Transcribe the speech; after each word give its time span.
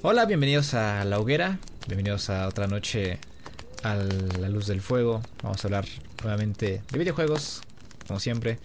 Hola, 0.00 0.26
bienvenidos 0.26 0.74
a 0.74 1.04
La 1.04 1.18
Hoguera, 1.18 1.58
bienvenidos 1.88 2.30
a 2.30 2.46
otra 2.46 2.68
noche 2.68 3.18
a 3.82 3.96
la 3.96 4.48
luz 4.48 4.68
del 4.68 4.80
fuego. 4.80 5.22
Vamos 5.42 5.64
a 5.64 5.66
hablar 5.66 5.86
nuevamente 6.22 6.82
de 6.88 6.98
videojuegos, 6.98 7.62
como 8.06 8.20
siempre. 8.20 8.60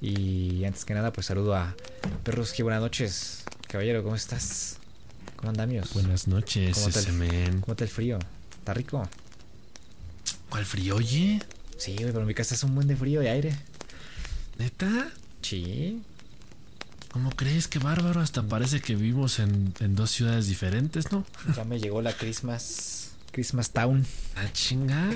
Y 0.00 0.64
antes 0.64 0.86
que 0.86 0.94
nada, 0.94 1.12
pues 1.12 1.26
saludo 1.26 1.54
a 1.54 1.76
Perruski, 2.24 2.62
buenas 2.62 2.80
noches. 2.80 3.44
Caballero, 3.68 4.02
¿cómo 4.02 4.16
estás? 4.16 4.78
¿Cómo 5.36 5.50
andamios? 5.50 5.92
Buenas 5.92 6.26
noches, 6.26 6.74
¿Cómo 6.76 6.88
está, 6.88 7.00
el. 7.00 7.60
¿Cómo 7.60 7.72
está 7.72 7.84
el 7.84 7.90
frío? 7.90 8.18
¿Está 8.58 8.72
rico? 8.72 9.06
¿Cuál 10.48 10.64
frío, 10.64 10.96
oye? 10.96 11.40
Sí, 11.76 11.94
pero 11.98 12.20
en 12.20 12.26
mi 12.26 12.34
casa 12.34 12.54
es 12.54 12.62
un 12.64 12.74
buen 12.74 12.88
de 12.88 12.96
frío 12.96 13.22
y 13.22 13.26
aire. 13.26 13.54
¿Neta? 14.56 15.10
Sí. 15.42 16.00
¿Cómo 17.12 17.30
crees? 17.30 17.66
Qué 17.68 17.78
bárbaro. 17.78 18.20
Hasta 18.20 18.42
parece 18.42 18.80
que 18.80 18.94
vivimos 18.94 19.38
en, 19.40 19.74
en 19.80 19.96
dos 19.96 20.10
ciudades 20.10 20.46
diferentes, 20.46 21.10
¿no? 21.10 21.24
Ya 21.56 21.64
me 21.64 21.80
llegó 21.80 22.02
la 22.02 22.12
Christmas. 22.12 23.12
Christmas 23.32 23.70
Town. 23.72 24.06
Ah, 24.36 24.46
chinga. 24.52 25.10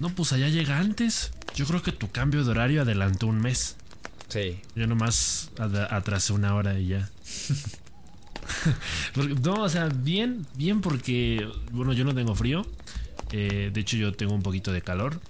No, 0.00 0.08
pues 0.10 0.32
allá 0.32 0.48
llega 0.48 0.78
antes. 0.78 1.32
Yo 1.54 1.66
creo 1.66 1.82
que 1.82 1.92
tu 1.92 2.10
cambio 2.10 2.42
de 2.44 2.50
horario 2.50 2.82
adelantó 2.82 3.26
un 3.28 3.40
mes. 3.40 3.76
Sí. 4.28 4.60
Yo 4.74 4.86
nomás 4.86 5.50
atrasé 5.90 6.32
una 6.32 6.54
hora 6.54 6.78
y 6.80 6.88
ya. 6.88 7.10
Porque- 9.14 9.34
no, 9.34 9.62
o 9.62 9.68
sea, 9.68 9.88
bien, 9.88 10.46
bien 10.56 10.80
porque, 10.80 11.48
bueno, 11.70 11.92
yo 11.92 12.04
no 12.04 12.14
tengo 12.14 12.34
frío. 12.34 12.66
Eh, 13.30 13.70
de 13.72 13.80
hecho, 13.80 13.96
yo 13.96 14.12
tengo 14.12 14.34
un 14.34 14.42
poquito 14.42 14.72
de 14.72 14.82
calor. 14.82 15.20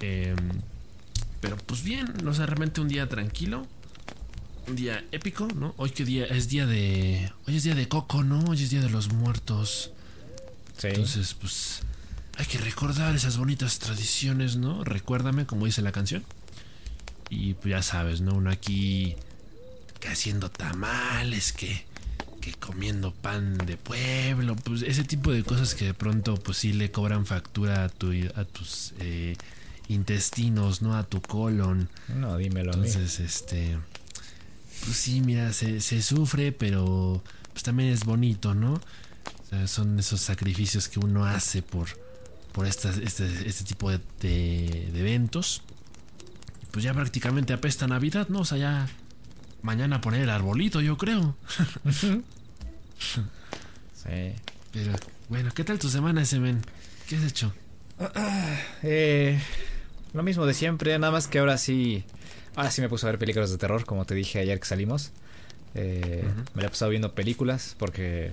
Eh, 0.00 0.34
pero 1.40 1.56
pues 1.58 1.82
bien, 1.82 2.26
o 2.26 2.34
sea, 2.34 2.46
realmente 2.46 2.80
un 2.80 2.88
día 2.88 3.08
tranquilo. 3.08 3.66
Un 4.68 4.74
día 4.74 5.04
épico, 5.12 5.46
¿no? 5.54 5.74
Hoy 5.76 5.90
qué 5.90 6.04
día 6.04 6.24
es 6.26 6.48
día 6.48 6.66
de... 6.66 7.30
Hoy 7.46 7.56
es 7.56 7.62
día 7.62 7.74
de 7.74 7.86
Coco, 7.88 8.24
¿no? 8.24 8.40
Hoy 8.50 8.62
es 8.62 8.70
día 8.70 8.80
de 8.80 8.90
los 8.90 9.12
muertos. 9.12 9.92
Sí. 10.76 10.88
Entonces, 10.88 11.34
pues 11.34 11.82
hay 12.36 12.46
que 12.46 12.58
recordar 12.58 13.14
esas 13.14 13.38
bonitas 13.38 13.78
tradiciones, 13.78 14.56
¿no? 14.56 14.82
Recuérdame, 14.82 15.46
como 15.46 15.66
dice 15.66 15.82
la 15.82 15.92
canción. 15.92 16.24
Y 17.30 17.54
pues 17.54 17.70
ya 17.70 17.82
sabes, 17.82 18.20
¿no? 18.20 18.34
Uno 18.34 18.50
aquí 18.50 19.16
que 20.00 20.08
haciendo 20.08 20.50
tamales, 20.50 21.52
que, 21.52 21.84
que 22.40 22.52
comiendo 22.54 23.12
pan 23.12 23.56
de 23.58 23.76
pueblo, 23.76 24.56
pues 24.56 24.82
ese 24.82 25.04
tipo 25.04 25.32
de 25.32 25.44
cosas 25.44 25.74
que 25.74 25.86
de 25.86 25.94
pronto 25.94 26.34
pues 26.36 26.58
sí 26.58 26.72
le 26.72 26.90
cobran 26.90 27.24
factura 27.24 27.84
a, 27.84 27.88
tu, 27.88 28.12
a 28.34 28.44
tus 28.44 28.94
eh, 28.98 29.36
intestinos, 29.88 30.82
¿no? 30.82 30.96
A 30.96 31.04
tu 31.04 31.22
colon. 31.22 31.88
no, 32.08 32.36
dímelo 32.36 32.72
a 32.72 32.76
mí. 32.76 32.86
Entonces, 32.86 33.20
este. 33.20 33.78
Pues 34.86 34.96
sí, 34.96 35.20
mira, 35.20 35.52
se, 35.52 35.80
se 35.80 36.00
sufre, 36.02 36.52
pero 36.52 37.22
pues 37.52 37.62
también 37.62 37.90
es 37.92 38.04
bonito, 38.04 38.54
¿no? 38.54 38.74
O 38.74 39.48
sea, 39.50 39.66
son 39.66 39.98
esos 39.98 40.20
sacrificios 40.20 40.88
que 40.88 40.98
uno 41.00 41.24
hace 41.24 41.62
por, 41.62 41.88
por 42.52 42.66
estas- 42.66 42.98
este, 42.98 43.48
este 43.48 43.64
tipo 43.64 43.90
de, 43.90 43.98
de- 44.20 44.88
de 44.92 45.00
eventos. 45.00 45.62
Pues 46.70 46.84
ya 46.84 46.94
prácticamente 46.94 47.52
apesta 47.52 47.86
Navidad, 47.86 48.28
¿no? 48.28 48.40
O 48.40 48.44
sea, 48.44 48.58
ya 48.58 48.88
mañana 49.62 50.00
poner 50.00 50.22
el 50.22 50.30
arbolito, 50.30 50.80
yo 50.80 50.96
creo. 50.96 51.36
Sí. 52.98 54.32
Pero 54.72 54.92
bueno, 55.28 55.50
¿qué 55.54 55.64
tal 55.64 55.78
tu 55.78 55.88
semana, 55.88 56.22
ese 56.22 56.38
men? 56.38 56.62
¿Qué 57.08 57.16
has 57.16 57.24
hecho? 57.24 57.52
Eh, 58.82 59.40
lo 60.12 60.22
mismo 60.22 60.46
de 60.46 60.54
siempre, 60.54 60.96
nada 60.98 61.12
más 61.12 61.26
que 61.28 61.38
ahora 61.40 61.58
sí. 61.58 62.04
Ahora 62.56 62.70
sí 62.70 62.80
me 62.80 62.88
puse 62.88 63.06
a 63.06 63.10
ver 63.10 63.18
películas 63.18 63.50
de 63.50 63.58
terror, 63.58 63.84
como 63.84 64.04
te 64.06 64.14
dije 64.14 64.38
ayer 64.40 64.58
que 64.58 64.66
salimos. 64.66 65.12
Eh. 65.74 66.24
Me 66.54 66.62
la 66.62 66.68
he 66.68 66.70
pasado 66.70 66.90
viendo 66.90 67.14
películas 67.14 67.76
porque. 67.78 68.32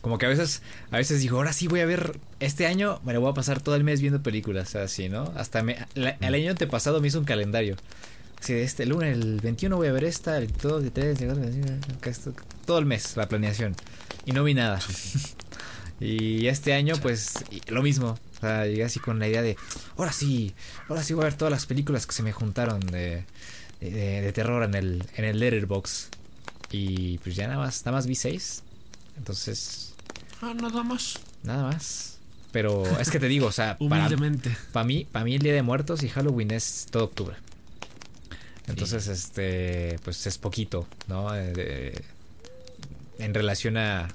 Como 0.00 0.16
que 0.16 0.24
a 0.24 0.30
veces, 0.30 0.62
a 0.90 0.96
veces 0.96 1.20
digo, 1.20 1.36
ahora 1.36 1.52
sí 1.52 1.68
voy 1.68 1.80
a 1.80 1.84
ver, 1.86 2.18
este 2.40 2.66
año 2.66 3.00
me 3.04 3.12
lo 3.12 3.20
voy 3.20 3.30
a 3.30 3.34
pasar 3.34 3.60
todo 3.60 3.74
el 3.74 3.84
mes 3.84 4.00
viendo 4.00 4.22
películas, 4.22 4.74
así, 4.74 5.10
¿no? 5.10 5.30
Hasta 5.36 5.62
me, 5.62 5.76
la- 5.94 6.16
el 6.22 6.34
año 6.34 6.50
antepasado 6.50 7.02
me 7.02 7.08
hizo 7.08 7.18
un 7.18 7.26
calendario. 7.26 7.76
Así 8.40 8.54
este 8.54 8.86
lunes, 8.86 9.12
el 9.12 9.38
21 9.42 9.76
voy 9.76 9.88
a 9.88 9.92
ver 9.92 10.04
esta, 10.04 10.38
el 10.38 10.46
2, 10.50 10.84
el 10.84 10.90
3, 10.92 11.20
el 11.20 11.26
4, 11.26 11.44
el 11.44 11.52
5, 11.52 11.64
esto, 12.10 12.32
todo 12.64 12.78
el 12.78 12.86
mes, 12.86 13.14
la 13.18 13.28
planeación. 13.28 13.76
Y 14.24 14.32
no 14.32 14.42
vi 14.42 14.54
nada. 14.54 14.80
Y 16.00 16.46
este 16.46 16.72
año, 16.72 16.94
pues, 17.02 17.34
lo 17.68 17.82
mismo. 17.82 18.18
O 18.40 18.46
sea, 18.46 18.66
llegué 18.66 18.84
así 18.84 19.00
con 19.00 19.18
la 19.18 19.28
idea 19.28 19.42
de, 19.42 19.56
ahora 19.96 20.12
sí, 20.12 20.54
ahora 20.88 21.02
sí 21.02 21.12
voy 21.14 21.22
a 21.22 21.24
ver 21.26 21.34
todas 21.34 21.52
las 21.52 21.66
películas 21.66 22.06
que 22.06 22.12
se 22.14 22.22
me 22.22 22.32
juntaron 22.32 22.80
de, 22.80 23.24
de, 23.80 23.90
de 24.22 24.32
terror 24.32 24.62
en 24.64 24.74
el, 24.74 25.04
en 25.16 25.24
el 25.24 25.38
Letterbox. 25.38 26.08
Y 26.72 27.18
pues 27.18 27.36
ya 27.36 27.46
nada 27.48 27.58
más, 27.58 27.84
nada 27.84 27.96
más 27.98 28.06
vi 28.06 28.14
seis. 28.14 28.62
Entonces, 29.18 29.94
Ah, 30.40 30.54
nada 30.54 30.82
más. 30.82 31.18
nada 31.42 31.64
más. 31.64 32.18
Pero 32.52 32.84
es 32.98 33.10
que 33.10 33.20
te 33.20 33.28
digo, 33.28 33.46
o 33.48 33.52
sea, 33.52 33.76
para, 33.88 34.06
Humildemente. 34.06 34.56
para 34.72 34.84
mí, 34.86 35.06
para 35.10 35.24
mí 35.24 35.34
el 35.34 35.42
Día 35.42 35.52
de 35.52 35.62
Muertos 35.62 36.02
y 36.02 36.08
Halloween 36.08 36.50
es 36.50 36.86
todo 36.90 37.04
octubre. 37.04 37.36
Entonces, 38.66 39.06
este, 39.08 39.98
pues 40.04 40.26
es 40.26 40.38
poquito, 40.38 40.86
¿no? 41.08 41.34
Eh, 41.34 41.52
de- 41.52 42.04
en 43.18 43.34
relación 43.34 43.76
a, 43.76 44.08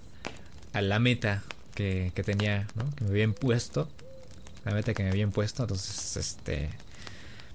a 0.73 0.81
la 0.81 0.97
meta 0.99 1.43
que, 1.75 2.11
que 2.15 2.23
tenía, 2.23 2.65
¿no? 2.75 2.89
Que 2.95 3.03
me 3.03 3.09
había 3.11 3.23
impuesto. 3.25 3.89
La 4.65 4.73
meta 4.73 4.93
que 4.93 5.03
me 5.03 5.09
había 5.09 5.23
impuesto. 5.23 5.63
Entonces, 5.63 6.17
este. 6.17 6.69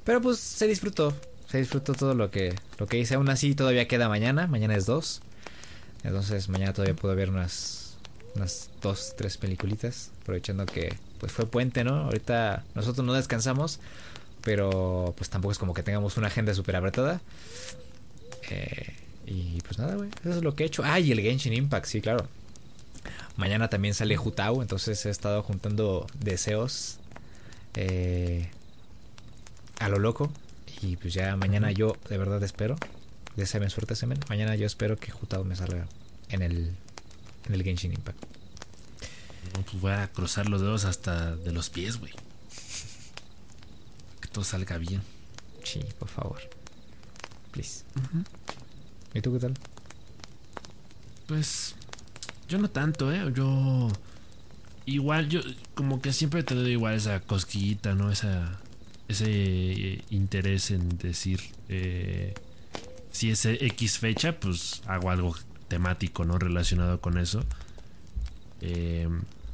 Pero 0.04 0.20
pues 0.20 0.38
se 0.38 0.66
disfrutó. 0.66 1.14
Se 1.48 1.58
disfrutó 1.58 1.92
todo 1.94 2.14
lo 2.14 2.30
que, 2.30 2.54
lo 2.78 2.86
que 2.86 2.98
hice. 2.98 3.16
Aún 3.16 3.28
así, 3.28 3.54
todavía 3.54 3.88
queda 3.88 4.08
mañana. 4.08 4.46
Mañana 4.46 4.76
es 4.76 4.86
2. 4.86 5.20
Entonces, 6.04 6.48
mañana 6.48 6.72
todavía 6.72 6.94
puedo 6.94 7.14
ver 7.14 7.28
unas, 7.28 7.96
unas 8.36 8.70
dos, 8.80 9.14
tres 9.16 9.36
peliculitas. 9.36 10.12
Aprovechando 10.22 10.64
que 10.64 10.94
pues 11.18 11.32
fue 11.32 11.46
puente, 11.46 11.84
¿no? 11.84 11.96
Ahorita 11.96 12.64
nosotros 12.74 13.04
no 13.04 13.12
descansamos. 13.12 13.80
Pero 14.42 15.12
pues 15.18 15.28
tampoco 15.28 15.52
es 15.52 15.58
como 15.58 15.74
que 15.74 15.82
tengamos 15.82 16.16
una 16.16 16.28
agenda 16.28 16.54
súper 16.54 16.76
apretada. 16.76 17.20
Eh, 18.48 18.94
y 19.26 19.60
pues 19.62 19.78
nada, 19.78 19.96
güey. 19.96 20.10
Eso 20.20 20.38
es 20.38 20.42
lo 20.42 20.54
que 20.54 20.62
he 20.62 20.66
hecho. 20.66 20.82
Ah, 20.84 21.00
y 21.00 21.10
el 21.10 21.20
Genshin 21.20 21.52
Impact, 21.52 21.86
sí, 21.86 22.00
claro. 22.00 22.26
Mañana 23.36 23.68
también 23.68 23.94
sale 23.94 24.16
Jutao, 24.16 24.62
entonces 24.62 25.04
he 25.06 25.10
estado 25.10 25.42
juntando 25.42 26.06
deseos 26.18 26.99
eh, 27.74 28.50
a 29.78 29.88
lo 29.88 29.98
loco. 29.98 30.30
Y 30.82 30.96
pues 30.96 31.12
ya 31.14 31.36
mañana 31.36 31.72
yo 31.72 31.96
de 32.08 32.18
verdad 32.18 32.42
espero. 32.42 32.76
Deseen 33.36 33.70
suerte, 33.70 33.94
semen. 33.94 34.18
Mañana 34.28 34.54
yo 34.56 34.66
espero 34.66 34.98
que 34.98 35.10
Jutao 35.10 35.44
me 35.44 35.56
salga 35.56 35.86
en 36.28 36.42
el, 36.42 36.74
en 37.46 37.54
el 37.54 37.62
Genshin 37.62 37.92
Impact. 37.92 38.22
No, 39.54 39.62
pues 39.62 39.80
voy 39.80 39.92
a 39.92 40.10
cruzar 40.12 40.48
los 40.48 40.60
dedos 40.60 40.84
hasta 40.84 41.36
de 41.36 41.52
los 41.52 41.70
pies, 41.70 41.98
güey. 41.98 42.12
Que 44.20 44.28
todo 44.28 44.44
salga 44.44 44.78
bien. 44.78 45.02
Sí, 45.64 45.80
por 45.98 46.08
favor. 46.08 46.40
Please. 47.52 47.84
¿Y 49.14 49.20
tú 49.20 49.32
qué 49.32 49.38
tal? 49.38 49.54
Pues 51.26 51.74
yo 52.48 52.58
no 52.58 52.70
tanto, 52.70 53.12
¿eh? 53.12 53.32
Yo 53.34 53.88
igual, 54.86 55.28
yo 55.28 55.40
como 55.74 56.00
que 56.00 56.12
siempre 56.12 56.42
te 56.42 56.54
doy 56.54 56.72
igual 56.72 56.94
esa 56.94 57.20
cosquillita, 57.20 57.94
¿no? 57.94 58.10
Esa, 58.10 58.58
ese 59.08 59.26
eh, 59.28 60.02
interés 60.10 60.70
en 60.70 60.88
decir, 60.98 61.40
eh, 61.68 62.34
si 63.12 63.30
es 63.30 63.44
X 63.44 63.98
fecha, 63.98 64.38
pues 64.38 64.82
hago 64.86 65.10
algo 65.10 65.36
temático, 65.68 66.24
¿no? 66.24 66.38
Relacionado 66.38 67.00
con 67.00 67.18
eso. 67.18 67.44
Eh, 68.60 69.08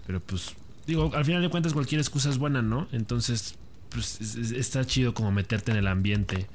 pero 0.06 0.20
pues, 0.20 0.55
digo, 0.87 1.11
al 1.14 1.25
final 1.25 1.43
de 1.43 1.49
cuentas 1.49 1.72
cualquier 1.72 2.00
excusa 2.00 2.31
es 2.31 2.38
buena, 2.38 2.62
¿no? 2.62 2.88
Entonces, 2.93 3.55
pues 3.90 4.20
es- 4.20 4.34
es- 4.37 4.50
está 4.52 4.84
chido 4.84 5.14
como 5.14 5.31
meterte 5.32 5.70
en 5.70 5.76
el 5.79 5.87
ambiente. 5.87 6.46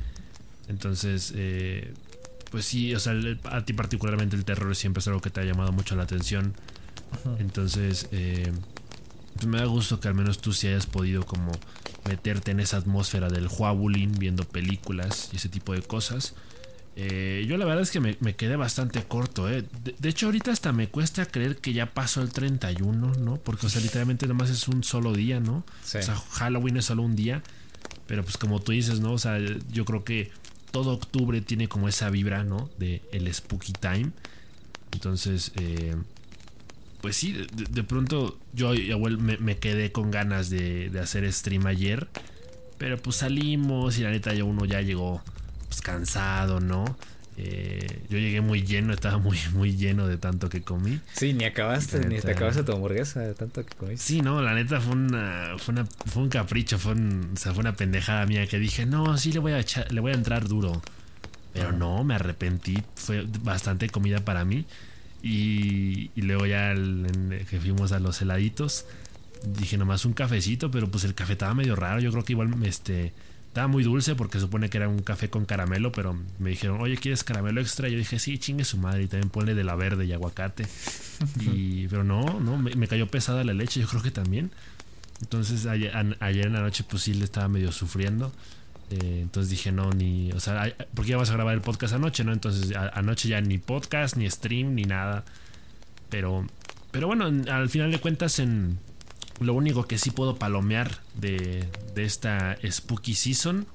Entonces, 0.68 1.34
eh, 1.36 1.94
pues 2.50 2.66
sí, 2.66 2.94
o 2.96 3.00
sea, 3.00 3.14
a 3.46 3.66
ti 3.66 3.74
particularmente 3.74 4.36
el 4.36 4.46
terror 4.46 4.76
siempre 4.76 5.00
es 5.00 5.08
algo 5.08 5.22
que 5.22 5.30
te 5.30 5.42
ha 5.42 5.44
llamado 5.44 5.72
mucho 5.72 5.96
la 5.96 6.04
atención. 6.04 6.54
Entonces, 7.40 8.08
eh, 8.12 8.52
pues 9.36 9.46
me 9.46 9.58
da 9.58 9.66
gusto 9.66 10.00
que 10.00 10.08
al 10.08 10.14
menos 10.14 10.40
tú 10.40 10.54
sí 10.54 10.68
hayas 10.68 10.86
podido 10.86 11.26
como 11.26 11.52
meterte 12.08 12.52
en 12.52 12.60
esa 12.60 12.78
atmósfera 12.78 13.30
del 13.30 13.48
Huabulín, 13.48 14.18
viendo 14.18 14.44
películas 14.44 15.30
y 15.34 15.38
ese 15.38 15.50
tipo 15.50 15.74
de 15.74 15.82
cosas. 15.82 16.34
Eh, 16.96 17.46
yo 17.48 17.58
la 17.58 17.66
verdad 17.66 17.84
es 17.84 17.92
que 17.92 18.00
me, 18.00 18.18
me 18.20 18.36
quedé 18.36 18.58
bastante 18.58 19.04
corto, 19.04 19.50
¿eh? 19.50 19.64
De, 19.84 19.96
de 19.98 20.10
hecho, 20.10 20.26
ahorita 20.26 20.52
hasta 20.52 20.74
me 20.74 20.90
cuesta 20.90 21.26
creer 21.26 21.58
que 21.58 21.74
ya 21.74 21.94
pasó 21.94 22.22
el 22.22 22.32
31, 22.32 23.14
¿no? 23.16 23.38
Porque, 23.38 23.68
o 23.68 23.70
sea, 23.70 23.82
literalmente 23.82 24.28
nomás 24.28 24.50
es 24.50 24.68
un 24.68 24.84
solo 24.84 25.14
día, 25.14 25.40
¿no? 25.40 25.64
Sí. 25.84 26.00
O 26.00 26.02
sea, 26.02 26.16
Halloween 26.16 26.78
es 26.78 26.86
solo 26.86 27.04
un 27.04 27.16
día. 27.16 27.44
Pero 28.08 28.24
pues 28.24 28.38
como 28.38 28.60
tú 28.60 28.74
dices, 28.74 29.00
¿no? 29.00 29.14
O 29.14 29.18
sea, 29.18 29.40
yo 29.72 29.86
creo 29.86 30.04
que 30.04 30.32
todo 30.72 30.92
octubre 30.92 31.40
tiene 31.42 31.68
como 31.68 31.88
esa 31.88 32.10
vibra, 32.10 32.44
¿no? 32.44 32.70
De 32.78 33.02
el 33.12 33.34
spooky 33.34 33.74
time. 33.74 34.12
Entonces, 34.92 35.54
eh, 35.56 35.96
pues 37.02 37.16
sí, 37.16 37.34
de, 37.34 37.66
de 37.70 37.84
pronto 37.84 38.40
yo 38.54 38.74
me, 39.00 39.38
me 39.38 39.58
quedé 39.58 39.92
con 39.92 40.12
ganas 40.12 40.50
de, 40.50 40.90
de 40.90 41.00
hacer 41.00 41.32
stream 41.32 41.66
ayer. 41.68 42.08
Pero 42.78 42.98
pues 42.98 43.18
salimos 43.18 44.00
y 44.00 44.02
la 44.02 44.10
neta 44.10 44.34
ya 44.34 44.44
uno 44.44 44.66
ya 44.66 44.82
llegó 44.82 45.22
pues 45.68 45.82
cansado, 45.82 46.60
¿no? 46.60 46.98
Eh, 47.38 48.02
yo 48.10 48.18
llegué 48.18 48.42
muy 48.42 48.64
lleno, 48.64 48.94
estaba 48.94 49.18
muy, 49.18 49.38
muy 49.54 49.76
lleno 49.76 50.08
de 50.08 50.18
tanto 50.18 50.50
que 50.50 50.62
comí. 50.62 51.00
Sí, 51.14 51.34
ni 51.34 51.46
acabaste, 51.46 52.06
ni 52.08 52.20
te 52.20 52.32
acabaste 52.32 52.64
tu 52.64 52.72
hamburguesa 52.72 53.22
de 53.22 53.34
tanto 53.34 53.66
que 53.66 53.76
comiste. 53.76 54.04
Sí, 54.04 54.22
no, 54.22 54.42
la 54.42 54.54
neta 54.54 54.82
fue 54.82 54.94
una, 54.94 55.56
fue 55.58 55.74
una, 55.74 55.86
fue 55.86 56.24
un 56.24 56.30
capricho, 56.30 56.78
fue, 56.78 56.94
o 56.94 57.38
sea, 57.38 57.54
fue 57.54 57.62
una 57.62 57.76
pendejada 57.76 58.26
mía 58.26 58.46
que 58.48 58.60
dije, 58.60 58.86
no, 58.86 59.18
sí 59.18 59.32
le 59.32 59.40
voy 59.40 59.54
a 59.54 59.60
echar, 59.60 59.92
le 59.92 60.02
voy 60.02 60.12
a 60.12 60.16
entrar 60.16 60.48
duro. 60.48 60.82
Pero 61.54 61.72
no, 61.72 62.04
me 62.04 62.16
arrepentí, 62.16 62.82
fue 62.96 63.26
bastante 63.44 63.90
comida 63.90 64.20
para 64.20 64.46
mí. 64.46 64.66
Y, 65.24 66.12
y 66.16 66.22
luego 66.22 66.46
ya 66.46 66.74
que 66.74 67.60
fuimos 67.60 67.92
a 67.92 68.00
los 68.00 68.22
heladitos, 68.22 68.86
dije 69.44 69.78
nomás 69.78 70.06
un 70.06 70.14
cafecito, 70.14 70.72
pero 70.72 70.90
pues 70.90 71.04
el 71.04 71.14
café 71.14 71.34
estaba 71.34 71.54
medio 71.54 71.76
raro. 71.76 72.00
Yo 72.00 72.12
creo 72.12 72.24
que 72.24 72.34
igual 72.34 72.54
este 72.64 73.14
estaba 73.52 73.68
muy 73.68 73.84
dulce 73.84 74.16
porque 74.16 74.40
supone 74.40 74.70
que 74.70 74.78
era 74.78 74.88
un 74.88 75.02
café 75.02 75.30
con 75.30 75.44
caramelo, 75.44 75.92
pero 75.92 76.18
me 76.40 76.52
dijeron, 76.52 76.80
oye, 76.80 76.96
¿quieres 76.96 77.26
caramelo 77.26 77.60
extra? 77.60 77.90
Y 77.90 77.92
yo 77.92 77.98
dije, 77.98 78.18
sí, 78.18 78.38
chingue 78.38 78.64
su 78.64 78.78
madre, 78.78 79.04
y 79.04 79.08
también 79.08 79.30
ponle 79.30 79.56
de 79.56 79.66
la 79.66 79.76
verde 79.76 80.06
y 80.06 80.14
aguacate. 80.14 80.66
y, 81.42 81.86
pero 81.90 82.06
no, 82.06 82.40
no, 82.40 82.58
me, 82.58 82.88
cayó 82.88 83.08
pesada 83.08 83.44
la 83.44 83.54
leche, 83.54 83.82
yo 83.82 83.88
creo 83.88 84.02
que 84.02 84.12
también. 84.12 84.52
Entonces 85.22 85.66
ayer, 85.66 85.94
en 85.94 86.54
la 86.54 86.62
noche 86.62 86.86
pues 86.90 87.04
sí 87.04 87.14
le 87.14 87.26
estaba 87.26 87.50
medio 87.50 87.74
sufriendo. 87.74 88.32
Eh, 88.92 89.20
entonces 89.22 89.50
dije, 89.50 89.72
no, 89.72 89.90
ni, 89.92 90.32
o 90.34 90.40
sea, 90.40 90.74
porque 90.94 91.12
ya 91.12 91.18
vas 91.18 91.30
a 91.30 91.34
grabar 91.34 91.54
el 91.54 91.62
podcast 91.62 91.94
anoche, 91.94 92.24
¿no? 92.24 92.34
Entonces 92.34 92.76
anoche 92.94 93.30
ya 93.30 93.40
ni 93.42 93.58
podcast, 93.58 94.18
ni 94.18 94.30
stream, 94.30 94.76
ni 94.76 94.84
nada. 94.84 95.24
Pero, 96.10 96.46
pero 96.92 97.08
bueno, 97.08 97.26
al 97.52 97.70
final 97.70 97.92
de 97.92 98.00
cuentas 98.00 98.40
en 98.40 98.80
lo 99.40 99.54
único 99.54 99.88
que 99.88 99.98
sí 99.98 100.12
puedo 100.12 100.38
palomear 100.38 101.00
de, 101.16 101.68
esta 101.96 102.58
Spooky 102.70 103.16
Season, 103.16 103.66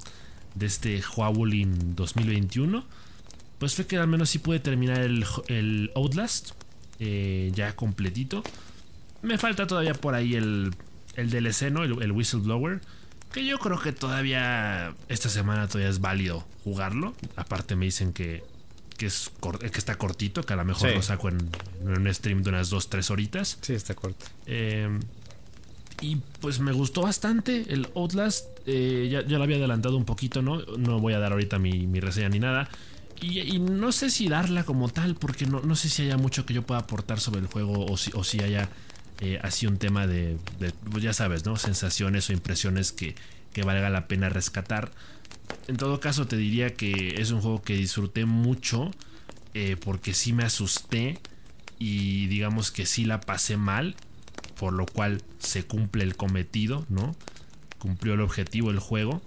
de 0.54 0.66
este 0.66 1.02
Huawulin 1.16 1.96
2021, 1.96 2.84
pues 3.58 3.74
fue 3.74 3.86
que 3.86 3.96
al 3.96 4.06
menos 4.06 4.30
sí 4.30 4.38
pude 4.38 4.60
terminar 4.60 5.00
el, 5.00 5.90
Outlast 5.94 6.50
eh, 7.00 7.50
ya 7.54 7.74
completito. 7.74 8.44
Me 9.22 9.38
falta 9.38 9.66
todavía 9.66 9.94
por 9.94 10.14
ahí 10.14 10.34
el, 10.34 10.74
el 11.16 11.30
DLC, 11.30 11.70
¿no? 11.72 11.82
El, 11.82 12.12
Whistleblower. 12.12 12.80
Que 13.36 13.44
yo 13.44 13.58
creo 13.58 13.78
que 13.78 13.92
todavía 13.92 14.94
esta 15.10 15.28
semana 15.28 15.68
todavía 15.68 15.90
es 15.90 16.00
válido 16.00 16.46
jugarlo. 16.64 17.14
Aparte 17.36 17.76
me 17.76 17.84
dicen 17.84 18.14
que, 18.14 18.42
que, 18.96 19.04
es 19.04 19.30
que 19.60 19.78
está 19.78 19.96
cortito, 19.96 20.42
que 20.42 20.54
a 20.54 20.56
lo 20.56 20.64
mejor 20.64 20.94
lo 20.94 21.02
saco 21.02 21.28
en, 21.28 21.50
un 21.82 22.14
stream 22.14 22.42
de 22.42 22.48
unas 22.48 22.72
2-3 22.72 23.10
horitas. 23.10 23.58
Sí, 23.60 23.74
está 23.74 23.94
corto. 23.94 24.24
Eh, 24.46 24.88
y 26.00 26.16
pues 26.40 26.60
me 26.60 26.72
gustó 26.72 27.02
bastante 27.02 27.66
el 27.68 27.90
Outlast. 27.94 28.46
Eh, 28.64 29.08
ya, 29.10 29.20
lo 29.20 29.44
había 29.44 29.56
adelantado 29.58 29.98
un 29.98 30.06
poquito, 30.06 30.40
¿no? 30.40 30.62
No 30.78 30.98
voy 31.00 31.12
a 31.12 31.18
dar 31.18 31.32
ahorita 31.32 31.58
mi, 31.58 32.00
reseña 32.00 32.30
ni 32.30 32.38
nada. 32.38 32.70
Y, 33.20 33.58
no 33.58 33.92
sé 33.92 34.08
si 34.08 34.30
darla 34.30 34.64
como 34.64 34.88
tal, 34.88 35.14
porque 35.14 35.44
no, 35.44 35.60
no, 35.60 35.76
sé 35.76 35.90
si 35.90 36.04
haya 36.04 36.16
mucho 36.16 36.46
que 36.46 36.54
yo 36.54 36.62
pueda 36.62 36.80
aportar 36.80 37.20
sobre 37.20 37.40
el 37.40 37.48
juego 37.48 37.84
o 37.84 37.98
si, 37.98 38.12
o 38.14 38.24
si 38.24 38.40
haya 38.40 38.70
eh, 39.20 39.38
así 39.42 39.66
un 39.66 39.78
tema 39.78 40.06
de, 40.06 40.36
pues 40.90 41.02
ya 41.02 41.12
sabes, 41.12 41.44
¿no? 41.44 41.56
Sensaciones 41.56 42.28
o 42.30 42.32
impresiones 42.32 42.92
que, 42.92 43.14
que 43.52 43.62
valga 43.62 43.90
la 43.90 44.08
pena 44.08 44.28
rescatar. 44.28 44.90
En 45.68 45.76
todo 45.76 46.00
caso, 46.00 46.26
te 46.26 46.36
diría 46.36 46.74
que 46.74 47.20
es 47.20 47.30
un 47.30 47.40
juego 47.40 47.62
que 47.62 47.74
disfruté 47.74 48.24
mucho 48.24 48.90
eh, 49.54 49.76
porque 49.82 50.14
sí 50.14 50.32
me 50.32 50.44
asusté 50.44 51.18
y 51.78 52.26
digamos 52.26 52.70
que 52.70 52.86
sí 52.86 53.04
la 53.04 53.20
pasé 53.20 53.56
mal 53.56 53.96
por 54.56 54.72
lo 54.72 54.86
cual 54.86 55.22
se 55.38 55.64
cumple 55.64 56.02
el 56.04 56.16
cometido, 56.16 56.84
¿no? 56.88 57.14
Cumplió 57.78 58.14
el 58.14 58.20
objetivo 58.20 58.70
el 58.70 58.78
juego. 58.78 59.22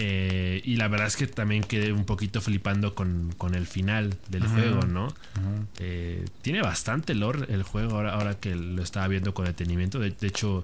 Eh, 0.00 0.62
y 0.64 0.76
la 0.76 0.86
verdad 0.86 1.08
es 1.08 1.16
que 1.16 1.26
también 1.26 1.64
quedé 1.64 1.92
un 1.92 2.04
poquito 2.04 2.40
flipando 2.40 2.94
con, 2.94 3.34
el 3.52 3.66
final 3.66 4.16
del 4.28 4.46
juego, 4.46 4.82
¿no? 4.82 5.12
Eh, 5.80 6.24
tiene 6.40 6.62
bastante 6.62 7.16
lore 7.16 7.52
el 7.52 7.64
juego 7.64 7.96
ahora, 7.96 8.14
ahora 8.14 8.38
que 8.38 8.54
lo 8.54 8.80
estaba 8.80 9.08
viendo 9.08 9.34
con 9.34 9.46
detenimiento. 9.46 9.98
De, 9.98 10.14
hecho, 10.22 10.62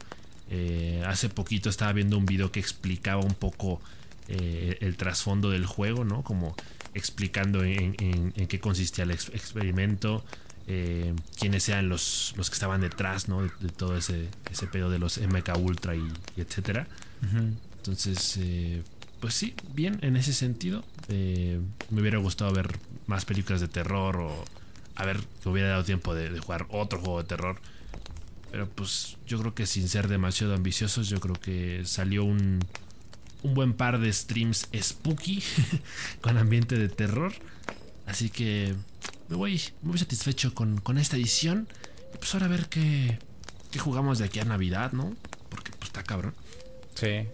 eh, 0.50 1.02
hace 1.04 1.30
poquito 1.30 1.68
estaba 1.68 1.92
viendo 1.92 2.16
un 2.16 2.26
video 2.26 2.52
que 2.52 2.60
explicaba 2.60 3.22
un 3.22 3.34
poco 3.34 3.80
el 4.28 4.96
trasfondo 4.96 5.50
del 5.50 5.66
juego, 5.66 6.04
¿no? 6.04 6.22
Como 6.22 6.54
explicando 6.94 7.64
en, 7.64 7.96
en 7.98 8.46
qué 8.46 8.60
consistía 8.60 9.02
el 9.02 9.10
experimento, 9.10 10.24
quiénes 11.36 11.64
sean 11.64 11.88
los, 11.88 12.34
los 12.36 12.50
que 12.50 12.54
estaban 12.54 12.80
detrás 12.80 13.28
¿no? 13.28 13.42
de, 13.42 13.48
todo 13.76 13.96
ese, 13.96 14.28
ese 14.48 14.68
pedo 14.68 14.90
de 14.90 15.00
los 15.00 15.18
MK 15.18 15.58
Ultra 15.58 15.96
y, 15.96 16.08
etcétera. 16.36 16.86
Entonces, 17.84 18.38
eh, 18.40 18.82
pues 19.24 19.32
sí, 19.32 19.54
bien 19.72 19.98
en 20.02 20.18
ese 20.18 20.34
sentido. 20.34 20.84
Eh, 21.08 21.58
me 21.88 22.02
hubiera 22.02 22.18
gustado 22.18 22.52
ver 22.52 22.78
más 23.06 23.24
películas 23.24 23.62
de 23.62 23.68
terror 23.68 24.18
o 24.18 24.44
a 24.96 25.06
ver 25.06 25.18
que 25.42 25.48
hubiera 25.48 25.70
dado 25.70 25.82
tiempo 25.82 26.14
de, 26.14 26.38
jugar 26.38 26.66
otro 26.68 27.00
juego 27.00 27.22
de 27.22 27.28
terror. 27.28 27.58
Pero 28.50 28.68
pues 28.68 29.16
yo 29.26 29.40
creo 29.40 29.54
que 29.54 29.64
sin 29.64 29.88
ser 29.88 30.08
demasiado 30.08 30.54
ambiciosos, 30.54 31.08
yo 31.08 31.20
creo 31.20 31.36
que 31.36 31.86
salió 31.86 32.22
un, 32.22 32.60
un 33.42 33.54
buen 33.54 33.72
par 33.72 33.98
de 33.98 34.12
streams 34.12 34.68
spooky 34.78 35.42
con 36.20 36.36
ambiente 36.36 36.76
de 36.76 36.90
terror. 36.90 37.32
Así 38.04 38.28
que 38.28 38.74
me 39.30 39.36
voy 39.36 39.58
muy 39.80 39.96
satisfecho 39.96 40.52
con, 40.52 40.98
esta 40.98 41.16
edición. 41.16 41.66
Y 42.12 42.18
pues 42.18 42.34
ahora 42.34 42.44
a 42.44 42.50
ver 42.50 42.68
qué, 42.68 43.18
qué 43.70 43.78
jugamos 43.78 44.18
de 44.18 44.26
aquí 44.26 44.40
a 44.40 44.44
Navidad, 44.44 44.92
¿no? 44.92 45.16
Porque 45.48 45.70
pues 45.70 45.84
está 45.84 46.02
cabrón. 46.02 46.34
Sí. 46.94 47.26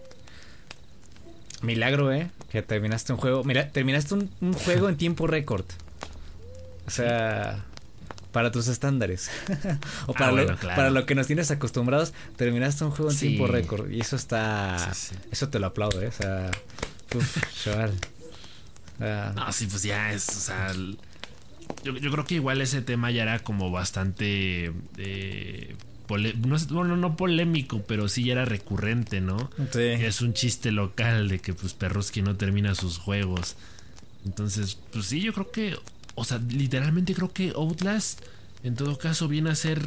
Milagro, 1.61 2.11
¿eh? 2.11 2.29
Que 2.49 2.61
terminaste 2.61 3.13
un 3.13 3.19
juego. 3.19 3.43
Mira, 3.43 3.69
terminaste 3.69 4.15
un, 4.15 4.53
juego 4.53 4.89
en 4.89 4.97
tiempo 4.97 5.27
récord. 5.27 5.65
O 6.87 6.89
sea, 6.89 7.63
para 8.31 8.51
tus 8.51 8.67
estándares. 8.67 9.29
o 10.07 10.13
para, 10.13 10.27
ah, 10.27 10.31
lo, 10.31 10.57
para 10.57 10.89
lo 10.89 11.05
que 11.05 11.15
nos 11.15 11.27
tienes 11.27 11.51
acostumbrados, 11.51 12.13
terminaste 12.35 12.83
un 12.83 12.91
juego 12.91 13.11
en 13.11 13.17
tiempo 13.17 13.47
récord. 13.47 13.89
Y 13.91 14.01
eso 14.01 14.15
está. 14.15 14.75
Eso 15.31 15.49
te 15.49 15.59
lo 15.59 15.67
aplaudo, 15.67 16.01
¿eh? 16.01 16.07
O 16.07 16.11
sea, 16.11 16.51
uf, 17.15 17.63
chaval. 17.63 17.93
no, 18.99 19.51
sí, 19.51 19.67
pues 19.67 19.83
ya 19.83 20.11
es. 20.11 20.29
O 20.29 20.39
sea, 20.39 20.73
yo, 21.83 21.93
creo 21.93 22.25
que 22.25 22.35
igual 22.35 22.61
ese 22.61 22.81
tema 22.81 23.11
ya 23.11 23.23
era 23.23 23.39
como 23.39 23.71
bastante... 23.71 24.71
Eh, 24.97 25.75
no, 26.17 26.57
bueno, 26.69 26.97
no 26.97 27.15
polémico, 27.15 27.83
pero 27.87 28.07
sí 28.07 28.23
ya 28.23 28.33
era 28.33 28.45
recurrente, 28.45 29.21
¿no? 29.21 29.49
Sí. 29.71 29.81
Es 29.81 30.21
un 30.21 30.33
chiste 30.33 30.71
local 30.71 31.27
de 31.27 31.39
que 31.39 31.53
pues 31.53 31.73
Perruski 31.73 32.21
no 32.21 32.35
termina 32.35 32.75
sus 32.75 32.97
juegos. 32.97 33.55
Entonces, 34.25 34.77
pues 34.91 35.05
sí, 35.05 35.21
yo 35.21 35.33
creo 35.33 35.51
que, 35.51 35.75
o 36.15 36.23
sea, 36.23 36.37
literalmente 36.37 37.13
creo 37.13 37.31
que 37.31 37.53
Outlast, 37.55 38.21
en 38.63 38.75
todo 38.75 38.97
caso, 38.97 39.27
viene 39.27 39.49
a 39.49 39.55
ser 39.55 39.81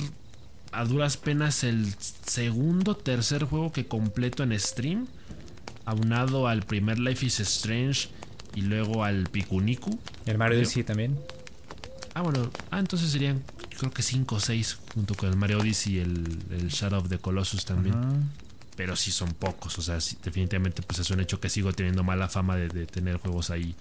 a 0.72 0.84
duras 0.84 1.16
penas 1.16 1.62
el 1.62 1.94
segundo, 2.26 2.96
tercer 2.96 3.44
juego 3.44 3.70
que 3.70 3.87
completo 3.87 4.42
en 4.42 4.58
stream, 4.58 5.06
aunado 5.84 6.48
al 6.48 6.62
primer 6.62 6.98
Life 6.98 7.25
is 7.25 7.38
Strange 7.40 8.08
y 8.54 8.62
luego 8.62 9.04
al 9.04 9.28
Pikuniku. 9.28 9.98
El 10.26 10.38
Mario 10.38 10.58
Odyssey 10.58 10.82
también. 10.82 11.16
Ah, 12.14 12.22
bueno. 12.22 12.50
Ah, 12.70 12.80
entonces 12.80 13.10
serían, 13.10 13.42
creo 13.74 13.92
que 13.92 14.02
5 14.02 14.34
o 14.34 14.40
6 14.40 14.78
junto 14.94 15.14
con 15.14 15.28
el 15.28 15.36
Mario 15.36 15.58
Odyssey 15.58 15.94
y 15.94 15.98
el, 15.98 16.38
el 16.50 16.68
Shadow 16.68 17.00
of 17.00 17.08
the 17.08 17.18
Colossus 17.18 17.64
también. 17.64 18.30
Pero 18.76 18.96
sí 18.96 19.12
son 19.12 19.32
pocos. 19.32 19.78
O 19.78 19.82
sea, 19.82 19.98
definitivamente 20.22 20.82
pues 20.82 20.98
es 20.98 21.10
un 21.10 21.20
hecho 21.20 21.40
que 21.40 21.48
sigo 21.48 21.72
teniendo 21.72 22.02
mala 22.02 22.28
fama 22.28 22.56
de, 22.56 22.86
tener 22.86 23.16
juegos 23.16 23.50
ahí 23.50 23.74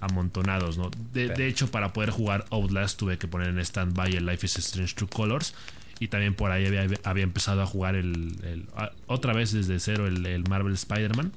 amontonados, 0.00 0.78
¿no? 0.78 0.90
De, 1.12 1.48
hecho, 1.48 1.70
para 1.70 1.92
poder 1.92 2.10
jugar 2.10 2.44
Outlast 2.50 2.98
tuve 2.98 3.18
que 3.18 3.26
poner 3.26 3.48
en 3.48 3.58
stand-by 3.58 4.14
el 4.14 4.26
Life 4.26 4.46
is 4.46 4.58
Strange 4.58 4.94
True 4.94 5.08
Colors. 5.08 5.54
Y 5.98 6.08
también 6.08 6.34
por 6.34 6.50
ahí 6.50 6.66
había, 6.66 7.22
empezado 7.22 7.62
a 7.62 7.66
jugar 7.66 7.94
el, 7.94 8.68
otra 9.06 9.32
vez 9.32 9.52
desde 9.52 9.80
cero 9.80 10.06
el, 10.06 10.44
Marvel 10.48 10.74
Spider-Man. 10.74 11.32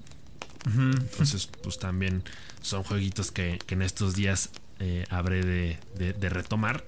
Entonces, 0.65 1.49
pues 1.63 1.79
también 1.79 2.23
son 2.61 2.83
jueguitos 2.83 3.31
que, 3.31 3.57
que 3.65 3.75
en 3.75 3.81
estos 3.81 4.15
días 4.15 4.51
eh, 4.79 5.05
habré 5.09 5.43
de, 5.43 6.29
retomar. 6.29 6.83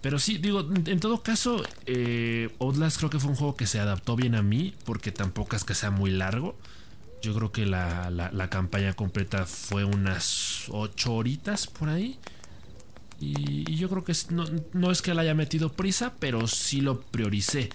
Pero 0.00 0.18
sí, 0.18 0.38
digo, 0.38 0.60
en 0.60 0.98
todo 0.98 1.22
caso, 1.22 1.62
eh, 1.84 2.50
Outlast 2.58 2.98
creo 2.98 3.10
que 3.10 3.18
fue 3.18 3.30
un 3.30 3.36
juego 3.36 3.54
que 3.54 3.66
se 3.66 3.78
adaptó 3.80 4.16
bien 4.16 4.34
a 4.34 4.42
mí, 4.42 4.74
porque 4.84 5.12
tampoco 5.12 5.56
es 5.56 5.64
que 5.64 5.74
sea 5.74 5.90
muy 5.90 6.10
largo. 6.10 6.56
Yo 7.20 7.34
creo 7.34 7.52
que 7.52 7.66
la, 7.66 8.48
campaña 8.50 8.94
completa 8.94 9.44
fue 9.44 9.84
unas 9.84 10.64
8 10.70 11.12
horitas 11.12 11.66
por 11.66 11.90
ahí. 11.90 12.18
Y, 13.20 13.76
yo 13.76 13.90
creo 13.90 14.04
que 14.04 14.14
no, 14.72 14.90
es 14.90 15.02
que 15.02 15.12
la 15.12 15.20
haya 15.20 15.34
metido 15.34 15.70
prisa, 15.72 16.14
pero 16.18 16.46
sí 16.46 16.80
lo 16.80 17.02
prioricé. 17.02 17.68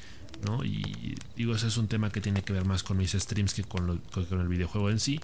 ¿no? 0.44 0.66
Y 0.66 1.16
digo, 1.36 1.56
ese 1.56 1.68
es 1.68 1.78
un 1.78 1.88
tema 1.88 2.10
que 2.12 2.22
tiene 2.22 2.42
que 2.42 2.54
ver 2.54 2.66
más 2.66 2.82
con 2.82 2.98
mis 2.98 3.12
streams 3.12 3.54
que 3.54 3.64
con, 3.64 4.02
con 4.12 4.42
el 4.42 4.48
videojuego 4.48 4.90
en 4.90 5.00
sí 5.00 5.20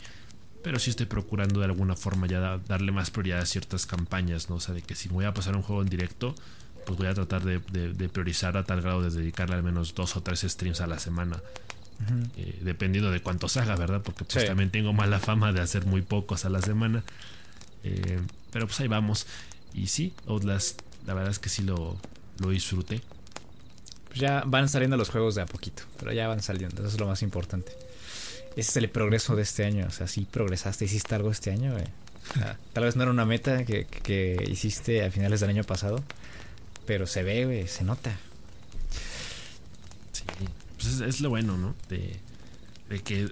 pero 0.63 0.79
sí 0.79 0.91
estoy 0.91 1.05
procurando 1.05 1.59
de 1.59 1.65
alguna 1.65 1.95
forma 1.95 2.27
ya 2.27 2.59
darle 2.67 2.91
más 2.91 3.09
prioridad 3.11 3.39
a 3.39 3.45
ciertas 3.45 3.85
campañas, 3.85 4.49
¿no? 4.49 4.57
O 4.57 4.59
sea, 4.59 4.75
de 4.75 4.81
que 4.81 4.95
si 4.95 5.09
voy 5.09 5.25
a 5.25 5.33
pasar 5.33 5.55
un 5.55 5.63
juego 5.63 5.81
en 5.81 5.89
directo, 5.89 6.35
pues 6.85 6.97
voy 6.97 7.07
a 7.07 7.13
tratar 7.13 7.43
de, 7.43 7.59
priorizar 8.09 8.57
a 8.57 8.63
tal 8.63 8.81
grado 8.81 9.01
de 9.01 9.09
dedicarle 9.09 9.55
al 9.55 9.63
menos 9.63 9.95
dos 9.95 10.15
o 10.15 10.21
tres 10.21 10.41
streams 10.41 10.81
a 10.81 10.87
la 10.87 10.99
semana. 10.99 11.41
Eh, 12.35 12.59
dependiendo 12.63 13.11
de 13.11 13.21
cuántos 13.21 13.57
haga, 13.57 13.75
¿verdad? 13.75 14.01
Porque 14.01 14.25
pues 14.25 14.45
también 14.45 14.71
tengo 14.71 14.91
mala 14.91 15.19
fama 15.19 15.53
de 15.53 15.61
hacer 15.61 15.85
muy 15.85 16.01
pocos 16.01 16.45
a 16.45 16.49
la 16.49 16.61
semana. 16.61 17.03
Eh, 17.83 18.19
pero 18.51 18.65
pues 18.67 18.79
ahí 18.79 18.87
vamos. 18.87 19.27
Y 19.73 19.87
sí, 19.87 20.13
Outlast, 20.27 20.81
la 21.05 21.13
verdad 21.13 21.31
es 21.31 21.39
que 21.39 21.49
sí 21.49 21.63
lo, 21.63 21.97
lo 22.39 22.49
disfruté. 22.49 23.01
Pues 24.11 24.19
ya 24.19 24.43
van 24.45 24.67
saliendo 24.67 24.97
los 24.97 25.09
juegos 25.09 25.35
de 25.35 25.41
a 25.41 25.45
poquito, 25.45 25.83
pero 25.97 26.11
ya 26.11 26.27
van 26.27 26.41
saliendo, 26.41 26.81
eso 26.81 26.95
es 26.95 26.99
lo 26.99 27.07
más 27.07 27.21
importante. 27.21 27.71
Ese 28.57 28.71
es 28.71 28.75
el 28.75 28.89
progreso 28.89 29.37
de 29.37 29.43
este 29.43 29.63
año, 29.63 29.85
o 29.87 29.91
sea, 29.91 30.05
sí 30.07 30.27
progresaste, 30.29 30.83
hiciste 30.83 31.15
algo 31.15 31.31
este 31.31 31.51
año, 31.51 31.73
tal 32.73 32.83
vez 32.83 32.97
no 32.97 33.03
era 33.03 33.11
una 33.11 33.25
meta 33.25 33.63
que, 33.63 33.85
que, 33.85 34.45
hiciste 34.49 35.05
a 35.05 35.11
finales 35.11 35.39
del 35.39 35.49
año 35.51 35.63
pasado, 35.63 36.03
pero 36.91 37.07
se 37.07 37.23
ve, 37.23 37.45
güey, 37.45 37.69
se 37.69 37.85
nota. 37.85 38.11
Sí, 40.11 40.23
pues 40.77 40.99
es, 40.99 41.21
lo 41.21 41.29
bueno, 41.29 41.55
¿no? 41.55 41.73
De, 41.87 42.19
de, 42.89 42.99
que 42.99 43.29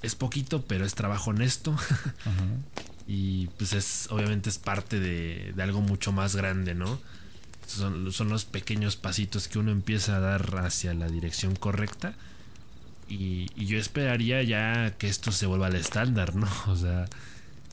es 0.00 0.14
poquito, 0.14 0.62
pero 0.62 0.86
es 0.86 0.94
trabajo 0.94 1.28
honesto. 1.28 1.76
y 3.06 3.48
pues 3.58 3.74
es, 3.74 4.08
obviamente 4.10 4.48
es 4.48 4.56
parte 4.56 4.98
de, 4.98 5.52
de 5.54 5.62
algo 5.62 5.82
mucho 5.82 6.10
más 6.10 6.36
grande, 6.36 6.74
¿no? 6.74 6.98
Son, 7.66 8.10
son, 8.12 8.30
los 8.30 8.46
pequeños 8.46 8.96
pasitos 8.96 9.46
que 9.46 9.58
uno 9.58 9.72
empieza 9.72 10.16
a 10.16 10.20
dar 10.20 10.60
hacia 10.64 10.94
la 10.94 11.08
dirección 11.08 11.54
correcta. 11.54 12.14
Y, 13.10 13.48
yo 13.62 13.76
esperaría 13.76 14.42
ya 14.42 14.94
que 14.96 15.08
esto 15.08 15.32
se 15.32 15.44
vuelva 15.44 15.66
al 15.66 15.76
estándar, 15.76 16.34
¿no? 16.34 16.48
O 16.66 16.76
sea, 16.76 17.04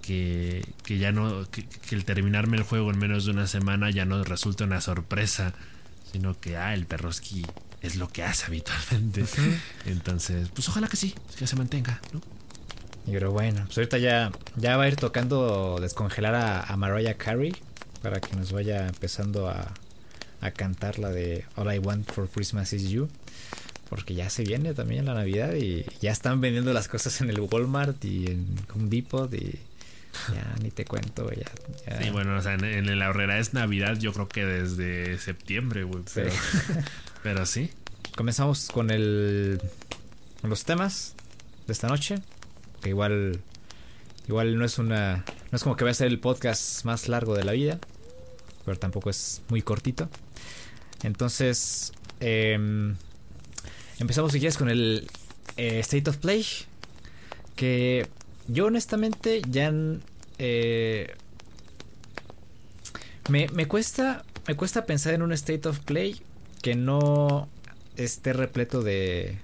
que, 0.10 0.66
que 0.84 0.98
ya 0.98 1.12
no. 1.12 1.48
Que, 1.52 1.68
el 1.92 2.04
terminarme 2.04 2.58
el 2.58 2.64
juego 2.64 2.90
en 2.90 2.98
menos 2.98 3.26
de 3.26 3.32
una 3.32 3.46
semana 3.46 3.92
ya 3.92 4.06
no 4.06 4.24
resulte 4.24 4.64
una 4.64 4.82
sorpresa, 4.82 5.54
sino 6.12 6.40
que, 6.40 6.58
ah, 6.58 6.74
el 6.74 6.88
perroski 6.88 7.46
es 7.84 7.96
lo 7.96 8.10
que 8.10 8.24
hace 8.24 8.48
habitualmente. 8.48 9.24
Entonces, 9.86 10.50
pues 10.50 10.68
ojalá 10.68 10.88
que 10.88 10.98
sí, 10.98 11.14
que 11.38 11.46
se 11.46 11.56
mantenga, 11.56 12.02
¿no? 12.12 12.22
Pero 13.06 13.32
bueno, 13.32 13.62
pues 13.66 13.78
ahorita 13.78 14.00
ya, 14.00 14.32
ya 14.56 14.78
va 14.78 14.86
a 14.86 14.88
ir 14.88 14.96
tocando 14.96 15.78
descongelar 15.80 16.34
a, 16.34 16.64
a 16.64 16.76
Mariah 16.76 17.16
Carey 17.16 17.54
para 18.02 18.20
que 18.20 18.36
nos 18.36 18.52
vaya 18.52 18.88
empezando 18.88 19.48
a, 19.48 19.76
a 20.42 20.52
cantar 20.52 20.98
la 20.98 21.10
de 21.10 21.46
All 21.56 21.72
I 21.72 21.78
Want 21.78 22.12
for 22.12 22.28
Christmas 22.28 22.74
is 22.74 22.90
You. 22.90 23.10
Porque 23.90 24.16
ya 24.16 24.32
se 24.32 24.44
viene 24.44 24.74
también 24.74 25.06
la 25.06 25.14
Navidad 25.14 25.54
y 25.54 25.86
ya 26.02 26.12
están 26.12 26.42
vendiendo 26.42 26.74
las 26.74 26.88
cosas 26.88 27.22
en 27.22 27.30
el 27.30 27.40
Walmart 27.42 28.04
y 28.06 28.26
en 28.28 28.48
Home 28.74 28.90
Depot 28.90 29.32
y 29.34 29.60
ya 30.34 30.56
ni 30.62 30.72
te 30.72 30.86
cuento, 30.86 31.30
ya, 31.32 32.02
Sí, 32.02 32.10
bueno, 32.10 32.38
o 32.38 32.42
sea, 32.42 32.54
en, 32.54 33.00
la 33.00 33.10
horrera 33.10 33.40
es 33.40 33.54
Navidad 33.54 33.98
yo 33.98 34.14
creo 34.14 34.28
que 34.28 34.46
desde 34.46 35.18
septiembre, 35.18 35.84
güey. 35.84 36.04
Pero, 36.14 36.32
sí. 36.32 36.38
pero 37.24 37.46
sí. 37.46 37.72
Comenzamos 38.16 38.70
con 38.70 38.90
el 38.90 39.62
con 40.42 40.50
los 40.50 40.64
temas 40.64 41.16
de 41.68 41.74
esta 41.74 41.88
noche, 41.88 42.16
que 42.82 42.90
igual 42.90 43.42
igual 44.28 44.58
no 44.58 44.66
es 44.66 44.78
una 44.80 45.24
no 45.52 45.56
es 45.56 45.64
como 45.64 45.76
que 45.76 45.84
va 45.84 45.92
a 45.92 45.94
ser 45.94 46.08
el 46.08 46.20
podcast 46.20 46.84
más 46.86 47.08
largo 47.08 47.36
de 47.36 47.44
la 47.44 47.54
vida, 47.54 47.80
pero 48.66 48.78
tampoco 48.78 49.10
es 49.10 49.42
muy 49.50 49.62
cortito. 49.62 50.10
Entonces, 51.04 51.94
em, 52.20 52.96
empezamos 54.00 54.32
si 54.32 54.40
quieres 54.40 54.58
con 54.58 54.70
el 54.70 55.08
eh, 55.58 55.80
State 55.80 56.10
of 56.10 56.18
Play. 56.18 56.46
Que 57.56 58.08
yo 58.50 58.66
honestamente 58.66 59.42
ya... 59.50 59.72
Eh, 60.38 61.14
me, 63.30 63.48
me, 63.50 63.68
cuesta, 63.68 64.24
me 64.48 64.56
cuesta 64.56 64.86
pensar 64.86 65.14
en 65.14 65.22
un 65.22 65.32
State 65.34 65.68
of 65.68 65.80
Play 65.80 66.22
que 66.62 66.76
no 66.76 67.48
esté 67.96 68.34
repleto 68.34 68.82
de, 68.82 69.38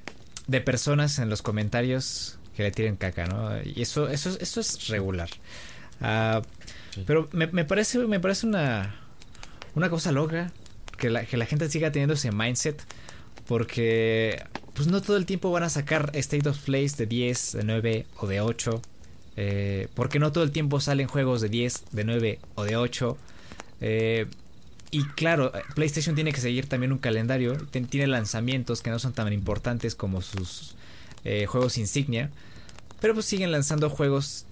de 0.47 0.61
personas 0.61 1.19
en 1.19 1.29
los 1.29 1.41
comentarios 1.41 2.39
que 2.55 2.63
le 2.63 2.71
tiren 2.71 2.95
caca, 2.95 3.27
¿no? 3.27 3.51
Y 3.63 3.81
eso, 3.81 4.09
eso, 4.09 4.35
eso 4.39 4.59
es 4.59 4.87
regular. 4.87 5.29
Ah, 6.01 6.41
pero 7.05 7.27
me, 7.31 7.47
me, 7.47 7.65
parece, 7.65 7.99
me 7.99 8.19
parece 8.19 8.47
una, 8.47 8.95
una 9.75 9.89
cosa 9.89 10.11
loca 10.11 10.51
que 10.97 11.09
la, 11.09 11.25
que 11.25 11.37
la 11.37 11.45
gente 11.45 11.69
siga 11.69 11.91
teniendo 11.91 12.13
ese 12.13 12.31
mindset. 12.31 12.81
Porque 13.47 14.43
pues 14.73 14.87
no 14.87 15.01
todo 15.01 15.17
el 15.17 15.25
tiempo 15.25 15.51
van 15.51 15.63
a 15.63 15.69
sacar 15.69 16.09
State 16.13 16.49
of 16.49 16.57
Plays 16.59 16.97
de 16.97 17.05
10, 17.05 17.51
de 17.53 17.63
9 17.63 18.05
o 18.17 18.27
de 18.27 18.41
8. 18.41 18.81
Eh, 19.37 19.87
porque 19.93 20.19
no 20.19 20.31
todo 20.31 20.43
el 20.43 20.51
tiempo 20.51 20.79
salen 20.79 21.07
juegos 21.07 21.41
de 21.41 21.49
10, 21.49 21.83
de 21.91 22.03
9 22.03 22.39
o 22.55 22.63
de 22.63 22.77
8. 22.77 23.17
Eh, 23.81 24.27
y 24.91 25.03
claro, 25.03 25.51
PlayStation 25.73 26.15
tiene 26.15 26.31
que 26.31 26.39
seguir 26.39 26.67
también 26.67 26.91
un 26.91 26.99
calendario. 26.99 27.57
Tiene 27.89 28.07
lanzamientos 28.07 28.81
que 28.81 28.89
no 28.89 28.99
son 28.99 29.13
tan 29.13 29.31
importantes 29.33 29.95
como 29.95 30.21
sus 30.21 30.75
eh, 31.23 31.45
juegos 31.47 31.77
insignia. 31.77 32.31
Pero 33.01 33.13
pues 33.13 33.25
siguen 33.25 33.51
lanzando 33.51 33.89
juegos 33.89 34.45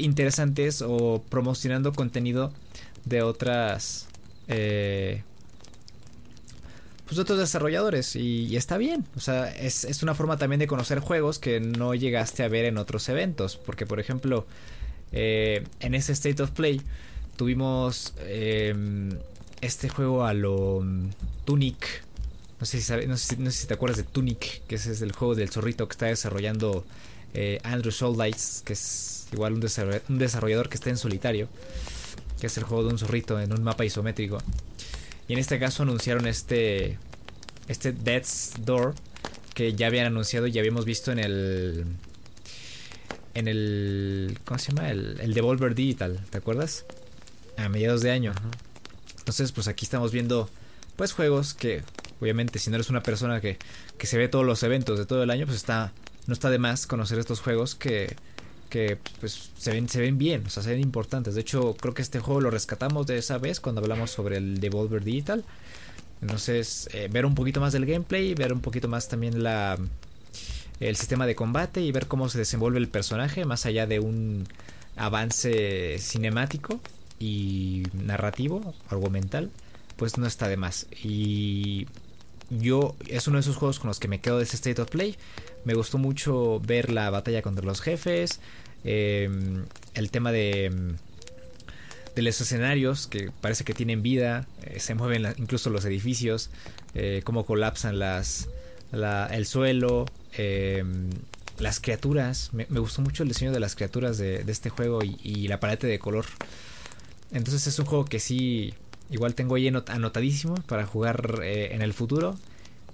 interesantes 0.00 0.82
o 0.82 1.22
promocionando 1.28 1.92
contenido 1.92 2.50
de 3.04 3.22
otras 3.22 4.08
pues 7.06 7.20
otros 7.20 7.38
desarrolladores 7.38 8.16
y, 8.16 8.56
está 8.56 8.78
bien. 8.78 9.04
O 9.16 9.20
sea, 9.20 9.48
es, 9.48 10.02
una 10.02 10.14
forma 10.14 10.36
también 10.36 10.58
de 10.58 10.66
conocer 10.66 10.98
juegos 10.98 11.38
que 11.38 11.60
no 11.60 11.94
llegaste 11.94 12.42
a 12.42 12.48
ver 12.48 12.64
en 12.64 12.78
otros 12.78 13.08
eventos. 13.08 13.56
Porque, 13.56 13.86
por 13.86 14.00
ejemplo, 14.00 14.44
eh, 15.12 15.64
en 15.80 15.94
ese 15.94 16.12
State 16.12 16.42
of 16.42 16.50
Play 16.50 16.82
tuvimos 17.36 18.12
em, 18.26 19.10
este 19.60 19.88
juego 19.88 20.24
a 20.24 20.34
lo 20.34 20.80
mm, 20.82 21.10
Tunic. 21.44 22.02
No 22.58 22.66
sé, 22.66 22.80
si 22.80 22.92
no, 23.06 23.16
sé, 23.16 23.36
si 23.52 23.66
te 23.66 23.74
acuerdas 23.74 23.98
de 23.98 24.04
Tunic, 24.04 24.66
que 24.66 24.74
ese 24.74 24.90
es 24.90 25.00
el 25.00 25.12
juego 25.12 25.34
del 25.36 25.50
zorrito 25.50 25.86
que 25.86 25.92
está 25.92 26.06
desarrollando 26.06 26.84
eh, 27.34 27.60
Andrew 27.62 27.92
Soldites, 27.92 28.62
que 28.64 28.72
es 28.72 29.28
igual 29.32 29.52
un, 29.52 29.64
un 30.08 30.18
desarrollador 30.18 30.68
que 30.68 30.74
está 30.74 30.90
en 30.90 30.96
solitario, 30.96 31.48
que 32.40 32.48
es 32.48 32.56
el 32.56 32.64
juego 32.64 32.82
de 32.84 32.90
un 32.90 32.98
zorrito 32.98 33.38
en 33.38 33.52
un 33.52 33.62
mapa 33.62 33.84
isométrico. 33.84 34.38
Y 35.28 35.32
en 35.32 35.38
este 35.38 35.58
caso 35.58 35.82
anunciaron 35.82 36.26
este. 36.26 36.98
Este 37.68 37.92
Death's 37.92 38.54
Door. 38.64 38.94
Que 39.54 39.74
ya 39.74 39.86
habían 39.86 40.06
anunciado 40.06 40.46
y 40.46 40.52
ya 40.52 40.60
habíamos 40.60 40.84
visto 40.84 41.12
en 41.12 41.18
el. 41.18 41.84
En 43.34 43.48
el. 43.48 44.38
¿Cómo 44.44 44.58
se 44.58 44.72
llama? 44.72 44.90
El, 44.90 45.18
el 45.20 45.34
Devolver 45.34 45.74
Digital. 45.74 46.20
¿Te 46.30 46.38
acuerdas? 46.38 46.84
A 47.56 47.68
mediados 47.68 48.02
de 48.02 48.10
año. 48.10 48.32
Entonces, 49.18 49.52
pues 49.52 49.68
aquí 49.68 49.84
estamos 49.84 50.12
viendo. 50.12 50.50
Pues 50.96 51.12
juegos 51.12 51.54
que. 51.54 51.82
Obviamente, 52.20 52.58
si 52.58 52.70
no 52.70 52.76
eres 52.76 52.88
una 52.88 53.02
persona 53.02 53.40
que, 53.40 53.58
que 53.98 54.06
se 54.06 54.16
ve 54.16 54.28
todos 54.28 54.46
los 54.46 54.62
eventos 54.62 54.98
de 54.98 55.06
todo 55.06 55.22
el 55.22 55.30
año, 55.30 55.46
pues 55.46 55.56
está. 55.56 55.92
No 56.26 56.32
está 56.32 56.50
de 56.50 56.58
más 56.58 56.86
conocer 56.86 57.18
estos 57.18 57.40
juegos 57.40 57.74
que 57.74 58.16
pues 59.20 59.50
se 59.56 59.72
ven, 59.72 59.88
se 59.88 60.00
ven 60.00 60.18
bien, 60.18 60.44
o 60.46 60.50
sea, 60.50 60.62
se 60.62 60.70
ven 60.70 60.80
importantes. 60.80 61.34
De 61.34 61.40
hecho, 61.40 61.74
creo 61.80 61.94
que 61.94 62.02
este 62.02 62.20
juego 62.20 62.40
lo 62.40 62.50
rescatamos 62.50 63.06
de 63.06 63.18
esa 63.18 63.38
vez 63.38 63.60
cuando 63.60 63.80
hablamos 63.80 64.10
sobre 64.10 64.36
el 64.38 64.60
Devolver 64.60 65.04
Digital. 65.04 65.44
Entonces, 66.22 66.88
eh, 66.92 67.08
ver 67.10 67.26
un 67.26 67.34
poquito 67.34 67.60
más 67.60 67.72
del 67.72 67.86
gameplay, 67.86 68.34
ver 68.34 68.52
un 68.52 68.60
poquito 68.60 68.88
más 68.88 69.08
también 69.08 69.42
la 69.42 69.78
el 70.80 70.96
sistema 70.96 71.26
de 71.26 71.34
combate 71.34 71.80
y 71.80 71.90
ver 71.90 72.06
cómo 72.06 72.28
se 72.28 72.38
desenvuelve 72.38 72.78
el 72.78 72.88
personaje 72.88 73.44
más 73.44 73.64
allá 73.64 73.86
de 73.86 73.98
un 73.98 74.46
avance 74.96 75.96
cinemático 75.98 76.80
y 77.18 77.84
narrativo, 77.94 78.74
argumental, 78.90 79.50
pues 79.96 80.18
no 80.18 80.26
está 80.26 80.48
de 80.48 80.56
más. 80.56 80.86
Y 81.02 81.86
yo 82.50 82.94
es 83.08 83.26
uno 83.26 83.38
de 83.38 83.40
esos 83.40 83.56
juegos 83.56 83.78
con 83.78 83.88
los 83.88 83.98
que 83.98 84.08
me 84.08 84.20
quedo 84.20 84.38
de 84.38 84.44
ese 84.44 84.56
State 84.56 84.80
of 84.80 84.90
Play. 84.90 85.16
Me 85.64 85.74
gustó 85.74 85.98
mucho 85.98 86.60
ver 86.60 86.92
la 86.92 87.10
batalla 87.10 87.42
contra 87.42 87.64
los 87.64 87.80
jefes, 87.80 88.40
em, 88.86 89.64
el 89.94 90.10
tema 90.10 90.32
de, 90.32 90.96
de 92.16 92.22
los 92.22 92.40
escenarios 92.40 93.06
que 93.06 93.30
parece 93.42 93.62
que 93.62 93.74
tienen 93.74 94.02
vida, 94.02 94.48
eh, 94.62 94.80
se 94.80 94.94
mueven 94.94 95.34
incluso 95.36 95.68
los 95.68 95.84
edificios, 95.84 96.48
eh, 96.94 97.20
cómo 97.24 97.44
colapsan 97.44 97.98
las, 97.98 98.48
el 98.90 99.46
suelo, 99.46 100.06
em, 100.32 101.10
las 101.58 101.78
criaturas. 101.78 102.50
Me, 102.54 102.64
gustó 102.64 103.02
mucho 103.02 103.22
el 103.22 103.28
diseño 103.28 103.52
de 103.52 103.60
las 103.60 103.76
criaturas 103.76 104.16
de, 104.16 104.42
este 104.48 104.70
juego 104.70 105.00
y, 105.02 105.46
la 105.48 105.60
paleta 105.60 105.86
de 105.86 105.98
color. 105.98 106.24
Entonces 107.32 107.66
es 107.66 107.78
un 107.78 107.84
juego 107.84 108.06
que 108.06 108.18
sí, 108.18 108.72
igual 109.10 109.34
tengo 109.34 109.56
ahí 109.56 109.68
anotadísimo 109.68 110.54
para 110.66 110.86
jugar 110.86 111.40
eh, 111.42 111.68
en 111.72 111.82
el 111.82 111.92
futuro. 111.92 112.38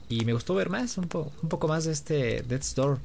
Y 0.08 0.24
me 0.24 0.32
gustó 0.32 0.56
ver 0.56 0.68
más, 0.68 0.98
un, 0.98 1.08
un 1.14 1.48
poco 1.48 1.68
más 1.68 1.84
de 1.84 1.92
este 1.92 2.42
Dead 2.42 2.60
Store. 2.60 2.98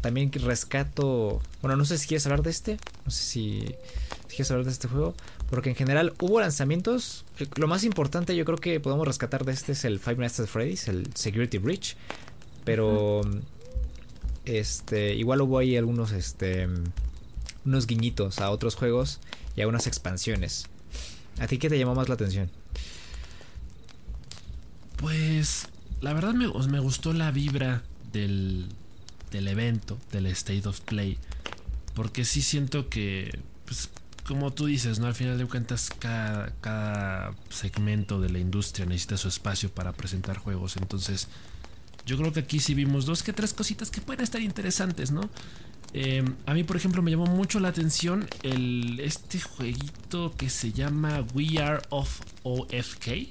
También 0.00 0.32
rescato. 0.32 1.40
Bueno, 1.60 1.76
no 1.76 1.84
sé 1.84 1.98
si 1.98 2.08
quieres 2.08 2.24
hablar 2.26 2.42
de 2.42 2.50
este. 2.50 2.78
No 3.04 3.10
sé 3.10 3.22
si, 3.22 3.74
quieres 4.28 4.50
hablar 4.50 4.64
de 4.64 4.72
este 4.72 4.88
juego. 4.88 5.14
Porque 5.50 5.70
en 5.70 5.76
general 5.76 6.14
hubo 6.20 6.40
lanzamientos. 6.40 7.24
Eh, 7.38 7.46
lo 7.56 7.66
más 7.66 7.84
importante 7.84 8.34
yo 8.34 8.44
creo 8.44 8.58
que 8.58 8.80
podemos 8.80 9.06
rescatar 9.06 9.44
de 9.44 9.52
este 9.52 9.72
es 9.72 9.84
el 9.84 9.98
Five 9.98 10.16
Nights 10.16 10.40
at 10.40 10.46
Freddy's, 10.46 10.88
el 10.88 11.14
Security 11.14 11.58
Breach. 11.58 11.96
Pero. 12.64 13.20
Este. 14.46 15.14
Igual 15.14 15.42
hubo 15.42 15.58
ahí 15.58 15.76
algunos. 15.76 16.12
Este. 16.12 16.68
Unos 17.66 17.86
guiñitos 17.86 18.38
a 18.38 18.50
otros 18.50 18.76
juegos. 18.76 19.20
Y 19.54 19.60
a 19.60 19.68
unas 19.68 19.86
expansiones. 19.86 20.66
¿A 21.40 21.46
ti 21.46 21.58
qué 21.58 21.68
te 21.68 21.78
llamó 21.78 21.94
más 21.94 22.08
la 22.08 22.14
atención? 22.14 22.50
Pues 24.96 25.66
la 26.00 26.12
verdad 26.12 26.34
me, 26.34 26.46
me 26.68 26.80
gustó 26.80 27.12
la 27.12 27.30
vibra 27.30 27.82
del, 28.12 28.68
del, 29.30 29.48
evento, 29.48 29.98
del 30.12 30.26
State 30.26 30.66
of 30.68 30.80
Play, 30.80 31.18
porque 31.94 32.24
sí 32.24 32.42
siento 32.42 32.88
que, 32.88 33.38
pues, 33.64 33.90
como 34.26 34.52
tú 34.52 34.66
dices, 34.66 34.98
¿no? 34.98 35.06
Al 35.06 35.14
final 35.14 35.38
de 35.38 35.46
cuentas, 35.46 35.90
cada, 35.98 36.52
cada 36.60 37.34
segmento 37.48 38.20
de 38.20 38.30
la 38.30 38.38
industria 38.38 38.86
necesita 38.86 39.16
su 39.16 39.28
espacio 39.28 39.70
para 39.70 39.92
presentar 39.92 40.38
juegos. 40.38 40.76
Entonces, 40.76 41.28
yo 42.06 42.16
creo 42.16 42.32
que 42.32 42.40
aquí 42.40 42.60
sí 42.60 42.74
vimos 42.74 43.06
dos 43.06 43.22
que 43.22 43.32
tres 43.32 43.52
cositas 43.52 43.90
que 43.90 44.00
pueden 44.00 44.22
estar 44.22 44.40
interesantes, 44.40 45.10
¿no? 45.10 45.28
Eh, 45.92 46.24
a 46.46 46.54
mí, 46.54 46.62
por 46.62 46.76
ejemplo, 46.76 47.02
me 47.02 47.10
llamó 47.10 47.26
mucho 47.26 47.58
la 47.58 47.68
atención 47.68 48.28
el, 48.42 49.00
este 49.00 49.40
jueguito 49.40 50.34
que 50.36 50.48
se 50.48 50.72
llama 50.72 51.24
We 51.34 51.58
Are 51.58 51.82
of 51.90 52.20
OFK. 52.44 53.28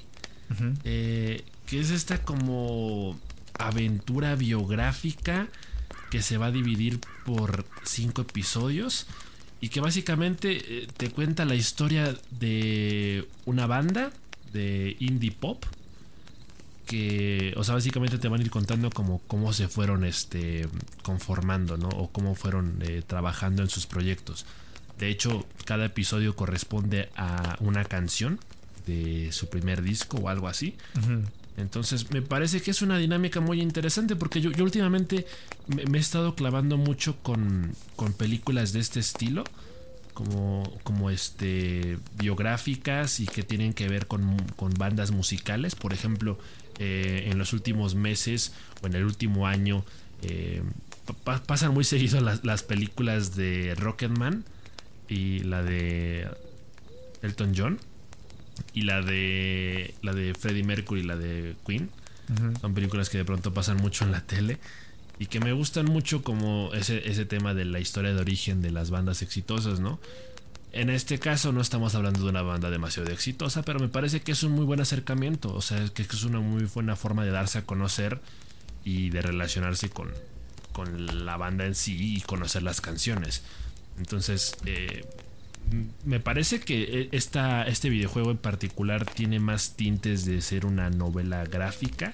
eh, 0.83 1.43
que 1.67 1.79
es 1.79 1.91
esta 1.91 2.23
como 2.23 3.17
aventura 3.59 4.35
biográfica 4.35 5.47
que 6.09 6.21
se 6.21 6.37
va 6.37 6.47
a 6.47 6.51
dividir 6.51 6.99
por 7.25 7.65
cinco 7.83 8.21
episodios 8.21 9.07
y 9.61 9.69
que 9.69 9.81
básicamente 9.81 10.83
eh, 10.83 10.87
te 10.95 11.09
cuenta 11.09 11.45
la 11.45 11.55
historia 11.55 12.15
de 12.31 13.27
una 13.45 13.67
banda 13.67 14.11
de 14.53 14.95
indie 14.99 15.31
pop 15.31 15.63
que, 16.85 17.53
o 17.55 17.63
sea, 17.63 17.75
básicamente 17.75 18.17
te 18.17 18.27
van 18.29 18.39
a 18.39 18.43
ir 18.43 18.49
contando 18.49 18.89
cómo 18.89 19.53
se 19.53 19.67
fueron 19.67 20.03
este 20.03 20.67
conformando, 21.03 21.77
¿no? 21.77 21.87
O 21.89 22.09
cómo 22.11 22.33
fueron 22.33 22.79
eh, 22.81 23.03
trabajando 23.05 23.61
en 23.61 23.69
sus 23.69 23.85
proyectos. 23.85 24.47
De 24.97 25.09
hecho, 25.09 25.45
cada 25.65 25.85
episodio 25.85 26.35
corresponde 26.35 27.09
a 27.15 27.57
una 27.59 27.85
canción 27.85 28.39
de 28.87 29.31
su 29.31 29.49
primer 29.49 29.83
disco 29.83 30.17
o 30.17 30.29
algo 30.29 30.47
así. 30.47 30.75
Entonces 31.59 32.11
me 32.11 32.21
parece 32.21 32.61
que 32.61 32.71
es 32.71 32.81
una 32.81 32.97
dinámica 32.97 33.39
muy 33.39 33.61
interesante 33.61 34.15
porque 34.15 34.41
yo, 34.41 34.51
últimamente 34.63 35.25
me, 35.67 35.97
he 35.97 36.01
estado 36.01 36.35
clavando 36.35 36.77
mucho 36.77 37.17
con, 37.21 37.73
con 37.95 38.13
películas 38.13 38.73
de 38.73 38.79
este 38.79 38.99
estilo. 38.99 39.43
Como, 40.13 40.77
como 40.83 41.09
este 41.11 41.97
biográficas 42.17 43.21
y 43.21 43.25
que 43.25 43.41
tienen 43.41 43.71
que 43.71 43.87
ver 43.87 44.05
con, 44.05 44.37
con 44.57 44.73
bandas 44.73 45.11
musicales. 45.11 45.75
Por 45.75 45.93
ejemplo, 45.93 46.37
eh, 46.77 47.29
en 47.31 47.37
los 47.37 47.53
últimos 47.53 47.95
meses 47.95 48.51
o 48.81 48.87
en 48.87 48.95
el 48.95 49.05
último 49.05 49.47
año 49.47 49.85
eh, 50.21 50.61
pa 51.23 51.41
pasan 51.43 51.73
muy 51.73 51.85
seguido 51.85 52.19
las, 52.19 52.43
las, 52.43 52.63
películas 52.63 53.35
de 53.37 53.75
Rocketman 53.75 54.43
y 55.07 55.39
la 55.39 55.63
de 55.63 56.27
Elton 57.21 57.53
John 57.55 57.79
y 58.73 58.83
la 58.83 59.01
de 59.01 59.93
la 60.01 60.13
de 60.13 60.33
Freddie 60.33 60.63
Mercury 60.63 61.01
y 61.01 61.03
la 61.03 61.15
de 61.17 61.55
Queen. 61.65 61.89
Uh 62.29 62.33
-huh. 62.33 62.61
Son 62.61 62.73
películas 62.73 63.09
que 63.09 63.17
de 63.17 63.25
pronto 63.25 63.53
pasan 63.53 63.77
mucho 63.77 64.05
en 64.05 64.11
la 64.11 64.21
tele 64.21 64.57
y 65.19 65.25
que 65.25 65.39
me 65.39 65.51
gustan 65.53 65.85
mucho 65.85 66.23
como 66.23 66.71
ese, 66.73 67.09
ese 67.09 67.25
tema 67.25 67.53
de 67.53 67.65
la 67.65 67.79
historia 67.79 68.13
de 68.13 68.21
origen 68.21 68.61
de 68.61 68.71
las 68.71 68.89
bandas 68.89 69.21
exitosas, 69.21 69.79
¿no? 69.79 69.99
En 70.71 70.89
este 70.89 71.17
caso 71.17 71.51
no 71.51 71.61
estamos 71.61 71.95
hablando 71.95 72.21
de 72.23 72.29
una 72.29 72.43
banda 72.43 72.69
demasiado 72.69 73.09
exitosa, 73.11 73.63
pero 73.63 73.79
me 73.79 73.89
parece 73.89 74.21
que 74.21 74.31
es 74.31 74.43
un 74.43 74.51
muy 74.51 74.65
buen 74.65 74.79
acercamiento, 74.79 75.53
o 75.53 75.61
sea, 75.61 75.83
que 75.89 76.03
es 76.03 76.23
una 76.23 76.39
muy 76.39 76.65
buena 76.65 76.95
forma 76.95 77.25
de 77.25 77.31
darse 77.31 77.57
a 77.57 77.65
conocer 77.65 78.21
y 78.85 79.09
de 79.09 79.21
relacionarse 79.21 79.89
con, 79.89 80.11
con 80.71 81.25
la 81.25 81.37
banda 81.37 81.65
en 81.65 81.73
sí 81.73 82.15
y 82.15 82.21
conocer 82.21 82.61
las 82.61 82.81
canciones. 82.81 83.41
Entonces, 83.97 84.55
eh, 84.65 85.05
me 86.05 86.19
parece 86.19 86.59
que 86.59 87.09
esta, 87.11 87.63
este 87.63 87.89
videojuego 87.89 88.31
en 88.31 88.37
particular 88.37 89.05
tiene 89.05 89.39
más 89.39 89.75
tintes 89.75 90.25
de 90.25 90.41
ser 90.41 90.65
una 90.65 90.89
novela 90.89 91.43
gráfica, 91.45 92.13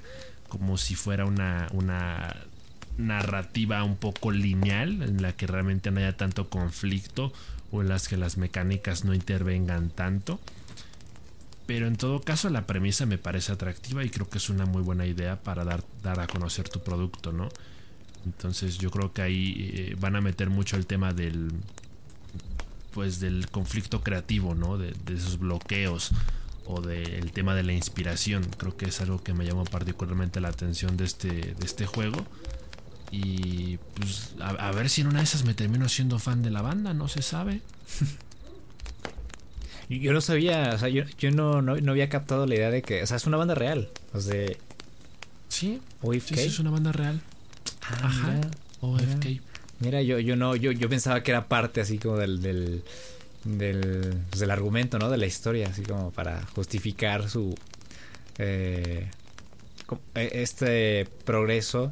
como 0.49 0.77
si 0.77 0.95
fuera 0.95 1.25
una, 1.25 1.67
una 1.71 2.35
narrativa 2.97 3.83
un 3.83 3.97
poco 3.97 4.31
lineal, 4.31 5.01
en 5.01 5.21
la 5.21 5.33
que 5.33 5.47
realmente 5.47 5.91
no 5.91 5.99
haya 5.99 6.17
tanto 6.17 6.49
conflicto 6.49 7.33
o 7.71 7.81
en 7.81 7.89
las 7.89 8.07
que 8.07 8.17
las 8.17 8.37
mecánicas 8.37 9.05
no 9.05 9.13
intervengan 9.13 9.89
tanto. 9.89 10.39
Pero 11.65 11.87
en 11.87 11.95
todo 11.95 12.21
caso 12.21 12.49
la 12.49 12.67
premisa 12.67 13.05
me 13.05 13.17
parece 13.17 13.51
atractiva 13.51 14.03
y 14.03 14.09
creo 14.09 14.29
que 14.29 14.37
es 14.37 14.49
una 14.49 14.65
muy 14.65 14.83
buena 14.83 15.05
idea 15.05 15.41
para 15.41 15.63
dar, 15.63 15.83
dar 16.03 16.19
a 16.19 16.27
conocer 16.27 16.69
tu 16.69 16.81
producto, 16.81 17.31
¿no? 17.31 17.49
Entonces 18.25 18.77
yo 18.77 18.91
creo 18.91 19.13
que 19.13 19.21
ahí 19.21 19.71
eh, 19.73 19.95
van 19.99 20.15
a 20.15 20.21
meter 20.21 20.49
mucho 20.49 20.77
el 20.77 20.85
tema 20.85 21.11
del 21.13 21.51
pues 22.95 23.19
del 23.19 23.49
conflicto 23.51 24.01
creativo, 24.01 24.55
¿no? 24.55 24.77
De, 24.77 24.93
de 25.05 25.13
esos 25.13 25.37
bloqueos 25.37 26.11
o 26.65 26.79
del 26.81 27.33
tema 27.33 27.53
de 27.53 27.63
la 27.63 27.73
inspiración. 27.73 28.47
Creo 28.57 28.75
que 28.77 28.85
es 28.85 29.01
algo 29.01 29.21
que 29.21 29.33
me 29.33 29.45
llamó 29.45 29.65
particularmente 29.65 30.39
la 30.39 30.47
atención 30.47 30.95
de 30.97 31.03
este, 31.03 31.27
de 31.27 31.65
este 31.65 31.85
juego. 31.85 32.25
Y 33.11 33.77
pues 33.95 34.33
a, 34.39 34.49
a, 34.49 34.71
ver 34.71 34.89
si 34.89 35.01
en 35.01 35.07
una 35.07 35.19
de 35.19 35.25
esas 35.25 35.43
me 35.43 35.53
termino 35.53 35.89
siendo 35.89 36.19
fan 36.19 36.41
de 36.41 36.51
la 36.51 36.61
banda, 36.61 36.93
no 36.93 37.09
se 37.09 37.21
sabe. 37.21 37.61
yo 39.89 40.13
no 40.13 40.21
sabía, 40.21 40.71
o 40.73 40.77
sea, 40.77 40.89
yo, 40.89 41.03
yo 41.17 41.31
no, 41.31 41.61
no, 41.61 41.75
no, 41.75 41.91
había 41.91 42.09
captado 42.09 42.45
la 42.47 42.55
idea 42.55 42.71
de 42.71 42.81
que, 42.81 43.03
o 43.03 43.07
sea, 43.07 43.17
es 43.17 43.27
una 43.27 43.37
banda 43.37 43.55
real. 43.55 43.89
O 44.13 44.21
sea, 44.21 44.47
sí, 45.49 45.81
sí, 46.01 46.21
sí 46.21 46.39
es 46.39 46.59
una 46.59 46.71
banda 46.71 46.91
real. 46.91 47.21
Ah, 47.81 47.99
Ajá, 48.03 48.31
mira, 48.31 48.51
OFK. 48.79 49.25
Mira, 49.25 49.41
mira, 49.79 50.01
yo, 50.01 50.19
yo 50.19 50.35
no, 50.35 50.55
yo, 50.55 50.71
yo 50.71 50.89
pensaba 50.89 51.23
que 51.23 51.31
era 51.31 51.47
parte 51.47 51.81
así 51.81 51.97
como 51.97 52.17
del, 52.17 52.41
del, 52.41 52.83
del, 53.43 54.15
pues 54.29 54.39
del 54.39 54.51
argumento, 54.51 54.99
¿no? 54.99 55.09
De 55.09 55.17
la 55.17 55.25
historia, 55.25 55.67
así 55.67 55.83
como 55.83 56.11
para 56.11 56.45
justificar 56.55 57.29
su 57.29 57.55
eh, 58.37 59.07
este 60.13 61.07
progreso 61.23 61.91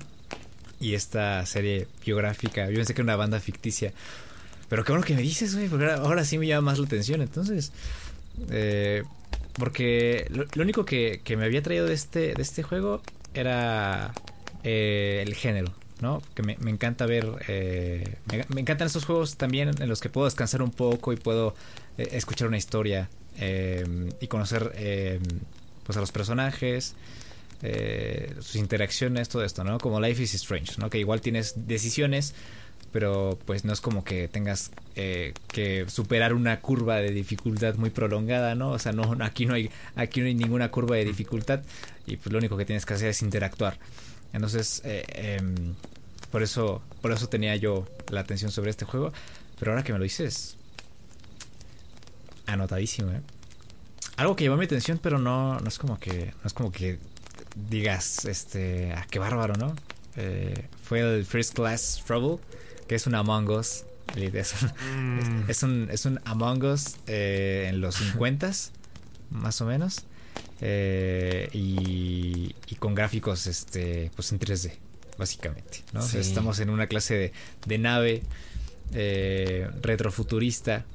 y 0.79 0.95
esta 0.95 1.45
serie 1.45 1.87
biográfica. 2.05 2.69
Yo 2.69 2.75
pensé 2.77 2.93
que 2.93 3.01
era 3.01 3.05
una 3.05 3.15
banda 3.15 3.39
ficticia. 3.39 3.93
Pero 4.69 4.83
qué 4.83 4.91
bueno 4.91 5.05
que 5.05 5.15
me 5.15 5.21
dices, 5.21 5.55
güey, 5.55 5.67
porque 5.67 5.85
ahora 5.85 6.25
sí 6.25 6.37
me 6.37 6.47
llama 6.47 6.71
más 6.71 6.79
la 6.79 6.85
atención. 6.85 7.21
Entonces, 7.21 7.71
eh, 8.49 9.03
porque 9.53 10.25
lo, 10.29 10.45
lo 10.53 10.63
único 10.63 10.85
que, 10.85 11.21
que, 11.23 11.37
me 11.37 11.45
había 11.45 11.61
traído 11.61 11.85
de 11.85 11.93
este, 11.93 12.33
de 12.33 12.41
este 12.41 12.63
juego 12.63 13.01
era 13.33 14.13
eh, 14.63 15.23
el 15.25 15.35
género, 15.35 15.71
Que 16.33 16.43
me, 16.43 16.57
encanta 16.69 17.05
ver, 17.05 17.29
eh, 17.47 18.17
me, 18.49 18.59
encantan 18.59 18.87
estos 18.87 19.05
juegos 19.05 19.37
también 19.37 19.71
en 19.79 19.87
los 19.87 20.01
que 20.01 20.09
puedo 20.09 20.25
descansar 20.25 20.61
un 20.61 20.71
poco 20.71 21.13
y 21.13 21.15
puedo 21.15 21.55
eh, 21.97 22.09
escuchar 22.11 22.49
una 22.49 22.57
historia 22.57 23.09
eh, 23.37 24.09
y 24.19 24.27
conocer 24.27 25.19
pues 25.83 25.97
a 25.97 26.01
los 26.01 26.11
personajes. 26.11 26.95
Sus 28.41 28.57
interacciones, 28.57 29.29
todo 29.29 29.45
esto, 29.45 29.63
¿no? 29.63 29.77
Como 29.77 30.01
Life 30.01 30.21
is 30.21 30.33
Strange. 30.33 30.73
Que 30.89 30.97
igual 30.97 31.21
tienes 31.21 31.67
decisiones, 31.67 32.35
pero 32.91 33.39
pues 33.45 33.63
no 33.63 33.71
es 33.71 33.79
como 33.79 34.03
que 34.03 34.27
tengas 34.27 34.71
que 34.93 35.85
superar 35.87 36.33
una 36.33 36.59
curva 36.59 36.97
de 36.97 37.11
dificultad 37.11 37.75
muy 37.75 37.91
prolongada, 37.91 38.55
¿no? 38.55 38.71
O 38.71 38.79
sea, 38.79 38.91
no, 38.91 39.15
aquí 39.21 39.45
no 39.45 39.53
hay, 39.53 39.69
aquí 39.95 40.19
no 40.19 40.25
hay 40.25 40.35
ninguna 40.35 40.69
curva 40.69 40.97
de 40.97 41.05
dificultad 41.05 41.61
y 42.05 42.17
pues 42.17 42.33
lo 42.33 42.39
único 42.39 42.57
que 42.57 42.65
tienes 42.65 42.85
que 42.85 42.95
hacer 42.95 43.07
es 43.07 43.21
interactuar. 43.21 43.77
Entonces, 44.33 44.81
eh, 44.83 45.05
eh, 45.07 45.41
por 46.31 46.43
eso, 46.43 46.81
por 47.01 47.11
eso 47.11 47.29
tenía 47.29 47.55
yo 47.55 47.87
la 48.09 48.21
atención 48.21 48.51
sobre 48.51 48.71
este 48.71 48.85
juego, 48.85 49.13
pero 49.59 49.71
ahora 49.71 49.83
que 49.83 49.93
me 49.93 49.99
lo 49.99 50.03
dices, 50.03 50.57
anotadísimo, 52.45 53.11
¿eh? 53.11 53.21
Algo 54.17 54.35
que 54.35 54.43
llamó 54.43 54.57
mi 54.57 54.65
atención, 54.65 54.99
pero 55.01 55.17
no, 55.17 55.59
no 55.59 55.67
es 55.67 55.79
como 55.79 55.99
que, 55.99 56.33
no 56.41 56.47
es 56.47 56.53
como 56.53 56.71
que 56.71 56.99
digas, 57.55 58.25
este, 58.25 58.93
ah, 58.93 59.05
qué 59.09 59.19
bárbaro, 59.19 59.55
¿no? 59.55 59.75
Eh, 60.15 60.67
fue 60.83 60.99
el 60.99 61.25
First 61.25 61.53
Class 61.55 62.03
Trouble, 62.05 62.37
que 62.87 62.95
es 62.95 63.07
un 63.07 63.15
Among 63.15 63.49
Us. 63.49 63.85
Es 64.15 64.53
un, 64.61 65.39
mm. 65.39 65.49
es 65.49 65.63
un, 65.63 65.87
es 65.89 66.05
un 66.05 66.19
Among 66.25 66.63
Us 66.63 66.97
eh, 67.07 67.67
en 67.69 67.81
los 67.81 67.95
50 67.95 68.51
más 69.31 69.61
o 69.61 69.65
menos. 69.65 70.05
Eh, 70.61 71.49
y, 71.53 72.55
y, 72.67 72.75
con 72.75 72.95
gráficos 72.95 73.47
este, 73.47 74.11
pues 74.15 74.31
en 74.31 74.39
3D, 74.39 74.71
básicamente. 75.17 75.83
¿no? 75.91 76.01
Sí. 76.01 76.07
O 76.07 76.11
sea, 76.11 76.21
estamos 76.21 76.59
en 76.59 76.69
una 76.69 76.87
clase 76.87 77.15
de, 77.15 77.33
de 77.65 77.77
nave 77.77 78.23
eh, 78.93 79.69
retrofuturista 79.81 80.85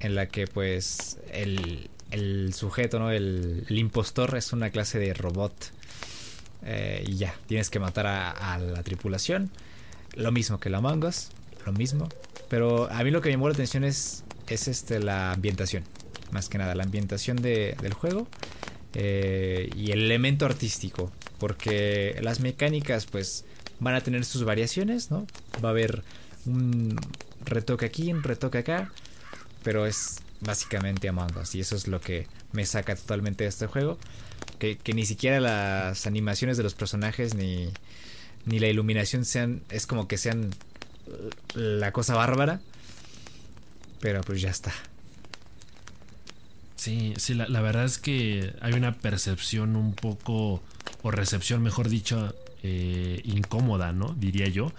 en 0.00 0.14
la 0.14 0.26
que 0.26 0.46
pues 0.46 1.18
el, 1.32 1.88
el 2.10 2.52
sujeto, 2.52 2.98
¿no? 2.98 3.10
El, 3.10 3.64
el, 3.68 3.78
impostor 3.78 4.36
es 4.36 4.52
una 4.52 4.70
clase 4.70 4.98
de 4.98 5.14
robot. 5.14 5.54
Eh, 6.64 7.04
y 7.06 7.16
ya, 7.16 7.34
tienes 7.46 7.70
que 7.70 7.78
matar 7.78 8.06
a, 8.06 8.30
a, 8.30 8.58
la 8.58 8.82
tripulación. 8.82 9.50
Lo 10.14 10.32
mismo 10.32 10.58
que 10.58 10.68
la 10.68 10.78
Among 10.78 11.04
Us, 11.04 11.28
lo 11.64 11.72
mismo. 11.72 12.08
Pero 12.48 12.90
a 12.90 13.02
mí 13.04 13.10
lo 13.10 13.20
que 13.20 13.28
me 13.28 13.34
llamó 13.34 13.48
la 13.48 13.54
atención 13.54 13.84
es, 13.84 14.24
es 14.48 14.68
este, 14.68 14.98
la 15.00 15.32
ambientación. 15.32 15.84
Más 16.30 16.48
que 16.48 16.58
nada, 16.58 16.74
la 16.74 16.84
ambientación 16.84 17.36
de, 17.36 17.76
del 17.80 17.92
juego. 17.92 18.28
Eh, 18.94 19.70
y 19.76 19.92
el 19.92 20.04
elemento 20.04 20.46
artístico. 20.46 21.12
Porque 21.38 22.18
las 22.22 22.40
mecánicas, 22.40 23.06
pues, 23.06 23.44
van 23.78 23.94
a 23.94 24.00
tener 24.00 24.24
sus 24.24 24.44
variaciones, 24.44 25.10
¿no? 25.10 25.26
Va 25.64 25.68
a 25.68 25.72
haber 25.72 26.02
un 26.46 26.98
retoque 27.44 27.86
aquí, 27.86 28.12
un 28.12 28.22
retoque 28.22 28.58
acá. 28.58 28.90
Pero 29.62 29.86
es 29.86 30.18
básicamente 30.40 31.08
Among 31.08 31.36
Us. 31.36 31.54
Y 31.54 31.60
eso 31.60 31.76
es 31.76 31.88
lo 31.88 32.00
que 32.00 32.26
me 32.52 32.64
saca 32.64 32.96
totalmente 32.96 33.44
de 33.44 33.48
este 33.48 33.66
juego. 33.66 33.98
Que, 34.58 34.78
que, 34.78 34.94
ni 34.94 35.04
siquiera 35.04 35.40
las 35.40 36.06
animaciones 36.06 36.56
de 36.56 36.62
los 36.62 36.74
personajes 36.74 37.34
ni, 37.34 37.68
ni 38.46 38.58
la 38.58 38.68
iluminación 38.68 39.24
sean. 39.24 39.62
Es 39.68 39.86
como 39.86 40.08
que 40.08 40.16
sean 40.16 40.54
la 41.54 41.92
cosa 41.92 42.14
bárbara. 42.14 42.60
Pero 44.00 44.22
pues 44.22 44.40
ya 44.40 44.50
está. 44.50 44.72
Sí, 46.86 47.14
sí, 47.16 47.34
la, 47.34 47.60
verdad 47.62 47.84
es 47.84 47.98
que 47.98 48.54
hay 48.60 48.74
una 48.74 48.94
percepción 48.94 49.74
un 49.74 49.92
poco, 49.92 50.62
o 51.02 51.10
recepción, 51.10 51.60
mejor 51.60 51.88
dicho, 51.88 52.32
eh, 52.62 53.22
incómoda, 53.24 53.92
¿no? 53.92 54.14
Diría 54.16 54.46
yo, 54.46 54.70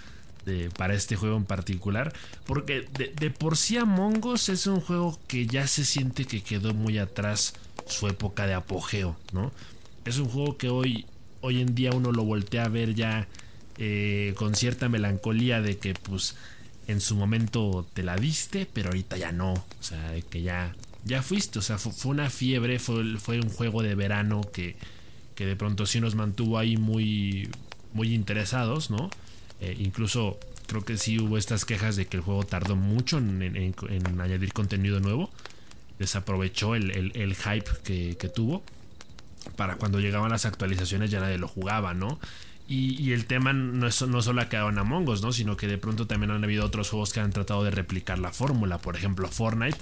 para 0.77 0.93
este 0.93 1.17
juego 1.17 1.35
en 1.35 1.43
particular. 1.43 2.13
Porque 2.45 2.87
de, 2.97 3.13
de, 3.13 3.29
por 3.29 3.57
sí 3.57 3.75
Among 3.75 4.23
Us 4.23 4.47
es 4.47 4.67
un 4.67 4.79
juego 4.79 5.19
que 5.27 5.47
ya 5.47 5.67
se 5.67 5.83
siente 5.83 6.23
que 6.23 6.41
quedó 6.41 6.73
muy 6.73 6.97
atrás 6.97 7.55
su 7.87 8.07
época 8.07 8.47
de 8.47 8.53
apogeo, 8.53 9.17
¿no? 9.33 9.51
Es 10.05 10.17
un 10.17 10.29
juego 10.29 10.55
que 10.55 10.69
hoy, 10.69 11.05
hoy 11.41 11.59
en 11.59 11.75
día 11.75 11.91
uno 11.91 12.13
lo 12.13 12.23
voltea 12.23 12.63
a 12.63 12.69
ver 12.69 12.95
ya 12.95 13.27
eh, 13.77 14.33
con 14.37 14.55
cierta 14.55 14.87
melancolía 14.87 15.59
de 15.59 15.77
que 15.77 15.93
pues 15.93 16.35
en 16.87 17.01
su 17.01 17.17
momento 17.17 17.85
te 17.93 18.01
la 18.01 18.15
diste, 18.15 18.65
pero 18.71 18.91
ahorita 18.91 19.17
ya 19.17 19.33
no. 19.33 19.51
O 19.51 19.83
sea, 19.83 20.11
de 20.11 20.21
que 20.21 20.41
ya, 20.41 20.73
ya 21.05 21.21
fuiste. 21.21 21.59
O 21.59 21.61
sea, 21.61 21.77
fue, 21.77 22.11
una 22.11 22.29
fiebre, 22.29 22.79
fue, 22.79 23.01
un 23.39 23.49
juego 23.49 23.83
de 23.83 23.95
verano 23.95 24.41
que, 24.51 24.75
que, 25.35 25.45
de 25.45 25.55
pronto 25.55 25.85
sí 25.85 25.99
nos 25.99 26.15
mantuvo 26.15 26.57
ahí 26.57 26.77
muy, 26.77 27.49
muy 27.93 28.13
interesados, 28.13 28.89
¿no? 28.89 29.09
Eh, 29.59 29.75
incluso 29.79 30.39
creo 30.67 30.85
que 30.85 30.97
sí 30.97 31.19
hubo 31.19 31.37
estas 31.37 31.65
quejas 31.65 31.95
de 31.95 32.05
que 32.05 32.17
el 32.17 32.23
juego 32.23 32.43
tardó 32.45 32.75
mucho 32.75 33.17
en, 33.17 33.75
añadir 34.19 34.53
contenido 34.53 34.99
nuevo. 34.99 35.31
Desaprovechó 35.97 36.75
el, 36.75 36.91
el, 37.15 37.35
hype 37.35 37.71
que, 37.83 38.29
tuvo. 38.29 38.63
Para 39.55 39.77
cuando 39.77 39.99
llegaban 39.99 40.29
las 40.29 40.45
actualizaciones 40.45 41.09
ya 41.09 41.19
nadie 41.19 41.37
lo 41.37 41.47
jugaba, 41.47 41.93
¿no? 41.93 42.19
Y, 42.69 43.13
el 43.13 43.25
tema 43.25 43.53
no, 43.53 43.87
no 43.87 44.21
solo 44.21 44.41
ha 44.41 44.49
quedado 44.49 44.67
en 44.69 44.77
Among 44.77 45.05
¿no? 45.05 45.31
Sino 45.31 45.55
que 45.55 45.67
de 45.67 45.77
pronto 45.77 46.05
también 46.05 46.31
han 46.31 46.43
habido 46.43 46.65
otros 46.65 46.89
juegos 46.89 47.13
que 47.13 47.21
han 47.21 47.31
tratado 47.31 47.63
de 47.63 47.71
replicar 47.71 48.19
la 48.19 48.33
fórmula. 48.33 48.77
Por 48.77 48.97
ejemplo, 48.97 49.29
Fortnite 49.29 49.77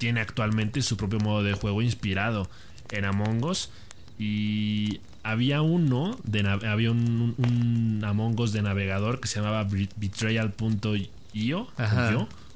tiene 0.00 0.20
actualmente 0.20 0.80
su 0.80 0.96
propio 0.96 1.20
modo 1.20 1.44
de 1.44 1.52
juego 1.52 1.82
inspirado 1.82 2.48
en 2.90 3.04
Among 3.04 3.44
Us. 3.44 3.70
Y 4.18 5.00
había 5.22 5.60
uno, 5.60 6.18
de, 6.24 6.40
había 6.48 6.90
un, 6.90 7.34
un, 7.36 8.02
Among 8.04 8.40
Us 8.40 8.52
de 8.52 8.62
navegador 8.62 9.20
que 9.20 9.28
se 9.28 9.36
llamaba 9.40 9.68
Betrayal.io 9.96 11.68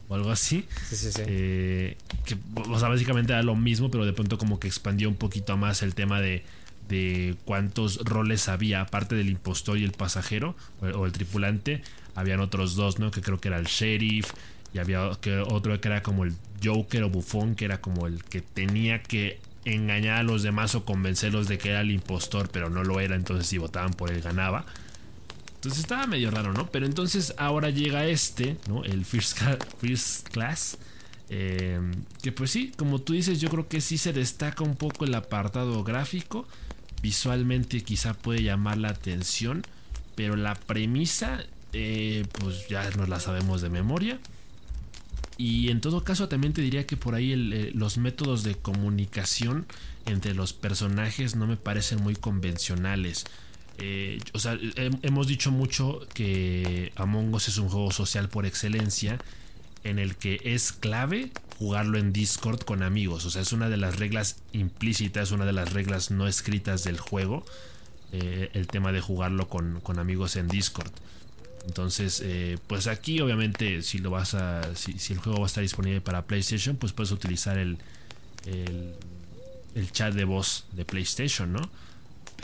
o 0.09 0.15
algo 0.15 0.31
así. 0.31 0.65
Sí, 0.89 0.97
sí, 0.97 1.13
sí. 1.13 1.23
Eh, 1.27 1.99
que, 2.25 2.37
o 2.57 2.79
sea, 2.79 2.89
básicamente 2.89 3.35
era 3.35 3.43
lo 3.43 3.55
mismo, 3.55 3.91
pero 3.91 4.07
de 4.07 4.15
pronto 4.15 4.39
como 4.39 4.59
que 4.59 4.67
expandió 4.67 5.09
un 5.11 5.17
poquito 5.17 5.57
más 5.57 5.83
el 5.83 5.95
tema 5.95 6.21
de 6.21 6.45
de 6.89 7.37
cuántos 7.47 7.97
roles 8.05 8.47
había, 8.49 8.83
aparte 8.83 9.15
del 9.15 9.31
impostor 9.31 9.79
y 9.79 9.85
el 9.85 9.93
pasajero 9.93 10.55
o, 10.83 10.87
o 10.99 11.07
el 11.07 11.13
tripulante, 11.13 11.83
habían 12.15 12.41
otros 12.41 12.75
dos, 12.75 12.99
¿no? 12.99 13.11
Que 13.11 13.23
creo 13.23 13.41
que 13.41 13.49
era 13.49 13.59
el 13.59 13.65
sheriff 13.65 14.33
y 14.75 14.79
había 14.79 15.07
otro 15.07 15.81
que 15.81 15.89
era 15.89 16.03
como 16.03 16.25
el 16.25 16.35
Joker 16.63 17.05
o 17.05 17.11
bufón, 17.11 17.55
que 17.55 17.65
era 17.65 17.81
como 17.81 18.07
el 18.07 18.23
que 18.25 18.43
tenía 18.43 19.03
que 19.03 19.41
engañar 19.65 20.19
a 20.19 20.23
los 20.23 20.43
demás 20.43 20.75
o 20.75 20.85
convencerlos 20.85 21.49
de 21.49 21.57
que 21.57 21.71
era 21.71 21.81
el 21.81 21.91
impostor, 21.91 22.51
pero 22.51 22.69
no 22.69 22.85
lo 22.85 23.01
era, 23.01 23.15
entonces 23.15 23.47
si 23.47 23.59
votaban 23.59 23.93
por 23.93 24.11
él 24.11 24.21
ganaba. 24.21 24.67
Entonces 25.55 25.81
estaba 25.81 26.07
medio 26.07 26.31
raro, 26.31 26.53
¿no? 26.53 26.67
Pero 26.71 26.85
entonces 26.85 27.35
ahora 27.39 27.71
llega 27.71 28.05
este, 28.05 28.59
¿no? 28.69 28.85
El 28.85 29.07
First, 29.07 30.29
Class. 30.31 30.77
Eh, 31.31 31.81
que 32.23 32.33
pues 32.33 32.51
sí, 32.51 32.73
como 32.77 33.01
tú 33.01 33.15
dices, 33.15 33.41
yo 33.41 33.49
creo 33.49 33.67
que 33.67 33.81
sí 33.81 33.97
se 33.97 34.13
destaca 34.13 34.63
un 34.63 34.77
poco 34.77 35.07
el 35.07 35.15
apartado 35.15 35.83
gráfico 35.83 36.47
visualmente 37.05 37.83
quizá 37.83 38.15
puede 38.15 38.43
llamar 38.43 38.79
la 38.79 38.89
atención, 38.89 39.63
pero 40.15 40.37
la 40.37 40.55
premisa, 40.55 41.45
eh, 41.75 42.25
pues 42.41 42.67
ya 42.69 42.89
nos 42.93 43.11
la 43.11 43.21
sabemos 43.21 43.61
de 43.61 43.69
memoria. 43.69 44.19
Y 45.37 45.71
en 45.71 45.81
todo 45.81 46.05
caso 46.05 46.29
también 46.29 46.53
te 46.53 46.63
diría 46.63 46.87
que 46.87 46.97
por 46.97 47.15
ahí 47.15 47.33
eh, 47.33 47.73
los 47.75 47.99
métodos 47.99 48.45
de 48.45 48.55
comunicación 48.55 49.67
entre 50.07 50.35
los 50.35 50.53
personajes 50.53 51.35
no 51.35 51.47
me 51.47 51.57
parecen 51.57 52.03
muy 52.03 52.15
convencionales. 52.15 53.25
Eh, 53.79 54.21
o 54.33 54.39
sea, 54.39 54.55
he, 54.55 54.91
hemos 55.03 55.27
dicho 55.27 55.51
mucho 55.51 56.07
que 56.15 56.93
Among 56.95 57.35
Us 57.35 57.49
es 57.49 57.59
un 57.59 57.69
juego 57.69 57.91
social 57.91 58.29
por 58.29 58.47
excelencia 58.47 59.19
en 59.83 59.99
el 59.99 60.17
que 60.17 60.41
es 60.45 60.73
clave 60.73 61.31
jugarlo 61.59 61.99
en 61.99 62.13
Discord 62.13 62.61
con 62.61 62.83
amigos. 62.83 63.25
O 63.27 63.31
sea, 63.31 63.43
es 63.43 63.53
una 63.53 63.69
de 63.69 63.77
las 63.77 63.99
reglas 63.99 64.37
implícitas, 64.53 65.31
una 65.31 65.45
de 65.45 65.53
las 65.53 65.73
reglas 65.73 66.11
no 66.11 66.27
escritas 66.27 66.85
del 66.85 66.99
juego. 66.99 67.45
Eh, 68.13 68.51
el 68.55 68.69
tema 68.69 68.93
de 68.93 69.01
jugarlo 69.01 69.49
con, 69.49 69.81
con, 69.81 69.99
amigos 69.99 70.37
en 70.37 70.47
Discord. 70.47 70.93
Entonces, 71.67 72.21
eh, 72.25 72.59
pues 72.67 72.87
aquí 72.87 73.21
obviamente 73.21 73.83
si 73.83 73.99
lo 73.99 74.11
vas 74.11 74.35
a. 74.35 74.75
Si, 74.75 75.13
el 75.13 75.19
juego 75.19 75.39
va 75.39 75.45
a 75.45 75.47
estar 75.47 75.63
disponible 75.63 76.01
para 76.01 76.27
PlayStation, 76.27 76.77
pues 76.77 76.93
puedes 76.93 77.11
utilizar 77.11 77.59
el, 77.59 77.79
el, 78.45 79.93
chat 79.93 80.15
de 80.15 80.25
voz 80.25 80.67
de 80.73 80.85
PlayStation, 80.85 81.53
¿no? 81.53 81.71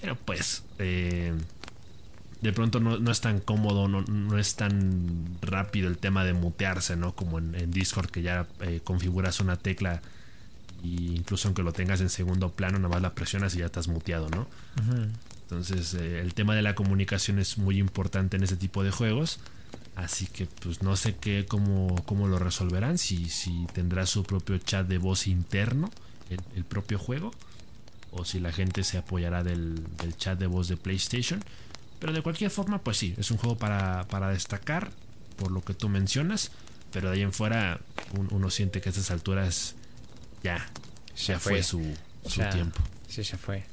Pero 0.00 0.16
pues. 0.16 0.62
Eh, 0.78 1.35
de 2.40 2.54
pronto 2.54 2.80
no, 2.80 3.11
es 3.11 3.20
tan 3.20 3.40
cómodo, 3.40 3.87
no, 3.87 4.00
no, 4.00 4.38
es 4.38 4.56
tan 4.56 5.37
rápido 5.42 5.88
el 5.88 5.98
tema 5.98 6.24
de 6.24 6.33
mutearse, 6.33 6.96
¿no? 6.96 7.14
Como 7.14 7.38
en, 7.38 7.70
Discord 7.70 8.11
que 8.11 8.22
ya 8.22 8.46
eh, 8.61 8.80
configuras 8.83 9.40
una 9.40 9.56
tecla 9.56 10.00
e 10.83 10.88
incluso 10.88 11.48
aunque 11.48 11.62
lo 11.62 11.72
tengas 11.72 12.00
en 12.00 12.09
segundo 12.09 12.50
plano, 12.50 12.78
nada 12.78 12.88
más 12.88 13.02
la 13.02 13.14
presionas 13.14 13.54
y 13.54 13.59
ya 13.59 13.66
estás 13.66 13.88
muteado, 13.88 14.30
¿no? 14.30 14.42
Uh. 14.42 15.09
Entonces 15.50 15.94
eh, 15.94 16.20
el 16.20 16.34
tema 16.34 16.54
de 16.54 16.62
la 16.62 16.76
comunicación 16.76 17.40
es 17.40 17.58
muy 17.58 17.78
importante 17.78 18.36
en 18.36 18.44
ese 18.44 18.56
tipo 18.56 18.84
de 18.84 18.90
juegos. 18.92 19.40
Así 19.96 20.26
que 20.26 20.46
pues 20.46 20.82
no 20.82 20.96
sé 20.96 21.16
qué, 21.16 21.44
cómo, 21.46 21.96
cómo 22.06 22.28
lo 22.28 22.38
resolverán, 22.38 22.96
si, 22.98 23.28
si 23.28 23.66
tendrá 23.74 24.06
su 24.06 24.22
propio 24.22 24.56
chat 24.58 24.86
de 24.86 24.98
voz 24.98 25.26
interno, 25.26 25.90
el, 26.30 26.40
el 26.54 26.64
propio 26.64 26.98
juego, 26.98 27.32
o 28.12 28.24
si 28.24 28.38
la 28.38 28.52
gente 28.52 28.84
se 28.84 28.98
apoyará 28.98 29.42
del, 29.42 29.82
del 29.96 30.16
chat 30.16 30.38
de 30.38 30.46
voz 30.46 30.68
de 30.68 30.76
PlayStation. 30.76 31.42
Pero 31.98 32.12
de 32.12 32.22
cualquier 32.22 32.50
forma, 32.50 32.82
pues 32.82 32.96
sí, 32.96 33.14
es 33.18 33.30
un 33.30 33.36
juego 33.36 33.58
para, 33.58 34.06
para 34.08 34.30
destacar, 34.30 34.90
por 35.36 35.50
lo 35.50 35.60
que 35.62 35.74
tú 35.74 35.88
mencionas. 35.88 36.50
Pero 36.92 37.10
de 37.10 37.16
ahí 37.16 37.22
en 37.22 37.32
fuera, 37.32 37.80
un, 38.16 38.28
uno 38.30 38.50
siente 38.50 38.80
que 38.80 38.88
a 38.88 38.90
estas 38.90 39.10
alturas 39.10 39.74
ya, 40.42 40.66
ya, 41.16 41.38
fue, 41.38 41.54
fue 41.54 41.62
su, 41.62 41.94
su 42.24 42.40
tiempo. 42.50 42.80
Sí, 43.06 43.22
ya 43.22 43.36
fue. 43.36 43.64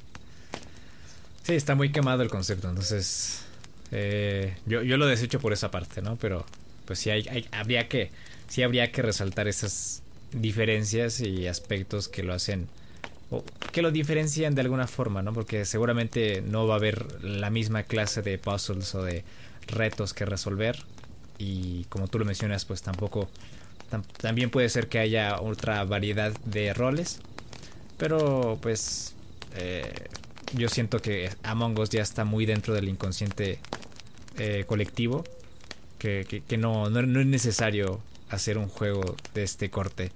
Sí, 1.48 1.54
está 1.54 1.74
muy 1.74 1.90
quemado 1.90 2.22
el 2.22 2.28
concepto, 2.28 2.68
entonces 2.68 3.40
eh, 3.90 4.54
yo, 4.66 4.82
yo 4.82 4.98
lo 4.98 5.06
desecho 5.06 5.40
por 5.40 5.54
esa 5.54 5.70
parte, 5.70 6.02
¿no? 6.02 6.16
Pero 6.16 6.44
pues 6.84 6.98
sí, 6.98 7.08
hay, 7.08 7.48
habría 7.52 7.88
que, 7.88 8.10
sí 8.48 8.62
habría 8.62 8.92
que 8.92 9.00
resaltar 9.00 9.48
esas 9.48 10.02
diferencias 10.30 11.22
y 11.22 11.46
aspectos 11.46 12.08
que 12.08 12.22
lo 12.22 12.34
hacen 12.34 12.68
o 13.30 13.42
que 13.72 13.80
lo 13.80 13.90
diferencian 13.90 14.54
de 14.54 14.60
alguna 14.60 14.86
forma, 14.86 15.22
¿no? 15.22 15.32
Porque 15.32 15.64
seguramente 15.64 16.42
no 16.42 16.66
va 16.66 16.74
a 16.74 16.76
haber 16.76 17.24
la 17.24 17.48
misma 17.48 17.84
clase 17.84 18.20
de 18.20 18.36
puzzles 18.36 18.94
o 18.94 19.02
de 19.02 19.24
retos 19.68 20.12
que 20.12 20.26
resolver 20.26 20.84
y 21.38 21.84
como 21.84 22.08
tú 22.08 22.18
lo 22.18 22.26
mencionas, 22.26 22.66
pues 22.66 22.82
tampoco 22.82 23.30
tam 23.88 24.02
también 24.18 24.50
puede 24.50 24.68
ser 24.68 24.88
que 24.88 24.98
haya 24.98 25.40
otra 25.40 25.82
variedad 25.84 26.30
de 26.44 26.74
roles, 26.74 27.20
pero 27.96 28.58
pues 28.60 29.14
eh, 29.56 30.08
yo 30.54 30.68
siento 30.68 31.00
que 31.00 31.30
Among 31.42 31.78
Us 31.78 31.90
ya 31.90 32.02
está 32.02 32.24
muy 32.24 32.46
dentro 32.46 32.74
del 32.74 32.88
inconsciente 32.88 33.58
eh, 34.38 34.64
colectivo, 34.66 35.24
que, 35.98 36.26
que, 36.28 36.40
que 36.42 36.56
no, 36.56 36.90
no, 36.90 37.02
no 37.02 37.20
es 37.20 37.26
necesario 37.26 38.00
hacer 38.30 38.58
un 38.58 38.68
juego 38.68 39.16
de 39.34 39.42
este 39.42 39.70
corte. 39.70 40.12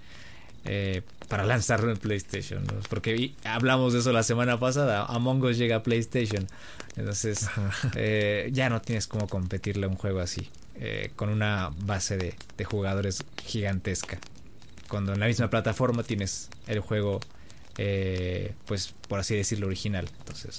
Eh, 0.64 1.02
para 1.28 1.44
lanzarlo 1.44 1.90
en 1.90 1.96
PlayStation. 1.96 2.64
¿no? 2.64 2.74
Porque 2.88 3.32
hablamos 3.44 3.94
de 3.94 4.00
eso 4.00 4.12
la 4.12 4.22
semana 4.22 4.60
pasada. 4.60 5.04
Among 5.06 5.42
Us 5.42 5.58
llega 5.58 5.76
a 5.76 5.82
PlayStation. 5.82 6.46
Entonces 6.96 7.48
eh, 7.96 8.50
ya 8.52 8.68
no 8.68 8.80
tienes 8.80 9.06
como 9.06 9.26
competirle 9.26 9.86
a 9.86 9.88
un 9.88 9.96
juego 9.96 10.20
así. 10.20 10.50
Eh, 10.76 11.10
con 11.16 11.28
una 11.28 11.70
base 11.84 12.16
de, 12.16 12.34
de, 12.56 12.64
jugadores 12.64 13.24
gigantesca. 13.44 14.18
Cuando 14.88 15.12
en 15.14 15.20
la 15.20 15.26
misma 15.26 15.48
plataforma 15.48 16.02
tienes 16.02 16.48
el 16.66 16.80
juego, 16.80 17.20
eh, 17.78 18.54
pues 18.66 18.94
por 19.08 19.20
así 19.20 19.34
decirlo, 19.34 19.66
original. 19.66 20.08
Entonces, 20.20 20.58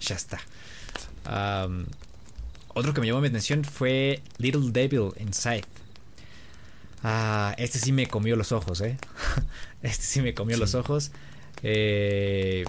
ya 0.00 0.16
está. 0.16 0.40
Um, 1.26 1.86
otro 2.74 2.94
que 2.94 3.00
me 3.00 3.06
llamó 3.06 3.20
mi 3.20 3.28
atención 3.28 3.64
fue 3.64 4.22
Little 4.38 4.70
Devil 4.70 5.10
Inside. 5.20 5.64
Ah, 7.02 7.54
este 7.58 7.78
sí 7.78 7.92
me 7.92 8.06
comió 8.06 8.36
los 8.36 8.52
ojos, 8.52 8.80
¿eh? 8.80 8.96
Este 9.82 10.04
sí 10.04 10.22
me 10.22 10.34
comió 10.34 10.56
sí. 10.56 10.60
los 10.60 10.74
ojos. 10.74 11.10
Eh, 11.62 12.64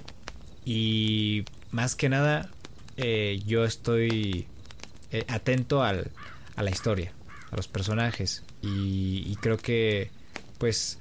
y 0.65 1.45
más 1.71 1.95
que 1.95 2.09
nada, 2.09 2.49
eh, 2.97 3.41
yo 3.45 3.63
estoy 3.65 4.47
eh, 5.11 5.25
atento 5.27 5.83
al, 5.83 6.11
a 6.55 6.63
la 6.63 6.71
historia, 6.71 7.13
a 7.51 7.55
los 7.55 7.67
personajes. 7.67 8.43
Y, 8.61 9.23
y, 9.27 9.35
creo 9.39 9.57
que, 9.57 10.09
pues, 10.57 10.97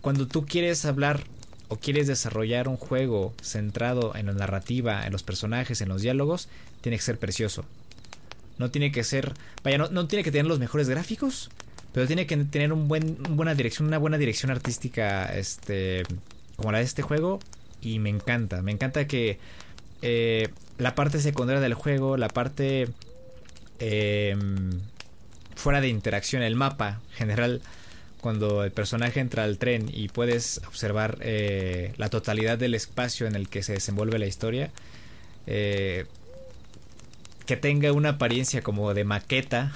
cuando 0.00 0.26
tú 0.26 0.44
quieres 0.44 0.84
hablar 0.84 1.24
o 1.74 1.76
quieres 1.76 2.06
desarrollar 2.06 2.68
un 2.68 2.76
juego 2.76 3.34
centrado 3.42 4.14
en 4.14 4.26
la 4.26 4.32
narrativa, 4.32 5.04
en 5.04 5.12
los 5.12 5.24
personajes, 5.24 5.80
en 5.80 5.88
los 5.88 6.02
diálogos, 6.02 6.48
tiene 6.82 6.98
que 6.98 7.02
ser 7.02 7.18
precioso. 7.18 7.64
No 8.58 8.70
tiene 8.70 8.92
que 8.92 9.02
ser, 9.02 9.34
vaya, 9.64 9.78
no, 9.78 10.06
tiene 10.06 10.22
que 10.22 10.30
tener 10.30 10.46
los 10.46 10.60
mejores 10.60 10.88
gráficos, 10.88 11.50
pero 11.92 12.06
tiene 12.06 12.28
que 12.28 12.36
tener 12.36 12.72
una 12.72 13.04
buena 13.30 13.54
dirección, 13.56 13.88
una 13.88 13.98
buena 13.98 14.18
dirección 14.18 14.52
artística, 14.52 15.34
este, 15.34 16.04
como 16.54 16.70
la 16.70 16.78
de 16.78 16.84
este 16.84 17.02
juego 17.02 17.40
y 17.80 17.98
me 17.98 18.10
encanta. 18.10 18.62
Me 18.62 18.70
encanta 18.70 19.08
que 19.08 19.40
eh, 20.00 20.50
la 20.78 20.94
parte 20.94 21.18
secundaria 21.18 21.60
del 21.60 21.74
juego, 21.74 22.16
la 22.16 22.28
parte 22.28 22.88
em, 23.80 24.70
fuera 25.56 25.80
de 25.80 25.88
interacción, 25.88 26.42
el 26.42 26.54
mapa 26.54 27.00
general, 27.16 27.62
cuando 28.24 28.64
el 28.64 28.70
personaje 28.72 29.20
entra 29.20 29.44
al 29.44 29.58
tren 29.58 29.90
y 29.92 30.08
puedes 30.08 30.62
observar 30.66 31.18
eh, 31.20 31.92
la 31.98 32.08
totalidad 32.08 32.56
del 32.56 32.72
espacio 32.72 33.26
en 33.26 33.34
el 33.34 33.50
que 33.50 33.62
se 33.62 33.74
desenvuelve 33.74 34.18
la 34.18 34.24
historia, 34.24 34.70
eh, 35.46 36.06
que 37.44 37.58
tenga 37.58 37.92
una 37.92 38.08
apariencia 38.08 38.62
como 38.62 38.94
de 38.94 39.04
maqueta 39.04 39.74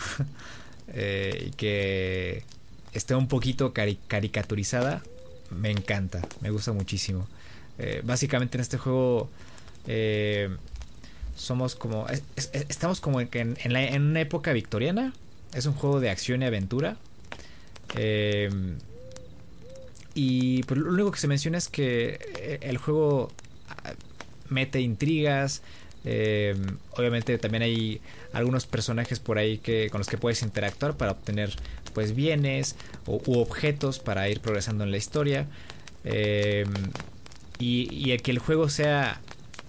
y 0.89 1.51
que 1.59 2.43
esté 2.95 3.15
un 3.15 3.29
poquito 3.29 3.75
caricaturizada, 3.75 5.03
me 5.51 5.71
encanta, 5.71 6.23
me 6.41 6.49
gusta 6.49 6.73
muchísimo. 6.73 7.29
Eh, 7.79 8.01
básicamente 8.03 8.57
en 8.57 8.63
este 8.63 8.79
juego 8.79 9.29
eh, 9.87 10.49
somos 11.37 11.75
como... 11.75 12.07
estamos 12.35 13.03
como 13.03 13.21
en, 13.21 13.29
en, 13.31 14.03
una 14.03 14.21
época 14.23 14.55
victoriana. 14.55 15.13
Es 15.53 15.67
un 15.67 15.75
juego 15.75 16.01
de 16.01 16.09
acción 16.09 16.41
y 16.41 16.47
aventura. 16.47 16.97
Eh, 17.97 18.51
y 20.15 20.63
pues 20.65 20.81
lo 20.81 20.93
único 20.93 21.13
que 21.13 21.21
se 21.21 21.29
menciona 21.29 21.59
es 21.59 21.69
que 21.69 22.59
el 22.63 22.79
juego 22.79 23.31
ah, 23.69 23.93
mete 24.49 24.81
intrigas. 24.81 25.63
obviamente 26.97 27.39
también 27.39 27.63
hay 27.63 28.01
algunos 28.33 28.67
personajes 28.67 29.21
por 29.21 29.39
ahí 29.39 29.59
que, 29.59 29.89
con 29.91 29.99
los 29.99 30.09
que 30.09 30.19
puedes 30.19 30.43
interactuar 30.43 30.97
para 30.97 31.13
obtener 31.13 31.55
pues 31.95 32.15
bienes 32.15 32.77
u 33.07 33.39
objetos 33.39 33.99
para 33.99 34.29
ir 34.29 34.41
progresando 34.41 34.85
en 34.85 34.91
la 34.91 34.97
historia. 34.97 35.47
Y, 37.59 38.13
el 38.13 38.23
que 38.23 38.31
el 38.31 38.39
juego 38.39 38.69
sea. 38.69 39.21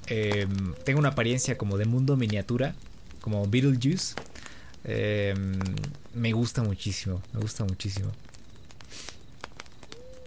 Em, 0.07 0.73
tenga 0.85 0.99
una 0.99 1.09
apariencia 1.09 1.57
como 1.57 1.77
de 1.77 1.85
mundo 1.85 2.17
miniatura, 2.17 2.73
como 3.21 3.45
Beetlejuice, 3.47 4.15
em, 4.83 5.59
me 6.19 6.33
gusta 6.33 6.63
muchísimo. 6.63 7.21
Me 7.33 7.39
gusta 7.39 7.63
muchísimo. 7.63 8.11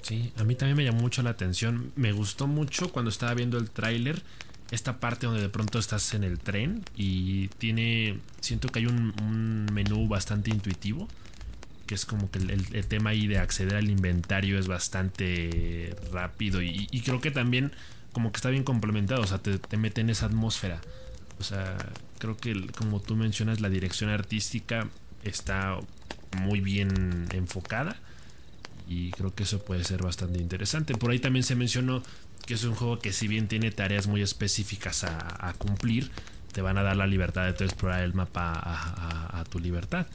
Sí, 0.02 0.32
a 0.36 0.44
mí 0.44 0.54
también 0.54 0.76
me 0.76 0.84
llamó 0.84 1.00
mucho 1.00 1.22
la 1.22 1.30
atención. 1.30 1.92
Me 1.96 2.12
gustó 2.12 2.46
mucho 2.46 2.92
cuando 2.92 3.10
estaba 3.10 3.34
viendo 3.34 3.58
el 3.58 3.70
tráiler. 3.70 4.22
Esta 4.70 4.98
parte 5.00 5.26
donde 5.26 5.42
de 5.42 5.48
pronto 5.48 5.78
estás 5.78 6.14
en 6.14 6.24
el 6.24 6.38
tren 6.38 6.82
y 6.96 7.48
tiene. 7.48 8.18
Siento 8.40 8.68
que 8.68 8.80
hay 8.80 8.86
un 8.86 9.66
menú 9.72 10.08
bastante 10.08 10.50
intuitivo 10.50 11.08
que 11.86 11.94
es 11.94 12.06
como 12.06 12.30
que 12.30 12.38
el, 12.38 12.86
tema 12.86 13.10
ahí 13.10 13.26
de 13.26 13.38
acceder 13.38 13.76
al 13.76 13.90
inventario 13.90 14.58
es 14.58 14.66
bastante 14.66 15.94
rápido 16.10 16.62
y, 16.62 16.86
creo 17.04 17.20
que 17.20 17.30
también 17.30 17.72
como 18.12 18.32
que 18.32 18.36
está 18.38 18.50
bien 18.50 18.64
complementado, 18.64 19.22
o 19.22 19.26
sea, 19.26 19.38
te, 19.38 19.76
mete 19.76 20.00
en 20.00 20.08
esa 20.10 20.26
atmósfera. 20.26 20.80
O 21.38 21.44
sea, 21.44 21.76
creo 22.18 22.36
que 22.36 22.68
como 22.78 23.00
tú 23.00 23.16
mencionas, 23.16 23.60
la 23.60 23.68
dirección 23.68 24.10
artística 24.10 24.88
está 25.24 25.78
muy 26.38 26.60
bien 26.60 27.28
enfocada 27.32 27.96
y 28.88 29.10
creo 29.12 29.34
que 29.34 29.44
eso 29.44 29.62
puede 29.64 29.84
ser 29.84 30.02
bastante 30.02 30.38
interesante. 30.38 30.94
Por 30.94 31.10
ahí 31.10 31.18
también 31.18 31.44
se 31.44 31.54
mencionó 31.54 32.02
que 32.46 32.54
es 32.54 32.64
un 32.64 32.74
juego 32.74 32.98
que 32.98 33.12
si 33.12 33.28
bien 33.28 33.48
tiene 33.48 33.70
tareas 33.70 34.06
muy 34.06 34.22
específicas 34.22 35.04
a, 35.04 35.54
cumplir, 35.58 36.10
te 36.52 36.60
van 36.60 36.76
a 36.78 36.82
dar 36.82 36.96
la 36.96 37.06
libertad 37.06 37.54
de 37.54 37.64
explorar 37.64 38.02
el 38.02 38.14
mapa 38.14 38.52
a 38.54 39.44
tu 39.48 39.60
libertad. 39.60 40.06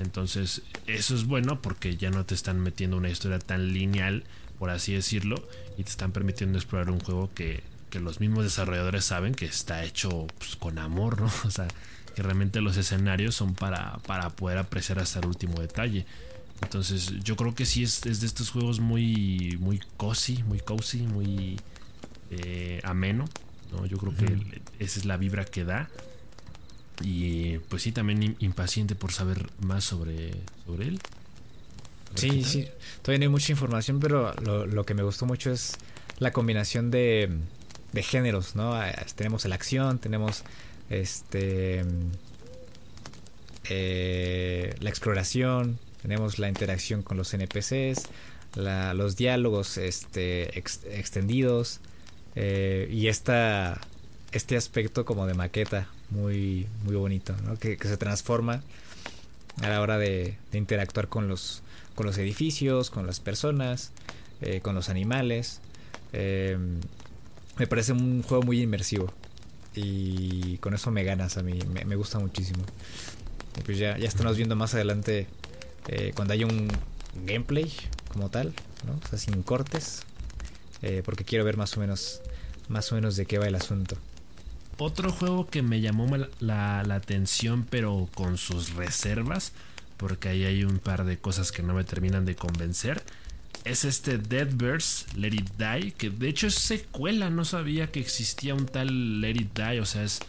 Entonces, 0.00 0.62
eso 0.86 1.14
es 1.14 1.24
bueno 1.24 1.60
porque 1.62 1.96
ya 1.96 2.10
no 2.10 2.24
te 2.24 2.34
están 2.34 2.60
metiendo 2.60 2.96
una 2.96 3.10
historia 3.10 3.38
tan 3.38 3.72
lineal, 3.72 4.24
por 4.58 4.70
así 4.70 4.92
decirlo, 4.92 5.36
y 5.78 5.84
te 5.84 5.90
están 5.90 6.12
permitiendo 6.12 6.58
explorar 6.58 6.90
un 6.90 7.00
juego 7.00 7.30
que, 7.34 7.62
los 7.94 8.18
mismos 8.18 8.42
desarrolladores 8.42 9.04
saben 9.04 9.36
que 9.36 9.44
está 9.44 9.84
hecho 9.84 10.26
pues, 10.38 10.56
con 10.56 10.80
amor, 10.80 11.20
¿no? 11.20 11.30
O 11.44 11.50
sea, 11.52 11.68
que 12.14 12.22
realmente 12.22 12.60
los 12.60 12.76
escenarios 12.76 13.34
son 13.34 13.54
para, 13.54 13.98
para 14.06 14.30
poder 14.30 14.58
apreciar 14.58 14.98
hasta 14.98 15.18
el 15.20 15.26
último 15.26 15.60
detalle. 15.60 16.06
Entonces, 16.62 17.12
yo 17.22 17.36
creo 17.36 17.54
que 17.54 17.66
sí 17.66 17.82
es, 17.82 18.00
de 18.02 18.26
estos 18.26 18.50
juegos 18.50 18.80
muy, 18.80 19.58
muy 19.60 19.80
cozy, 19.96 20.42
muy 20.44 20.60
cozy, 20.60 21.02
muy 21.02 21.60
eh, 22.30 22.80
ameno. 22.84 23.26
¿no? 23.72 23.86
Yo 23.86 23.98
creo 23.98 24.14
que 24.14 24.62
esa 24.78 24.98
es 24.98 25.04
la 25.04 25.16
vibra 25.16 25.44
que 25.44 25.64
da. 25.64 25.88
Y 27.02 27.58
pues 27.68 27.82
sí, 27.82 27.92
también 27.92 28.36
impaciente 28.38 28.94
por 28.94 29.12
saber 29.12 29.50
más 29.60 29.84
sobre, 29.84 30.30
sobre 30.64 30.88
él. 30.88 31.00
Sí, 32.14 32.44
sí. 32.44 32.68
Todavía 33.02 33.18
no 33.18 33.30
hay 33.30 33.32
mucha 33.32 33.50
información, 33.50 33.98
pero 33.98 34.32
lo, 34.34 34.86
que 34.86 34.94
me 34.94 35.02
gustó 35.02 35.26
mucho 35.26 35.50
es 35.50 35.76
la 36.18 36.32
combinación 36.32 36.92
de, 36.92 37.28
de 37.92 38.02
géneros, 38.04 38.54
¿no? 38.54 38.80
Tenemos 39.16 39.44
la 39.44 39.56
acción, 39.56 39.98
tenemos 39.98 40.44
este 40.90 41.84
eh, 43.70 44.74
la 44.80 44.90
exploración, 44.90 45.78
tenemos 46.02 46.38
la 46.38 46.48
interacción 46.48 47.02
con 47.02 47.16
los 47.16 47.32
NPCs, 47.32 48.08
los 48.56 49.16
diálogos 49.16 49.78
este, 49.78 50.58
extendidos 50.58 51.80
eh, 52.36 52.88
y 52.92 53.08
esta, 53.08 53.80
este 54.32 54.56
aspecto 54.56 55.04
como 55.04 55.26
de 55.26 55.34
maqueta 55.34 55.88
muy, 56.10 56.66
muy 56.84 56.94
bonito, 56.94 57.34
que, 57.58 57.78
se 57.80 57.96
transforma 57.96 58.62
a 59.62 59.68
la 59.68 59.80
hora 59.80 59.96
de, 59.98 60.36
interactuar 60.52 61.08
con 61.08 61.26
los, 61.26 61.62
con 61.94 62.06
los 62.06 62.18
edificios, 62.18 62.90
con 62.90 63.06
las 63.06 63.20
personas, 63.20 63.92
eh, 64.42 64.60
con 64.60 64.74
los 64.74 64.88
animales. 64.88 65.60
Me 66.12 67.66
parece 67.66 67.92
un 67.92 68.22
juego 68.22 68.42
muy 68.42 68.60
inmersivo 68.60 69.12
y 69.74 70.58
con 70.58 70.74
eso 70.74 70.90
me 70.90 71.04
ganas 71.04 71.36
a 71.36 71.42
mí, 71.42 71.58
me, 71.86 71.96
gusta 71.96 72.18
muchísimo. 72.18 72.64
pues 73.64 73.78
ya, 73.78 73.98
ya 73.98 74.08
estamos 74.08 74.36
viendo 74.36 74.56
más 74.56 74.74
adelante 74.74 75.26
eh, 75.88 76.12
cuando 76.14 76.34
haya 76.34 76.46
un 76.46 76.68
gameplay 77.26 77.72
como 78.08 78.30
tal, 78.30 78.54
¿no? 78.86 78.92
o 79.04 79.08
sea, 79.08 79.18
sin 79.18 79.42
cortes, 79.42 80.02
porque 81.04 81.24
quiero 81.24 81.44
ver 81.44 81.56
más 81.56 81.76
o 81.78 81.80
menos 81.80 82.20
más 82.68 82.92
o 82.92 82.94
menos 82.94 83.16
de 83.16 83.26
qué 83.26 83.38
va 83.38 83.46
el 83.46 83.54
asunto. 83.54 83.96
Otro 84.78 85.12
juego 85.12 85.46
que 85.46 85.62
me 85.62 85.80
llamó 85.80 86.08
la, 86.40 86.80
atención, 86.80 87.66
pero 87.68 88.08
con 88.14 88.38
sus 88.38 88.74
reservas, 88.74 89.52
porque 89.96 90.28
ahí 90.28 90.44
hay 90.44 90.64
un 90.64 90.78
par 90.78 91.04
de 91.04 91.18
cosas 91.18 91.52
que 91.52 91.62
no 91.62 91.74
me 91.74 91.84
terminan 91.84 92.24
de 92.24 92.34
convencer, 92.34 93.02
es 93.64 93.84
este 93.84 94.18
Deadverse 94.18 95.06
Let 95.16 95.34
It 95.34 95.50
Die, 95.58 95.92
que 95.92 96.10
de 96.10 96.28
hecho 96.28 96.46
es 96.46 96.54
secuela, 96.54 97.30
no 97.30 97.44
sabía 97.44 97.90
que 97.90 98.00
existía 98.00 98.54
un 98.54 98.66
tal 98.66 99.20
Let 99.20 99.36
It 99.36 99.58
Die, 99.58 99.80
o 99.80 99.86
sea, 99.86 100.06
se 100.06 100.20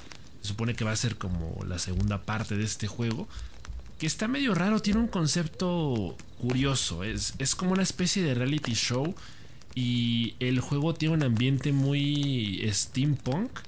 supone 0.41 0.75
que 0.75 0.85
va 0.85 0.91
a 0.91 0.95
ser 0.95 1.17
como 1.17 1.63
la 1.67 1.79
segunda 1.79 2.23
parte 2.23 2.55
de 2.55 2.63
este 2.63 2.87
juego, 2.87 3.27
que 3.99 4.07
está 4.07 4.27
medio 4.27 4.55
raro, 4.55 4.81
tiene 4.81 4.99
un 4.99 5.07
concepto 5.07 6.17
curioso, 6.39 7.03
es, 7.03 7.33
es 7.39 7.55
como 7.55 7.71
una 7.71 7.83
especie 7.83 8.23
de 8.23 8.33
reality 8.33 8.73
show 8.73 9.15
y 9.73 10.35
el 10.39 10.59
juego 10.59 10.93
tiene 10.93 11.15
un 11.15 11.23
ambiente 11.23 11.71
muy 11.71 12.65
steampunk 12.71 13.59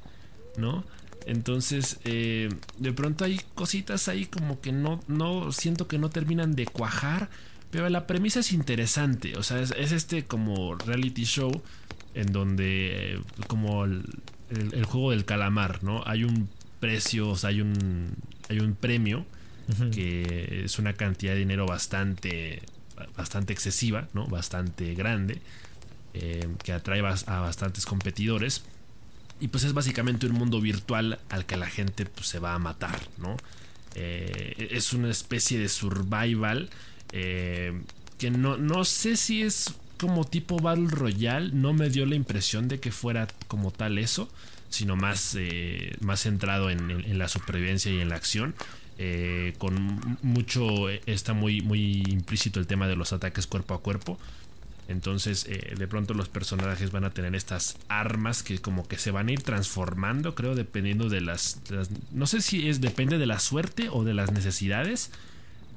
¿no? 0.58 0.84
Entonces, 1.26 2.00
eh, 2.04 2.50
de 2.78 2.94
pronto 2.94 3.24
hay 3.24 3.42
cositas 3.54 4.08
ahí 4.08 4.26
como 4.26 4.60
que 4.60 4.72
no, 4.72 5.02
no, 5.08 5.52
siento 5.52 5.88
que 5.88 5.98
no 5.98 6.10
terminan 6.10 6.56
de 6.56 6.66
cuajar, 6.66 7.30
pero 7.72 7.90
la 7.90 8.08
premisa 8.08 8.40
es 8.40 8.52
interesante, 8.52 9.38
o 9.38 9.44
sea, 9.44 9.60
es, 9.60 9.72
este 9.72 10.26
como 10.26 10.76
reality 10.76 11.26
show 11.26 11.52
en 12.14 12.32
donde, 12.32 13.16
eh, 13.16 13.22
como 13.48 13.86
el, 13.86 14.04
juego 14.86 15.12
del 15.12 15.26
calamar, 15.26 15.84
¿no? 15.84 16.04
Hay 16.06 16.24
un 16.24 16.50
precio, 16.80 17.30
o 17.30 17.36
sea, 17.36 17.50
hay 17.50 17.62
un, 17.62 18.16
hay 18.50 18.60
un 18.60 18.76
premio 18.76 19.26
que 19.92 20.62
es 20.64 20.80
una 20.80 20.94
cantidad 20.94 21.34
de 21.34 21.40
dinero 21.40 21.66
bastante, 21.66 22.62
bastante 23.18 23.52
excesiva, 23.52 24.08
¿no? 24.14 24.26
Bastante 24.28 24.96
grande, 24.96 25.42
eh, 26.14 26.48
que 26.64 26.72
atrae 26.72 27.02
a 27.02 27.40
bastantes 27.42 27.86
competidores 27.86 28.64
y 29.40 29.50
pues 29.50 29.64
es 29.64 29.74
básicamente 29.74 30.26
un 30.26 30.34
mundo 30.34 30.60
virtual 30.62 31.20
al 31.30 31.46
que 31.46 31.58
la 31.58 31.68
gente 31.68 32.06
pues, 32.06 32.28
se 32.28 32.40
va 32.40 32.54
a 32.54 32.60
matar, 32.60 33.00
¿no? 33.18 33.38
Eh, 33.96 34.70
es 34.72 34.94
una 34.94 35.10
especie 35.10 35.60
de 35.60 35.70
survival 35.70 36.70
eh, 37.12 37.74
que 38.17 38.32
no, 38.32 38.58
no 38.58 38.86
sé 38.86 39.15
si 39.15 39.43
es 39.43 39.74
como 39.98 40.26
tipo 40.26 40.58
Battle 40.58 40.89
Royale, 40.89 41.52
no 41.54 41.74
me 41.74 41.89
dio 41.89 42.06
la 42.06 42.15
impresión 42.15 42.67
de 42.67 42.80
que 42.80 42.91
fuera 42.91 43.28
como 43.48 43.72
tal 43.72 43.98
eso, 43.98 44.30
sino 44.70 44.96
más, 44.96 45.36
eh, 45.39 45.96
más 46.02 46.22
centrado 46.22 46.70
en, 46.70 47.17
la 47.17 47.28
supervivencia 47.28 47.91
y 47.91 48.00
en 48.00 48.10
la 48.10 48.15
acción. 48.15 48.56
con 49.58 50.17
mucho, 50.22 50.89
está 50.89 51.34
muy, 51.34 51.62
muy 51.62 52.04
implícito 52.08 52.60
el 52.60 52.67
tema 52.67 52.88
de 52.88 52.96
los 52.96 53.13
ataques 53.13 53.48
cuerpo 53.48 53.74
a 53.74 53.82
cuerpo. 53.82 54.20
Entonces, 54.88 55.46
eh, 55.50 55.76
de 55.78 55.88
pronto 55.88 56.13
los 56.13 56.30
personajes 56.30 56.91
van 56.91 57.04
a 57.04 57.10
tener 57.10 57.36
estas 57.36 57.78
armas 57.89 58.41
que 58.41 58.60
como 58.60 58.88
que 58.88 58.98
se 58.98 59.12
van 59.12 59.28
a 59.28 59.32
ir 59.34 59.41
transformando, 59.41 60.34
creo, 60.34 60.56
dependiendo 60.56 61.10
de 61.10 61.22
las, 61.22 61.60
No 62.12 62.26
sé 62.26 62.41
si 62.41 62.70
es 62.70 62.80
depende 62.80 63.17
de 63.17 63.26
la 63.26 63.39
suerte 63.39 63.89
o 63.89 64.04
de 64.04 64.13
las 64.13 64.32
necesidades. 64.32 65.12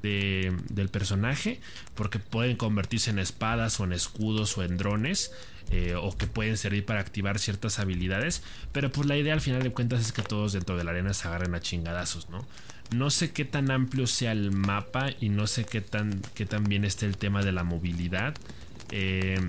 Del 0.01 0.89
personaje, 0.89 1.59
porque 1.95 2.19
pueden 2.19 2.57
convertirse 2.57 3.11
en 3.11 3.19
espadas 3.19 3.79
o 3.79 3.83
en 3.83 3.93
escudos 3.93 4.57
o 4.57 4.63
en 4.63 4.77
drones. 4.77 5.31
Eh, 5.69 5.95
o 5.95 6.17
que 6.17 6.27
pueden 6.27 6.57
servir 6.57 6.85
para 6.85 6.99
activar 6.99 7.39
ciertas 7.39 7.79
habilidades. 7.79 8.43
Pero 8.73 8.91
pues 8.91 9.07
la 9.07 9.15
idea 9.15 9.33
al 9.33 9.39
final 9.39 9.63
de 9.63 9.71
cuentas 9.71 10.01
es 10.01 10.11
que 10.11 10.21
todos 10.21 10.51
dentro 10.51 10.75
de 10.75 10.83
la 10.83 10.91
arena 10.91 11.13
se 11.13 11.29
agarren 11.29 11.55
a 11.55 11.61
chingadazos, 11.61 12.29
¿no? 12.29 12.45
No 12.93 13.09
sé 13.09 13.31
qué 13.31 13.45
tan 13.45 13.71
amplio 13.71 14.05
sea 14.05 14.33
el 14.33 14.51
mapa 14.51 15.11
y 15.21 15.29
no 15.29 15.47
sé 15.47 15.63
qué 15.63 15.79
tan, 15.79 16.21
qué 16.33 16.45
tan 16.45 16.65
bien 16.65 16.83
esté 16.83 17.05
el 17.05 17.15
tema 17.15 17.41
de 17.41 17.53
la 17.53 17.63
movilidad. 17.63 18.35
Eh, 18.91 19.39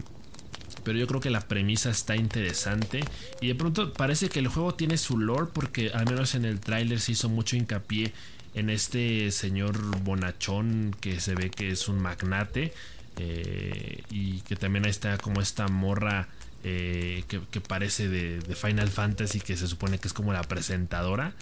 pero 0.85 0.99
yo 0.99 1.07
creo 1.07 1.21
que 1.21 1.31
la 1.31 1.41
premisa 1.41 1.91
está 1.91 2.15
interesante. 2.17 3.01
Y 3.41 3.49
de 3.49 3.55
pronto 3.55 3.93
parece 3.93 4.29
que 4.29 4.38
el 4.38 4.49
juego 4.49 4.75
tiene 4.75 4.99
su 4.99 5.19
lore 5.19 5.51
porque 5.53 5.91
al 5.91 6.05
menos 6.07 6.35
en 6.35 6.45
el 6.45 6.61
tráiler 6.61 7.01
se 7.01 7.12
hizo 7.12 7.29
mucho 7.29 7.57
hincapié 7.57 8.12
en 8.55 8.71
este 8.71 9.31
señor 9.31 10.01
bonachón 10.01 10.95
que 11.01 11.21
se 11.21 11.35
ve 11.35 11.51
que 11.51 11.71
es 11.71 11.88
un 11.88 12.01
magnate. 12.01 12.73
Eh, 13.19 14.03
y 14.11 14.41
que 14.41 14.57
también 14.57 14.87
ahí 14.87 14.91
está 14.91 15.19
como 15.19 15.43
esta 15.43 15.69
morra 15.69 16.29
eh, 16.65 17.25
que, 17.27 17.61
parece 17.61 18.09
de, 18.09 18.41
Final 18.55 18.88
Fantasy 18.88 19.41
que 19.41 19.57
se 19.57 19.67
supone 19.67 19.99
que 19.99 20.07
es 20.07 20.15
como 20.15 20.33
la 20.33 20.43
presentadora. 20.43 21.33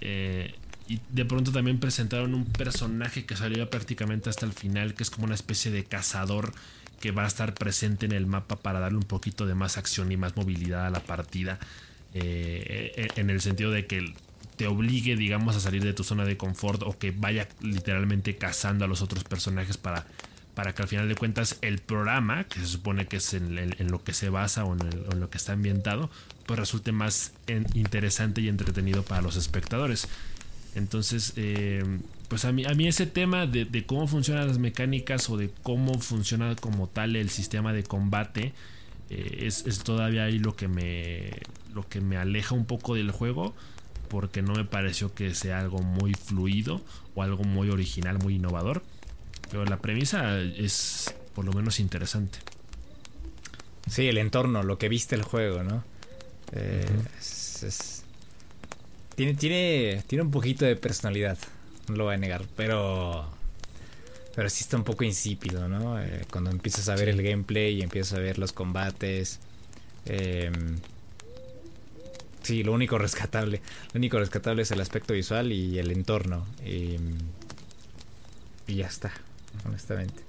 Eh, 0.00 0.54
y 0.88 1.00
de 1.10 1.24
pronto 1.24 1.50
también 1.50 1.80
presentaron 1.80 2.32
un 2.32 2.44
personaje 2.44 3.26
que 3.26 3.34
salió 3.34 3.68
prácticamente 3.68 4.30
hasta 4.30 4.46
el 4.46 4.52
final, 4.52 4.94
que 4.94 5.02
es 5.02 5.10
como 5.10 5.26
una 5.26 5.34
especie 5.34 5.72
de 5.72 5.84
cazador 5.84 6.52
que 7.00 7.10
va 7.10 7.24
a 7.24 7.26
estar 7.26 7.54
presente 7.54 8.06
en 8.06 8.12
el 8.12 8.26
mapa 8.26 8.54
para 8.56 8.78
darle 8.78 8.98
un 8.98 9.04
poquito 9.04 9.46
de 9.46 9.56
más 9.56 9.78
acción 9.78 10.12
y 10.12 10.16
más 10.16 10.36
movilidad 10.36 10.86
a 10.86 10.90
la 10.90 11.00
partida. 11.00 11.58
Eh, 12.14 13.08
en 13.16 13.30
el 13.30 13.40
sentido 13.40 13.72
de 13.72 13.86
que 13.86 14.14
te 14.56 14.66
obligue, 14.66 15.16
digamos, 15.16 15.56
a 15.56 15.60
salir 15.60 15.84
de 15.84 15.92
tu 15.92 16.02
zona 16.02 16.24
de 16.24 16.36
confort 16.36 16.82
o 16.82 16.98
que 16.98 17.10
vaya 17.10 17.48
literalmente 17.60 18.36
cazando 18.36 18.84
a 18.84 18.88
los 18.88 19.02
otros 19.02 19.24
personajes 19.24 19.76
para, 19.76 20.06
para 20.54 20.74
que 20.74 20.82
al 20.82 20.88
final 20.88 21.08
de 21.08 21.14
cuentas 21.14 21.58
el 21.60 21.78
programa, 21.78 22.44
que 22.44 22.60
se 22.60 22.66
supone 22.66 23.06
que 23.06 23.18
es 23.18 23.34
en, 23.34 23.90
lo 23.90 24.02
que 24.02 24.14
se 24.14 24.30
basa 24.30 24.64
o 24.64 24.74
en, 24.74 25.20
lo 25.20 25.30
que 25.30 25.36
está 25.36 25.52
ambientado, 25.52 26.10
pues 26.46 26.58
resulte 26.58 26.92
más 26.92 27.32
interesante 27.74 28.40
y 28.40 28.48
entretenido 28.48 29.02
para 29.02 29.20
los 29.20 29.36
espectadores. 29.36 30.08
Entonces, 30.74 31.34
eh, 31.36 31.84
pues 32.28 32.44
a 32.44 32.52
mí, 32.52 32.64
a 32.64 32.74
mí 32.74 32.88
ese 32.88 33.06
tema 33.06 33.46
de, 33.46 33.84
cómo 33.86 34.06
funcionan 34.08 34.48
las 34.48 34.58
mecánicas 34.58 35.28
o 35.30 35.36
de 35.36 35.50
cómo 35.62 35.98
funciona 36.00 36.54
como 36.56 36.88
tal 36.88 37.16
el 37.16 37.30
sistema 37.30 37.72
de 37.72 37.82
combate 37.82 38.52
eh, 39.10 39.44
es, 39.46 39.64
todavía 39.84 40.24
ahí 40.24 40.38
lo 40.38 40.56
que 40.56 40.66
me 40.66 41.30
lo 41.72 41.88
que 41.88 42.00
me 42.00 42.16
aleja 42.16 42.54
un 42.54 42.64
poco 42.64 42.94
del 42.94 43.10
juego 43.10 43.54
porque 44.08 44.42
no 44.42 44.54
me 44.54 44.64
pareció 44.64 45.14
que 45.14 45.34
sea 45.34 45.60
algo 45.60 45.78
muy 45.78 46.14
fluido 46.14 46.80
o 47.14 47.22
algo 47.22 47.44
muy 47.44 47.70
original, 47.70 48.18
muy 48.18 48.36
innovador. 48.36 48.82
Pero 49.50 49.64
la 49.64 49.78
premisa 49.78 50.40
es 50.40 51.14
por 51.34 51.44
lo 51.44 51.52
menos 51.52 51.80
interesante. 51.80 52.38
Sí, 53.88 54.08
el 54.08 54.18
entorno, 54.18 54.62
lo 54.62 54.78
que 54.78 54.88
viste 54.88 55.14
el 55.14 55.22
juego, 55.22 55.62
¿no? 55.62 55.84
Eh, 56.52 56.86
tiene, 59.14 59.34
tiene, 59.34 60.02
tiene 60.06 60.22
un 60.22 60.30
poquito 60.30 60.64
de 60.64 60.76
personalidad 60.76 61.38
no 61.88 61.96
lo 61.96 62.04
voy 62.04 62.14
a 62.14 62.18
negar, 62.18 62.44
pero 62.56 63.26
pero 64.34 64.50
sí 64.50 64.64
está 64.64 64.76
un 64.76 64.84
poco 64.84 65.04
insípido, 65.04 65.66
¿no? 65.68 66.00
Eh, 66.00 66.26
cuando 66.30 66.50
empiezas 66.50 66.88
a 66.90 66.94
ver 66.94 67.08
el 67.08 67.22
gameplay 67.22 67.78
y 67.78 67.82
empiezas 67.82 68.18
a 68.18 68.20
ver 68.20 68.38
los 68.38 68.52
combates. 68.52 69.40
Eh, 70.04 70.52
sí, 72.46 72.62
lo 72.62 72.72
único 72.72 72.98
rescatable. 73.06 73.60
Lo 73.92 73.98
único 73.98 74.18
rescatable 74.18 74.62
es 74.62 74.70
el 74.70 74.80
aspecto 74.80 75.14
visual 75.14 75.52
y 75.52 75.78
el 75.78 75.90
entorno. 75.90 76.46
Y, 76.64 76.96
ya 78.66 78.86
está, 78.86 79.12
honestamente. 79.64 80.22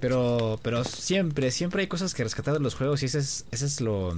Pero, 0.00 0.58
pero 0.62 0.84
siempre, 0.84 1.50
siempre 1.50 1.82
hay 1.82 1.86
cosas 1.86 2.14
que 2.14 2.24
rescatar 2.24 2.54
de 2.54 2.60
los 2.60 2.74
juegos 2.74 3.02
y 3.02 3.06
ese 3.06 3.18
es, 3.18 3.44
ese 3.50 3.66
es 3.66 3.80
lo, 3.82 4.16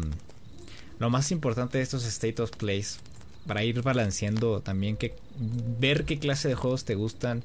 lo 1.00 1.11
más 1.11 1.32
importante 1.32 1.78
de 1.78 1.85
estos 1.85 2.04
State 2.04 2.40
of 2.40 2.52
Plays 2.52 3.00
para 3.46 3.64
ir 3.64 3.82
balanceando 3.82 4.61
también 4.61 4.96
que 4.96 5.16
ver 5.80 6.04
qué 6.04 6.18
clase 6.18 6.48
de 6.48 6.54
juegos 6.54 6.85
te 6.85 6.94
gustan. 6.94 7.42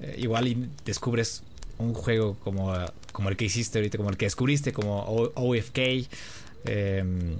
Eh, 0.00 0.16
igual 0.18 0.48
y 0.48 0.68
descubres 0.84 1.42
un 1.78 1.92
juego 1.92 2.36
como, 2.42 2.72
como 3.12 3.28
el 3.28 3.36
que 3.36 3.44
hiciste 3.44 3.78
ahorita, 3.78 3.98
como 3.98 4.10
el 4.10 4.16
que 4.16 4.26
descubriste, 4.26 4.72
como 4.72 5.00
OFK. 5.34 6.08
Em, 6.66 7.36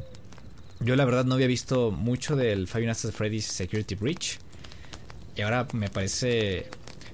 yo 0.85 0.97
la 0.97 1.05
verdad 1.05 1.25
no 1.25 1.35
había 1.35 1.47
visto 1.47 1.91
mucho 1.91 2.37
del 2.37 2.69
Five 2.69 2.87
Nights 2.87 3.05
at 3.07 3.13
Freddy's 3.13 3.47
Security 3.47 3.95
Breach. 3.95 4.39
Y 5.37 5.43
ahora 5.43 5.67
me 5.73 5.89
parece. 5.89 6.67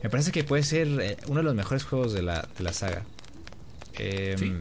Me 0.02 0.10
parece 0.10 0.32
que 0.32 0.44
puede 0.44 0.62
ser 0.62 0.88
eh, 1.00 1.16
uno 1.28 1.38
de 1.38 1.44
los 1.44 1.54
mejores 1.54 1.84
juegos 1.84 2.12
de 2.12 2.22
la, 2.22 2.48
de 2.56 2.64
la 2.64 2.72
saga. 2.72 3.04
Em, 3.94 4.38
¿Sí? 4.38 4.52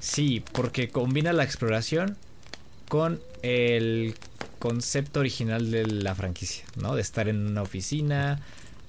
sí, 0.00 0.44
porque 0.52 0.88
combina 0.88 1.32
la 1.32 1.44
exploración 1.44 2.16
con 2.88 3.20
el 3.42 4.14
concepto 4.58 5.20
original 5.20 5.70
de 5.70 5.86
la 5.86 6.14
franquicia, 6.14 6.64
¿no? 6.76 6.94
De 6.94 7.02
estar 7.02 7.28
en 7.28 7.46
una 7.46 7.62
oficina, 7.62 8.40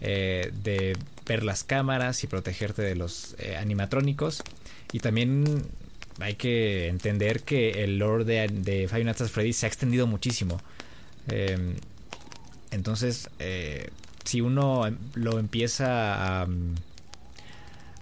eh, 0.01 0.51
de 0.63 0.95
ver 1.25 1.43
las 1.43 1.63
cámaras 1.63 2.23
y 2.23 2.27
protegerte 2.27 2.81
de 2.81 2.95
los 2.95 3.35
eh, 3.39 3.57
animatrónicos. 3.57 4.43
Y 4.91 4.99
también 4.99 5.65
hay 6.19 6.35
que 6.35 6.87
entender 6.87 7.41
que 7.41 7.83
el 7.83 7.97
lore 7.97 8.23
de, 8.25 8.47
de 8.47 8.87
Five 8.87 9.03
Nights 9.03 9.31
se 9.57 9.65
ha 9.65 9.69
extendido 9.69 10.07
muchísimo. 10.07 10.61
Em, 11.27 11.75
entonces, 12.71 13.29
eh, 13.39 13.89
si 14.23 14.41
uno 14.41 14.87
em, 14.87 14.97
lo 15.15 15.39
empieza 15.39 16.41
a, 16.41 16.47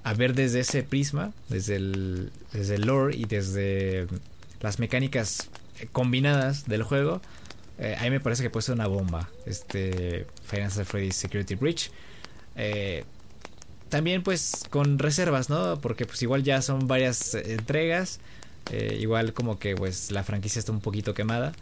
a, 0.04 0.14
ver 0.14 0.34
desde 0.34 0.62
ese 0.62 0.84
prisma, 0.84 1.34
desde 1.50 1.76
el, 1.76 2.32
desde 2.54 2.76
el 2.76 2.82
lore 2.82 3.16
y 3.16 3.26
desde 3.26 4.08
las 4.62 4.80
mecánicas 4.80 5.50
combinadas 5.92 6.68
del 6.68 6.84
juego, 6.84 7.22
eh, 7.80 7.96
a 8.00 8.04
mí 8.04 8.12
me 8.12 8.20
parece 8.20 8.44
que 8.44 8.50
puede 8.50 8.66
ser 8.66 8.76
una 8.76 8.88
bomba. 8.88 9.30
Este 9.46 10.28
Final 10.44 10.72
Freddy's 10.72 11.16
Security 11.16 11.56
Breach. 11.56 11.92
Eh, 13.92 13.98
también 13.98 14.24
pues 14.24 14.64
con 14.70 15.00
reservas, 15.00 15.50
¿no? 15.50 15.80
Porque 15.82 16.06
pues 16.06 16.22
igual 16.22 16.44
ya 16.44 16.62
son 16.62 16.88
varias 16.88 17.36
eh, 17.36 17.54
entregas. 17.54 18.20
igual 19.00 19.34
como 19.34 19.60
que 19.60 19.76
pues 19.76 20.12
la 20.12 20.24
franquicia 20.24 20.60
está 20.60 20.72
un 20.72 20.82
poquito 20.82 21.14
quemada. 21.14 21.54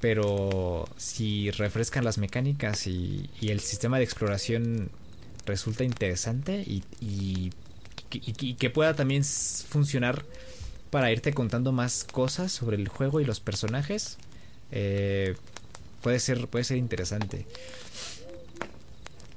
Pero 0.00 0.88
si 0.96 1.50
refrescan 1.52 2.04
las 2.04 2.18
mecánicas 2.18 2.86
y, 2.86 3.30
el 3.40 3.60
sistema 3.60 3.98
de 3.98 4.04
exploración 4.04 4.90
resulta 5.46 5.84
interesante 5.84 6.62
y, 6.66 6.82
y, 7.00 7.52
que 8.54 8.70
pueda 8.70 8.94
también 8.94 9.24
funcionar 9.24 10.24
para 10.92 11.10
irte 11.10 11.32
contando 11.32 11.72
más 11.72 12.04
cosas 12.04 12.52
sobre 12.52 12.76
el 12.76 12.86
juego 12.86 13.20
y 13.20 13.24
los 13.24 13.40
personajes. 13.40 14.18
Eh, 14.72 15.36
puede 16.02 16.20
ser, 16.20 16.48
puede 16.48 16.64
ser 16.64 16.76
interesante. 16.76 17.46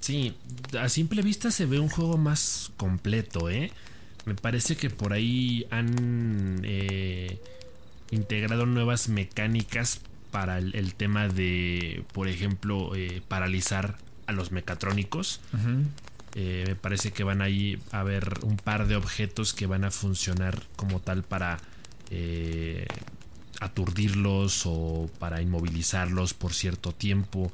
Sí, 0.05 0.35
a 0.79 0.87
simple 0.87 1.23
vista 1.23 1.49
se 1.49 1.65
ve 1.65 1.79
un 1.79 1.89
juego 1.89 2.15
más 2.15 2.71
completo, 2.77 3.49
¿eh? 3.49 3.71
Me 4.25 4.35
parece 4.35 4.77
que 4.77 4.91
por 4.91 5.13
ahí 5.13 5.65
han 5.71 6.61
eh, 6.61 7.39
integrado 8.11 8.67
nuevas 8.67 9.09
mecánicas 9.09 10.01
para 10.29 10.59
el, 10.59 10.93
tema 10.93 11.27
de, 11.27 12.03
por 12.13 12.27
ejemplo, 12.27 12.93
eh, 12.93 13.23
paralizar 13.27 13.97
a 14.27 14.31
los 14.31 14.51
mecatrónicos. 14.51 15.41
Eh, 16.35 16.65
me 16.67 16.75
parece 16.75 17.11
que 17.11 17.23
van 17.23 17.41
ahí 17.41 17.79
a 17.91 18.01
haber 18.01 18.31
un 18.43 18.57
par 18.57 18.85
de 18.85 18.97
objetos 18.97 19.55
que 19.55 19.65
van 19.65 19.85
a 19.85 19.89
funcionar 19.89 20.61
como 20.75 20.99
tal 20.99 21.23
para 21.23 21.57
aturdirlos 23.59 24.67
o 24.67 25.09
para 25.17 25.41
inmovilizarlos 25.41 26.35
por 26.35 26.53
cierto 26.53 26.91
tiempo. 26.91 27.51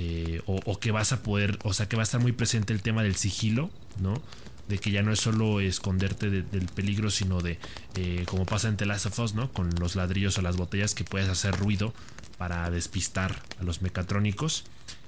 Eh, 0.00 0.40
o, 0.46 0.78
que 0.78 0.92
vas 0.92 1.12
a 1.12 1.24
poder, 1.24 1.58
o 1.64 1.72
sea, 1.72 1.88
que 1.88 1.96
va 1.96 2.02
a 2.02 2.04
estar 2.04 2.20
muy 2.20 2.30
presente 2.30 2.72
el 2.72 2.82
tema 2.82 3.02
del 3.02 3.16
sigilo, 3.16 3.68
¿no? 4.00 4.22
De 4.68 4.78
que 4.78 4.92
ya 4.92 5.02
no 5.02 5.12
es 5.12 5.18
solo 5.18 5.60
esconderte 5.60 6.30
del 6.30 6.66
peligro, 6.66 7.10
sino 7.10 7.40
de, 7.40 7.58
eh, 7.96 8.24
como 8.26 8.46
pasa 8.46 8.68
en 8.68 8.76
The 8.76 8.86
Last 8.86 9.06
of 9.06 9.18
Us, 9.18 9.34
¿no? 9.34 9.52
Con 9.52 9.70
los 9.80 9.96
ladrillos 9.96 10.38
o 10.38 10.42
las 10.42 10.56
botellas 10.56 10.94
que 10.94 11.02
puedes 11.02 11.28
hacer 11.28 11.56
ruido 11.56 11.92
para 12.36 12.70
despistar 12.70 13.42
a 13.60 13.64
los 13.64 13.82
mecatrónicos. 13.82 14.64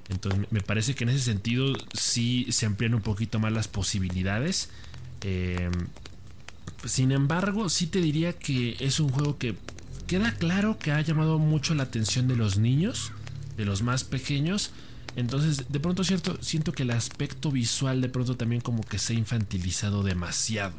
Entonces 0.08 0.50
me 0.50 0.60
parece 0.60 0.96
que 0.96 1.04
en 1.04 1.10
ese 1.10 1.20
sentido 1.20 1.72
sí 1.92 2.46
se 2.50 2.66
amplían 2.66 2.94
un 2.94 3.02
poquito 3.02 3.38
más 3.38 3.52
las 3.52 3.68
posibilidades. 3.68 4.70
Eh, 5.22 5.70
sin 6.84 7.12
embargo, 7.12 7.68
sí 7.68 7.86
te 7.86 8.00
diría 8.00 8.32
que 8.32 8.76
es 8.80 8.98
un 8.98 9.10
juego 9.10 9.38
que 9.38 9.54
queda 10.08 10.34
claro 10.34 10.78
que 10.78 10.90
ha 10.90 11.00
llamado 11.00 11.38
mucho 11.38 11.74
la 11.74 11.84
atención 11.84 12.26
de 12.26 12.34
los 12.34 12.58
niños, 12.58 13.12
de 13.56 13.64
los 13.64 13.82
más 13.82 14.04
pequeños. 14.04 14.70
Entonces, 15.16 15.70
de 15.70 15.80
pronto 15.80 16.04
cierto, 16.04 16.38
siento 16.40 16.72
que 16.72 16.84
el 16.84 16.90
aspecto 16.90 17.50
visual 17.50 18.00
de 18.00 18.08
pronto 18.08 18.36
también 18.36 18.60
como 18.60 18.82
que 18.82 18.98
se 18.98 19.14
ha 19.14 19.16
infantilizado 19.16 20.02
demasiado. 20.02 20.74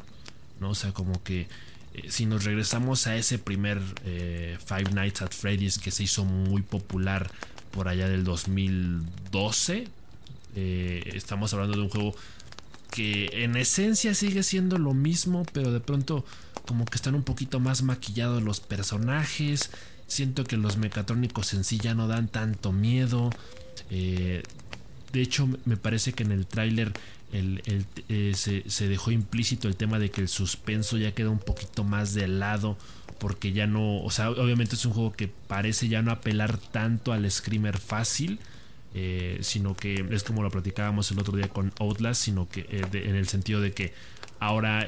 ¿no? 0.60 0.70
O 0.70 0.74
sea, 0.74 0.92
como 0.92 1.22
que 1.22 1.48
eh, 1.94 2.10
si 2.10 2.24
nos 2.26 2.44
regresamos 2.44 3.06
a 3.06 3.16
ese 3.16 3.38
primer 3.38 3.80
eh, 4.04 4.58
Five 4.64 4.92
Nights 4.92 5.22
at 5.22 5.32
Freddy's 5.32 5.78
que 5.78 5.90
se 5.90 6.04
hizo 6.04 6.24
muy 6.24 6.62
popular 6.62 7.30
por 7.70 7.88
allá 7.88 8.08
del 8.08 8.24
2012, 8.24 9.88
Eh, 10.54 11.12
estamos 11.14 11.54
hablando 11.54 11.78
de 11.78 11.82
un 11.82 11.88
juego 11.88 12.14
que 12.90 13.42
en 13.44 13.56
esencia 13.56 14.14
sigue 14.14 14.42
siendo 14.42 14.76
lo 14.78 14.92
mismo, 14.92 15.46
pero 15.54 15.72
de 15.72 15.80
pronto 15.80 16.26
como 16.66 16.84
que 16.84 16.96
están 16.96 17.14
un 17.14 17.22
poquito 17.22 17.58
más 17.58 17.82
maquillados 17.82 18.42
los 18.42 18.60
personajes. 18.60 19.70
Siento 20.12 20.44
que 20.44 20.58
los 20.58 20.76
mecatrónicos 20.76 21.54
en 21.54 21.64
sí 21.64 21.78
ya 21.78 21.94
no 21.94 22.06
dan 22.06 22.28
tanto 22.28 22.70
miedo. 22.70 23.30
Eh, 23.88 24.42
de 25.10 25.22
hecho, 25.22 25.48
me 25.64 25.78
parece 25.78 26.12
que 26.12 26.22
en 26.22 26.32
el 26.32 26.46
tráiler 26.46 26.92
eh, 27.32 28.34
se, 28.34 28.88
dejó 28.88 29.10
implícito 29.10 29.68
el 29.68 29.76
tema 29.76 29.98
de 29.98 30.10
que 30.10 30.20
el 30.20 30.28
suspenso 30.28 30.98
ya 30.98 31.14
queda 31.14 31.30
un 31.30 31.38
poquito 31.38 31.82
más 31.82 32.12
de 32.12 32.28
lado. 32.28 32.76
Porque 33.18 33.52
ya 33.52 33.66
no, 33.66 34.02
o 34.02 34.10
sea, 34.10 34.28
obviamente 34.28 34.74
es 34.74 34.84
un 34.84 34.92
juego 34.92 35.12
que 35.12 35.28
parece 35.28 35.88
ya 35.88 36.02
no 36.02 36.12
apelar 36.12 36.58
tanto 36.58 37.14
al 37.14 37.30
screamer 37.30 37.78
fácil. 37.78 38.38
Eh, 38.92 39.38
sino 39.40 39.74
que 39.74 40.06
es 40.10 40.24
como 40.24 40.42
lo 40.42 40.50
platicábamos 40.50 41.10
el 41.10 41.20
otro 41.20 41.38
día 41.38 41.48
con 41.48 41.72
Outlast, 41.78 42.20
sino 42.22 42.50
que 42.50 42.66
en 42.68 43.16
el 43.16 43.28
sentido 43.28 43.62
de 43.62 43.72
que 43.72 43.94
ahora 44.40 44.84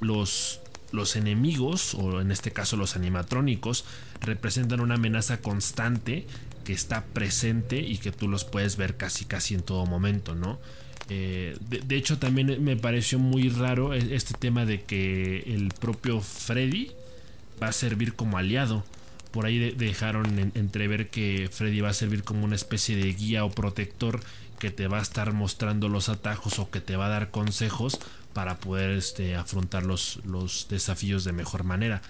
los, 0.00 0.60
los 0.92 1.16
enemigos, 1.16 1.94
o 1.94 2.20
en 2.20 2.30
este 2.30 2.50
caso 2.50 2.76
los 2.76 2.96
animatrónicos, 2.96 3.84
representan 4.20 4.80
una 4.80 4.94
amenaza 4.94 5.40
constante 5.40 6.26
que 6.64 6.72
está 6.72 7.04
presente 7.04 7.80
y 7.80 7.98
que 7.98 8.12
tú 8.12 8.28
los 8.28 8.44
puedes 8.44 8.76
ver 8.76 8.96
casi 8.96 9.24
casi 9.24 9.54
en 9.54 9.62
todo 9.62 9.86
momento, 9.86 10.34
¿no? 10.34 10.58
Eh, 11.10 11.56
de, 11.60 11.96
hecho 11.96 12.18
también 12.18 12.62
me 12.62 12.76
pareció 12.76 13.18
muy 13.18 13.48
raro 13.48 13.94
e, 13.94 14.14
este 14.14 14.34
tema 14.34 14.66
de 14.66 14.82
que 14.82 15.38
el 15.46 15.72
propio 15.80 16.20
Freddy 16.20 16.92
va 17.62 17.68
a 17.68 17.72
servir 17.72 18.14
como 18.14 18.36
aliado. 18.36 18.84
Por 19.30 19.46
ahí 19.46 19.72
dejaron 19.72 20.52
entrever 20.54 21.08
que 21.08 21.48
Freddy 21.50 21.80
va 21.80 21.90
a 21.90 21.94
servir 21.94 22.24
como 22.24 22.44
una 22.44 22.56
especie 22.56 22.96
de 22.96 23.12
guía 23.12 23.44
o 23.44 23.50
protector 23.50 24.20
que 24.58 24.70
te 24.70 24.88
va 24.88 24.98
a 24.98 25.02
estar 25.02 25.32
mostrando 25.32 25.88
los 25.88 26.08
atajos 26.08 26.58
o 26.58 26.70
que 26.70 26.80
te 26.80 26.96
va 26.96 27.06
a 27.06 27.10
dar 27.10 27.30
consejos 27.30 27.98
para 28.38 28.60
poder 28.60 28.90
este, 28.90 29.34
afrontar 29.34 29.84
los, 29.84 30.20
los 30.24 30.68
desafíos 30.70 31.24
de 31.24 31.32
mejor 31.32 31.64
manera. 31.64 32.02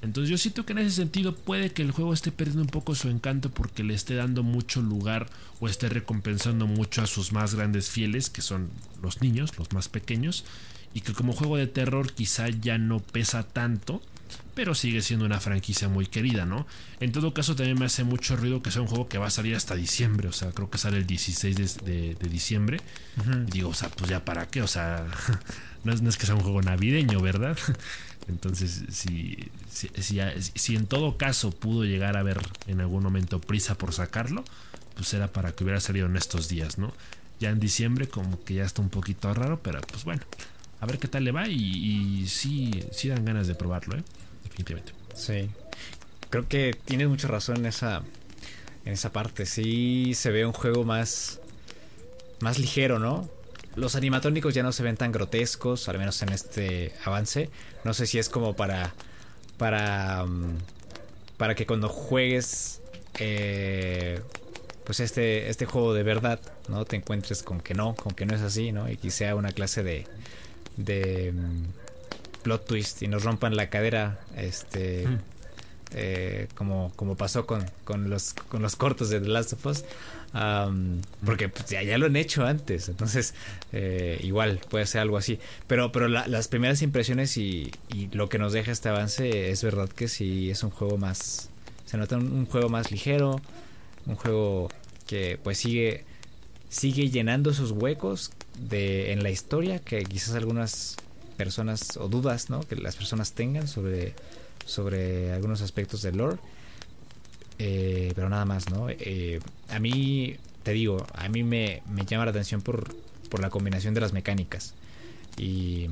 Entonces 0.00 0.30
yo 0.30 0.38
siento 0.38 0.64
que 0.64 0.72
en 0.72 0.78
ese 0.78 0.92
sentido 0.96 1.34
puede 1.36 1.70
que 1.70 1.82
el 1.82 1.90
juego 1.90 2.14
esté 2.14 2.32
perdiendo 2.32 2.62
un 2.62 2.70
poco 2.70 2.94
su 2.94 3.10
encanto 3.10 3.50
porque 3.50 3.84
le 3.84 3.92
esté 3.92 4.14
dando 4.14 4.42
mucho 4.42 4.80
lugar 4.80 5.28
o 5.60 5.68
esté 5.68 5.90
recompensando 5.90 6.66
mucho 6.66 7.02
a 7.02 7.06
sus 7.06 7.34
más 7.34 7.54
grandes 7.54 7.90
fieles, 7.90 8.30
que 8.30 8.40
son 8.40 8.70
los 9.02 9.20
niños, 9.20 9.58
los 9.58 9.74
más 9.74 9.90
pequeños, 9.90 10.46
y 10.94 11.02
que 11.02 11.12
como 11.12 11.34
juego 11.34 11.58
de 11.58 11.66
terror 11.66 12.10
quizá 12.10 12.48
ya 12.48 12.78
no 12.78 13.00
pesa 13.00 13.42
tanto, 13.42 14.00
pero 14.56 14.74
sigue 14.74 15.02
siendo 15.02 15.26
una 15.26 15.38
franquicia 15.38 15.86
muy 15.86 16.06
querida, 16.06 16.46
¿no? 16.46 16.66
En 16.98 17.12
todo 17.12 17.34
caso 17.34 17.54
también 17.54 17.78
me 17.78 17.84
hace 17.84 18.04
mucho 18.04 18.36
ruido 18.36 18.62
que 18.62 18.70
sea 18.70 18.80
un 18.80 18.88
juego 18.88 19.06
que 19.06 19.18
va 19.18 19.26
a 19.26 19.30
salir 19.30 19.54
hasta 19.54 19.74
diciembre, 19.74 20.28
o 20.28 20.32
sea, 20.32 20.50
creo 20.52 20.70
que 20.70 20.78
sale 20.78 20.96
el 20.96 21.06
16 21.06 21.84
de, 21.84 22.16
diciembre. 22.30 22.80
digo, 23.52 23.68
o 23.68 23.74
sea, 23.74 23.90
pues 23.90 24.08
ya 24.08 24.24
para 24.24 24.48
qué, 24.48 24.62
o 24.62 24.66
sea, 24.66 25.06
no 25.84 25.92
es, 25.92 26.00
no 26.00 26.08
es 26.08 26.16
que 26.16 26.24
sea 26.24 26.34
un 26.34 26.40
juego 26.40 26.62
navideño, 26.62 27.20
¿verdad? 27.20 27.58
Entonces, 28.28 28.84
si, 28.88 29.50
si, 29.68 30.74
en 30.74 30.86
todo 30.86 31.18
caso 31.18 31.50
pudo 31.50 31.84
llegar 31.84 32.16
a 32.16 32.20
haber 32.20 32.40
en 32.66 32.80
algún 32.80 33.02
momento 33.02 33.42
prisa 33.42 33.76
por 33.76 33.92
sacarlo, 33.92 34.42
pues 34.94 35.12
era 35.12 35.28
para 35.28 35.52
que 35.52 35.64
hubiera 35.64 35.80
salido 35.80 36.06
en 36.06 36.16
estos 36.16 36.48
días, 36.48 36.78
¿no? 36.78 36.94
Ya 37.40 37.50
en 37.50 37.60
diciembre 37.60 38.08
como 38.08 38.42
que 38.42 38.54
ya 38.54 38.64
está 38.64 38.80
un 38.80 38.88
poquito 38.88 39.34
raro, 39.34 39.60
pero 39.62 39.82
pues 39.82 40.04
bueno, 40.04 40.22
a 40.80 40.86
ver 40.86 40.98
qué 40.98 41.08
tal 41.08 41.24
le 41.24 41.32
va 41.32 41.46
y, 41.46 42.26
sí, 42.26 42.82
sí 42.90 43.08
dan 43.08 43.26
ganas 43.26 43.46
de 43.46 43.54
probarlo, 43.54 43.98
¿eh? 43.98 44.02
Sí. 45.14 45.50
Creo 46.30 46.48
que 46.48 46.76
tienes 46.84 47.08
mucha 47.08 47.28
razón 47.28 47.58
en 47.58 47.66
esa, 47.66 48.02
en 48.84 48.92
esa 48.92 49.12
parte. 49.12 49.46
Sí 49.46 50.12
se 50.14 50.30
ve 50.30 50.44
un 50.46 50.52
juego 50.52 50.84
más, 50.84 51.40
más 52.40 52.58
ligero, 52.58 52.98
¿no? 52.98 53.28
los 53.76 53.94
animatónicos 53.94 54.54
ya 54.54 54.62
no 54.62 54.72
se 54.72 54.82
ven 54.82 54.96
tan 54.96 55.12
grotescos, 55.12 55.88
al 55.88 55.98
menos 55.98 56.20
en 56.22 56.30
este 56.30 56.92
avance. 57.04 57.50
No 57.84 57.94
sé 57.94 58.06
si 58.06 58.18
es 58.18 58.28
como 58.28 58.56
para. 58.56 58.94
Para. 59.58 60.24
Mm, 60.24 60.58
para 61.36 61.54
que 61.54 61.66
cuando 61.66 61.88
juegues. 61.88 62.80
Eh, 63.18 64.20
pues 64.84 65.00
este, 65.00 65.48
este 65.48 65.66
juego 65.66 65.94
de 65.94 66.02
verdad, 66.02 66.40
¿no? 66.68 66.84
Te 66.84 66.96
encuentres 66.96 67.42
con 67.42 67.60
que 67.60 67.74
no, 67.74 67.94
con 67.94 68.12
que 68.14 68.24
no 68.24 68.34
es 68.34 68.40
así, 68.40 68.72
¿no? 68.72 68.90
Y 68.90 68.96
que 68.96 69.10
sea 69.10 69.36
una 69.36 69.52
clase 69.52 69.82
de. 69.82 70.06
de. 70.76 71.34
Mm, 72.46 72.48
plot 72.48 72.66
twist 72.66 73.02
y 73.02 73.08
nos 73.08 73.24
rompan 73.24 73.56
la 73.56 73.68
cadera. 73.68 74.20
Este. 74.36 75.06
Mm. 75.06 75.18
Eh, 75.92 76.48
como, 76.56 76.92
como 76.96 77.16
pasó 77.16 77.46
con, 77.46 77.64
con, 77.84 78.10
los, 78.10 78.34
con 78.34 78.60
los 78.60 78.74
cortos 78.74 79.08
de 79.08 79.20
The 79.20 79.28
Last 79.28 79.52
of 79.52 79.66
Us 79.66 79.84
porque 81.24 81.48
pues, 81.48 81.66
ya, 81.66 81.98
lo 81.98 82.06
han 82.06 82.16
hecho 82.16 82.44
antes, 82.44 82.88
entonces 82.88 83.34
eh, 83.72 84.20
igual 84.22 84.60
puede 84.68 84.86
ser 84.86 85.00
algo 85.00 85.16
así. 85.16 85.38
Pero, 85.66 85.92
pero 85.92 86.08
las 86.08 86.48
primeras 86.48 86.82
impresiones 86.82 87.36
y, 87.36 87.72
lo 88.12 88.28
que 88.28 88.38
nos 88.38 88.52
deja 88.52 88.72
este 88.72 88.88
avance 88.88 89.50
es 89.50 89.62
verdad 89.62 89.88
que 89.88 90.08
sí 90.08 90.50
es 90.50 90.62
un 90.62 90.70
juego 90.70 90.98
más... 90.98 91.50
Se 91.86 91.96
nota 91.96 92.16
un, 92.16 92.46
juego 92.46 92.68
más 92.68 92.90
ligero, 92.90 93.40
un 94.06 94.16
juego 94.16 94.68
que 95.06 95.38
pues 95.42 95.58
sigue, 95.58 96.04
sigue 96.68 97.10
llenando 97.10 97.50
esos 97.50 97.70
huecos 97.70 98.32
de, 98.58 99.12
en 99.12 99.22
la 99.22 99.30
historia 99.30 99.78
que 99.78 100.02
quizás 100.02 100.34
algunas 100.34 100.96
personas 101.36 101.96
o 101.96 102.08
dudas 102.08 102.50
¿no? 102.50 102.60
que 102.60 102.76
las 102.76 102.96
personas 102.96 103.32
tengan 103.32 103.68
sobre, 103.68 104.14
sobre 104.64 105.32
algunos 105.32 105.62
aspectos 105.62 106.02
del 106.02 106.16
lore 106.16 106.38
eh, 107.58 108.12
pero 108.14 108.28
nada 108.28 108.44
más, 108.44 108.70
¿no? 108.70 108.88
Eh, 108.90 109.40
a 109.68 109.78
mí, 109.78 110.36
te 110.62 110.72
digo, 110.72 111.06
a 111.14 111.28
mí 111.28 111.42
me, 111.42 111.82
llama 112.06 112.26
la 112.26 112.30
atención 112.30 112.60
por, 112.60 112.94
por, 113.30 113.40
la 113.40 113.50
combinación 113.50 113.94
de 113.94 114.00
las 114.00 114.12
mecánicas. 114.12 114.74
Y, 115.38 115.88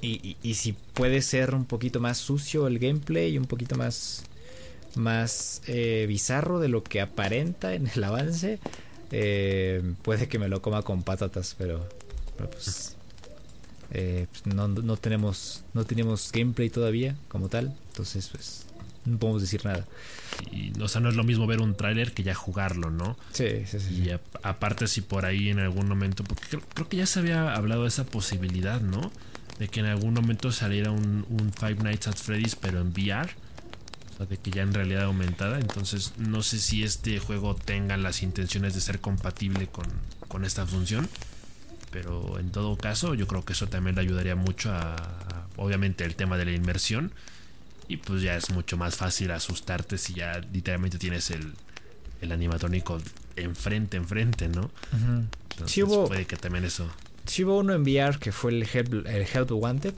y, 0.00 0.54
si 0.54 0.72
puede 0.72 1.22
ser 1.22 1.54
un 1.54 1.64
poquito 1.64 2.00
más 2.00 2.18
sucio 2.18 2.66
el 2.66 2.78
gameplay 2.80 3.34
y 3.34 3.38
un 3.38 3.44
poquito 3.44 3.76
más, 3.76 4.24
más 4.96 5.62
eh, 5.66 6.06
bizarro 6.08 6.58
de 6.58 6.68
lo 6.68 6.82
que 6.82 7.00
aparenta 7.00 7.74
en 7.74 7.88
el 7.94 8.02
avance, 8.02 8.58
puede 10.02 10.28
que 10.28 10.38
me 10.38 10.48
lo 10.48 10.62
coma 10.62 10.82
con 10.82 11.02
patatas, 11.02 11.54
pero, 11.58 11.88
pues, 12.36 12.96
pues, 13.92 14.46
no, 14.46 14.68
no, 14.68 14.96
tenemos, 14.96 15.64
no 15.74 15.84
tenemos 15.84 16.30
gameplay 16.32 16.70
todavía 16.70 17.14
como 17.28 17.48
tal, 17.48 17.76
entonces 17.88 18.28
pues 18.28 18.66
no 19.04 19.18
podemos 19.18 19.42
decir 19.42 19.64
nada. 19.64 19.84
Y, 20.50 20.72
o 20.80 20.88
sea, 20.88 21.00
no 21.00 21.10
es 21.10 21.16
lo 21.16 21.24
mismo 21.24 21.46
ver 21.46 21.60
un 21.60 21.74
tráiler 21.74 22.12
que 22.12 22.22
ya 22.22 22.34
jugarlo, 22.34 22.90
¿no? 22.90 23.18
Sí, 23.32 23.66
sí, 23.66 23.80
sí. 23.80 24.04
Y 24.06 24.10
aparte 24.42 24.86
si 24.86 25.02
por 25.02 25.26
ahí 25.26 25.50
en 25.50 25.58
algún 25.58 25.88
momento, 25.88 26.24
porque 26.24 26.44
creo, 26.74 26.88
que 26.88 26.96
ya 26.96 27.06
se 27.06 27.18
había 27.18 27.54
hablado 27.54 27.82
de 27.82 27.88
esa 27.88 28.04
posibilidad, 28.04 28.80
¿no? 28.80 29.12
De 29.58 29.68
que 29.68 29.80
en 29.80 29.86
algún 29.86 30.14
momento 30.14 30.52
saliera 30.52 30.90
un, 30.90 31.52
Five 31.58 31.82
Nights 31.82 32.08
at 32.08 32.16
Freddy's, 32.16 32.56
pero 32.56 32.80
en 32.80 32.92
VR. 32.92 33.28
O 34.12 34.16
sea, 34.16 34.26
de 34.26 34.38
que 34.38 34.50
ya 34.50 34.62
en 34.62 34.72
realidad 34.72 35.04
aumentada. 35.04 35.58
Entonces, 35.58 36.14
no 36.16 36.42
sé 36.42 36.58
si 36.58 36.82
este 36.82 37.18
juego 37.18 37.54
tenga 37.54 37.96
las 37.96 38.22
intenciones 38.22 38.74
de 38.74 38.80
ser 38.80 39.00
compatible 39.00 39.66
con, 39.66 39.86
con 40.28 40.44
esta 40.44 40.66
función. 40.66 41.08
Pero 41.92 42.38
en 42.40 42.50
todo 42.50 42.76
caso, 42.76 43.14
yo 43.14 43.28
creo 43.28 43.44
que 43.44 43.52
eso 43.52 43.68
también 43.68 43.94
le 43.94 44.02
ayudaría 44.02 44.34
mucho 44.34 44.72
a 44.72 45.42
obviamente, 45.56 46.04
el 46.04 46.14
tema 46.14 46.36
de 46.36 46.44
la 46.44 46.52
inmersión 46.52 47.12
y 47.88 47.98
pues 47.98 48.22
ya 48.22 48.36
es 48.36 48.50
mucho 48.50 48.76
más 48.76 48.96
fácil 48.96 49.30
asustarte 49.30 49.98
si 49.98 50.14
ya 50.14 50.40
literalmente 50.52 50.98
tienes 50.98 51.30
el, 51.30 51.52
el 52.20 52.32
animatónico 52.32 52.98
enfrente, 53.36 53.96
enfrente, 53.96 54.48
¿no? 54.48 54.70
sí 55.66 55.82
hubo, 55.82 56.06
puede 56.06 56.26
que 56.26 56.36
también 56.36 56.64
eso. 56.64 56.88
Sí 57.26 57.44
hubo 57.44 57.58
uno 57.58 57.74
en 57.74 57.82
VR 57.82 58.18
que 58.18 58.32
fue 58.32 58.52
el 58.52 58.62
Help, 58.62 59.06
el 59.06 59.26
Help 59.32 59.50
Wanted. 59.52 59.94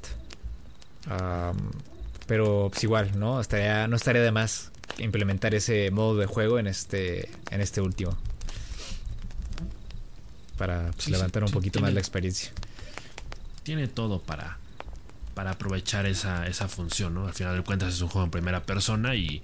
pero 2.26 2.68
pues 2.70 2.84
igual, 2.84 3.18
¿no? 3.18 3.40
Estaría, 3.40 3.86
no 3.86 3.96
estaría 3.96 4.22
de 4.22 4.32
más 4.32 4.72
implementar 4.98 5.54
ese 5.54 5.90
modo 5.90 6.16
de 6.16 6.26
juego 6.26 6.58
en 6.58 6.66
este, 6.66 7.30
en 7.50 7.60
este 7.60 7.80
último. 7.80 8.16
Para 10.56 10.90
pues, 10.92 11.08
levantar 11.08 11.44
un 11.44 11.50
poquito 11.50 11.80
más 11.80 11.92
la 11.92 12.00
experiencia. 12.00 12.52
Tiene 13.62 13.88
todo 13.88 14.22
para, 14.22 14.58
para 15.34 15.52
aprovechar 15.52 16.06
esa, 16.06 16.46
esa 16.46 16.68
función, 16.68 17.14
¿no? 17.14 17.26
Al 17.26 17.34
final 17.34 17.56
de 17.56 17.62
cuentas 17.62 17.94
es 17.94 18.00
un 18.00 18.08
juego 18.08 18.24
en 18.24 18.30
primera 18.30 18.64
persona 18.64 19.14
y, 19.14 19.42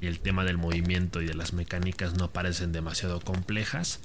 el 0.00 0.18
tema 0.18 0.44
del 0.44 0.58
movimiento 0.58 1.22
y 1.22 1.26
de 1.26 1.34
las 1.34 1.52
mecánicas 1.52 2.14
no 2.14 2.32
parecen 2.32 2.72
demasiado 2.72 3.20
complejas, 3.20 4.00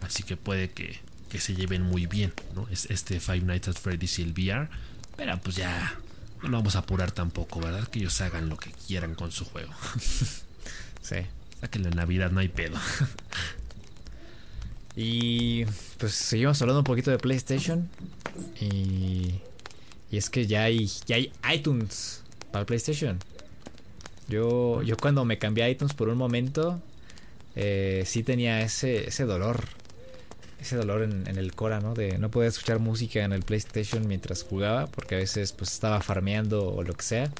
así 0.00 0.22
que 0.22 0.36
puede 0.36 0.70
que, 0.70 1.00
se 1.36 1.56
lleven 1.56 1.82
muy 1.82 2.06
bien, 2.06 2.32
¿no? 2.54 2.68
Es 2.68 2.86
este 2.90 3.18
Five 3.18 3.40
Nights 3.40 3.66
at 3.66 3.74
Freddy's 3.74 4.20
y 4.20 4.22
el 4.22 4.32
VR, 4.32 4.68
pero 5.16 5.36
pues 5.40 5.56
ya 5.56 5.98
no 6.42 6.50
vamos 6.50 6.76
a 6.76 6.80
apurar 6.80 7.10
tampoco, 7.10 7.58
¿verdad? 7.58 7.88
Que 7.88 7.98
ellos 7.98 8.20
hagan 8.20 8.48
lo 8.48 8.56
que 8.56 8.70
quieran 8.70 9.16
con 9.16 9.32
su 9.32 9.44
juego. 9.44 9.72
sí. 11.02 11.16
que 11.70 11.78
en 11.78 11.84
la 11.84 11.90
Navidad 11.90 12.30
no 12.30 12.38
hay 12.38 12.48
pedo. 12.48 12.78
y 14.96 15.64
pues 15.98 16.12
seguimos 16.12 16.60
hablando 16.60 16.80
un 16.80 16.84
poquito 16.84 17.10
de 17.10 17.18
PlayStation 17.18 17.88
y 18.60 19.34
y 20.12 20.18
es 20.18 20.28
que 20.28 20.46
ya 20.46 20.64
hay, 20.64 20.90
ya 21.06 21.16
hay 21.16 21.32
iTunes 21.52 22.22
para 22.52 22.66
PlayStation. 22.66 23.18
Yo, 24.28 24.82
yo 24.82 24.98
cuando 24.98 25.24
me 25.24 25.38
cambié 25.38 25.64
a 25.64 25.70
iTunes 25.70 25.94
por 25.94 26.10
un 26.10 26.18
momento, 26.18 26.82
eh, 27.56 28.04
sí 28.06 28.22
tenía 28.22 28.60
ese, 28.60 29.08
ese 29.08 29.24
dolor. 29.24 29.64
ese 30.60 30.76
dolor 30.76 31.02
en, 31.02 31.26
el 31.26 31.54
Cora, 31.54 31.80
¿no? 31.80 31.94
De 31.94 32.18
no 32.18 32.30
poder 32.30 32.50
escuchar 32.50 32.78
música 32.78 33.24
en 33.24 33.32
el 33.32 33.42
PlayStation 33.42 34.06
mientras 34.06 34.42
jugaba, 34.42 34.86
porque 34.86 35.14
a 35.14 35.18
veces 35.18 35.52
pues 35.52 35.72
estaba 35.72 36.02
farmeando 36.02 36.68
o 36.68 36.82
lo 36.82 36.92
que 36.92 37.02
sea. 37.02 37.32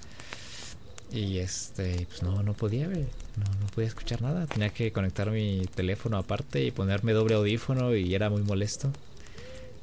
Y 1.13 1.39
este, 1.39 2.07
pues 2.09 2.23
no, 2.23 2.43
no 2.43 2.55
podía, 2.55 2.89
no, 3.37 3.45
no 3.61 3.67
podía 3.69 3.89
escuchar 3.89 4.23
nada. 4.23 4.47
Tenía 4.47 4.71
que 4.71 4.93
conectar 4.93 5.31
mi 5.31 5.67
teléfono 5.75 6.17
aparte 6.17 6.65
y 6.65 6.71
ponerme 6.71 7.13
doble 7.13 7.35
audífono 7.35 7.95
y 7.95 8.15
era 8.15 8.31
muy 8.31 8.43
molesto. 8.43 8.93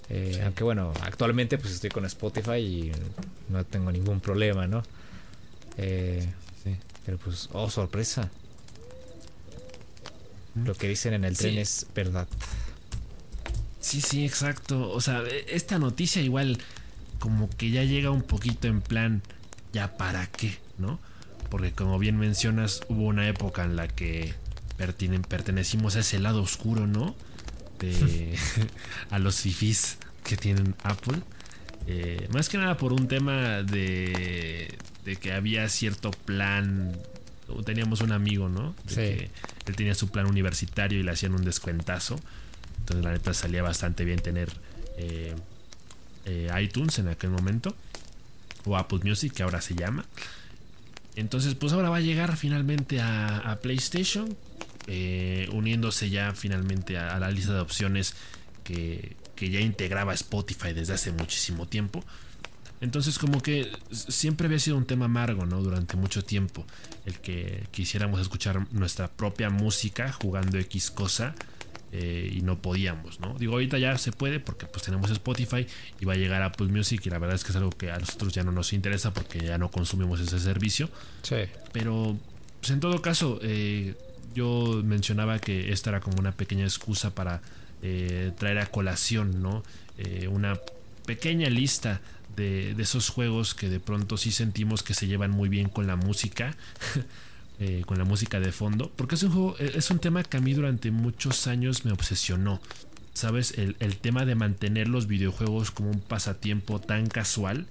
Eh, 0.09 0.41
aunque 0.43 0.63
bueno, 0.63 0.91
actualmente 1.01 1.57
pues 1.57 1.73
estoy 1.73 1.91
con 1.91 2.05
Spotify 2.05 2.57
y 2.57 2.91
no 3.49 3.63
tengo 3.63 3.91
ningún 3.91 4.19
problema, 4.19 4.67
¿no? 4.67 4.83
Eh, 5.77 6.27
pero 7.05 7.17
pues, 7.17 7.49
oh, 7.53 7.69
sorpresa. 7.69 8.29
Lo 10.63 10.75
que 10.75 10.87
dicen 10.87 11.13
en 11.13 11.23
el 11.23 11.37
tren 11.37 11.57
es 11.57 11.87
verdad. 11.95 12.27
Sí, 13.79 14.01
sí, 14.01 14.25
exacto. 14.25 14.91
O 14.91 15.01
sea, 15.01 15.23
e, 15.23 15.45
esta 15.55 15.79
noticia 15.79 16.21
igual 16.21 16.59
como 17.17 17.49
que 17.49 17.71
ya 17.71 17.83
llega 17.83 18.11
un 18.11 18.23
poquito 18.23 18.67
en 18.67 18.81
plan, 18.81 19.21
ya 19.73 19.97
para 19.97 20.27
qué, 20.27 20.57
¿no? 20.77 20.99
Porque 21.49 21.71
como 21.71 21.97
bien 21.99 22.17
mencionas, 22.17 22.81
hubo 22.89 23.03
una 23.03 23.27
época 23.27 23.63
en 23.63 23.75
la 23.75 23.87
que 23.87 24.33
pertenecimos 25.27 25.95
a 25.95 25.99
ese 25.99 26.19
lado 26.19 26.41
oscuro, 26.41 26.87
¿no? 26.87 27.15
De, 27.79 28.37
a 29.09 29.19
los 29.19 29.41
fifis 29.41 29.97
que 30.23 30.37
tienen 30.37 30.75
Apple. 30.83 31.19
Eh, 31.87 32.27
más 32.31 32.49
que 32.49 32.57
nada 32.57 32.77
por 32.77 32.93
un 32.93 33.07
tema 33.07 33.63
de, 33.63 34.77
de 35.05 35.15
que 35.15 35.33
había 35.33 35.67
cierto 35.69 36.11
plan. 36.11 36.95
Teníamos 37.65 38.01
un 38.01 38.11
amigo, 38.11 38.47
¿no? 38.47 38.75
sí. 38.85 39.27
él 39.65 39.75
tenía 39.75 39.95
su 39.95 40.09
plan 40.09 40.27
universitario 40.27 40.99
y 40.99 41.03
le 41.03 41.11
hacían 41.11 41.33
un 41.33 41.43
descuentazo. 41.43 42.19
Entonces 42.77 43.03
la 43.03 43.11
neta 43.11 43.33
salía 43.33 43.63
bastante 43.63 44.05
bien 44.05 44.19
tener 44.19 44.49
eh, 44.97 45.33
eh, 46.25 46.49
iTunes 46.61 46.99
en 46.99 47.07
aquel 47.07 47.31
momento. 47.31 47.75
O 48.65 48.77
Apple 48.77 48.99
Music, 49.03 49.33
que 49.33 49.41
ahora 49.41 49.61
se 49.61 49.73
llama. 49.73 50.05
Entonces 51.19 51.55
pues 51.55 51.73
ahora 51.73 51.89
va 51.89 51.97
a 51.97 52.01
llegar 52.01 52.37
finalmente 52.37 53.01
a, 53.01 53.59
PlayStation. 53.61 54.35
Eh, 54.87 55.47
uniéndose 55.51 56.09
ya 56.09 56.33
finalmente 56.33 56.97
a, 56.97 57.19
la 57.19 57.29
lista 57.29 57.53
de 57.53 57.59
opciones 57.59 58.15
que, 58.63 59.15
que 59.35 59.51
ya 59.51 59.59
integraba 59.59 60.13
Spotify 60.15 60.73
desde 60.73 60.93
hace 60.93 61.11
muchísimo 61.11 61.67
tiempo. 61.67 62.03
Entonces 62.81 63.19
como 63.19 63.41
que 63.41 63.69
siempre 63.91 64.47
había 64.47 64.59
sido 64.59 64.77
un 64.77 64.85
tema 64.85 65.05
amargo, 65.05 65.45
¿no? 65.45 65.61
Durante 65.61 65.97
mucho 65.97 66.23
tiempo. 66.23 66.65
El 67.05 67.19
que 67.19 67.67
quisiéramos 67.71 68.21
escuchar 68.21 68.71
nuestra 68.71 69.09
propia 69.09 69.49
música 69.49 70.13
jugando 70.13 70.57
X 70.57 70.89
cosa 70.89 71.35
eh, 71.91 72.31
y 72.35 72.41
no 72.41 72.61
podíamos, 72.61 73.19
¿no? 73.19 73.33
Digo, 73.39 73.53
ahorita 73.53 73.79
ya 73.79 73.97
se 73.97 74.11
puede 74.11 74.39
porque 74.39 74.67
pues 74.67 74.83
tenemos 74.83 75.09
Spotify 75.09 75.65
y 75.99 76.05
va 76.05 76.13
a 76.13 76.17
llegar 76.17 76.43
Apple 76.43 76.67
Music 76.67 77.01
y 77.05 77.09
la 77.09 77.17
verdad 77.17 77.35
es 77.35 77.43
que 77.43 77.49
es 77.51 77.55
algo 77.55 77.71
que 77.71 77.89
a 77.89 77.97
nosotros 77.97 78.31
ya 78.33 78.43
no 78.43 78.51
nos 78.51 78.73
interesa 78.73 79.11
porque 79.11 79.39
ya 79.39 79.57
no 79.57 79.71
consumimos 79.71 80.19
ese 80.19 80.39
servicio. 80.39 80.89
Sí. 81.23 81.37
Pero, 81.71 82.15
pues 82.59 82.71
en 82.71 82.79
todo 82.79 83.01
caso, 83.01 83.39
eh, 83.41 83.95
yo 84.35 84.81
mencionaba 84.83 85.39
que 85.39 85.71
esta 85.71 85.89
era 85.89 85.99
como 85.99 86.19
una 86.19 86.31
pequeña 86.31 86.63
excusa 86.63 87.15
para 87.15 87.41
eh, 87.81 88.33
traer 88.37 88.59
a 88.59 88.67
colación, 88.67 89.41
¿no? 89.41 89.63
una 90.29 90.57
pequeña 91.05 91.49
lista 91.49 91.99
de, 92.37 92.73
de, 92.73 92.83
esos 92.83 93.09
juegos 93.09 93.53
que 93.53 93.67
de 93.67 93.81
pronto 93.81 94.15
sí 94.15 94.31
sentimos 94.31 94.81
que 94.81 94.93
se 94.93 95.07
llevan 95.07 95.31
muy 95.31 95.49
bien 95.49 95.67
con 95.67 95.87
la 95.87 95.97
música. 95.97 96.55
Eh, 97.61 97.83
con 97.85 97.97
la 97.97 98.05
música 98.05 98.39
de 98.39 98.53
fondo, 98.53 98.89
porque 98.95 99.15
es 99.15 99.23
un 99.23 99.31
juego, 99.31 99.55
eh, 99.59 99.73
es 99.75 99.91
un 99.91 99.99
tema 99.99 100.23
que 100.23 100.37
a 100.37 100.39
mí 100.39 100.53
durante 100.53 100.91
muchos 100.91 101.45
años 101.45 101.83
me 101.83 101.91
obsesionó. 101.91 102.61
¿Sabes? 103.13 103.53
El, 103.57 103.97
tema 103.97 104.23
de 104.23 104.33
mantener 104.35 104.87
los 104.87 105.07
videojuegos 105.07 105.71
como 105.71 105.89
un 105.89 105.99
pasatiempo 105.99 106.79
tan 106.79 107.07
casual 107.07 107.65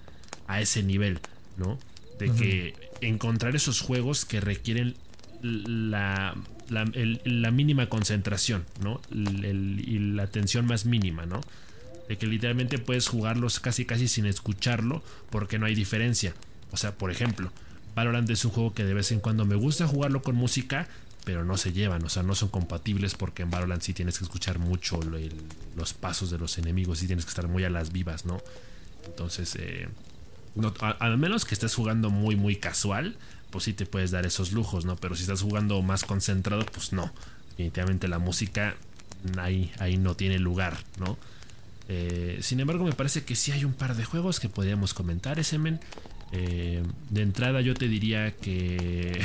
a 0.47 0.61
ese 0.61 0.83
nivel, 0.83 1.21
¿no? 1.57 1.79
De 2.19 2.31
que 2.31 2.75
encontrar 3.01 3.57
esos 3.57 3.81
juegos 3.81 4.27
que 4.27 4.41
requieren 4.41 4.95
la, 5.41 6.37
la, 6.69 7.51
mínima 7.51 7.89
concentración, 7.89 8.67
¿no? 8.83 9.01
y 9.11 9.99
la 10.01 10.25
atención 10.25 10.67
más 10.67 10.85
mínima, 10.85 11.25
¿no? 11.25 11.41
De 12.11 12.19
que 12.19 12.27
literalmente 12.27 12.79
puedes 12.79 13.09
jugarlos 13.09 13.59
casi 13.59 13.87
casi 13.87 14.07
sin 14.07 14.27
escucharlo 14.27 15.03
porque 15.31 15.59
no 15.59 15.65
hay 15.65 15.75
diferencia. 15.75 16.35
O 16.73 16.77
sea, 16.77 16.93
por 16.93 17.11
ejemplo, 17.11 17.51
Valorant 17.99 18.31
es 18.31 18.45
un 18.45 18.53
juego 18.53 18.73
que 18.75 18.85
de 18.85 18.95
vez 18.95 19.11
en 19.11 19.19
cuando 19.19 19.45
me 19.45 19.57
gusta 19.57 19.89
jugarlo 19.89 20.23
con 20.23 20.37
música, 20.37 20.87
pero 21.25 21.45
no 21.45 21.57
se 21.57 21.73
llevan, 21.73 22.05
o 22.05 22.09
sea, 22.09 22.23
no 22.23 22.37
son 22.37 22.49
compatibles 22.49 23.17
porque 23.17 23.43
en 23.43 23.51
Valorant 23.51 23.83
sí 23.83 23.93
tienes 23.93 24.19
que 24.19 24.25
escuchar 24.25 24.61
mucho 24.61 25.01
los 25.77 25.95
pasos 25.95 26.31
de 26.31 26.39
los 26.39 26.59
enemigos 26.59 27.03
y 27.03 27.09
tienes 27.09 27.25
que 27.25 27.31
estar 27.31 27.49
muy 27.49 27.65
a 27.65 27.71
las 27.71 27.91
vivas, 27.91 28.25
¿no? 28.25 28.41
Entonces, 29.05 29.57
eh, 29.57 29.89
al 31.01 31.19
menos 31.19 31.45
que 31.45 31.55
estés 31.55 31.75
jugando 31.75 32.09
muy, 32.09 32.37
muy 32.37 32.55
casual, 32.55 33.17
pues 33.51 33.65
sí 33.65 33.73
te 33.73 33.85
puedes 33.85 34.13
dar 34.13 34.27
esos 34.27 34.53
lujos, 34.53 34.85
¿no? 34.85 34.95
Pero 34.95 35.17
si 35.17 35.23
estás 35.23 35.43
jugando 35.43 35.83
más 35.83 36.05
concentrado, 36.05 36.65
pues 36.67 36.93
no. 36.93 37.13
Definitivamente 37.51 38.07
la 38.07 38.21
música 38.21 38.77
ahí, 39.39 39.73
ahí 39.81 39.97
no 39.97 40.15
tiene 40.15 40.39
lugar, 40.39 40.79
¿no? 41.01 41.19
Eh, 41.89 42.39
sin 42.43 42.61
embargo, 42.61 42.85
me 42.85 42.93
parece 42.93 43.25
que 43.25 43.35
sí 43.35 43.51
hay 43.51 43.65
un 43.65 43.73
par 43.73 43.97
de 43.97 44.05
juegos 44.05 44.39
que 44.39 44.49
podríamos 44.49 44.95
comentar, 44.95 45.41
ese 45.41 45.59
men. 45.59 45.81
Eh, 46.33 46.83
de 47.09 47.23
entrada 47.23 47.63
yo 47.63 47.75
te 47.75 47.89
diría 47.89 48.33
que 48.37 49.21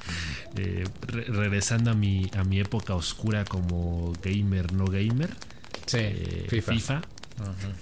eh, 0.56 0.84
regresando 1.08 1.90
a 1.90 1.94
mi, 1.94 2.30
a 2.36 2.44
mi 2.44 2.60
época 2.60 2.94
oscura 2.94 3.44
como 3.44 4.12
gamer, 4.22 4.72
no 4.72 4.86
gamer, 4.86 5.30
eh, 5.92 6.46
FIFA. 6.48 7.02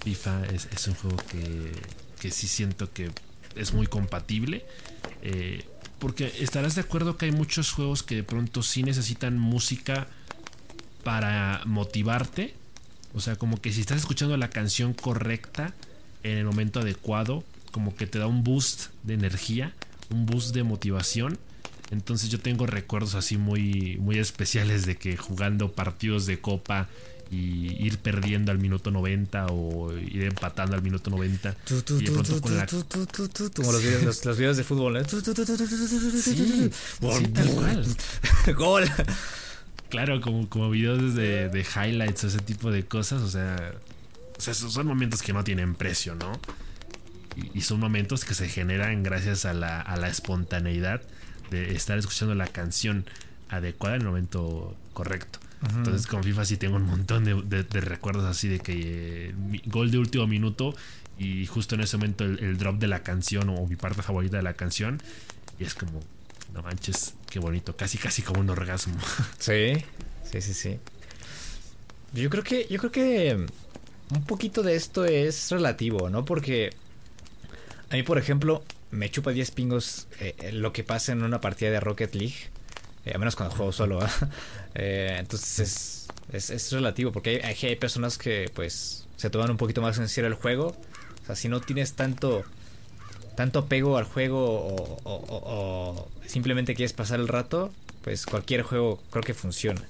FIFA, 0.03 0.45
es, 0.47 0.87
un 0.87 0.95
juego 0.95 1.17
que, 1.31 1.71
que, 2.19 2.29
sí 2.29 2.47
siento 2.47 2.91
que 2.91 3.09
es 3.55 3.73
muy 3.73 3.87
compatible. 3.87 4.65
porque 5.99 6.33
estarás 6.39 6.75
de 6.75 6.81
acuerdo 6.81 7.17
que 7.17 7.25
hay 7.25 7.31
muchos 7.31 7.71
juegos 7.71 8.03
que 8.03 8.15
de 8.15 8.23
pronto 8.23 8.61
sí 8.61 8.83
necesitan 8.83 9.39
música 9.39 10.07
para 11.05 11.61
motivarte. 11.65 12.53
O 13.13 13.21
sea, 13.21 13.37
como 13.37 13.61
que 13.61 13.71
si 13.71 13.79
estás 13.79 13.99
escuchando 13.99 14.35
la 14.35 14.49
canción 14.49 14.93
correcta 14.93 15.73
en 16.23 16.37
el 16.37 16.43
momento 16.43 16.81
adecuado, 16.81 17.45
como 17.75 17.93
que 17.93 18.07
te 18.07 18.19
da 18.19 18.27
un 18.27 18.45
boost 18.45 18.85
de 19.03 19.15
energía, 19.15 19.73
un 20.09 20.25
boost 20.25 20.55
de 20.55 20.63
motivación. 20.63 21.37
Entonces 21.91 22.29
yo 22.29 22.39
tengo 22.39 22.65
recuerdos 22.65 23.15
así 23.15 23.35
muy, 23.35 23.97
muy 23.99 24.17
especiales 24.17 24.85
de 24.85 24.95
que 24.95 25.17
jugando 25.17 25.73
partidos 25.73 26.25
de 26.25 26.39
copa 26.39 26.87
y 27.29 27.75
ir 27.85 27.97
perdiendo 27.97 28.53
al 28.53 28.59
minuto 28.59 28.91
90 28.91 29.47
o 29.47 29.91
ir 29.91 30.23
empatando 30.23 30.73
al 30.73 30.83
minuto 30.83 31.09
90 31.09 31.53
y 31.99 32.05
de 32.05 32.11
pronto 32.11 32.39
con 32.39 32.55
la 32.55 32.65
como 32.65 33.71
los 33.73 33.83
videos, 33.83 34.25
los, 34.25 34.37
videos 34.37 34.55
de 34.55 34.63
fútbol 34.63 34.95
¿eh? 34.95 35.03
sí, 35.09 36.71
sí, 37.01 37.27
tal 37.33 37.49
cual 37.55 37.85
gol 38.55 38.89
claro 39.89 40.21
como, 40.21 40.47
como 40.47 40.69
videos 40.69 41.15
de, 41.15 41.49
de 41.49 41.65
highlights 41.75 42.23
o 42.23 42.27
ese 42.27 42.39
tipo 42.39 42.71
de 42.71 42.85
cosas 42.85 43.23
o 43.23 43.29
sea, 43.29 43.73
o 44.37 44.41
sea 44.41 44.53
son 44.53 44.85
momentos 44.85 45.23
que 45.23 45.33
no 45.33 45.43
tienen 45.43 45.73
precio 45.73 46.13
no 46.13 46.39
y, 47.53 47.61
son 47.61 47.79
momentos 47.79 48.25
que 48.25 48.33
se 48.33 48.47
generan 48.47 49.03
gracias 49.03 49.45
a 49.45 49.53
la, 49.53 49.81
a 49.81 49.97
la 49.97 50.07
espontaneidad 50.07 51.01
de 51.51 51.75
estar 51.75 51.97
escuchando 51.97 52.35
la 52.35 52.47
canción 52.47 53.05
adecuada 53.49 53.95
en 53.95 54.01
el 54.01 54.07
momento 54.07 54.75
correcto. 54.93 55.39
Entonces 55.69 56.05
con 56.05 56.23
FIFA 56.23 56.45
sí 56.45 56.57
tengo 56.57 56.75
un 56.75 56.85
montón 56.85 57.23
de, 57.23 57.81
recuerdos 57.81 58.25
así 58.25 58.47
de 58.47 58.59
que 58.59 59.29
eh, 59.29 59.61
gol 59.65 59.89
de 59.89 59.97
último 59.97 60.27
minuto 60.27 60.75
y 61.17 61.45
justo 61.47 61.75
en 61.75 61.81
ese 61.81 61.97
momento 61.97 62.23
el, 62.23 62.57
drop 62.57 62.77
de 62.77 62.87
la 62.87 63.01
canción 63.01 63.49
o 63.49 63.65
mi 63.65 63.75
parte 63.75 64.01
favorita 64.01 64.37
de 64.37 64.43
la 64.43 64.53
canción 64.53 65.01
y 65.57 65.63
es 65.63 65.73
como, 65.73 66.01
no 66.53 66.61
manches, 66.61 67.15
qué 67.29 67.39
bonito, 67.39 67.75
casi 67.75 67.97
casi 67.97 68.21
como 68.21 68.41
un 68.41 68.49
orgasmo. 68.49 68.95
Sí, 69.39 69.73
sí, 70.29 70.41
sí, 70.41 70.53
sí. 70.53 70.79
Yo 72.13 72.29
creo 72.29 72.43
que, 72.43 72.67
yo 72.69 72.77
creo 72.77 72.91
que 72.91 73.45
un 74.11 74.23
poquito 74.25 74.61
de 74.61 74.75
esto 74.75 75.05
es 75.05 75.49
relativo, 75.51 76.09
¿no? 76.09 76.25
Porque 76.25 76.71
a 77.95 77.97
mí, 77.97 78.03
por 78.03 78.17
ejemplo, 78.17 78.61
me 78.91 79.09
chupa 79.09 79.31
10 79.31 79.51
pingos 79.51 80.07
eh, 80.19 80.51
lo 80.51 80.73
que 80.73 80.83
pasa 80.83 81.13
en 81.13 81.23
una 81.23 81.39
partida 81.39 81.71
de 81.71 81.79
Rocket 81.79 82.13
League. 82.13 82.35
Eh, 83.05 83.13
a 83.15 83.17
menos 83.17 83.37
cuando 83.37 83.55
juego 83.55 83.71
solo. 83.71 83.99
eh, 84.75 85.15
entonces 85.17 86.07
es, 86.33 86.49
es, 86.49 86.71
relativo 86.73 87.13
porque 87.13 87.41
hay, 87.41 87.57
hay, 87.69 87.75
personas 87.77 88.17
que 88.17 88.51
pues 88.53 89.07
se 89.15 89.29
toman 89.29 89.49
un 89.49 89.55
poquito 89.55 89.81
más 89.81 89.97
en 89.97 90.09
serio 90.09 90.27
el 90.27 90.33
juego. 90.33 90.75
O 91.23 91.25
sea, 91.25 91.35
si 91.37 91.47
no 91.47 91.61
tienes 91.61 91.93
tanto 91.93 92.43
tanto 93.37 93.59
apego 93.59 93.97
al 93.97 94.05
juego 94.05 94.43
o, 94.45 94.99
o, 95.05 96.07
simplemente 96.25 96.75
quieres 96.75 96.91
pasar 96.91 97.19
el 97.21 97.29
rato, 97.29 97.71
pues 98.01 98.25
cualquier 98.25 98.61
juego 98.63 99.01
creo 99.09 99.23
que 99.23 99.33
funciona. 99.33 99.81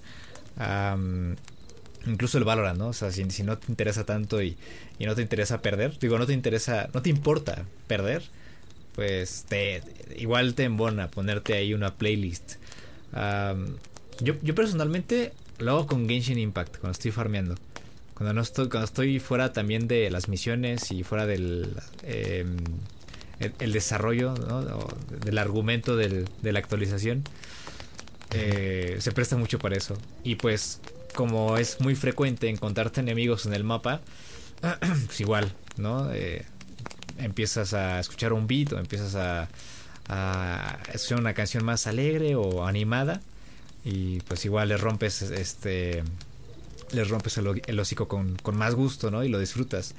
Incluso 2.06 2.38
el 2.38 2.44
Valorant, 2.44 2.78
¿no? 2.78 2.88
O 2.88 2.94
sea, 2.94 3.12
si, 3.12 3.30
si 3.30 3.44
no 3.44 3.58
te 3.58 3.68
interesa 3.72 4.06
tanto 4.06 4.42
y, 4.42 4.58
y 5.00 5.06
no 5.06 5.16
te 5.16 5.22
interesa 5.22 5.62
perder, 5.62 5.98
digo, 6.00 6.18
no 6.18 6.26
te 6.26 6.34
interesa, 6.34 6.90
no 6.94 7.02
te 7.02 7.10
importa 7.10 7.66
perder, 7.88 8.24
pues 8.96 9.46
te 9.48 9.82
igual 10.16 10.56
te 10.56 10.64
embona 10.64 11.10
ponerte 11.10 11.54
ahí 11.54 11.74
una 11.74 11.96
playlist. 11.96 12.54
yo, 14.22 14.36
yo 14.42 14.56
personalmente 14.56 15.34
lo 15.60 15.72
hago 15.72 15.88
con 15.88 16.08
Genshin 16.08 16.38
Impact 16.38 16.78
cuando 16.78 16.92
estoy 16.92 17.12
farmeando. 17.12 17.56
cuando 18.14 18.34
no 18.34 18.42
estoy, 18.42 18.70
cuando 18.70 18.86
estoy 18.86 19.20
fuera 19.20 19.54
también 19.54 19.88
de 19.88 20.10
las 20.10 20.30
misiones 20.30 20.92
y 20.92 21.04
fuera 21.04 21.26
del 21.26 21.76
em, 22.04 22.58
el, 23.40 23.74
desarrollo 23.74 24.34
del 25.26 25.38
argumento 25.38 25.98
del, 25.98 26.26
de 26.42 26.54
la 26.54 26.60
actualización, 26.60 27.24
eh, 28.32 28.98
se 29.00 29.12
presta 29.12 29.36
mucho 29.38 29.60
para 29.60 29.76
eso. 29.76 29.98
Y 30.24 30.36
pues 30.36 30.80
como 31.16 31.58
es 31.58 31.82
muy 31.82 31.96
frecuente 31.96 32.50
encontrarte 32.50 33.02
enemigos 33.02 33.46
en 33.46 33.54
el 33.54 33.64
mapa, 33.64 34.02
pues 35.06 35.20
igual, 35.20 35.54
¿no? 35.78 36.12
Eh, 36.14 36.46
empiezas 37.18 37.74
a 37.74 38.00
escuchar 38.00 38.34
un 38.34 38.48
beat 38.48 38.74
o 38.74 38.80
empiezas 38.80 39.16
a, 39.16 39.48
a 40.10 40.78
escuchar 40.94 41.20
una 41.20 41.34
canción 41.34 41.64
más 41.64 41.88
alegre 41.88 42.36
o 42.36 42.66
animada 42.66 43.22
y 43.84 44.20
pues 44.22 44.46
igual 44.46 44.70
le 44.70 44.78
rompes 44.78 45.22
este 45.22 46.04
le 46.92 47.04
rompes 47.04 47.38
el, 47.38 47.80
hocico 47.80 48.08
con, 48.08 48.36
con, 48.38 48.58
más 48.58 48.76
gusto, 48.76 49.12
¿no? 49.12 49.24
Y 49.24 49.30
lo 49.30 49.40
disfrutas. 49.40 49.96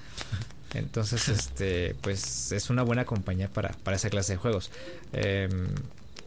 Entonces, 0.75 1.29
este, 1.29 1.95
pues 2.01 2.53
es 2.53 2.71
una 2.71 2.83
buena 2.83 3.05
compañía 3.05 3.49
para, 3.49 3.71
para 3.71 3.97
esa 3.97 4.11
clase 4.11 4.35
de 4.35 4.39
juegos. 4.39 4.71
Em, 5.13 5.69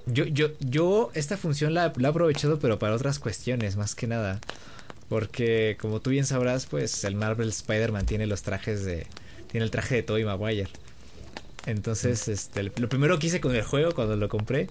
yo, 0.05 0.25
yo, 0.25 0.49
yo 0.59 1.11
esta 1.13 1.37
función 1.37 1.73
la, 1.73 1.93
la, 1.95 2.07
he 2.07 2.11
aprovechado, 2.11 2.59
pero 2.59 2.79
para 2.79 2.95
otras 2.95 3.19
cuestiones, 3.19 3.77
más 3.77 3.95
que 3.95 4.07
nada. 4.07 4.39
Porque, 5.09 5.75
como 5.81 5.99
tú 5.99 6.11
bien 6.11 6.25
sabrás, 6.25 6.67
pues 6.67 7.03
el 7.03 7.15
Marvel 7.15 7.49
Spider-Man 7.49 8.05
tiene 8.05 8.27
los 8.27 8.43
trajes 8.43 8.85
de. 8.85 9.07
Tiene 9.51 9.65
el 9.65 9.71
traje 9.71 9.95
de 9.95 10.03
Tobey 10.03 10.23
Maguire. 10.23 10.69
Entonces, 11.65 12.27
este, 12.27 12.63
lo 12.63 12.87
primero 12.87 13.19
que 13.19 13.27
hice 13.27 13.41
con 13.41 13.55
el 13.55 13.63
juego 13.63 13.93
cuando 13.93 14.15
lo 14.15 14.29
compré 14.29 14.67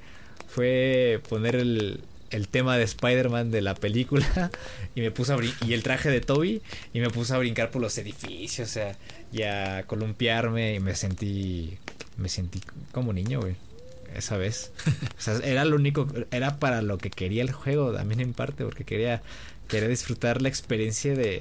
fue 0.48 1.20
poner 1.28 1.56
el, 1.56 2.00
el 2.30 2.48
tema 2.48 2.76
de 2.76 2.84
Spider-Man 2.84 3.50
de 3.50 3.62
la 3.62 3.74
película 3.74 4.50
y 4.94 5.00
me 5.00 5.10
puse 5.10 5.32
a 5.32 5.38
y 5.66 5.72
el 5.72 5.82
traje 5.82 6.10
de 6.10 6.20
Toby 6.20 6.62
y 6.92 7.00
me 7.00 7.10
puse 7.10 7.34
a 7.34 7.38
brincar 7.38 7.70
por 7.70 7.82
los 7.82 7.96
edificios, 7.98 8.68
o 8.68 8.72
sea, 8.72 8.96
y 9.32 9.42
a 9.42 9.84
columpiarme 9.86 10.74
y 10.74 10.80
me 10.80 10.94
sentí 10.94 11.78
me 12.16 12.28
sentí 12.28 12.60
como 12.92 13.12
niño, 13.12 13.40
güey. 13.40 13.56
Esa 14.14 14.38
vez. 14.38 14.72
o 15.18 15.20
sea, 15.20 15.38
era 15.44 15.64
lo 15.64 15.76
único 15.76 16.08
era 16.30 16.58
para 16.58 16.82
lo 16.82 16.98
que 16.98 17.10
quería 17.10 17.42
el 17.42 17.52
juego 17.52 17.92
también 17.92 18.20
en 18.20 18.32
parte 18.32 18.64
porque 18.64 18.84
quería 18.84 19.22
quería 19.68 19.88
disfrutar 19.88 20.42
la 20.42 20.48
experiencia 20.48 21.14
de 21.14 21.40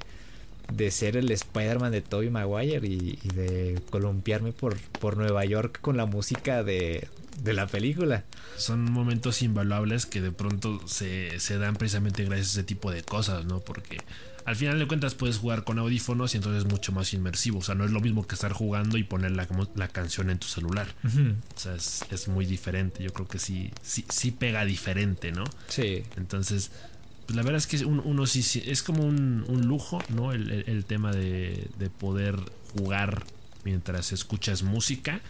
de 0.72 0.92
ser 0.92 1.16
el 1.16 1.32
Spider-Man 1.32 1.92
de 1.92 2.02
Tobey 2.02 2.30
Maguire 2.30 2.86
y, 2.86 3.20
y, 3.24 3.30
de 3.30 3.82
columpiarme 3.90 4.52
por, 4.52 4.78
por 5.00 5.18
Nueva 5.18 5.46
York 5.46 5.80
con 5.82 5.98
la 5.98 6.06
música 6.06 6.64
de, 6.64 7.08
de 7.42 7.54
la 7.54 7.68
película. 7.68 8.26
Son 8.58 8.92
momentos 8.92 9.42
invaluables 9.42 10.06
que 10.06 10.22
de 10.22 10.32
pronto 10.32 10.82
se, 10.88 11.40
se, 11.40 11.58
dan 11.58 11.76
precisamente 11.76 12.24
gracias 12.26 12.48
a 12.48 12.52
ese 12.52 12.64
tipo 12.64 12.92
de 12.92 13.04
cosas, 13.04 13.46
¿no? 13.46 13.60
Porque 13.60 13.98
al 14.46 14.56
final 14.56 14.80
de 14.80 14.88
cuentas 14.88 15.16
puedes 15.16 15.38
jugar 15.38 15.64
con 15.64 15.80
audífonos 15.80 16.34
y 16.34 16.38
entonces 16.38 16.64
es 16.64 16.70
mucho 16.70 16.92
más 16.92 17.14
inmersivo. 17.14 17.60
O 17.60 17.62
sea, 17.62 17.76
no 17.76 17.86
es 17.86 17.92
lo 17.92 18.02
mismo 18.02 18.26
que 18.26 18.36
estar 18.36 18.52
jugando 18.52 18.98
y 18.98 19.04
poner 19.04 19.32
la, 19.32 19.48
la 19.76 19.88
canción 19.88 20.30
en 20.30 20.40
tu 20.40 20.48
celular. 20.48 20.88
O 21.06 21.60
sea, 21.60 21.76
es, 21.76 22.04
es, 22.12 22.28
muy 22.28 22.46
diferente. 22.46 23.04
Yo 23.04 23.12
creo 23.14 23.28
que 23.28 23.40
sí, 23.40 23.72
sí, 23.82 24.06
sí 24.10 24.32
pega 24.32 24.66
diferente, 24.66 25.32
¿no? 25.32 25.44
Sí. 25.68 26.04
Entonces, 26.16 26.72
pues 27.28 27.36
la 27.36 27.44
verdad 27.44 27.58
es 27.58 27.68
que 27.68 27.86
uno, 27.86 28.26
sí, 28.26 28.64
es 28.66 28.82
como 28.82 29.04
un, 29.04 29.46
lujo, 29.68 30.02
¿no? 30.10 30.32
El, 30.32 30.86
tema 30.86 31.12
de, 31.12 31.70
de 31.78 31.90
poder 31.92 32.40
jugar 32.74 33.24
mientras 33.64 34.12
escuchas 34.12 34.64
música 34.64 35.22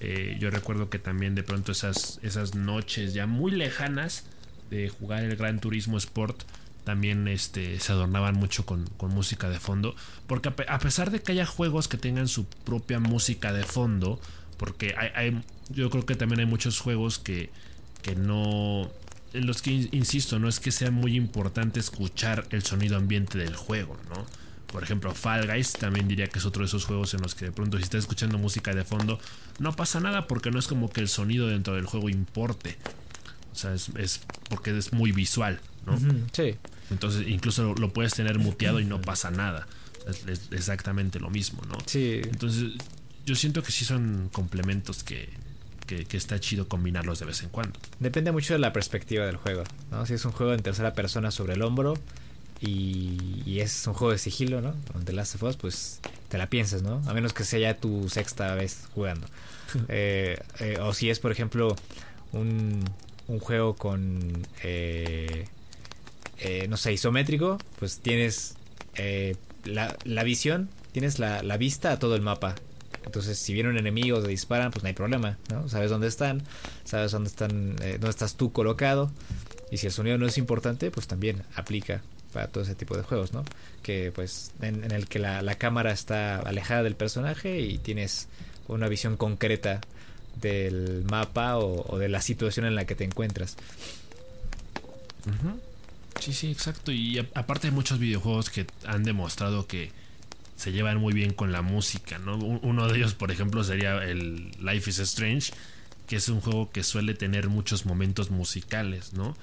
eh, 0.00 0.36
yo 0.38 0.50
recuerdo 0.50 0.90
que 0.90 0.98
también 0.98 1.34
de 1.34 1.42
pronto 1.42 1.72
esas, 1.72 2.18
esas 2.22 2.54
noches 2.54 3.14
ya 3.14 3.26
muy 3.26 3.52
lejanas 3.52 4.24
de 4.70 4.88
jugar 4.88 5.24
el 5.24 5.36
Gran 5.36 5.60
Turismo 5.60 5.96
Sport 5.96 6.42
también 6.84 7.26
este, 7.28 7.80
se 7.80 7.92
adornaban 7.92 8.34
mucho 8.34 8.66
con, 8.66 8.86
música 9.00 9.48
de 9.48 9.58
fondo. 9.58 9.96
Porque 10.26 10.50
a, 10.68 10.78
pesar 10.78 11.10
de 11.10 11.22
que 11.22 11.32
haya 11.32 11.46
juegos 11.46 11.88
que 11.88 11.96
tengan 11.96 12.28
su 12.28 12.44
propia 12.44 13.00
música 13.00 13.54
de 13.54 13.64
fondo, 13.64 14.20
porque 14.58 14.94
hay, 14.94 15.40
yo 15.70 15.88
creo 15.88 16.04
que 16.04 16.16
también 16.16 16.40
hay 16.40 16.46
muchos 16.46 16.80
juegos 16.80 17.18
que, 17.18 17.48
que 18.02 18.14
no... 18.14 18.90
En 19.34 19.46
los 19.46 19.62
que, 19.62 19.70
insisto, 19.92 20.38
no 20.38 20.48
es 20.48 20.60
que 20.60 20.72
sea 20.72 20.90
muy 20.90 21.16
importante 21.16 21.80
escuchar 21.80 22.46
el 22.50 22.62
sonido 22.62 22.96
ambiente 22.96 23.36
del 23.36 23.56
juego, 23.56 23.98
¿no? 24.08 24.24
Por 24.68 24.82
ejemplo, 24.82 25.14
Fall 25.14 25.46
Guys 25.46 25.72
también 25.74 26.08
diría 26.08 26.26
que 26.26 26.40
es 26.40 26.46
otro 26.46 26.62
de 26.62 26.66
esos 26.66 26.84
juegos 26.84 27.14
en 27.14 27.22
los 27.22 27.34
que 27.34 27.44
de 27.44 27.52
pronto 27.52 27.76
si 27.76 27.84
estás 27.84 28.00
escuchando 28.00 28.38
música 28.38 28.74
de 28.74 28.84
fondo, 28.84 29.20
no 29.60 29.76
pasa 29.76 30.00
nada 30.00 30.26
porque 30.26 30.50
no 30.50 30.58
es 30.58 30.66
como 30.66 30.90
que 30.90 31.00
el 31.00 31.08
sonido 31.08 31.46
dentro 31.46 31.74
del 31.74 31.86
juego 31.86 32.08
importe. 32.08 32.76
O 33.52 33.56
sea, 33.56 33.72
es, 33.72 34.20
porque 34.50 34.76
es 34.76 34.92
muy 34.92 35.12
visual, 35.12 35.60
¿no? 35.86 35.96
sí. 36.32 36.56
Entonces, 36.90 37.28
incluso 37.28 37.74
lo, 37.74 37.92
puedes 37.92 38.14
tener 38.14 38.38
muteado 38.38 38.80
y 38.80 38.84
no 38.84 39.00
pasa 39.00 39.30
nada. 39.30 39.66
Es, 40.08 40.48
exactamente 40.50 41.20
lo 41.20 41.30
mismo, 41.30 41.62
¿no? 41.68 41.78
Sí. 41.86 42.20
Entonces, 42.24 42.72
yo 43.24 43.34
siento 43.36 43.62
que 43.62 43.72
sí 43.72 43.84
son 43.84 44.28
complementos 44.32 45.04
que, 45.04 45.28
que, 45.86 46.04
que, 46.04 46.16
está 46.16 46.40
chido 46.40 46.68
combinarlos 46.68 47.18
de 47.18 47.26
vez 47.26 47.42
en 47.42 47.48
cuando. 47.48 47.78
Depende 48.00 48.32
mucho 48.32 48.54
de 48.54 48.58
la 48.58 48.72
perspectiva 48.72 49.26
del 49.26 49.36
juego, 49.36 49.64
¿no? 49.90 50.06
Si 50.06 50.14
es 50.14 50.24
un 50.24 50.32
juego 50.32 50.52
en 50.54 50.62
tercera 50.62 50.94
persona 50.94 51.30
sobre 51.30 51.54
el 51.54 51.62
hombro, 51.62 51.94
y, 52.66 53.60
es 53.60 53.86
un 53.86 53.94
juego 53.94 54.12
de 54.12 54.18
sigilo, 54.18 54.60
¿no? 54.60 54.74
Donde 54.92 55.12
Last 55.12 55.36
of 55.36 55.42
Us, 55.44 55.56
pues 55.56 56.00
te 56.28 56.38
la 56.38 56.48
piensas, 56.48 56.82
¿no? 56.82 57.02
A 57.06 57.14
menos 57.14 57.32
que 57.32 57.44
sea 57.44 57.58
ya 57.58 57.76
tu 57.76 58.08
sexta 58.08 58.54
vez 58.54 58.88
jugando. 58.94 59.26
Eh, 59.88 60.38
eh, 60.60 60.78
o 60.80 60.92
si 60.92 61.10
es, 61.10 61.18
por 61.18 61.32
ejemplo, 61.32 61.74
un, 62.30 62.84
un 63.26 63.40
juego 63.40 63.74
con, 63.74 64.46
eh, 64.62 65.46
no 66.68 66.76
sé, 66.76 66.92
isométrico, 66.92 67.58
pues 67.80 67.98
tienes 67.98 68.54
la, 69.64 69.96
la, 70.04 70.22
visión, 70.22 70.68
tienes 70.92 71.18
la, 71.18 71.42
la, 71.42 71.56
vista 71.56 71.90
a 71.90 71.98
todo 71.98 72.14
el 72.14 72.22
mapa. 72.22 72.54
Entonces, 73.04 73.38
si 73.38 73.52
vienen 73.52 73.76
enemigos 73.76 74.24
o 74.24 74.26
disparan, 74.26 74.70
pues 74.70 74.82
no 74.82 74.88
hay 74.88 74.94
problema, 74.94 75.38
¿no? 75.50 75.68
Sabes 75.68 75.90
dónde 75.90 76.08
están, 76.08 76.42
sabes 76.84 77.12
dónde 77.12 77.28
están, 77.28 77.76
dónde 77.76 78.10
estás 78.10 78.36
tú 78.36 78.52
colocado. 78.52 79.10
Y 79.70 79.78
si 79.78 79.86
el 79.86 79.92
sonido 79.92 80.18
no 80.18 80.26
es 80.26 80.38
importante, 80.38 80.90
pues 80.90 81.06
también 81.06 81.42
aplica 81.54 82.02
para 82.34 82.48
todo 82.48 82.64
ese 82.64 82.74
tipo 82.74 82.96
de 82.96 83.02
juegos, 83.02 83.32
¿no? 83.32 83.44
Que 83.82 84.12
pues 84.12 84.52
en, 84.60 84.90
el 84.90 85.06
que 85.06 85.20
la, 85.20 85.54
cámara 85.54 85.92
está 85.92 86.40
alejada 86.40 86.82
del 86.82 86.96
personaje 86.96 87.60
y 87.60 87.78
tienes 87.78 88.28
una 88.66 88.88
visión 88.88 89.16
concreta 89.16 89.80
del 90.40 91.04
mapa 91.04 91.58
o, 91.58 91.96
de 91.98 92.08
la 92.08 92.20
situación 92.20 92.66
en 92.66 92.74
la 92.74 92.84
que 92.86 92.96
te 92.96 93.04
encuentras. 93.04 93.56
Sí, 96.20 96.32
sí, 96.32 96.50
exacto. 96.50 96.92
Y 96.92 97.18
aparte 97.34 97.68
hay 97.68 97.72
muchos 97.72 97.98
videojuegos 97.98 98.50
que 98.50 98.66
han 98.84 99.04
demostrado 99.04 99.66
que 99.66 99.92
se 100.56 100.72
llevan 100.72 100.98
muy 100.98 101.12
bien 101.12 101.32
con 101.32 101.52
la 101.52 101.62
música, 101.62 102.18
¿no? 102.18 102.36
Uno 102.36 102.88
de 102.88 102.96
ellos, 102.96 103.14
por 103.14 103.30
ejemplo, 103.30 103.64
sería 103.64 104.02
el 104.04 104.50
Life 104.60 104.90
is 104.90 104.98
Strange, 105.00 105.52
que 106.06 106.16
es 106.16 106.28
un 106.28 106.40
juego 106.40 106.70
que 106.70 106.82
suele 106.82 107.14
tener 107.14 107.48
muchos 107.48 107.86
momentos 107.86 108.30
musicales, 108.30 109.12
¿no? 109.12 109.36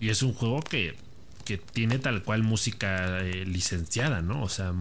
Y 0.00 0.10
es 0.10 0.22
un 0.22 0.32
juego 0.32 0.60
que 0.60 0.96
que 1.44 1.58
tiene 1.58 1.98
tal 1.98 2.22
cual 2.22 2.42
música 2.42 3.20
eh, 3.20 3.44
licenciada, 3.44 4.22
¿no? 4.22 4.42
O 4.42 4.48
sea, 4.48 4.72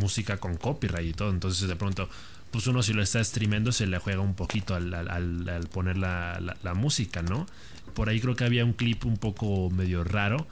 música 0.00 0.38
con 0.38 0.56
copyright 0.56 1.08
y 1.08 1.12
todo. 1.12 1.30
Entonces, 1.30 1.68
de 1.68 1.76
pronto, 1.76 2.08
pues 2.50 2.66
uno 2.66 2.82
si 2.82 2.92
lo 2.92 3.02
está 3.02 3.22
streamando 3.22 3.72
se 3.72 3.86
le 3.86 3.98
juega 3.98 4.20
un 4.20 4.34
poquito 4.34 4.74
al, 4.74 4.92
al, 4.94 5.68
poner 5.68 5.96
la, 5.96 6.40
la, 6.62 6.74
música, 6.74 7.22
¿no? 7.22 7.46
Por 7.94 8.08
ahí 8.08 8.20
creo 8.20 8.36
que 8.36 8.44
había 8.44 8.64
un 8.64 8.72
clip 8.72 9.04
un 9.04 9.16
poco 9.16 9.70
medio 9.70 10.04
raro 10.04 10.46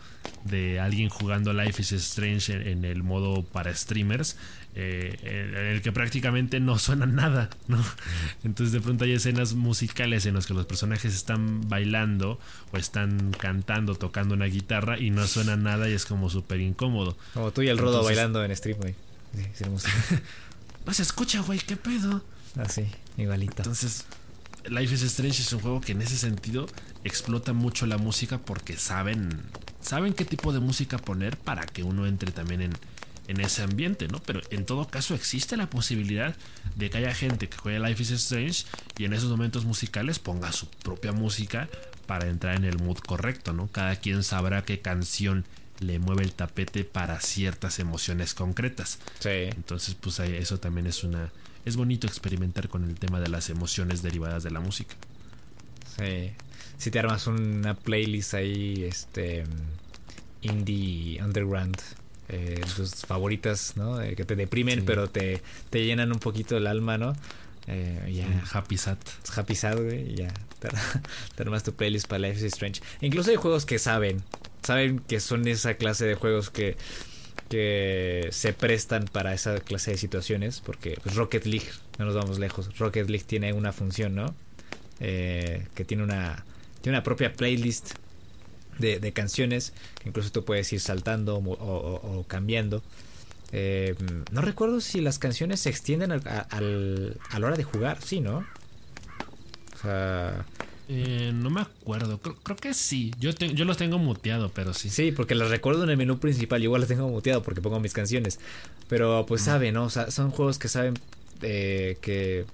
de 0.45 0.81
alguien 0.81 1.09
jugando 1.09 1.53
Life 1.53 1.83
is 1.83 1.93
Strange 1.93 2.71
en 2.71 2.85
el 2.85 3.03
modo 3.03 3.43
para 3.43 3.75
streamers 3.75 4.37
eh, 4.77 5.19
en 5.23 5.67
el 5.67 5.83
que 5.83 5.91
prácticamente 5.91 6.61
no 6.61 6.79
suena 6.79 7.07
nada, 7.07 7.51
¿no? 7.67 7.83
Entonces 8.45 8.73
de 8.73 8.81
pronto 8.81 9.05
hay 9.05 9.13
escenas 9.13 9.55
musicales 9.55 10.27
en 10.27 10.35
las 10.35 10.47
que 10.47 10.55
los 10.55 10.67
personajes 10.67 11.15
están 11.15 11.69
bailando 11.69 12.39
o 12.73 12.77
están 12.77 13.33
cantando, 13.33 13.97
tocando 13.97 14.35
una 14.35 14.47
guitarra 14.47 14.99
y 14.99 15.11
no 15.11 15.27
suena 15.27 15.57
nada 15.57 15.89
y 15.89 15.93
es 15.93 16.07
como 16.07 16.31
súper 16.31 16.61
incómodo. 16.61 17.17
Como 17.35 17.51
tú 17.51 17.63
y 17.63 17.69
el 17.69 17.79
Rodo 17.79 18.05
bailando 18.05 18.45
en 18.45 18.55
stream, 18.55 18.79
güey. 18.79 18.95
no 20.87 20.95
se 20.95 21.03
escucha, 21.03 21.41
güey, 21.41 21.59
¿qué 21.59 21.77
pedo? 21.77 22.23
Así, 22.57 22.87
igualito. 23.17 23.55
Entonces, 23.59 24.07
Life 24.69 24.95
is 24.95 25.03
Strange 25.03 25.43
es 25.43 25.53
un 25.53 25.61
juego 25.61 25.81
que 25.81 25.93
en 25.93 26.03
ese 26.03 26.17
sentido 26.17 26.67
explota 27.05 27.53
mucho 27.53 27.87
la 27.87 27.99
música 27.99 28.39
porque 28.39 28.77
saben 28.77 29.43
saben 29.81 30.13
qué 30.13 30.25
tipo 30.25 30.53
de 30.53 30.61
música 30.61 30.99
poner 30.99 31.37
para 31.37 31.65
que 31.65 31.83
uno 31.83 32.07
entre 32.07 32.33
también 32.33 32.61
en, 32.61 32.73
en 33.31 33.41
ese 33.41 33.63
ambiente, 33.63 34.09
¿no? 34.09 34.21
Pero 34.21 34.41
en 34.51 34.67
todo 34.67 34.89
caso 34.89 35.15
existe 35.15 35.57
la 35.57 35.71
posibilidad 35.71 36.35
de 36.75 36.91
que 36.91 36.99
haya 36.99 37.15
gente 37.15 37.49
que 37.49 37.57
juegue 37.57 37.79
Life 37.79 38.03
is 38.03 38.11
Strange 38.11 38.65
y 38.99 39.05
en 39.05 39.13
esos 39.13 39.31
momentos 39.31 39.65
musicales 39.65 40.19
ponga 40.19 40.51
su 40.51 40.69
propia 40.69 41.13
música 41.13 41.69
para 42.07 42.29
entrar 42.29 42.57
en 42.57 42.65
el 42.65 42.79
mood 42.81 42.99
correcto, 42.99 43.53
¿no? 43.53 43.69
Cada 43.69 43.95
quien 43.97 44.25
sabrá 44.25 44.65
qué 44.65 44.81
canción 44.81 45.45
le 45.79 46.01
mueve 46.01 46.25
el 46.25 46.33
tapete 46.33 46.85
para 46.85 47.21
ciertas 47.21 47.79
emociones 47.79 48.35
concretas. 48.35 48.99
Sí. 49.21 49.29
Entonces, 49.29 49.95
pues 49.95 50.19
eso 50.19 50.59
también 50.59 50.89
es 50.89 51.05
una 51.05 51.31
es 51.65 51.77
bonito 51.77 52.07
experimentar 52.09 52.69
con 52.69 52.85
el 52.85 52.99
tema 52.99 53.21
de 53.21 53.29
las 53.29 53.49
emociones 53.49 54.03
derivadas 54.03 54.43
de 54.43 54.51
la 54.51 54.61
música. 54.61 54.97
Sí. 55.97 56.33
Si 56.79 56.91
te 56.91 56.99
armas 56.99 57.29
una 57.29 57.75
playlist 57.75 58.35
ahí 58.35 58.85
este 58.85 59.45
indie 60.43 61.23
underground 61.23 61.77
eh, 62.31 62.61
tus 62.77 62.95
favoritas, 63.07 63.77
¿no? 63.77 63.99
que 63.99 64.25
te 64.25 64.37
deprimen, 64.37 64.85
pero 64.85 65.11
te, 65.11 65.43
te 65.71 65.85
llenan 65.85 66.13
un 66.13 66.19
poquito 66.19 66.57
el 66.57 66.67
alma, 66.67 66.97
¿no? 66.97 67.15
Eh, 67.67 68.13
ya. 68.13 68.43
Happy 68.53 68.77
Sad. 68.77 68.99
Happy 69.35 69.55
Sad, 69.55 69.79
güey. 69.83 70.15
Ya. 70.15 70.33
Te, 71.35 71.43
armas 71.43 71.63
tu 71.63 71.73
playlist 71.73 72.07
para 72.07 72.29
Life 72.29 72.45
is 72.47 72.53
Strange. 72.53 72.83
incluso 73.01 73.31
hay 73.31 73.37
juegos 73.37 73.65
que 73.65 73.79
saben. 73.79 74.23
Saben 74.63 74.99
que 74.99 75.21
son 75.21 75.47
esa 75.49 75.75
clase 75.75 76.05
de 76.05 76.15
juegos 76.15 76.51
que, 76.51 76.77
que 77.49 78.29
se 78.31 78.53
prestan 78.53 79.05
para 79.07 79.33
esa 79.33 79.61
clase 79.61 79.93
de 79.93 79.97
situaciones. 79.97 80.61
Porque 80.61 80.99
pues, 81.03 81.15
Rocket 81.15 81.47
League, 81.47 81.69
no 81.99 82.05
nos 82.05 82.15
vamos 82.15 82.39
lejos. 82.39 82.77
Rocket 82.79 83.09
League 83.09 83.25
tiene 83.27 83.53
una 83.53 83.73
función, 83.73 84.15
¿no? 84.15 84.35
Eh, 84.99 85.67
que 85.75 85.85
tiene 85.85 86.03
una, 86.03 86.45
tiene 86.83 86.99
una 86.99 87.03
propia 87.03 87.33
playlist 87.33 87.95
de, 88.81 89.13
canciones. 89.13 89.73
Que 90.03 90.09
incluso 90.09 90.31
tú 90.31 90.45
puedes 90.45 90.73
ir 90.73 90.81
saltando 90.81 91.37
o 91.39 92.25
cambiando. 92.27 92.83
Eh, 93.53 93.95
no 94.31 94.43
recuerdo 94.43 94.81
si 94.81 95.01
las 95.01 95.19
canciones 95.19 95.61
se 95.61 95.71
extienden 95.71 96.13
al, 96.13 96.23
a 97.31 97.39
la 97.39 97.47
hora 97.47 97.57
de 97.57 97.65
jugar, 97.65 97.99
sí, 98.03 98.21
¿no? 98.21 98.47
O 99.75 99.79
sea... 99.83 100.47
Eh, 100.93 101.31
no 101.33 101.51
me 101.51 101.61
acuerdo, 101.61 102.19
creo, 102.19 102.57
que 102.57 102.75
sí. 102.75 103.15
Yo, 103.21 103.31
yo 103.31 103.65
los 103.65 103.77
tengo 103.77 103.99
muteado, 103.99 104.51
pero 104.53 104.75
sí. 104.75 104.91
Sí, 104.91 105.13
porque 105.13 105.37
los 105.37 105.49
recuerdo 105.49 105.85
en 105.85 105.91
el 105.91 105.97
menú 105.97 106.19
principal. 106.19 106.65
igual 106.65 106.81
los 106.81 106.89
tengo 106.89 107.09
muteado 107.09 107.45
porque 107.45 107.61
pongo 107.61 107.79
mis 107.79 107.93
canciones. 107.93 108.41
Pero 108.89 109.25
pues 109.25 109.43
saben, 109.43 109.75
¿no? 109.75 109.85
O 109.85 109.91
sea, 109.91 110.11
son 110.11 110.33
juegos 110.33 110.59
que 110.59 110.67
saben 110.67 110.95
eh, 111.43 111.97
que 112.01 112.45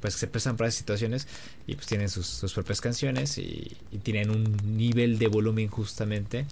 pues 0.00 0.14
se 0.14 0.26
prestan 0.26 0.56
para 0.56 0.68
esas 0.68 0.78
situaciones 0.78 1.28
y 1.66 1.74
pues 1.74 1.86
tienen 1.86 2.08
sus, 2.08 2.52
propias 2.54 2.80
canciones 2.80 3.38
y, 3.38 3.76
tienen 4.02 4.30
un 4.30 4.76
nivel 4.76 5.18
de 5.18 5.28
volumen 5.28 5.68
justamente 5.68 6.46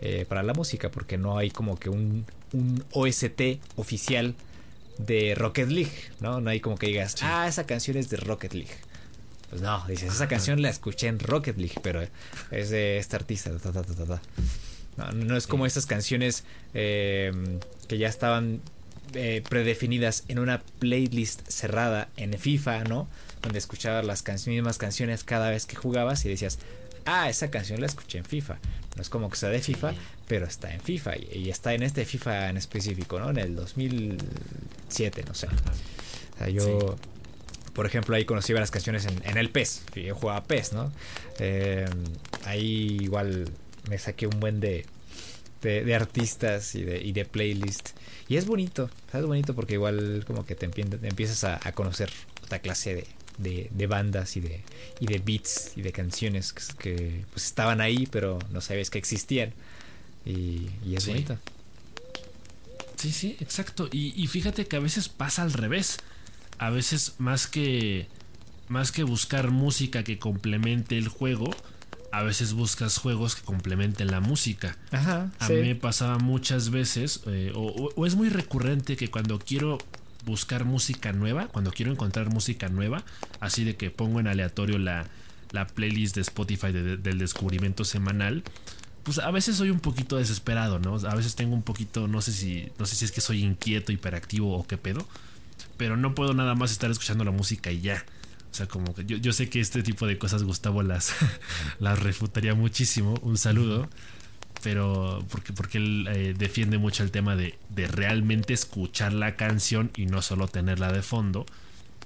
eh, 0.00 0.26
para 0.28 0.42
la 0.42 0.52
música 0.52 0.90
porque 0.90 1.16
no 1.16 1.38
hay 1.38 1.50
como 1.50 1.78
que 1.78 1.88
un, 1.88 2.26
un 2.52 2.84
OST 2.92 3.60
oficial 3.76 4.34
de 4.98 5.34
Rocket 5.34 5.68
League, 5.68 5.92
¿no? 6.20 6.40
No 6.40 6.50
hay 6.50 6.60
como 6.60 6.76
que 6.76 6.86
digas, 6.86 7.16
ah, 7.22 7.46
esa 7.48 7.64
canción 7.64 7.96
es 7.96 8.10
de 8.10 8.18
Rocket 8.18 8.52
League. 8.52 8.74
Pues 9.50 9.60
no, 9.60 9.84
dices, 9.86 10.14
esa 10.14 10.28
canción 10.28 10.62
la 10.62 10.70
escuché 10.70 11.08
en 11.08 11.18
Rocket 11.18 11.58
League, 11.58 11.74
pero 11.82 12.02
es 12.50 12.70
de 12.70 12.98
este 12.98 13.16
artista. 13.16 13.50
no, 15.14 15.36
es 15.36 15.46
como 15.46 15.66
estas 15.66 15.84
canciones 15.84 16.44
em, 16.72 17.58
que 17.86 17.98
ya 17.98 18.08
estaban 18.08 18.62
eh, 19.14 19.42
predefinidas 19.48 20.24
en 20.28 20.38
una 20.38 20.62
playlist 20.78 21.48
cerrada 21.48 22.08
en 22.16 22.38
FIFA, 22.38 22.84
¿no? 22.84 23.08
Donde 23.42 23.58
escuchabas 23.58 24.04
las 24.04 24.46
mismas 24.46 24.78
canciones 24.78 25.24
cada 25.24 25.50
vez 25.50 25.66
que 25.66 25.76
jugabas 25.76 26.24
y 26.24 26.28
decías, 26.28 26.58
ah, 27.04 27.28
esa 27.28 27.50
canción 27.50 27.80
la 27.80 27.86
escuché 27.86 28.18
en 28.18 28.24
FIFA. 28.24 28.58
No 28.96 29.02
es 29.02 29.08
como 29.08 29.30
que 29.30 29.36
sea 29.36 29.48
de 29.48 29.60
FIFA, 29.60 29.94
pero 30.28 30.46
está 30.46 30.72
en 30.72 30.80
FIFA 30.80 31.16
y, 31.16 31.50
está 31.50 31.74
en 31.74 31.82
este 31.82 32.04
FIFA 32.04 32.50
en 32.50 32.56
específico, 32.56 33.18
¿no? 33.18 33.30
En 33.30 33.38
el 33.38 33.56
2007, 33.56 35.24
no 35.26 35.34
sé. 35.34 35.46
O 35.46 36.38
sea, 36.38 36.48
yo, 36.48 36.96
por 37.72 37.86
ejemplo, 37.86 38.14
ahí 38.14 38.24
conocí 38.24 38.52
varias 38.52 38.70
canciones 38.70 39.06
en, 39.06 39.38
el 39.38 39.50
PES. 39.50 39.82
Yo 39.94 40.14
jugaba 40.14 40.44
PES, 40.44 40.72
¿no? 40.74 40.92
Eh, 41.38 41.86
ahí 42.44 42.98
igual 43.00 43.50
me 43.88 43.98
saqué 43.98 44.26
un 44.26 44.40
buen 44.40 44.60
de, 44.60 44.84
de, 45.62 45.94
artistas 45.94 46.74
y 46.74 46.82
de, 46.82 47.02
y 47.02 47.12
de 47.12 47.24
playlist. 47.24 47.90
Y 48.28 48.36
es 48.36 48.46
bonito, 48.46 48.90
es 49.12 49.24
bonito 49.24 49.54
porque 49.54 49.74
igual 49.74 50.24
como 50.26 50.46
que 50.46 50.54
te, 50.54 50.66
empiezas 50.66 51.44
a 51.44 51.72
conocer 51.72 52.10
otra 52.42 52.60
clase 52.60 52.94
de, 52.94 53.06
de, 53.38 53.86
bandas 53.86 54.36
y 54.36 54.40
de, 54.40 54.62
y 55.00 55.06
de 55.06 55.18
beats 55.18 55.72
y 55.76 55.82
de 55.82 55.92
canciones 55.92 56.52
que, 56.52 57.24
pues, 57.32 57.46
estaban 57.46 57.80
ahí, 57.80 58.06
pero 58.10 58.38
no 58.50 58.60
sabes 58.60 58.90
que 58.90 58.98
existían. 58.98 59.52
Y, 60.24 60.68
es 60.94 61.06
bonito. 61.06 61.38
Sí, 62.96 63.12
sí, 63.12 63.36
exacto. 63.40 63.88
Y, 63.90 64.26
fíjate 64.28 64.66
que 64.66 64.76
a 64.76 64.80
veces 64.80 65.08
pasa 65.08 65.42
al 65.42 65.52
revés. 65.52 65.98
A 66.58 66.70
veces 66.70 67.14
más 67.18 67.46
que 67.48 68.06
más 68.68 68.92
que 68.92 69.02
buscar 69.02 69.50
música 69.50 70.02
que 70.02 70.18
complemente 70.18 70.96
el 70.96 71.08
juego, 71.08 71.50
a 72.12 72.22
veces 72.22 72.52
buscas 72.52 72.98
juegos 72.98 73.34
que 73.34 73.42
complementen 73.42 74.08
la 74.08 74.20
música. 74.20 74.76
Ajá, 74.90 75.30
a 75.38 75.48
mí 75.48 75.56
me 75.56 75.74
pasaba 75.74 76.18
muchas 76.18 76.70
veces, 76.70 77.22
eh, 77.26 77.52
o, 77.54 78.06
es 78.06 78.14
muy 78.14 78.28
recurrente 78.28 78.96
que 78.96 79.10
cuando 79.10 79.38
quiero 79.38 79.78
buscar 80.26 80.64
música 80.64 81.12
nueva, 81.12 81.48
cuando 81.48 81.72
quiero 81.72 81.90
encontrar 81.90 82.28
música 82.28 82.68
nueva, 82.68 83.02
así 83.40 83.64
de 83.64 83.76
que 83.76 83.90
pongo 83.90 84.20
en 84.20 84.28
aleatorio 84.28 84.78
la, 84.78 85.06
la 85.52 85.66
playlist 85.66 86.14
de 86.14 86.20
Spotify 86.20 86.70
del 86.70 87.18
descubrimiento 87.18 87.84
semanal, 87.84 88.44
pues 89.02 89.18
a 89.18 89.30
veces 89.30 89.56
soy 89.56 89.70
un 89.70 89.80
poquito 89.80 90.16
desesperado, 90.16 90.78
¿no? 90.78 90.96
A 91.08 91.14
veces 91.14 91.34
tengo 91.34 91.54
un 91.54 91.62
poquito, 91.62 92.08
no 92.08 92.20
sé 92.20 92.32
si, 92.32 92.68
no 92.78 92.86
sé 92.86 92.94
si 92.94 93.06
es 93.06 93.12
que 93.12 93.20
soy 93.20 93.42
inquieto, 93.42 93.90
hiperactivo 93.90 94.56
o 94.56 94.66
qué 94.66 94.76
pedo, 94.76 95.06
pero 95.76 95.96
no 95.96 96.14
puedo 96.14 96.34
nada 96.34 96.54
más 96.54 96.70
estar 96.70 96.90
escuchando 96.90 97.24
la 97.24 97.30
música 97.30 97.72
y 97.72 97.80
ya. 97.80 98.04
O 98.52 98.54
sea, 98.54 98.68
como 98.68 98.94
que 98.94 99.04
yo, 99.04 99.16
yo 99.16 99.32
sé 99.32 99.48
que 99.48 99.60
este 99.60 99.82
tipo 99.82 100.06
de 100.06 100.18
cosas 100.18 100.42
Gustavo 100.42 100.82
las, 100.82 101.14
las 101.80 101.98
refutaría 101.98 102.54
muchísimo. 102.54 103.14
Un 103.22 103.38
saludo 103.38 103.88
pero 104.62 105.24
porque, 105.28 105.52
porque 105.52 105.78
él 105.78 106.08
eh, 106.08 106.34
defiende 106.38 106.78
mucho 106.78 107.02
el 107.02 107.10
tema 107.10 107.34
de, 107.34 107.58
de, 107.70 107.88
realmente 107.88 108.54
escuchar 108.54 109.12
la 109.12 109.34
canción 109.34 109.90
y 109.96 110.06
no 110.06 110.22
solo 110.22 110.46
tenerla 110.46 110.92
de 110.92 111.02
fondo. 111.02 111.46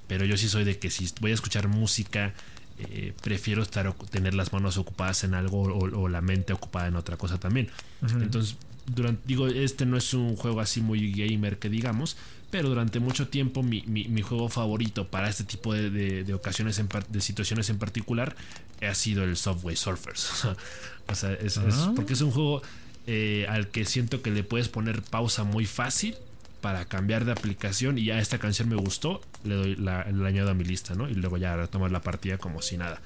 Pero 0.06 0.24
yo 0.24 0.36
sí 0.36 0.48
soy 0.48 0.64
de 0.64 0.78
que 0.78 0.90
si 0.90 1.10
voy 1.20 1.32
a 1.32 1.34
escuchar 1.34 1.68
música, 1.68 2.32
eh, 2.78 3.12
prefiero 3.22 3.62
estar 3.62 3.92
tener 4.10 4.34
las 4.34 4.52
manos 4.52 4.78
ocupadas 4.78 5.24
en 5.24 5.34
algo 5.34 5.62
o, 5.62 6.08
la 6.08 6.20
mente 6.20 6.52
ocupada 6.52 6.88
en 6.88 6.96
otra 6.96 7.16
cosa 7.16 7.38
también. 7.38 7.70
Entonces, 8.02 8.56
durante, 8.86 9.22
digo, 9.26 9.48
este 9.48 9.86
no 9.86 9.96
es 9.96 10.14
un 10.14 10.36
juego 10.36 10.60
así 10.60 10.80
muy 10.80 11.12
gamer 11.12 11.58
que 11.58 11.68
digamos, 11.68 12.16
pero 12.50 12.68
durante 12.68 13.00
mucho 13.00 13.28
tiempo 13.28 13.62
mi, 13.62 13.82
mi, 13.82 14.22
juego 14.22 14.48
favorito 14.48 15.08
para 15.08 15.28
este 15.28 15.44
tipo 15.44 15.74
de, 15.74 15.90
de, 15.90 16.34
ocasiones, 16.34 16.78
en, 16.78 16.88
de 17.08 17.20
situaciones 17.20 17.68
en 17.70 17.78
particular, 17.78 18.36
ha 18.80 18.94
sido 18.94 19.24
el 19.24 19.36
Subway 19.36 19.76
Surfers. 19.76 20.44
o 21.08 21.14
sea, 21.14 21.32
es, 21.34 21.58
ah. 21.58 21.92
porque 21.96 22.12
es 22.12 22.20
un 22.20 22.30
juego 22.30 22.62
eh, 23.06 23.46
al 23.48 23.68
que 23.68 23.84
siento 23.84 24.22
que 24.22 24.30
le 24.30 24.44
puedes 24.44 24.68
poner 24.68 25.02
pausa 25.02 25.44
muy 25.44 25.66
fácil 25.66 26.16
para 26.60 26.84
cambiar 26.84 27.24
de 27.24 27.32
aplicación 27.32 27.98
y 27.98 28.06
ya 28.06 28.18
esta 28.18 28.38
canción 28.38 28.68
me 28.68 28.76
gustó, 28.76 29.20
le 29.44 29.54
doy 29.54 29.76
la, 29.76 30.00
añado 30.02 30.50
a 30.50 30.54
mi 30.54 30.64
lista, 30.64 30.94
¿no? 30.94 31.08
Y 31.08 31.14
luego 31.14 31.36
ya 31.36 31.56
retomar 31.56 31.90
la 31.90 32.00
partida 32.00 32.38
como 32.38 32.62
si 32.62 32.76
nada. 32.76 33.00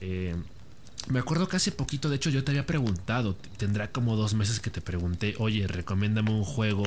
Eh, 0.00 0.34
me 1.08 1.18
acuerdo 1.18 1.48
que 1.48 1.56
hace 1.56 1.72
poquito, 1.72 2.08
de 2.08 2.16
hecho, 2.16 2.30
yo 2.30 2.44
te 2.44 2.52
había 2.52 2.66
preguntado, 2.66 3.36
tendrá 3.56 3.90
como 3.90 4.16
dos 4.16 4.34
meses 4.34 4.60
que 4.60 4.70
te 4.70 4.80
pregunté, 4.80 5.34
oye, 5.38 5.66
recomiéndame 5.66 6.30
un 6.30 6.44
juego 6.44 6.84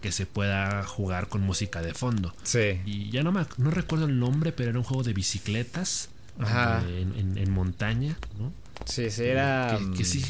que 0.00 0.12
se 0.12 0.26
pueda 0.26 0.84
jugar 0.84 1.28
con 1.28 1.42
música 1.42 1.82
de 1.82 1.94
fondo. 1.94 2.34
Sí. 2.42 2.80
Y 2.84 3.10
ya 3.10 3.22
no 3.22 3.32
me 3.32 3.46
no 3.56 3.70
recuerdo 3.70 4.06
el 4.06 4.18
nombre, 4.18 4.52
pero 4.52 4.70
era 4.70 4.78
un 4.78 4.84
juego 4.84 5.02
de 5.02 5.12
bicicletas 5.12 6.10
Ajá. 6.38 6.84
En, 6.86 7.50
montaña, 7.50 8.16
¿no? 8.38 8.52
Sí, 8.84 9.10
sí, 9.10 9.24
era. 9.24 9.78
Que, 9.96 10.04
sí. 10.04 10.22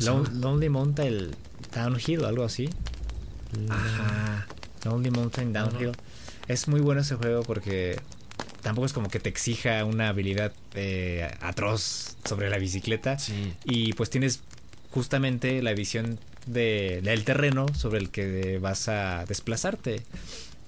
Lonely 0.00 0.68
Mountain 0.68 1.30
Downhill, 1.74 2.24
algo 2.24 2.44
así. 2.44 2.70
Ajá. 3.68 4.46
Lonely 4.84 5.10
Mountain 5.10 5.52
Downhill. 5.52 5.92
Es 6.48 6.68
muy 6.68 6.80
bueno 6.80 7.02
ese 7.02 7.16
juego 7.16 7.42
porque 7.42 8.00
tampoco 8.62 8.86
es 8.86 8.92
como 8.92 9.08
que 9.08 9.20
te 9.20 9.28
exija 9.28 9.84
una 9.84 10.08
habilidad 10.08 10.52
eh, 10.74 11.30
atroz 11.40 12.09
sobre 12.24 12.50
la 12.50 12.58
bicicleta. 12.58 13.18
Sí. 13.18 13.54
Y 13.64 13.92
pues 13.94 14.10
tienes 14.10 14.40
justamente 14.90 15.62
la 15.62 15.72
visión 15.72 16.18
de, 16.46 17.00
del 17.02 17.24
terreno 17.24 17.66
sobre 17.74 17.98
el 17.98 18.10
que 18.10 18.58
vas 18.58 18.88
a 18.88 19.24
desplazarte. 19.26 20.02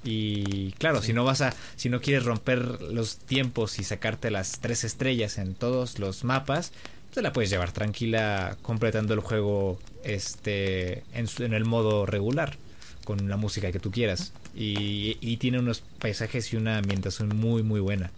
Y 0.05 0.73
claro, 0.73 1.01
si 1.01 1.13
no 1.13 1.25
vas 1.25 1.43
a, 1.43 1.55
si 1.77 1.89
no 1.89 2.01
quieres 2.01 2.25
romper 2.25 2.83
los 2.83 3.19
tiempos 3.19 3.79
y 3.79 3.85
sacarte 3.85 4.31
las 4.31 4.59
tres 4.61 4.83
estrellas 4.85 5.39
en 5.39 5.55
todos 5.55 5.99
los 5.99 6.25
mapas, 6.25 6.73
te 7.15 7.23
la 7.23 7.33
puedes 7.33 7.51
llevar 7.51 7.73
tranquila 7.73 8.57
completando 8.63 9.15
el 9.15 9.21
juego 9.21 9.79
este 10.03 11.05
en, 11.15 11.29
en 11.39 11.53
el 11.53 11.65
modo 11.65 12.07
regular 12.07 12.57
con 13.05 13.29
la 13.29 13.37
música 13.37 13.71
que 13.71 13.79
tú 13.79 13.91
quieras 13.91 14.33
y, 14.55 15.19
y, 15.21 15.37
tiene 15.39 15.59
unos 15.59 15.83
paisajes 15.99 16.53
y 16.53 16.57
una 16.57 16.79
ambientación 16.79 17.37
muy 17.37 17.63
muy 17.63 17.81
buena. 17.81 18.11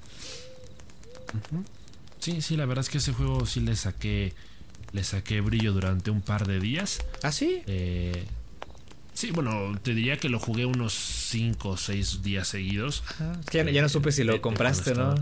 Sí, 2.24 2.40
sí, 2.40 2.56
la 2.56 2.64
verdad 2.64 2.82
es 2.82 2.88
que 2.88 2.96
ese 2.96 3.12
juego 3.12 3.44
sí 3.44 3.60
le 3.60 3.76
saqué 3.76 4.32
le 4.92 5.04
saqué 5.04 5.42
brillo 5.42 5.74
durante 5.74 6.10
un 6.10 6.22
par 6.22 6.46
de 6.46 6.58
días. 6.58 7.04
¿Ah, 7.22 7.32
sí? 7.32 7.60
Eh, 7.66 8.24
sí, 9.12 9.30
bueno, 9.30 9.78
te 9.82 9.92
diría 9.92 10.16
que 10.16 10.30
lo 10.30 10.38
jugué 10.38 10.64
unos 10.64 10.94
5 10.94 11.68
o 11.68 11.76
6 11.76 12.22
días 12.22 12.48
seguidos. 12.48 13.02
Ah, 13.20 13.38
ya, 13.52 13.82
no 13.82 13.90
supe 13.90 14.10
si 14.10 14.24
lo 14.24 14.40
compraste, 14.40 14.94
¿no? 14.94 15.16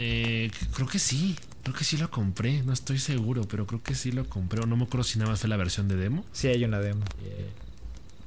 Eh, 0.00 0.50
creo 0.74 0.88
que 0.88 0.98
sí. 0.98 1.36
Creo 1.62 1.76
que 1.76 1.84
sí 1.84 1.96
lo 1.96 2.10
compré. 2.10 2.64
No 2.64 2.72
estoy 2.72 2.98
seguro, 2.98 3.46
pero 3.46 3.68
creo 3.68 3.84
que 3.84 3.94
sí 3.94 4.10
lo 4.10 4.28
compré. 4.28 4.66
No 4.66 4.76
me 4.76 4.82
acuerdo 4.82 5.04
si 5.04 5.20
nada 5.20 5.30
más 5.30 5.40
fue 5.40 5.48
la 5.48 5.56
versión 5.56 5.86
de 5.86 5.94
demo. 5.94 6.24
Sí, 6.32 6.48
hay 6.48 6.64
una 6.64 6.80
demo. 6.80 7.04
Eh, 7.22 7.50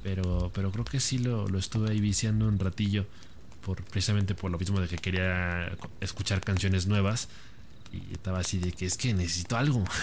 pero, 0.02 0.50
pero 0.54 0.72
creo 0.72 0.86
que 0.86 1.00
sí 1.00 1.18
lo, 1.18 1.48
lo 1.48 1.58
estuve 1.58 1.90
ahí 1.90 2.00
viciando 2.00 2.48
un 2.48 2.58
ratillo. 2.58 3.04
Por, 3.64 3.82
precisamente 3.84 4.34
por 4.34 4.50
lo 4.50 4.58
mismo 4.58 4.80
de 4.80 4.88
que 4.88 4.98
quería 4.98 5.72
escuchar 6.00 6.40
canciones 6.40 6.86
nuevas 6.86 7.28
y 7.92 8.12
estaba 8.12 8.40
así 8.40 8.58
de 8.58 8.72
que 8.72 8.86
es 8.86 8.96
que 8.96 9.14
necesito 9.14 9.56
algo. 9.56 9.84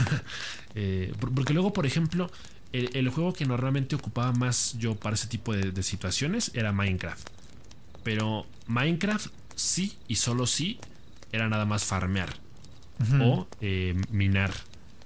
Eh, 0.73 1.13
porque 1.35 1.51
luego, 1.53 1.73
por 1.73 1.85
ejemplo, 1.85 2.31
el, 2.71 3.09
juego 3.09 3.33
que 3.33 3.45
normalmente 3.45 3.97
ocupaba 3.97 4.31
más 4.31 4.77
yo 4.77 4.95
para 4.95 5.15
ese 5.15 5.27
tipo 5.27 5.53
de, 5.53 5.83
situaciones 5.83 6.49
era 6.53 6.71
Minecraft. 6.71 7.27
Pero 8.01 8.47
Minecraft 8.67 9.27
sí 9.53 9.97
y 10.07 10.15
solo 10.15 10.47
sí 10.47 10.79
era 11.33 11.49
nada 11.49 11.65
más 11.65 11.83
farmear 11.83 12.29
o 13.19 13.49
eh, 13.59 13.99
minar, 14.11 14.53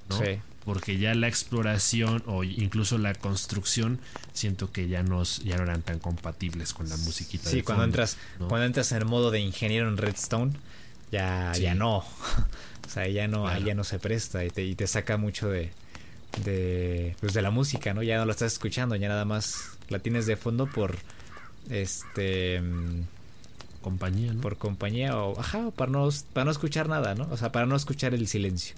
¿no? 0.07 0.19
Porque 0.65 0.97
ya 0.97 1.13
la 1.13 1.27
exploración 1.27 2.23
o 2.25 2.43
incluso 2.43 2.97
la 2.97 3.13
construcción 3.13 3.99
siento 4.33 4.71
que 4.71 4.87
ya, 4.87 5.03
nos, 5.03 5.43
ya 5.43 5.57
no 5.57 5.63
eran 5.63 5.83
tan 5.83 5.99
compatibles 5.99 6.73
con 6.73 6.89
la 6.89 6.97
musiquita. 6.97 7.49
Sí, 7.49 7.61
cuando 7.61 7.83
entras 7.83 8.17
cuando 8.39 8.63
entras 8.63 8.91
en 8.91 8.97
el 8.97 9.05
modo 9.05 9.29
de 9.29 9.39
ingeniero 9.39 9.87
en 9.87 9.97
Redstone 9.97 10.53
ya, 11.11 11.53
ya 11.53 11.75
no. 11.75 11.97
o 12.87 12.89
sea, 12.89 13.07
ya 13.07 13.27
no, 13.27 13.57
ya 13.59 13.75
no 13.75 13.83
se 13.83 13.99
presta 13.99 14.43
y 14.43 14.49
te, 14.49 14.63
y 14.63 14.75
te 14.75 14.87
saca 14.87 15.17
mucho 15.17 15.49
de, 15.49 15.71
de, 16.43 17.15
pues 17.19 17.33
de 17.33 17.41
la 17.41 17.51
música, 17.51 17.93
¿no? 17.93 18.03
Ya 18.03 18.17
no 18.17 18.25
la 18.25 18.31
estás 18.31 18.53
escuchando, 18.53 18.95
ya 18.95 19.07
nada 19.07 19.25
más 19.25 19.77
la 19.89 19.99
tienes 19.99 20.25
de 20.25 20.35
fondo 20.35 20.67
por 20.67 20.97
este 21.69 22.61
compañía, 23.81 24.33
Por 24.41 24.57
compañía 24.57 25.15
o 25.15 25.39
ajá, 25.39 25.69
para 25.69 25.91
no 25.91 26.09
para 26.33 26.45
no 26.45 26.51
escuchar 26.51 26.89
nada, 26.89 27.13
¿no? 27.13 27.27
O 27.29 27.37
sea, 27.37 27.51
para 27.51 27.67
no 27.67 27.75
escuchar 27.75 28.15
el 28.15 28.27
silencio. 28.27 28.75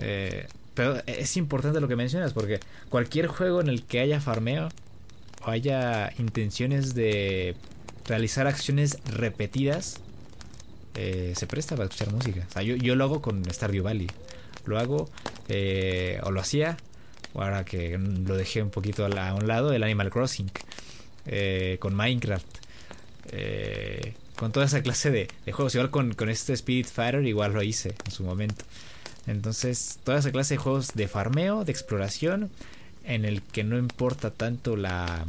Eh, 0.00 0.48
pero 0.74 1.02
es 1.06 1.36
importante 1.36 1.80
lo 1.80 1.88
que 1.88 1.96
mencionas 1.96 2.32
porque 2.32 2.60
cualquier 2.88 3.26
juego 3.26 3.60
en 3.60 3.68
el 3.68 3.84
que 3.84 4.00
haya 4.00 4.20
farmeo 4.20 4.68
o 5.44 5.50
haya 5.50 6.12
intenciones 6.18 6.94
de 6.94 7.56
realizar 8.06 8.46
acciones 8.46 8.98
repetidas 9.04 10.00
eh, 10.94 11.32
se 11.36 11.46
presta 11.46 11.74
para 11.76 11.88
escuchar 11.88 12.12
música. 12.12 12.46
O 12.48 12.52
sea, 12.52 12.62
yo, 12.62 12.76
yo 12.76 12.96
lo 12.96 13.04
hago 13.04 13.22
con 13.22 13.44
Stardew 13.50 13.82
Valley 13.82 14.08
lo 14.66 14.78
hago 14.78 15.10
eh, 15.48 16.20
o 16.22 16.30
lo 16.30 16.40
hacía, 16.40 16.76
ahora 17.34 17.64
que 17.64 17.98
lo 17.98 18.36
dejé 18.36 18.62
un 18.62 18.70
poquito 18.70 19.06
a, 19.06 19.34
un 19.34 19.46
lado, 19.46 19.72
el 19.72 19.82
Animal 19.82 20.10
Crossing, 20.10 20.50
eh, 21.26 21.76
con 21.80 21.94
Minecraft, 21.94 22.46
eh, 23.32 24.14
con 24.36 24.52
toda 24.52 24.66
esa 24.66 24.82
clase 24.82 25.10
de, 25.10 25.28
juegos, 25.52 25.74
igual 25.74 25.90
con, 25.90 26.14
con 26.14 26.28
este 26.28 26.52
Spirit 26.54 26.86
Fighter, 26.86 27.24
igual 27.26 27.52
lo 27.52 27.62
hice 27.62 27.94
en 28.04 28.12
su 28.12 28.24
momento. 28.24 28.64
Entonces, 29.26 29.98
toda 30.04 30.18
esa 30.18 30.32
clase 30.32 30.54
de 30.54 30.58
juegos 30.58 30.94
de 30.94 31.08
farmeo, 31.08 31.64
de 31.64 31.72
exploración, 31.72 32.50
en 33.04 33.24
el 33.24 33.42
que 33.42 33.64
no 33.64 33.78
importa 33.78 34.30
tanto 34.30 34.76
la 34.76 35.26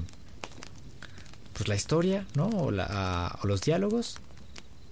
pues 1.53 1.67
la 1.67 1.75
historia, 1.75 2.25
¿no? 2.35 2.47
O, 2.47 2.71
la, 2.71 3.37
o 3.43 3.47
los 3.47 3.61
diálogos, 3.61 4.17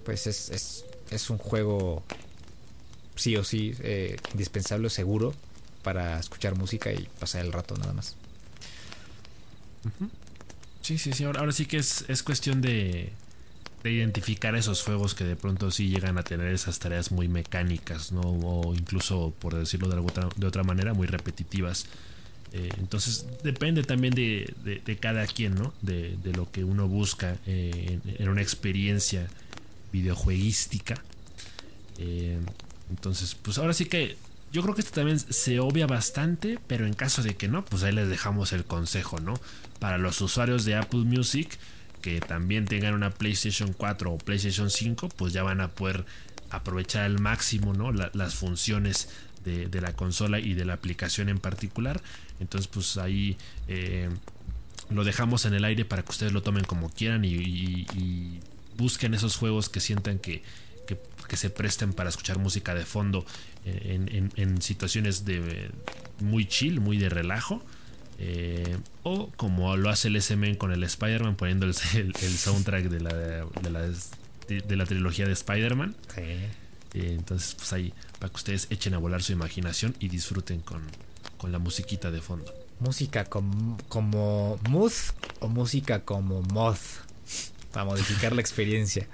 pues 0.04 0.28
es, 0.28 0.50
es, 0.50 0.84
es 1.10 1.28
un 1.28 1.38
juego 1.38 2.04
sí 3.16 3.36
o 3.36 3.44
sí 3.44 3.74
eh, 3.80 4.16
indispensable 4.32 4.88
seguro 4.90 5.34
para 5.82 6.18
escuchar 6.18 6.54
música 6.54 6.92
y 6.92 7.08
pasar 7.18 7.44
el 7.44 7.52
rato 7.52 7.76
nada 7.76 7.92
más. 7.92 8.16
Sí, 10.82 10.98
sí, 10.98 11.12
sí. 11.12 11.24
Ahora, 11.24 11.50
sí 11.52 11.66
que 11.66 11.78
es, 11.78 12.04
es 12.08 12.22
cuestión 12.22 12.60
de, 12.60 13.12
de, 13.82 13.92
identificar 13.92 14.54
esos 14.54 14.82
juegos 14.82 15.14
que 15.14 15.24
de 15.24 15.36
pronto 15.36 15.70
sí 15.70 15.88
llegan 15.88 16.18
a 16.18 16.22
tener 16.22 16.48
esas 16.48 16.78
tareas 16.78 17.10
muy 17.10 17.28
mecánicas, 17.28 18.12
¿no? 18.12 18.20
O 18.20 18.74
incluso, 18.74 19.34
por 19.38 19.54
decirlo 19.54 19.88
de, 19.88 19.94
alguna, 19.94 20.28
de 20.36 20.46
otra 20.46 20.62
manera, 20.62 20.94
muy 20.94 21.06
repetitivas. 21.06 21.86
Eh, 22.52 22.68
entonces 22.78 23.26
depende 23.42 23.82
también 23.82 24.14
de, 24.14 24.54
de, 24.62 24.96
cada 24.96 25.26
quien, 25.26 25.54
¿no? 25.54 25.72
De, 25.80 26.18
lo 26.34 26.50
que 26.50 26.64
uno 26.64 26.86
busca 26.86 27.36
eh, 27.46 27.98
en, 28.04 28.28
una 28.28 28.42
experiencia 28.42 29.28
videojueguística. 29.90 31.02
Eh, 31.98 32.38
entonces, 32.90 33.34
pues 33.34 33.58
ahora 33.58 33.72
sí 33.72 33.86
que 33.86 34.16
yo 34.52 34.62
creo 34.62 34.74
que 34.74 34.82
esto 34.82 34.92
también 34.92 35.18
se 35.18 35.60
obvia 35.60 35.86
bastante, 35.86 36.58
pero 36.66 36.86
en 36.86 36.92
caso 36.92 37.22
de 37.22 37.36
que 37.36 37.48
no, 37.48 37.64
pues 37.64 37.84
ahí 37.84 37.92
les 37.92 38.08
dejamos 38.08 38.52
el 38.52 38.64
consejo, 38.64 39.18
¿no? 39.18 39.40
Para 39.78 39.96
los 39.96 40.20
usuarios 40.20 40.66
de 40.66 40.74
Apple 40.74 41.00
Music 41.00 41.58
que 42.02 42.20
también 42.20 42.66
tengan 42.66 42.94
una 42.94 43.10
PlayStation 43.10 43.72
4 43.72 44.12
o 44.12 44.18
PlayStation 44.18 44.70
5, 44.70 45.08
pues 45.10 45.32
ya 45.32 45.42
van 45.42 45.60
a 45.60 45.68
poder 45.70 46.04
aprovechar 46.50 47.04
al 47.04 47.18
máximo, 47.18 47.72
¿no? 47.72 47.92
las 47.92 48.34
funciones 48.34 49.08
de, 49.44 49.80
la 49.80 49.94
consola 49.94 50.38
y 50.38 50.52
de 50.52 50.66
la 50.66 50.74
aplicación 50.74 51.30
en 51.30 51.38
particular. 51.38 52.02
Entonces, 52.40 52.68
pues 52.68 52.98
ahí 52.98 53.38
eh, 53.68 54.10
lo 54.90 55.04
dejamos 55.04 55.46
en 55.46 55.54
el 55.54 55.64
aire 55.64 55.86
para 55.86 56.02
que 56.02 56.10
ustedes 56.10 56.32
lo 56.32 56.42
tomen 56.42 56.64
como 56.64 56.90
quieran 56.90 57.24
y 57.24 58.40
busquen 58.76 59.14
esos 59.14 59.36
juegos 59.36 59.68
que 59.68 59.80
sientan 59.80 60.18
que, 60.18 60.42
que, 60.86 61.36
se 61.36 61.48
presten 61.48 61.92
para 61.92 62.10
escuchar 62.10 62.38
música 62.38 62.74
de 62.74 62.84
fondo 62.84 63.24
en, 63.64 64.60
situaciones 64.60 65.24
de 65.24 65.70
muy 66.20 66.46
chill, 66.46 66.80
muy 66.80 66.98
de 66.98 67.08
relajo. 67.08 67.64
Eh, 68.24 68.78
o 69.02 69.32
como 69.36 69.76
lo 69.76 69.90
hace 69.90 70.06
el 70.06 70.22
SMN 70.22 70.54
con 70.54 70.70
el 70.70 70.84
Spider-Man, 70.84 71.34
poniendo 71.34 71.66
el, 71.94 72.14
soundtrack 72.14 72.84
de 72.84 73.00
la, 73.00 73.12
de 73.12 74.76
la, 74.76 74.86
trilogía 74.86 75.26
de 75.26 75.32
Spider-Man. 75.32 75.96
Eh, 76.16 76.48
entonces, 76.94 77.56
pues 77.56 77.72
ahí, 77.72 77.92
para 78.20 78.30
que 78.30 78.36
ustedes 78.36 78.68
echen 78.70 78.94
a 78.94 78.98
volar 78.98 79.24
su 79.24 79.32
imaginación 79.32 79.96
y 79.98 80.06
disfruten 80.06 80.60
con, 80.60 80.82
la 81.50 81.58
musiquita 81.58 82.12
de 82.12 82.20
fondo. 82.20 82.54
¿Música 82.78 83.24
como, 83.24 83.76
como 83.88 84.60
Moth 84.68 85.14
o 85.40 85.48
música 85.48 86.04
como 86.04 86.42
Moth? 86.42 86.78
Para 87.72 87.86
modificar 87.86 88.32
la 88.32 88.40
experiencia. 88.40 89.08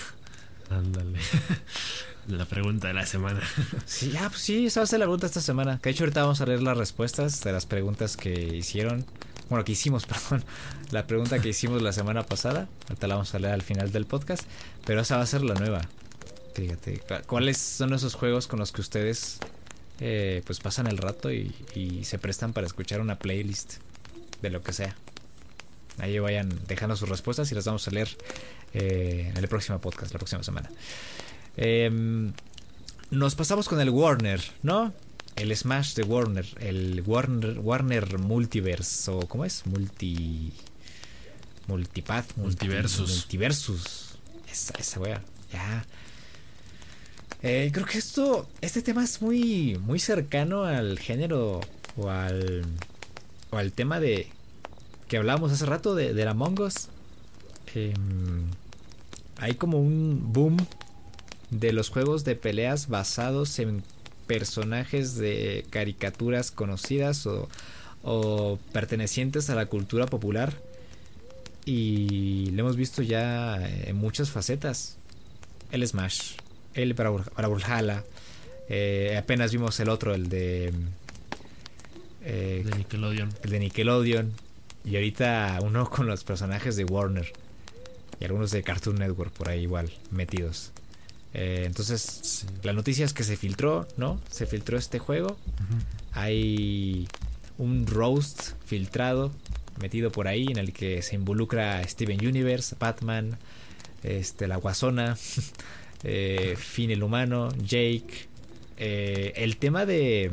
Ándale. 0.68 1.18
la 2.28 2.44
pregunta 2.44 2.88
de 2.88 2.94
la 2.94 3.06
semana. 3.06 3.40
sí, 3.86 4.14
ah, 4.18 4.28
pues 4.28 4.40
sí, 4.42 4.66
esa 4.66 4.80
va 4.80 4.84
a 4.84 4.86
ser 4.86 5.00
la 5.00 5.06
pregunta 5.06 5.26
esta 5.26 5.40
semana. 5.40 5.78
Que 5.78 5.90
de 5.90 5.90
hecho 5.90 6.04
ahorita 6.04 6.22
vamos 6.22 6.40
a 6.40 6.46
leer 6.46 6.62
las 6.62 6.76
respuestas 6.76 7.42
de 7.42 7.52
las 7.52 7.66
preguntas 7.66 8.16
que 8.16 8.32
hicieron. 8.32 9.04
Bueno, 9.48 9.64
que 9.64 9.72
hicimos, 9.72 10.06
perdón. 10.06 10.44
La 10.90 11.06
pregunta 11.06 11.38
que 11.38 11.50
hicimos 11.50 11.82
la 11.82 11.92
semana 11.92 12.24
pasada. 12.24 12.68
Ahorita 12.88 13.06
la 13.08 13.14
vamos 13.14 13.34
a 13.34 13.38
leer 13.38 13.54
al 13.54 13.62
final 13.62 13.92
del 13.92 14.06
podcast. 14.06 14.44
Pero 14.84 15.00
esa 15.00 15.16
va 15.16 15.22
a 15.22 15.26
ser 15.26 15.42
la 15.42 15.54
nueva. 15.54 15.82
Fíjate, 16.54 17.00
¿cuáles 17.26 17.58
son 17.58 17.92
esos 17.94 18.14
juegos 18.14 18.46
con 18.46 18.60
los 18.60 18.70
que 18.70 18.80
ustedes 18.80 19.40
eh, 19.98 20.42
pues 20.46 20.60
pasan 20.60 20.86
el 20.86 20.98
rato 20.98 21.32
y, 21.32 21.52
se 22.04 22.18
prestan 22.18 22.52
para 22.52 22.66
escuchar 22.66 23.00
una 23.00 23.18
playlist 23.18 23.74
de 24.40 24.50
lo 24.50 24.62
que 24.62 24.72
sea? 24.72 24.94
Ahí 25.98 26.18
vayan 26.20 26.48
dejando 26.68 26.96
sus 26.96 27.08
respuestas 27.08 27.50
y 27.50 27.56
las 27.56 27.64
vamos 27.64 27.86
a 27.88 27.90
leer 27.90 28.08
eh, 28.72 29.30
en 29.30 29.36
el 29.36 29.48
próximo 29.48 29.80
podcast, 29.80 30.12
la 30.12 30.18
próxima 30.18 30.44
semana. 30.44 30.70
Em, 31.56 32.32
nos 33.10 33.34
pasamos 33.34 33.68
con 33.68 33.80
el 33.80 33.90
Warner, 33.90 34.40
¿no? 34.62 34.92
El 35.36 35.54
Smash 35.56 35.94
de 35.94 36.02
Warner, 36.02 36.46
el 36.60 37.02
Warner, 37.04 37.58
Warner 37.58 38.18
Multiverse, 38.18 39.10
o 39.10 39.20
¿cómo 39.26 39.44
es? 39.44 39.66
Multi. 39.66 40.52
Multipath, 41.66 42.36
Multiversus. 42.36 43.10
multiversus. 43.10 44.14
Esa, 44.50 44.74
esa 44.78 45.00
wea. 45.00 45.22
Ya. 45.52 45.84
Eh, 47.42 47.70
creo 47.72 47.86
que 47.86 47.98
esto. 47.98 48.48
Este 48.60 48.82
tema 48.82 49.02
es 49.04 49.20
muy. 49.22 49.78
muy 49.78 49.98
cercano 49.98 50.64
al 50.64 50.98
género. 50.98 51.60
O 51.96 52.10
al. 52.10 52.64
O 53.50 53.56
al 53.56 53.72
tema 53.72 53.98
de. 54.00 54.28
que 55.08 55.16
hablábamos 55.16 55.52
hace 55.52 55.66
rato 55.66 55.94
de, 55.94 56.14
de 56.14 56.24
la 56.24 56.34
Mongos. 56.34 56.88
Eh, 57.74 57.94
hay 59.38 59.54
como 59.54 59.80
un 59.80 60.32
boom 60.32 60.56
de 61.60 61.72
los 61.72 61.88
juegos 61.88 62.24
de 62.24 62.36
peleas 62.36 62.88
basados 62.88 63.58
en 63.58 63.82
personajes 64.26 65.16
de 65.16 65.64
caricaturas 65.70 66.50
conocidas 66.50 67.26
o, 67.26 68.58
pertenecientes 68.72 69.50
a 69.50 69.54
la 69.54 69.66
cultura 69.66 70.06
popular. 70.06 70.52
Y 71.64 72.50
lo 72.50 72.60
hemos 72.60 72.76
visto 72.76 73.02
ya 73.02 73.66
en 73.84 73.96
muchas 73.96 74.30
facetas. 74.30 74.98
El 75.72 75.86
Smash 75.86 76.34
el 76.74 76.94
para, 76.94 77.12
para 77.12 78.04
eh, 78.68 79.16
apenas 79.18 79.52
vimos 79.52 79.78
el 79.80 79.88
otro 79.88 80.14
el 80.14 80.28
de 80.28 80.72
eh, 82.24 82.62
de 82.64 82.78
Nickelodeon. 82.78 83.30
el 83.42 83.50
de 83.50 83.58
Nickelodeon. 83.60 84.32
Y 84.84 84.96
ahorita 84.96 85.58
uno 85.62 85.88
con 85.88 86.06
los 86.06 86.24
personajes 86.24 86.76
de 86.76 86.84
Warner 86.84 87.32
y 88.20 88.24
algunos 88.24 88.50
de 88.50 88.62
Cartoon 88.62 88.96
Network 88.96 89.32
por 89.32 89.48
ahí 89.48 89.62
igual 89.62 89.90
metidos. 90.10 90.73
Eh, 91.34 91.64
entonces, 91.66 92.46
la 92.62 92.72
noticia 92.72 93.04
es 93.04 93.12
que 93.12 93.24
se 93.24 93.36
filtró, 93.36 93.86
¿no? 93.96 94.20
Se 94.30 94.46
filtró 94.46 94.78
este 94.78 94.98
juego. 94.98 95.36
Hay 96.12 97.08
un 97.58 97.86
roast 97.86 98.52
filtrado 98.64 99.32
metido 99.80 100.12
por 100.12 100.28
ahí 100.28 100.46
en 100.48 100.58
el 100.58 100.72
que 100.72 101.02
se 101.02 101.16
involucra 101.16 101.86
Steven 101.86 102.24
Universe, 102.24 102.76
Batman, 102.78 103.36
este, 104.04 104.46
la 104.46 104.56
Guasona, 104.56 105.16
eh, 106.04 106.54
Finn 106.56 106.92
el 106.92 107.02
humano, 107.02 107.48
Jake. 107.58 108.28
Eh, 108.76 109.32
el 109.36 109.56
tema 109.56 109.86
de, 109.86 110.30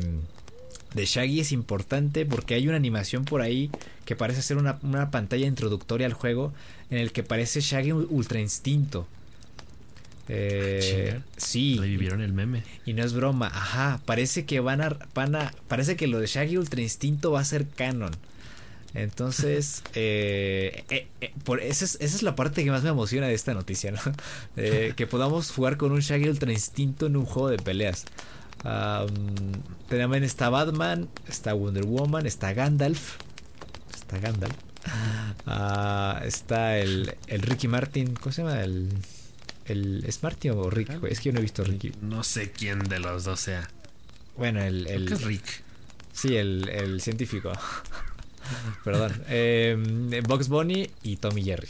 de 0.93 1.05
Shaggy 1.05 1.39
es 1.39 1.51
importante 1.51 2.25
porque 2.27 2.53
hay 2.53 2.67
una 2.67 2.77
animación 2.77 3.25
por 3.25 3.41
ahí 3.41 3.71
que 4.05 4.15
parece 4.15 4.41
ser 4.43 4.57
una, 4.57 4.79
una 4.83 5.09
pantalla 5.09 5.47
introductoria 5.47 6.05
al 6.05 6.13
juego 6.13 6.53
en 6.91 6.99
el 6.99 7.11
que 7.11 7.23
parece 7.23 7.61
Shaggy 7.61 7.91
Ultra 7.91 8.39
Instinto. 8.39 9.07
Eh, 10.33 11.19
sí. 11.35 11.77
Revivieron 11.77 12.21
el 12.21 12.31
meme. 12.31 12.63
Y 12.85 12.93
no 12.93 13.03
es 13.03 13.11
broma, 13.13 13.47
ajá. 13.47 13.99
Parece 14.05 14.45
que 14.45 14.61
van 14.61 14.81
a, 14.81 14.97
van 15.13 15.35
a. 15.35 15.51
Parece 15.67 15.97
que 15.97 16.07
lo 16.07 16.19
de 16.19 16.27
Shaggy 16.27 16.57
Ultra 16.57 16.81
Instinto 16.81 17.33
va 17.33 17.41
a 17.41 17.45
ser 17.45 17.67
canon. 17.67 18.11
Entonces, 18.93 19.83
eh, 19.93 20.85
eh, 20.89 21.07
eh, 21.19 21.33
por 21.43 21.59
esa 21.59 21.83
es, 21.83 21.97
esa 21.99 22.15
es, 22.15 22.23
la 22.23 22.35
parte 22.35 22.63
que 22.63 22.71
más 22.71 22.83
me 22.83 22.89
emociona 22.89 23.27
de 23.27 23.33
esta 23.33 23.53
noticia, 23.53 23.91
¿no? 23.91 23.99
que 24.55 25.07
podamos 25.07 25.51
jugar 25.51 25.75
con 25.77 25.91
un 25.91 25.99
Shaggy 25.99 26.29
Ultra 26.29 26.51
Instinto 26.51 27.07
en 27.07 27.17
un 27.17 27.25
juego 27.25 27.49
de 27.49 27.57
peleas. 27.57 28.05
Um, 28.63 29.53
también 29.89 30.23
está 30.23 30.49
Batman, 30.49 31.09
está 31.27 31.53
Wonder 31.53 31.85
Woman, 31.85 32.25
está 32.25 32.53
Gandalf. 32.53 33.17
Está 33.93 34.19
Gandalf. 34.19 34.55
Uh, 35.45 36.25
está 36.25 36.77
el, 36.77 37.15
el 37.27 37.41
Ricky 37.41 37.67
Martin, 37.67 38.13
¿cómo 38.15 38.31
se 38.31 38.43
llama? 38.43 38.61
El, 38.61 38.89
el, 39.65 40.03
¿Es 40.05 40.19
o 40.23 40.69
Rick? 40.69 41.03
Es 41.05 41.19
que 41.19 41.29
yo 41.29 41.33
no 41.33 41.39
he 41.39 41.41
visto 41.41 41.63
Ricky. 41.63 41.91
No 42.01 42.23
sé 42.23 42.51
quién 42.51 42.79
de 42.79 42.99
los 42.99 43.23
dos 43.23 43.39
sea. 43.39 43.69
Bueno, 44.37 44.61
el. 44.61 44.87
el 44.87 45.11
es 45.11 45.23
Rick. 45.23 45.63
Sí, 46.13 46.35
el, 46.35 46.69
el 46.69 47.01
científico. 47.01 47.51
Perdón. 48.83 49.13
Eh, 49.27 50.21
Box 50.27 50.49
Bunny 50.49 50.89
y 51.03 51.17
Tommy 51.17 51.43
Jerry. 51.43 51.69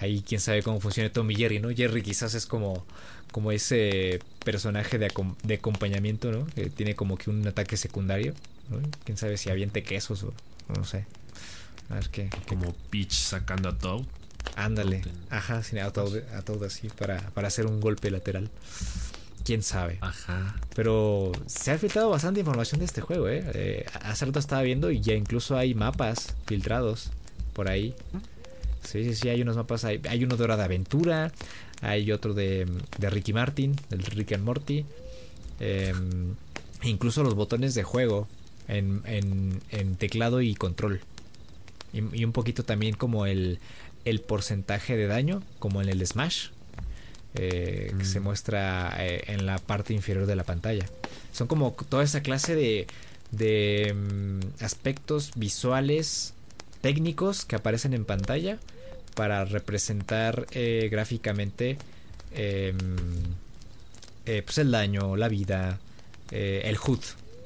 Ahí 0.00 0.22
quién 0.26 0.40
sabe 0.40 0.62
cómo 0.62 0.80
funciona 0.80 1.10
Tommy 1.10 1.34
Jerry, 1.34 1.58
¿no? 1.58 1.70
Jerry 1.70 2.02
quizás 2.02 2.34
es 2.34 2.46
como, 2.46 2.86
como 3.32 3.50
ese 3.50 4.20
personaje 4.44 4.98
de, 4.98 5.12
de 5.42 5.54
acompañamiento, 5.54 6.30
¿no? 6.30 6.46
Que 6.46 6.70
tiene 6.70 6.94
como 6.94 7.16
que 7.16 7.30
un 7.30 7.46
ataque 7.46 7.76
secundario. 7.76 8.34
¿no? 8.68 8.80
Quién 9.04 9.16
sabe 9.16 9.36
si 9.36 9.50
aviente 9.50 9.82
quesos 9.82 10.22
o 10.22 10.32
no 10.76 10.84
sé. 10.84 11.06
A 11.90 11.94
ver 11.94 12.08
qué. 12.10 12.30
Como 12.46 12.72
Peach 12.90 13.12
sacando 13.12 13.70
a 13.70 13.78
Toad. 13.78 14.04
Ándale. 14.56 15.02
Ajá, 15.30 15.62
sí, 15.62 15.78
a 15.78 15.90
Toad, 15.90 16.16
a 16.34 16.42
Toad 16.42 16.64
así 16.64 16.88
para, 16.88 17.20
para 17.30 17.48
hacer 17.48 17.66
un 17.66 17.80
golpe 17.80 18.10
lateral 18.10 18.50
quién 19.48 19.62
sabe. 19.62 19.96
Ajá. 20.02 20.56
Pero 20.74 21.32
se 21.46 21.70
ha 21.70 21.78
filtrado 21.78 22.10
bastante 22.10 22.40
información 22.40 22.80
de 22.80 22.84
este 22.84 23.00
juego, 23.00 23.30
¿eh? 23.30 23.42
eh 23.54 23.86
hace 24.02 24.26
rato 24.26 24.38
estaba 24.38 24.60
viendo 24.60 24.90
y 24.90 25.00
ya 25.00 25.14
incluso 25.14 25.56
hay 25.56 25.72
mapas 25.72 26.34
filtrados 26.46 27.12
por 27.54 27.66
ahí. 27.70 27.94
Sí, 28.84 29.04
sí, 29.04 29.14
sí, 29.14 29.30
hay 29.30 29.40
unos 29.40 29.56
mapas. 29.56 29.86
Hay, 29.86 30.02
hay 30.06 30.22
uno 30.22 30.36
de 30.36 30.44
Hora 30.44 30.58
de 30.58 30.64
Aventura, 30.64 31.32
hay 31.80 32.12
otro 32.12 32.34
de, 32.34 32.66
de 32.98 33.08
Ricky 33.08 33.32
Martin, 33.32 33.74
del 33.88 34.02
Rick 34.02 34.32
and 34.32 34.44
Morty. 34.44 34.84
Eh, 35.60 35.94
incluso 36.82 37.22
los 37.22 37.34
botones 37.34 37.74
de 37.74 37.84
juego 37.84 38.28
en, 38.68 39.00
en, 39.06 39.62
en 39.70 39.96
teclado 39.96 40.42
y 40.42 40.54
control. 40.56 41.00
Y, 41.94 42.20
y, 42.20 42.24
un 42.26 42.32
poquito 42.32 42.64
también 42.64 42.94
como 42.96 43.24
el, 43.24 43.60
el 44.04 44.20
porcentaje 44.20 44.96
de 44.96 45.06
daño, 45.06 45.42
como 45.58 45.82
en 45.82 45.88
el 45.88 46.06
Smash 46.06 46.48
eh, 47.34 47.94
que 47.96 48.04
se 48.06 48.20
muestra 48.20 48.96
eh, 48.98 49.22
en 49.26 49.44
la 49.44 49.58
parte 49.58 49.92
inferior 49.92 50.26
de 50.26 50.34
la 50.34 50.44
pantalla. 50.44 50.86
Son 51.30 51.46
como 51.46 51.72
toda 51.72 52.02
esa 52.02 52.22
clase 52.22 52.56
de, 52.56 52.86
de 53.30 53.92
um, 53.94 54.40
aspectos 54.60 55.32
visuales 55.36 56.32
técnicos 56.80 57.44
que 57.44 57.54
aparecen 57.54 57.92
en 57.92 58.06
pantalla 58.06 58.58
para 59.14 59.44
representar 59.44 60.46
eh, 60.52 60.88
gráficamente 60.90 61.76
pues 64.44 64.58
el 64.58 64.70
daño, 64.70 65.16
la 65.16 65.28
vida, 65.28 65.80
el 66.30 66.76
HUD 66.76 67.00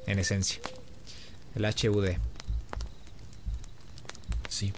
en 0.06 0.18
esencia. 0.18 0.60
El 1.54 1.64
HUD. 1.64 2.08
Sí. 4.48 4.72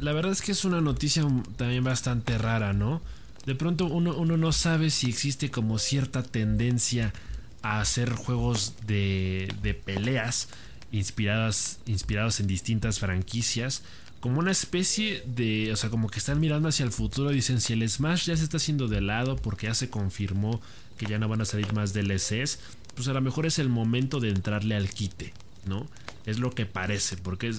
La 0.00 0.12
verdad 0.12 0.32
es 0.32 0.42
que 0.42 0.52
es 0.52 0.64
una 0.64 0.80
noticia 0.80 1.24
también 1.56 1.84
bastante 1.84 2.38
rara, 2.38 2.72
¿no? 2.72 3.02
de 3.46 3.54
pronto 3.54 3.86
uno, 3.86 4.14
uno 4.16 4.36
no 4.36 4.52
sabe 4.52 4.90
si 4.90 5.08
existe 5.08 5.50
como 5.50 5.78
cierta 5.78 6.22
tendencia 6.24 7.14
a 7.62 7.80
hacer 7.80 8.10
juegos 8.10 8.74
de, 8.86 9.52
de 9.62 9.72
peleas 9.72 10.48
inspiradas, 10.90 11.78
inspirados 11.86 12.40
en 12.40 12.48
distintas 12.48 12.98
franquicias 12.98 13.82
como 14.20 14.40
una 14.40 14.50
especie 14.50 15.22
de, 15.26 15.72
o 15.72 15.76
sea, 15.76 15.90
como 15.90 16.08
que 16.08 16.18
están 16.18 16.40
mirando 16.40 16.68
hacia 16.68 16.84
el 16.84 16.90
futuro 16.90 17.30
y 17.30 17.36
dicen 17.36 17.60
si 17.60 17.74
el 17.74 17.88
Smash 17.88 18.26
ya 18.26 18.36
se 18.36 18.42
está 18.42 18.56
haciendo 18.56 18.88
de 18.88 19.00
lado 19.00 19.36
porque 19.36 19.68
ya 19.68 19.74
se 19.74 19.88
confirmó 19.88 20.60
que 20.98 21.06
ya 21.06 21.18
no 21.18 21.28
van 21.28 21.42
a 21.42 21.44
salir 21.44 21.72
más 21.72 21.92
DLCs, 21.92 22.58
pues 22.96 23.06
a 23.06 23.12
lo 23.12 23.20
mejor 23.20 23.46
es 23.46 23.60
el 23.60 23.68
momento 23.68 24.18
de 24.18 24.30
entrarle 24.30 24.74
al 24.74 24.88
quite, 24.90 25.32
¿no? 25.66 25.86
Es 26.26 26.38
lo 26.38 26.50
que 26.50 26.66
parece, 26.66 27.16
porque 27.16 27.52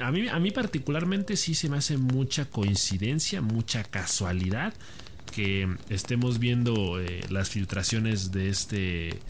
a, 0.00 0.10
mí, 0.10 0.50
particularmente 0.50 1.36
sí 1.36 1.54
se 1.54 1.68
me 1.68 1.76
hace 1.76 1.96
mucha 1.96 2.46
coincidencia, 2.46 3.40
mucha 3.40 3.84
casualidad 3.84 4.74
que 5.32 5.76
estemos 5.88 6.38
viendo 6.38 7.00
eh, 7.00 7.20
las 7.30 7.50
filtraciones 7.50 8.32
de 8.32 8.48
este 8.50 9.20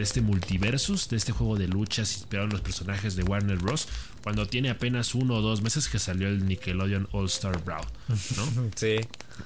de 0.00 0.04
este 0.04 0.22
multiversus, 0.22 1.10
de 1.10 1.18
este 1.18 1.30
juego 1.30 1.58
de 1.58 1.68
luchas 1.68 2.16
inspirado 2.16 2.46
en 2.46 2.52
los 2.52 2.62
personajes 2.62 3.16
de 3.16 3.22
Warner 3.22 3.58
Bros. 3.58 3.86
Cuando 4.22 4.46
tiene 4.46 4.70
apenas 4.70 5.14
uno 5.14 5.34
o 5.34 5.42
dos 5.42 5.60
meses 5.60 5.88
que 5.88 5.98
salió 5.98 6.28
el 6.28 6.46
Nickelodeon 6.46 7.06
All 7.12 7.26
Star 7.26 7.62
Brawl, 7.62 7.84
¿no? 8.08 8.70
Sí. 8.76 8.96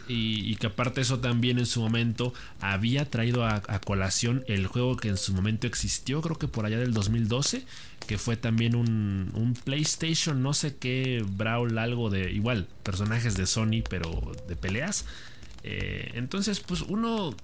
Y, 0.08 0.48
y, 0.48 0.56
que 0.56 0.68
aparte 0.68 1.00
eso 1.00 1.18
también 1.18 1.58
en 1.58 1.66
su 1.66 1.80
momento 1.80 2.32
había 2.60 3.10
traído 3.10 3.44
a, 3.44 3.62
a, 3.66 3.80
colación 3.80 4.44
el 4.46 4.68
juego 4.68 4.96
que 4.96 5.08
en 5.08 5.16
su 5.16 5.32
momento 5.34 5.66
existió, 5.66 6.20
creo 6.20 6.36
que 6.36 6.46
por 6.46 6.66
allá 6.66 6.78
del 6.78 6.92
2012, 6.92 7.64
que 8.06 8.18
fue 8.18 8.36
también 8.36 8.76
un, 8.76 9.32
un 9.34 9.54
PlayStation, 9.54 10.40
no 10.40 10.54
sé 10.54 10.76
qué, 10.76 11.24
Brawl, 11.28 11.78
algo 11.78 12.10
de 12.10 12.30
igual, 12.32 12.68
personajes 12.84 13.36
de 13.36 13.46
Sony, 13.46 13.82
pero 13.88 14.32
de 14.48 14.54
peleas 14.54 15.04
eh, 15.64 16.10
entonces, 16.14 16.60
pues 16.60 16.82
uno, 16.82 17.34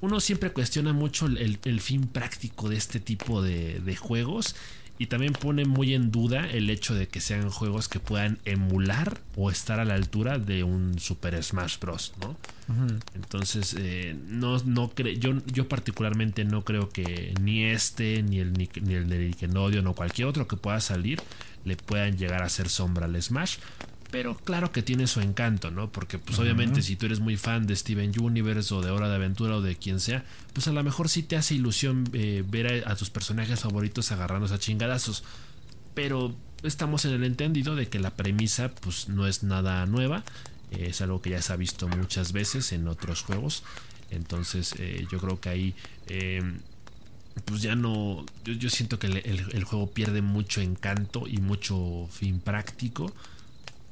uno 0.00 0.20
siempre 0.20 0.52
cuestiona 0.52 0.92
mucho 0.92 1.26
el, 1.26 1.58
el 1.64 1.80
fin 1.80 2.06
práctico 2.06 2.68
de 2.68 2.76
este 2.76 3.00
tipo 3.00 3.42
de, 3.42 3.80
de, 3.80 3.96
juegos 3.96 4.54
y 4.98 5.06
también 5.06 5.32
pone 5.32 5.64
muy 5.64 5.94
en 5.94 6.10
duda 6.10 6.48
el 6.50 6.70
hecho 6.70 6.94
de 6.94 7.06
que 7.06 7.20
sean 7.20 7.50
juegos 7.50 7.88
que 7.88 8.00
puedan 8.00 8.38
emular 8.44 9.20
o 9.36 9.50
estar 9.50 9.78
a 9.78 9.84
la 9.84 9.94
altura 9.94 10.38
de 10.38 10.64
un 10.64 10.98
Super 10.98 11.40
Smash 11.42 11.78
Bros. 11.78 12.12
¿no? 12.20 12.36
Entonces, 13.14 13.76
eh, 13.78 14.16
no, 14.26 14.58
no 14.64 14.92
yo, 14.94 15.40
yo 15.46 15.68
particularmente 15.68 16.44
no 16.44 16.64
creo 16.64 16.88
que 16.90 17.32
ni 17.40 17.64
este, 17.64 18.22
ni 18.24 18.40
el, 18.40 18.52
ni, 18.52 18.68
ni 18.82 18.94
el 18.94 19.08
de 19.08 19.18
Nickelodeon 19.18 19.86
o 19.86 19.94
cualquier 19.94 20.26
otro 20.26 20.48
que 20.48 20.56
pueda 20.56 20.80
salir 20.80 21.20
le 21.64 21.76
puedan 21.76 22.16
llegar 22.16 22.42
a 22.42 22.46
hacer 22.46 22.68
sombra 22.68 23.06
al 23.06 23.22
Smash 23.22 23.58
pero 24.10 24.36
claro 24.36 24.72
que 24.72 24.82
tiene 24.82 25.06
su 25.06 25.20
encanto, 25.20 25.70
¿no? 25.70 25.92
Porque 25.92 26.18
pues 26.18 26.38
uh 26.38 26.40
-huh. 26.40 26.44
obviamente 26.44 26.82
si 26.82 26.96
tú 26.96 27.06
eres 27.06 27.20
muy 27.20 27.36
fan 27.36 27.66
de 27.66 27.76
Steven 27.76 28.12
Universe 28.18 28.72
o 28.74 28.80
de 28.80 28.90
Hora 28.90 29.08
de 29.08 29.16
Aventura 29.16 29.56
o 29.56 29.62
de 29.62 29.76
quien 29.76 30.00
sea, 30.00 30.24
pues 30.54 30.66
a 30.66 30.72
lo 30.72 30.82
mejor 30.82 31.08
sí 31.08 31.22
te 31.22 31.36
hace 31.36 31.54
ilusión 31.54 32.08
eh, 32.14 32.42
ver 32.46 32.84
a, 32.86 32.92
a, 32.92 32.96
tus 32.96 33.10
personajes 33.10 33.60
favoritos 33.60 34.10
agarrándose 34.10 34.54
a 34.54 34.58
chingadazos. 34.58 35.24
Pero 35.94 36.34
estamos 36.62 37.04
en 37.04 37.12
el 37.12 37.24
entendido 37.24 37.76
de 37.76 37.88
que 37.88 37.98
la 37.98 38.10
premisa 38.14 38.74
pues 38.74 39.08
no 39.08 39.26
es 39.26 39.42
nada 39.42 39.84
nueva, 39.84 40.24
eh, 40.70 40.86
es 40.88 41.02
algo 41.02 41.20
que 41.20 41.30
ya 41.30 41.42
se 41.42 41.52
ha 41.52 41.56
visto 41.56 41.86
muchas 41.86 42.32
veces 42.32 42.72
en 42.72 42.88
otros 42.88 43.22
juegos. 43.22 43.62
Entonces 44.10 44.74
eh, 44.78 45.06
yo 45.12 45.18
creo 45.18 45.38
que 45.38 45.48
ahí 45.50 45.74
pues 47.44 47.60
ya 47.60 47.76
no, 47.76 48.24
yo, 48.44 48.54
yo 48.54 48.70
siento 48.70 48.98
que 48.98 49.06
el, 49.08 49.18
el, 49.18 49.44
el 49.52 49.64
juego 49.64 49.90
pierde 49.90 50.22
mucho 50.22 50.62
encanto 50.62 51.26
y 51.26 51.38
mucho 51.38 52.08
fin 52.10 52.40
práctico. 52.40 53.12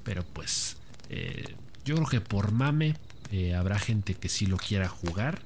Pero 0.07 0.25
pues 0.25 0.77
eh, 1.11 1.57
yo 1.85 1.97
creo 1.97 2.07
que 2.07 2.21
por 2.21 2.53
mame 2.53 2.95
eh, 3.33 3.55
habrá 3.55 3.79
gente 3.79 4.15
que 4.15 4.29
sí 4.29 4.47
lo 4.47 4.57
quiera 4.57 4.89
jugar. 4.89 5.43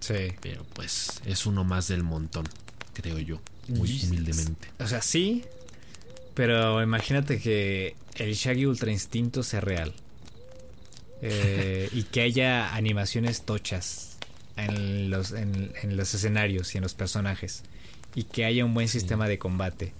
Sí. 0.00 0.32
Pero 0.40 0.64
pues 0.72 1.20
es 1.26 1.44
uno 1.44 1.62
más 1.62 1.86
del 1.86 2.02
montón, 2.02 2.48
creo 2.94 3.18
yo. 3.18 3.40
Muy 3.68 4.02
humildemente. 4.04 4.68
O 4.80 4.88
sea, 4.88 5.02
sí. 5.02 5.44
Pero 6.34 6.82
imagínate 6.82 7.38
que 7.38 7.94
el 8.16 8.32
Shaggy 8.34 8.64
Ultra 8.64 8.90
Instinto 8.90 9.42
sea 9.42 9.60
real. 9.60 9.92
Eh, 11.22 11.90
y 11.92 12.04
que 12.04 12.22
haya 12.22 12.74
animaciones 12.74 13.42
tochas 13.42 14.16
en 14.56 15.10
los, 15.10 15.32
en, 15.32 15.74
en, 15.82 15.98
los 15.98 16.14
escenarios 16.14 16.74
y 16.74 16.78
en 16.78 16.82
los 16.82 16.94
personajes. 16.94 17.62
Y 18.14 18.24
que 18.24 18.46
haya 18.46 18.64
un 18.64 18.72
buen 18.72 18.88
sistema 18.88 19.28
de 19.28 19.38
combate. 19.38 19.92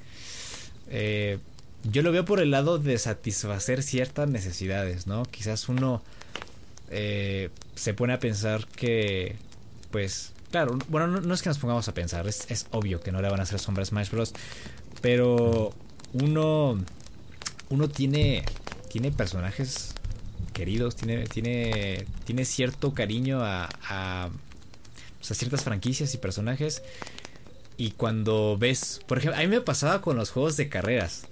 Eh, 0.88 1.38
yo 1.84 2.02
lo 2.02 2.12
veo 2.12 2.24
por 2.24 2.40
el 2.40 2.50
lado 2.50 2.78
de 2.78 2.98
satisfacer 2.98 3.82
ciertas 3.82 4.28
necesidades, 4.28 5.06
¿no? 5.06 5.24
Quizás 5.24 5.68
uno 5.68 6.02
eh, 6.90 7.50
se 7.74 7.94
pone 7.94 8.12
a 8.12 8.18
pensar 8.18 8.66
que, 8.66 9.36
pues, 9.90 10.32
claro, 10.50 10.78
bueno, 10.88 11.06
no, 11.06 11.34
es 11.34 11.42
que 11.42 11.48
nos 11.48 11.58
pongamos 11.58 11.88
a 11.88 11.94
pensar, 11.94 12.26
es, 12.28 12.66
obvio 12.70 13.00
que 13.00 13.12
no 13.12 13.22
le 13.22 13.30
van 13.30 13.40
a 13.40 13.44
hacer 13.44 13.58
sombra 13.58 13.84
Smash 13.84 14.10
Bros. 14.10 14.34
Pero 15.00 15.72
uno, 16.12 16.78
uno 17.70 17.88
tiene, 17.88 18.44
tiene 18.90 19.10
personajes 19.10 19.94
queridos, 20.52 20.96
tiene, 20.96 21.24
tiene, 21.26 22.04
tiene 22.24 22.44
cierto 22.44 22.92
cariño 22.92 23.42
a, 23.42 23.68
a, 23.88 24.28
pues, 25.18 25.30
a 25.30 25.34
ciertas 25.34 25.64
franquicias 25.64 26.12
y 26.14 26.18
personajes. 26.18 26.82
Y 27.78 27.92
cuando 27.92 28.58
ves, 28.58 29.00
por 29.06 29.16
ejemplo, 29.16 29.40
a 29.40 29.42
mí 29.42 29.48
me 29.48 29.62
pasaba 29.62 30.02
con 30.02 30.16
los 30.16 30.30
juegos 30.30 30.58
de 30.58 30.68
carreras 30.68 31.22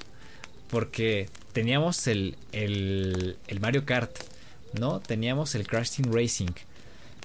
porque 0.70 1.28
teníamos 1.52 2.06
el, 2.06 2.36
el, 2.52 3.36
Mario 3.60 3.84
Kart, 3.84 4.16
¿no? 4.78 5.00
Teníamos 5.00 5.54
el 5.54 5.66
Crash 5.66 5.96
Team 5.96 6.12
Racing, 6.12 6.52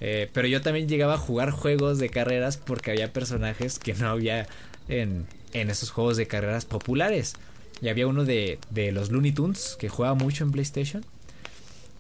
Eh, 0.01 0.29
pero 0.33 0.47
yo 0.47 0.61
también 0.61 0.89
llegaba 0.89 1.13
a 1.13 1.17
jugar 1.17 1.51
juegos 1.51 1.97
de 1.97 2.09
carreras 2.09 2.57
porque 2.57 2.91
había 2.91 3.13
personajes 3.13 3.79
que 3.79 3.93
no 3.93 4.09
había 4.09 4.47
en, 4.89 5.27
en 5.53 5.69
esos 5.69 5.91
juegos 5.91 6.17
de 6.17 6.27
carreras 6.27 6.65
populares. 6.65 7.35
Y 7.81 7.89
había 7.89 8.07
uno 8.07 8.25
de, 8.25 8.59
de 8.69 8.91
los 8.91 9.11
Looney 9.11 9.31
Tunes 9.31 9.77
que 9.79 9.89
jugaba 9.89 10.15
mucho 10.15 10.43
en 10.43 10.51
PlayStation. 10.51 11.05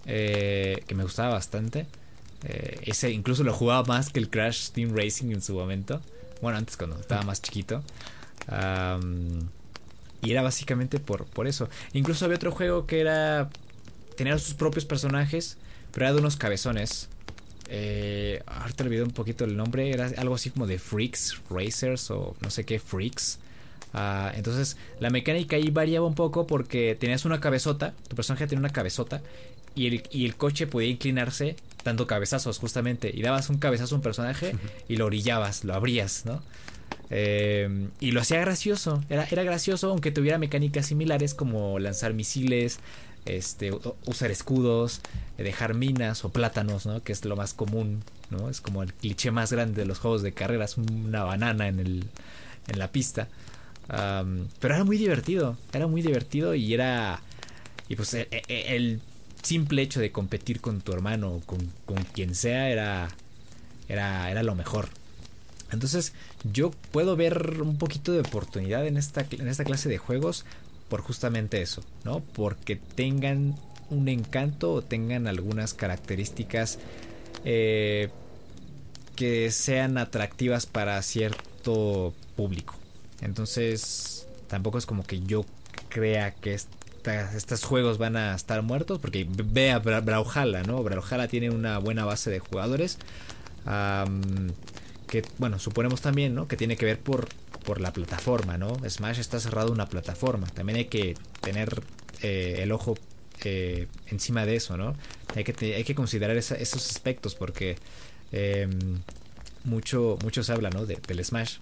Eh, 0.05 0.83
que 0.87 0.95
me 0.95 1.03
gustaba 1.03 1.33
bastante. 1.33 1.85
Eh, 2.43 2.79
ese 2.83 3.11
incluso 3.11 3.43
lo 3.43 3.53
jugaba 3.53 3.83
más 3.83 4.09
que 4.09 4.19
el 4.19 4.29
Crash 4.29 4.71
Team 4.71 4.95
Racing 4.95 5.31
en 5.31 5.41
su 5.41 5.53
momento. 5.53 6.01
Bueno, 6.41 6.57
antes 6.57 6.75
cuando 6.77 6.99
estaba 6.99 7.21
más 7.23 7.41
chiquito. 7.41 7.83
Y 10.23 10.31
era 10.31 10.41
básicamente 10.41 10.99
por, 10.99 11.25
por 11.25 11.47
eso. 11.47 11.69
Incluso 11.93 12.25
había 12.25 12.37
otro 12.37 12.51
juego 12.51 12.85
que 12.85 13.01
era... 13.01 13.49
Tenía 14.15 14.37
sus 14.37 14.53
propios 14.53 14.85
personajes, 14.85 15.57
pero 15.91 16.05
era 16.05 16.13
de 16.13 16.19
unos 16.19 16.35
cabezones. 16.35 17.09
Eh, 17.69 18.43
ahorita 18.45 18.83
olvidé 18.83 19.03
un 19.03 19.11
poquito 19.11 19.43
el 19.43 19.57
nombre. 19.57 19.91
Era 19.91 20.11
algo 20.17 20.35
así 20.35 20.49
como 20.51 20.67
de 20.67 20.79
Freaks, 20.79 21.41
Racers 21.49 22.11
o 22.11 22.35
no 22.41 22.49
sé 22.49 22.63
qué, 22.65 22.79
Freaks. 22.79 23.39
Ah, 23.93 24.31
entonces 24.35 24.77
la 24.99 25.09
mecánica 25.11 25.55
ahí 25.55 25.69
variaba 25.69 26.07
un 26.07 26.15
poco 26.15 26.47
porque 26.47 26.97
tenías 26.99 27.25
una 27.25 27.39
cabezota, 27.39 27.93
tu 28.07 28.15
personaje 28.15 28.47
tenía 28.47 28.59
una 28.59 28.71
cabezota 28.71 29.21
y 29.75 29.87
el, 29.87 30.03
y 30.09 30.25
el 30.25 30.35
coche 30.35 30.65
podía 30.65 30.89
inclinarse 30.89 31.55
dando 31.83 32.07
cabezazos 32.07 32.57
justamente 32.57 33.11
y 33.13 33.21
dabas 33.21 33.49
un 33.49 33.57
cabezazo 33.59 33.93
a 33.93 33.97
un 33.97 34.01
personaje 34.01 34.55
y 34.87 34.95
lo 34.97 35.05
orillabas, 35.05 35.63
lo 35.63 35.75
abrías, 35.75 36.25
¿no? 36.25 36.41
Eh, 37.15 37.89
y 37.99 38.11
lo 38.11 38.21
hacía 38.21 38.39
gracioso, 38.39 39.03
era, 39.07 39.27
era 39.29 39.43
gracioso 39.43 39.91
aunque 39.91 40.11
tuviera 40.11 40.39
mecánicas 40.39 40.87
similares 40.87 41.35
como 41.35 41.77
lanzar 41.77 42.15
misiles, 42.15 42.79
este, 43.25 43.71
usar 44.05 44.31
escudos, 44.31 45.01
dejar 45.37 45.75
minas 45.75 46.25
o 46.25 46.29
plátanos, 46.29 46.87
¿no? 46.87 47.03
Que 47.03 47.11
es 47.11 47.23
lo 47.23 47.35
más 47.35 47.53
común, 47.53 48.03
¿no? 48.31 48.49
Es 48.49 48.61
como 48.61 48.81
el 48.81 48.93
cliché 48.93 49.29
más 49.29 49.51
grande 49.51 49.81
de 49.81 49.85
los 49.85 49.99
juegos 49.99 50.23
de 50.23 50.33
carreras, 50.33 50.77
una 50.77 51.23
banana 51.23 51.67
en, 51.67 51.79
el, 51.79 52.05
en 52.67 52.79
la 52.79 52.91
pista. 52.91 53.27
pero 53.87 54.73
era 54.73 54.83
muy 54.83 54.97
divertido, 54.97 55.55
era 55.71 55.87
muy 55.87 56.01
divertido 56.01 56.55
y 56.55 56.73
era... 56.73 57.21
Y 57.89 57.95
pues 57.95 58.13
e, 58.15 58.27
e, 58.31 58.75
el, 58.75 59.01
simple 59.43 59.81
hecho 59.81 59.99
de 59.99 60.11
competir 60.11 60.61
con 60.61 60.81
tu 60.81 60.93
hermano 60.93 61.33
o 61.33 61.41
con, 61.41 61.59
quien 62.13 62.33
sea 62.33 62.69
era, 62.69 63.09
era, 63.87 64.31
era 64.31 64.41
lo 64.41 64.55
mejor. 64.55 64.89
Entonces 65.73 66.13
yo 66.43 66.71
puedo 66.91 67.15
ver 67.15 67.61
un 67.61 67.77
poquito 67.77 68.11
de 68.11 68.19
oportunidad 68.19 68.85
en 68.85 68.97
esta, 68.97 69.25
en 69.31 69.47
esta 69.47 69.63
clase 69.63 69.89
de 69.89 69.97
juegos 69.97 70.45
por 70.87 71.01
justamente 71.01 71.61
eso, 71.61 71.83
¿no? 72.03 72.19
Porque 72.19 72.75
tengan 72.75 73.55
un 73.89 74.07
encanto 74.07 74.71
o 74.71 74.81
tengan 74.81 75.27
algunas 75.27 75.73
características 75.73 76.79
eh, 77.45 78.09
que 79.15 79.51
sean 79.51 79.97
atractivas 79.97 80.65
para 80.65 81.01
cierto 81.01 82.13
público. 82.35 82.75
Entonces 83.21 84.27
tampoco 84.47 84.77
es 84.77 84.85
como 84.85 85.03
que 85.03 85.21
yo 85.21 85.45
crea 85.89 86.31
que 86.31 86.53
estos 86.53 87.63
juegos 87.63 87.97
van 87.97 88.15
a 88.15 88.35
estar 88.35 88.61
muertos 88.61 88.99
porque 88.99 89.27
ve 89.27 89.71
a 89.71 89.79
Brawlhalla, 89.79 90.63
¿no? 90.63 90.83
Brawlhalla 90.83 91.27
tiene 91.27 91.49
una 91.49 91.79
buena 91.79 92.05
base 92.05 92.29
de 92.29 92.39
jugadores 92.39 92.97
que, 95.13 95.23
bueno, 95.37 95.59
suponemos 95.59 96.01
también, 96.01 96.33
¿no? 96.33 96.47
Que 96.47 96.57
tiene 96.57 96.75
que 96.75 96.85
ver 96.85 96.99
por, 96.99 97.27
por 97.63 97.79
la 97.79 97.93
plataforma, 97.93 98.57
¿no? 98.57 98.75
Smash 98.89 99.19
está 99.19 99.39
cerrado 99.39 99.71
una 99.71 99.85
plataforma. 99.85 100.47
También 100.47 100.77
hay 100.77 100.85
que 100.85 101.15
tener 101.39 101.83
eh, 102.23 102.61
el 102.63 102.71
ojo 102.71 102.95
eh, 103.43 103.85
encima 104.07 104.43
de 104.47 104.55
eso, 104.55 104.75
¿no? 104.75 104.95
Hay 105.35 105.43
que, 105.43 105.75
hay 105.75 105.83
que 105.83 105.93
considerar 105.93 106.35
esos 106.35 106.89
aspectos 106.89 107.35
porque 107.35 107.77
em, 108.31 108.71
mucho, 109.65 110.17
mucho 110.23 110.43
se 110.43 110.51
habla, 110.51 110.71
¿no? 110.71 110.87
del 110.87 111.23
Smash, 111.23 111.57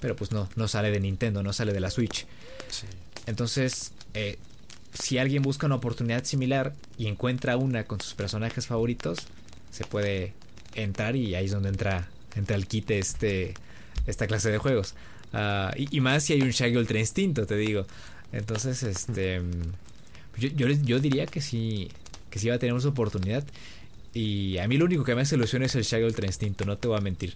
pero 0.00 0.16
pues 0.16 0.32
no, 0.32 0.48
no 0.56 0.66
sale 0.66 0.90
de 0.90 0.98
Nintendo, 0.98 1.44
no 1.44 1.52
sale 1.52 1.72
de 1.72 1.78
la 1.78 1.90
Switch. 1.90 2.26
Entonces, 3.26 3.92
eh, 4.14 4.36
si 4.92 5.18
alguien 5.18 5.44
busca 5.44 5.66
una 5.66 5.76
oportunidad 5.76 6.24
similar 6.24 6.74
y 6.98 7.06
encuentra 7.06 7.56
una 7.56 7.84
con 7.84 8.00
sus 8.00 8.14
personajes 8.14 8.66
favoritos, 8.66 9.28
se 9.70 9.84
puede 9.84 10.34
entrar 10.74 11.14
y 11.14 11.36
ahí 11.36 11.44
es 11.44 11.52
donde 11.52 11.68
entra, 11.68 12.08
entra 12.36 12.56
el 12.56 12.66
kit 12.66 12.90
este, 12.90 13.54
esta 14.06 14.26
clase 14.26 14.50
de 14.50 14.58
juegos. 14.58 14.94
Ah, 15.32 15.72
y, 15.76 16.00
más 16.00 16.24
si 16.24 16.34
hay 16.34 16.42
un 16.42 16.50
Shaggy 16.50 16.76
Ultra 16.76 16.98
Instinto, 16.98 17.46
te 17.46 17.56
digo. 17.56 17.86
Entonces, 18.32 18.82
este. 18.82 19.42
Yo, 20.38 20.68
yo, 20.68 21.00
diría 21.00 21.26
que 21.26 21.40
sí. 21.40 21.88
Que 22.30 22.38
sí 22.38 22.48
va 22.48 22.56
a 22.56 22.58
tener 22.58 22.74
una 22.74 22.86
oportunidad. 22.86 23.44
Y 24.12 24.58
a 24.58 24.68
mí 24.68 24.78
lo 24.78 24.86
único 24.86 25.04
que 25.04 25.14
me 25.14 25.22
hace 25.22 25.36
ilusión 25.36 25.62
es 25.62 25.74
el 25.74 25.82
Shaggy 25.82 26.04
Ultra 26.04 26.26
Instinto, 26.26 26.64
no 26.64 26.78
te 26.78 26.88
voy 26.88 26.98
a 26.98 27.00
mentir. 27.00 27.34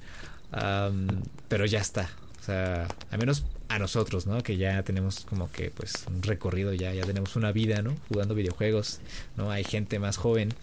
pero 1.49 1.67
ya 1.67 1.81
está. 1.81 2.11
O 2.41 2.43
sea, 2.43 2.89
al 3.11 3.19
menos 3.19 3.45
a 3.69 3.79
nosotros, 3.79 4.27
¿no? 4.27 4.43
Que 4.43 4.57
ya 4.57 4.83
tenemos 4.83 5.25
como 5.25 5.51
que 5.53 5.71
pues 5.71 6.05
un 6.09 6.23
recorrido, 6.23 6.73
ya, 6.73 6.93
ya 6.95 7.05
tenemos 7.05 7.37
una 7.37 7.53
vida, 7.53 7.83
¿no? 7.83 7.97
Jugando 8.09 8.35
videojuegos, 8.35 9.01
¿no? 9.37 9.51
Hay 9.51 9.63
gente 9.63 9.99
más 9.99 10.17
joven 10.17 10.55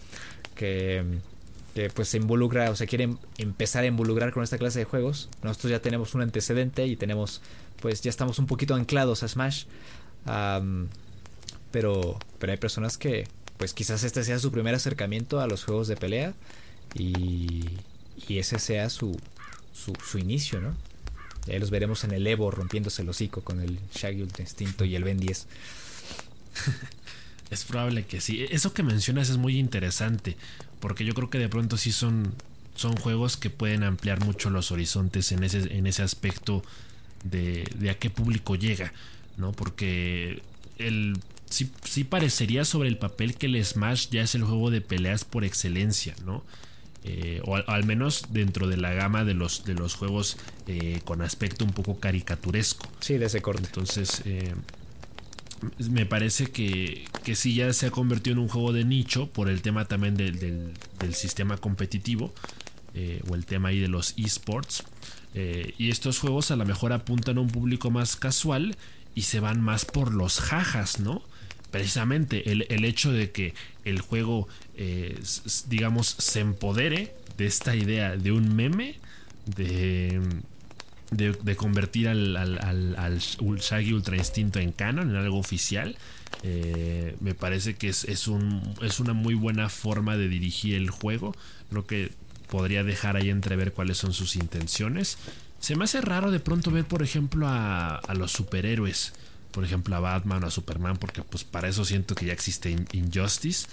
que, 0.56 1.04
pues 1.94 2.08
se 2.08 2.16
involucra 2.16 2.70
o 2.70 2.76
se 2.76 2.86
quiere 2.86 3.14
empezar 3.38 3.84
a 3.84 3.86
involucrar 3.86 4.32
con 4.32 4.42
esta 4.42 4.58
clase 4.58 4.80
de 4.80 4.84
juegos. 4.84 5.28
Nosotros 5.42 5.70
ya 5.70 5.80
tenemos 5.80 6.14
un 6.14 6.22
antecedente 6.22 6.86
y 6.86 6.96
tenemos 6.96 7.42
pues 7.80 8.00
ya 8.02 8.10
estamos 8.10 8.38
un 8.38 8.46
poquito 8.46 8.74
anclados 8.74 9.22
a 9.22 9.28
Smash. 9.28 9.64
pero, 11.70 12.18
pero 12.38 12.52
hay 12.52 12.58
personas 12.58 12.98
que 12.98 13.28
pues 13.56 13.74
quizás 13.74 14.04
este 14.04 14.22
sea 14.24 14.38
su 14.38 14.52
primer 14.52 14.74
acercamiento 14.74 15.40
a 15.40 15.46
los 15.46 15.64
juegos 15.64 15.88
de 15.88 15.96
pelea 15.96 16.34
y, 16.94 17.64
y 18.28 18.38
ese 18.38 18.58
sea 18.58 18.88
su, 18.88 19.18
su, 19.72 19.92
su 20.04 20.18
inicio, 20.18 20.60
¿no? 20.60 20.74
Ya 21.46 21.58
los 21.58 21.70
veremos 21.70 22.04
en 22.04 22.12
el 22.12 22.26
Evo 22.26 22.50
rompiéndose 22.50 23.02
el 23.02 23.08
hocico 23.08 23.42
con 23.42 23.60
el 23.60 23.78
Shaggy 23.92 24.22
Ultra 24.22 24.42
Instinto 24.42 24.84
y 24.84 24.94
el 24.94 25.04
Ben 25.04 25.18
10. 25.18 25.46
es 27.50 27.64
probable 27.64 28.04
que 28.04 28.20
sí. 28.20 28.46
Eso 28.50 28.74
que 28.74 28.82
mencionas 28.82 29.30
es 29.30 29.38
muy 29.38 29.58
interesante. 29.58 30.36
Porque 30.80 31.04
yo 31.04 31.14
creo 31.14 31.30
que 31.30 31.38
de 31.38 31.48
pronto 31.48 31.76
sí 31.76 31.92
son, 31.92 32.34
son 32.74 32.96
juegos 32.96 33.36
que 33.36 33.50
pueden 33.50 33.82
ampliar 33.82 34.24
mucho 34.24 34.50
los 34.50 34.70
horizontes 34.72 35.32
en 35.32 35.44
ese, 35.44 35.76
en 35.76 35.86
ese 35.86 36.02
aspecto 36.02 36.62
de, 37.24 37.68
de 37.76 37.90
a 37.90 37.98
qué 37.98 38.10
público 38.10 38.56
llega. 38.56 38.92
¿No? 39.36 39.52
Porque 39.52 40.42
el. 40.78 41.18
Sí, 41.50 41.70
sí 41.82 42.04
parecería 42.04 42.66
sobre 42.66 42.90
el 42.90 42.98
papel 42.98 43.34
que 43.36 43.46
el 43.46 43.64
Smash 43.64 44.08
ya 44.10 44.22
es 44.22 44.34
el 44.34 44.44
juego 44.44 44.70
de 44.70 44.82
peleas 44.82 45.24
por 45.24 45.44
excelencia, 45.44 46.14
¿no? 46.26 46.44
Eh, 47.04 47.40
o, 47.44 47.56
al, 47.56 47.84
menos 47.84 48.26
dentro 48.30 48.66
de 48.66 48.76
la 48.76 48.92
gama 48.92 49.24
de 49.24 49.32
los, 49.32 49.64
de 49.64 49.74
los 49.74 49.94
juegos 49.94 50.36
eh, 50.66 51.00
con 51.04 51.22
aspecto 51.22 51.64
un 51.64 51.72
poco 51.72 51.98
caricaturesco. 51.98 52.86
Sí, 53.00 53.18
de 53.18 53.26
ese 53.26 53.40
corte. 53.40 53.64
Entonces, 53.66 54.22
eh, 54.26 54.54
me 55.90 56.06
parece 56.06 56.46
que, 56.46 57.06
que 57.24 57.34
sí 57.34 57.54
ya 57.54 57.72
se 57.72 57.86
ha 57.86 57.90
convertido 57.90 58.34
en 58.34 58.38
un 58.40 58.48
juego 58.48 58.72
de 58.72 58.84
nicho 58.84 59.28
por 59.28 59.48
el 59.48 59.62
tema 59.62 59.86
también 59.86 60.16
del, 60.16 60.38
del, 60.38 61.14
sistema 61.14 61.56
competitivo 61.56 62.32
o 63.28 63.34
el 63.34 63.46
tema 63.46 63.68
ahí 63.68 63.78
de 63.78 63.88
los 63.88 64.14
esports. 64.16 64.84
y 65.34 65.90
estos 65.90 66.18
juegos 66.18 66.50
a 66.50 66.56
lo 66.56 66.64
mejor 66.64 66.92
apuntan 66.92 67.38
a 67.38 67.40
un 67.40 67.48
público 67.48 67.90
más 67.90 68.16
casual 68.16 68.76
y 69.14 69.22
se 69.22 69.40
van 69.40 69.60
más 69.60 69.84
por 69.84 70.14
los 70.14 70.40
jajas, 70.40 71.00
¿no? 71.00 71.22
precisamente 71.70 72.50
el, 72.50 72.66
el, 72.70 72.84
hecho 72.84 73.12
de 73.12 73.30
que 73.30 73.54
el 73.84 74.00
juego, 74.00 74.48
eh, 74.76 75.20
digamos, 75.68 76.06
se 76.18 76.40
empodere 76.40 77.14
de 77.36 77.46
esta 77.46 77.76
idea 77.76 78.16
de 78.16 78.32
un 78.32 78.54
meme, 78.54 78.96
de, 79.44 80.20
de, 81.10 81.56
convertir 81.56 82.08
al, 82.08 82.36
al, 82.36 82.96
al, 82.96 83.18
Shaggy 83.18 83.92
Ultra 83.92 84.16
Instinto 84.16 84.58
en 84.58 84.72
canon, 84.72 85.10
en 85.10 85.16
algo 85.16 85.38
oficial, 85.38 85.96
eh, 86.42 87.16
me 87.20 87.34
parece 87.34 87.74
que 87.76 87.88
es, 87.88 88.04
es, 88.04 88.28
un, 88.28 88.74
es 88.82 89.00
una 89.00 89.12
muy 89.12 89.34
buena 89.34 89.68
forma 89.68 90.16
de 90.16 90.28
dirigir 90.28 90.74
el 90.74 90.90
juego. 90.90 91.34
Lo 91.70 91.86
que 91.86 92.12
podría 92.48 92.84
dejar 92.84 93.16
ahí 93.16 93.30
entrever 93.30 93.72
cuáles 93.72 93.98
son 93.98 94.12
sus 94.12 94.36
intenciones. 94.36 95.18
Se 95.60 95.76
me 95.76 95.84
hace 95.84 96.00
raro 96.00 96.30
de 96.30 96.40
pronto 96.40 96.70
ver, 96.70 96.84
por 96.84 97.02
ejemplo, 97.02 97.48
a, 97.48 97.96
a 97.96 98.14
los 98.14 98.32
superhéroes 98.32 99.12
por 99.50 99.64
ejemplo, 99.64 99.96
a 99.96 100.00
Batman 100.00 100.44
o 100.44 100.46
a 100.46 100.50
Superman, 100.50 100.96
porque 100.96 101.22
pues 101.22 101.44
para 101.44 101.68
eso 101.68 101.84
siento 101.84 102.14
que 102.14 102.26
ya 102.26 102.32
existe 102.32 102.70
Injustice. 102.92 103.66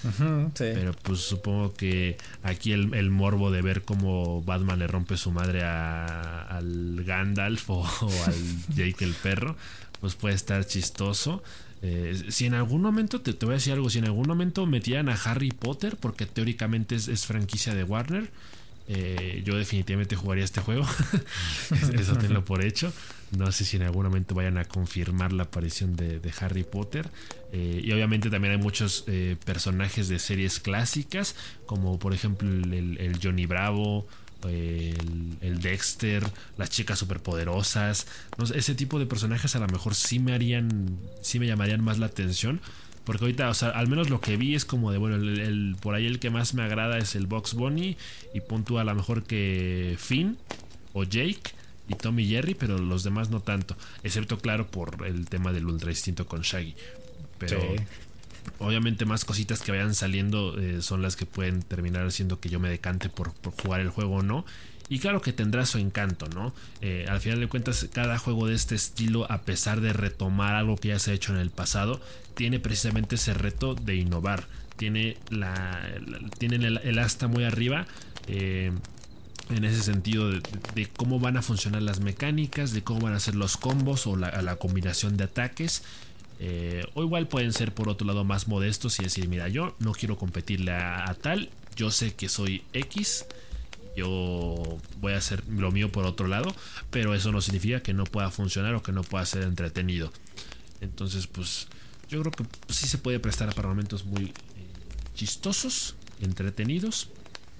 Pero 0.58 0.94
pues 0.94 1.20
supongo 1.20 1.74
que 1.74 2.18
aquí 2.44 2.72
el, 2.72 3.10
morbo 3.12 3.52
de 3.52 3.62
ver 3.62 3.84
cómo 3.84 4.42
Batman 4.42 4.80
le 4.80 4.88
rompe 4.88 5.18
su 5.18 5.32
madre 5.32 5.64
al 5.64 7.04
Gandalf 7.06 7.70
o, 7.70 7.86
al 7.86 8.76
Jake 8.76 9.04
el 9.04 9.14
perro, 9.14 9.56
pues 10.00 10.16
puede 10.16 10.36
estar 10.36 10.66
chistoso. 10.66 11.44
Eh, 11.82 12.26
si 12.30 12.46
en 12.46 12.54
algún 12.54 12.82
momento, 12.82 13.22
te, 13.22 13.34
te, 13.34 13.46
voy 13.46 13.54
a 13.54 13.58
decir 13.58 13.74
algo, 13.74 13.90
si 13.90 14.00
en 14.00 14.06
algún 14.06 14.28
momento 14.28 14.66
metieran 14.66 15.10
a 15.10 15.14
Harry 15.14 15.52
Potter, 15.52 15.98
porque 15.98 16.26
teóricamente 16.26 16.96
es, 16.96 17.26
franquicia 17.26 17.76
de 17.76 17.84
Warner, 17.84 18.32
eh, 18.88 19.44
yo 19.46 19.56
definitivamente 19.56 20.16
jugaría 20.16 20.44
este 20.44 20.62
juego. 20.62 20.88
Eso 21.94 22.16
tenlo 22.16 22.46
por 22.46 22.64
hecho. 22.64 22.92
No 23.38 23.52
sé 23.52 23.66
si 23.66 23.78
en 23.78 23.84
algún 23.84 24.06
momento 24.06 24.36
vayan 24.36 24.58
a 24.58 24.66
confirmar 24.66 25.34
la 25.34 25.44
aparición 25.44 25.96
de, 25.96 26.22
Harry 26.40 26.64
Potter. 26.64 27.10
Eh, 27.52 27.82
y 27.84 27.92
obviamente 27.92 28.30
también 28.30 28.54
hay 28.54 28.60
muchos 28.60 29.04
eh, 29.08 29.38
personajes 29.46 30.08
de 30.08 30.20
series 30.20 30.60
clásicas, 30.60 31.36
como 31.66 32.00
por 32.00 32.14
ejemplo 32.14 32.50
el, 32.50 33.20
Johnny 33.22 33.46
Bravo, 33.46 34.08
el, 34.44 35.60
Dexter, 35.62 36.24
las 36.58 36.70
chicas 36.70 37.00
superpoderosas. 37.00 38.08
ese 38.54 38.76
tipo 38.76 39.00
de 39.00 39.06
personajes 39.06 39.56
a 39.56 39.60
lo 39.60 39.68
mejor 39.68 39.96
sí 39.96 40.20
me 40.20 40.34
harían, 40.34 41.00
sí 41.22 41.40
me 41.40 41.48
llamarían 41.48 41.84
más 41.84 41.98
la 41.98 42.08
atención. 42.08 42.62
Porque 43.06 43.24
ahorita, 43.26 43.50
o 43.50 43.54
sea, 43.54 43.70
al 43.70 43.88
menos 43.88 44.10
lo 44.10 44.20
que 44.20 44.36
vi 44.36 44.56
es 44.56 44.66
como 44.66 44.92
de, 44.92 44.98
bueno, 44.98 45.16
el, 45.18 45.76
por 45.80 45.94
ahí 45.94 46.08
el 46.08 46.18
que 46.18 46.32
más 46.32 46.56
me 46.56 46.64
agrada 46.64 46.98
es 46.98 47.16
el 47.16 47.28
Box 47.28 47.54
Bunny. 47.54 47.98
Y 48.34 48.42
punto 48.42 48.80
a 48.80 48.84
lo 48.84 48.96
mejor 48.96 49.24
que 49.24 49.96
Finn 50.00 50.38
o 50.94 51.04
Jake 51.04 51.54
y 51.88 51.96
Tommy 51.96 52.28
Jerry, 52.28 52.56
pero 52.56 52.78
los 52.78 53.04
demás 53.04 53.30
no 53.30 53.42
tanto. 53.42 53.76
Excepto, 54.04 54.40
claro, 54.40 54.68
por 54.68 55.06
el 55.06 55.28
tema 55.28 55.54
del 55.54 55.66
ultra 55.66 55.92
instinto 55.92 56.28
con 56.28 56.42
Shaggy. 56.42 56.76
Pero 57.38 57.60
obviamente 58.60 59.06
más 59.06 59.26
cositas 59.26 59.62
que 59.62 59.72
vayan 59.72 59.96
saliendo 59.96 60.60
eh, 60.60 60.82
son 60.82 61.02
las 61.02 61.16
que 61.16 61.26
pueden 61.26 61.62
terminar 61.62 62.06
haciendo 62.06 62.40
que 62.40 62.50
yo 62.50 62.60
me 62.60 62.70
decante 62.70 63.10
por, 63.10 63.34
jugar 63.62 63.82
el 63.82 63.90
juego 63.90 64.18
o 64.18 64.24
no. 64.24 64.46
Y 64.88 65.00
claro 65.00 65.20
que 65.20 65.34
tendrá 65.34 65.66
su 65.66 65.80
encanto, 65.80 66.28
¿no? 66.28 66.54
Eh, 66.82 67.08
al 67.10 67.20
final 67.20 67.40
de 67.40 67.48
cuentas, 67.48 67.88
cada 67.92 68.20
juego 68.20 68.48
de 68.48 68.54
este 68.54 68.76
estilo, 68.76 69.30
a 69.32 69.42
pesar 69.42 69.82
de 69.82 69.94
retomar 69.94 70.54
algo 70.54 70.78
que 70.78 70.90
ya 70.90 71.00
se 71.00 71.10
ha 71.10 71.14
hecho 71.16 71.34
en 71.34 71.40
el 71.40 71.50
pasado, 71.50 72.00
tiene 72.36 72.60
precisamente 72.60 73.16
ese 73.16 73.34
reto 73.34 73.74
de 73.74 73.96
innovar. 73.96 74.48
Tiene, 74.78 75.18
la, 75.30 75.82
el, 76.40 77.00
asta 77.00 77.28
muy 77.28 77.46
arriba. 77.46 77.88
Eh, 78.28 78.72
en 79.50 79.64
ese 79.64 79.82
sentido 79.82 80.32
de, 80.32 80.88
cómo 80.96 81.20
van 81.20 81.38
a 81.38 81.42
funcionar 81.42 81.82
las 81.82 82.00
mecánicas, 82.00 82.72
de 82.74 82.84
cómo 82.84 83.02
van 83.02 83.14
a 83.14 83.20
ser 83.20 83.36
los 83.36 83.58
combos 83.58 84.08
o 84.08 84.16
la, 84.16 84.56
combinación 84.56 85.18
de 85.18 85.26
ataques. 85.26 85.84
Eh, 86.40 86.84
o 86.96 87.04
igual 87.04 87.28
pueden 87.28 87.54
ser 87.54 87.74
por 87.74 87.88
otro 87.88 88.06
lado 88.06 88.24
más 88.24 88.48
modestos 88.48 89.00
y 89.00 89.04
decir, 89.04 89.30
mira, 89.30 89.48
yo 89.48 89.76
no 89.80 89.94
quiero 89.94 90.18
competirle 90.18 90.72
a, 90.72 91.16
tal, 91.22 91.50
yo 91.76 91.92
sé 91.92 92.14
que 92.14 92.28
soy 92.28 92.64
X, 92.74 93.26
yo 93.96 94.80
voy 95.00 95.14
a 95.14 95.18
hacer 95.18 95.48
lo 95.48 95.72
mío 95.72 95.92
por 95.92 96.06
otro 96.06 96.28
lado, 96.28 96.54
pero 96.90 97.16
eso 97.16 97.32
no 97.32 97.40
significa 97.40 97.82
que 97.82 97.94
no 97.94 98.04
pueda 98.04 98.32
funcionar 98.32 98.76
o 98.76 98.84
que 98.84 98.92
no 98.92 99.04
pueda 99.04 99.26
ser 99.26 99.44
entretenido. 99.44 100.12
Entonces, 100.82 101.28
pues 101.28 101.68
yo 102.10 102.20
creo 102.22 102.32
que 102.32 102.46
sí 102.74 102.88
se 102.88 102.98
puede 102.98 103.20
prestar 103.20 103.54
para 103.56 103.70
momentos 103.70 104.04
muy 104.04 104.26
eh, 104.26 104.34
chistosos, 105.16 105.96
entretenidos, 106.20 107.10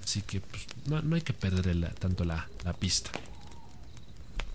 Así 0.06 0.22
que 0.22 0.40
pues, 0.40 0.68
no, 0.86 1.16
hay 1.16 1.22
que 1.22 1.34
perder 1.34 1.94
tanto 1.96 2.26
la, 2.26 2.48
pista. 2.80 3.10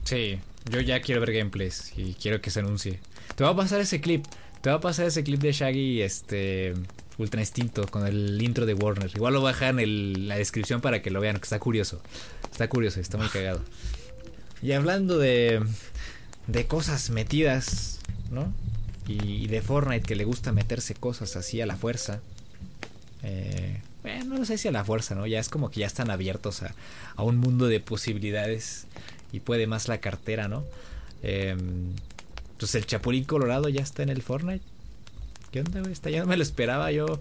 Sí, 0.05 0.39
yo 0.70 0.81
ya 0.81 1.01
quiero 1.01 1.20
ver 1.20 1.32
gameplays 1.32 1.93
y 1.97 2.14
quiero 2.14 2.40
que 2.40 2.51
se 2.51 2.60
anuncie. 2.60 3.01
Te 3.35 3.43
va 3.43 3.51
a 3.51 3.56
pasar 3.56 3.81
ese 3.81 4.01
clip. 4.01 4.24
Te 4.60 4.70
va 4.70 4.77
a 4.77 4.81
pasar 4.81 5.06
ese 5.06 5.24
clip 5.24 5.40
de 5.40 5.51
Shaggy 5.52 6.02
este 6.02 6.74
Ultra 7.18 7.40
Instinto 7.40 7.86
con 7.89 8.06
el 8.06 8.40
intro 8.40 8.64
de 8.64 8.74
Warner. 8.74 9.10
Igual 9.12 9.35
lo 9.35 9.43
bajan 9.43 9.81
en 9.81 10.28
la 10.28 10.36
descripción 10.36 10.81
para 10.81 11.02
que 11.02 11.10
lo 11.10 11.20
vean, 11.20 11.36
que 11.36 11.43
está 11.43 11.59
curioso. 11.59 12.01
Está 12.52 12.68
curioso, 12.68 13.01
está 13.01 13.18
muy 13.18 13.28
cagado. 13.28 13.62
Y 14.62 14.72
hablando 14.72 15.16
de 15.16 15.62
de 16.47 16.66
cosas 16.66 17.09
metidas, 17.09 17.98
¿no? 18.31 18.52
Y, 19.09 19.44
y 19.44 19.47
de 19.47 19.62
Fortnite 19.62 20.06
que 20.06 20.14
le 20.14 20.24
gusta 20.24 20.52
meterse 20.52 20.94
cosas 20.94 21.35
así 21.35 21.62
a 21.62 21.66
la 21.66 21.77
fuerza. 21.77 22.20
Eh, 23.22 23.81
bueno, 24.02 24.39
no 24.39 24.44
sé 24.44 24.59
si 24.59 24.68
a 24.68 24.72
la 24.72 24.85
fuerza, 24.85 25.14
¿no? 25.14 25.27
Ya 25.27 25.40
es 25.40 25.48
como 25.48 25.70
que 25.70 25.81
ya 25.81 25.86
están 25.86 26.10
abiertos 26.10 26.62
a, 26.62 27.22
un 27.22 27.36
mundo 27.36 27.66
de 27.66 27.81
posibilidades 27.81 28.86
y 29.32 29.40
puede 29.40 29.66
más 29.66 29.89
la 29.89 29.98
cartera, 29.98 30.48
¿no? 30.48 30.64
Eh, 31.22 31.56
pues 32.59 32.74
el 32.74 32.86
Chapulín 32.86 33.24
Colorado 33.24 33.68
ya 33.68 33.82
está 33.82 34.02
en 34.02 34.09
el 34.09 34.22
Fortnite. 34.22 34.64
¿Qué 35.51 35.60
onda, 35.60 35.81
güey? 35.81 35.94
Ya 36.12 36.20
no 36.20 36.27
me 36.27 36.36
lo 36.36 36.43
esperaba. 36.43 36.93
Yo, 36.93 37.20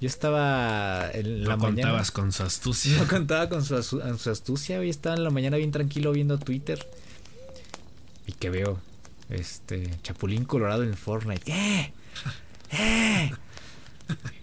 yo 0.00 0.06
estaba 0.08 1.10
en 1.12 1.44
la 1.44 1.56
no 1.56 1.62
contabas 1.62 2.10
con 2.10 2.32
su 2.32 2.42
astucia. 2.42 2.98
No 2.98 3.08
contaba 3.08 3.48
con 3.48 3.64
su, 3.64 3.82
su 3.82 4.30
astucia, 4.30 4.76
güey. 4.76 4.90
Estaba 4.90 5.16
en 5.16 5.24
la 5.24 5.30
mañana 5.30 5.56
bien 5.56 5.70
tranquilo 5.70 6.12
viendo 6.12 6.38
Twitter. 6.38 6.86
Y 8.26 8.32
que 8.32 8.50
veo, 8.50 8.80
este, 9.30 9.90
Chapulín 10.02 10.44
Colorado 10.44 10.82
en 10.82 10.94
Fortnite. 10.94 11.50
¡Eh! 11.52 11.92
¡Eh! 12.72 13.32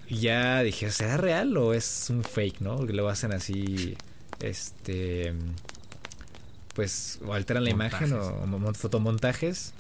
Y 0.10 0.20
ya 0.20 0.64
dije, 0.64 0.90
¿será 0.92 1.18
real 1.18 1.58
o 1.58 1.74
es 1.74 2.08
un 2.10 2.24
fake, 2.24 2.62
no? 2.62 2.86
Que 2.86 2.94
lo 2.94 3.10
hacen 3.10 3.34
así, 3.34 3.98
este, 4.40 5.34
pues, 6.74 7.20
o 7.26 7.34
alteran 7.34 7.66
la 7.66 7.72
imagen 7.72 8.14
o, 8.14 8.74
fotomontajes. 8.74 9.74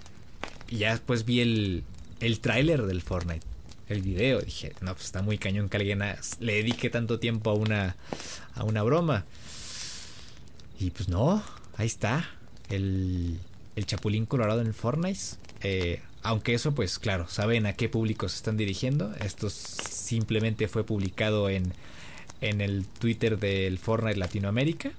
Y 0.69 0.79
ya 0.79 0.91
después 0.91 1.23
vi 1.23 1.39
el, 1.39 1.83
el 2.19 2.39
tráiler 2.41 2.85
del 2.85 3.01
Fortnite, 3.01 3.45
el 3.87 4.01
video. 4.01 4.41
Dije, 4.41 4.73
no, 4.81 4.93
pues 4.93 5.05
está 5.05 5.21
muy 5.21 5.37
cañón 5.37 5.69
que 5.69 5.77
alguien 5.77 5.99
le 5.99 6.53
dedique 6.53 6.89
tanto 6.89 7.19
tiempo 7.19 7.51
a 7.51 7.53
una, 7.53 7.95
a 8.53 8.63
una 8.65 8.83
broma. 8.83 9.25
Y 10.77 10.91
pues 10.91 11.07
no, 11.07 11.41
ahí 11.77 11.87
está, 11.87 12.29
el, 12.69 13.39
el 13.77 13.85
Chapulín 13.85 14.25
Colorado 14.25 14.59
en 14.59 14.73
Fortnite. 14.73 15.21
Eh, 15.61 16.01
aunque 16.21 16.53
eso, 16.53 16.75
pues 16.75 16.99
claro, 16.99 17.27
saben 17.29 17.65
a 17.65 17.73
qué 17.73 17.87
público 17.87 18.27
se 18.27 18.35
están 18.35 18.57
dirigiendo. 18.57 19.13
Esto 19.21 19.49
simplemente 20.07 20.67
fue 20.67 20.84
publicado 20.84 21.49
en, 21.49 21.73
en 22.41 22.61
el 22.61 22.85
Twitter 22.85 23.38
del 23.38 23.77
Fortnite 23.77 24.17
Latinoamérica. 24.17 24.91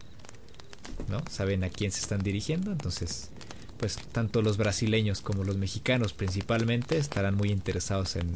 ¿No? 1.08 1.22
Saben 1.30 1.64
a 1.64 1.68
quién 1.68 1.92
se 1.92 2.00
están 2.00 2.22
dirigiendo. 2.22 2.72
Entonces, 2.72 3.30
pues 3.78 3.96
tanto 4.12 4.42
los 4.42 4.56
brasileños 4.56 5.20
como 5.20 5.44
los 5.44 5.56
mexicanos 5.56 6.12
principalmente 6.12 6.98
estarán 6.98 7.36
muy 7.36 7.50
interesados 7.50 8.16
en, 8.16 8.32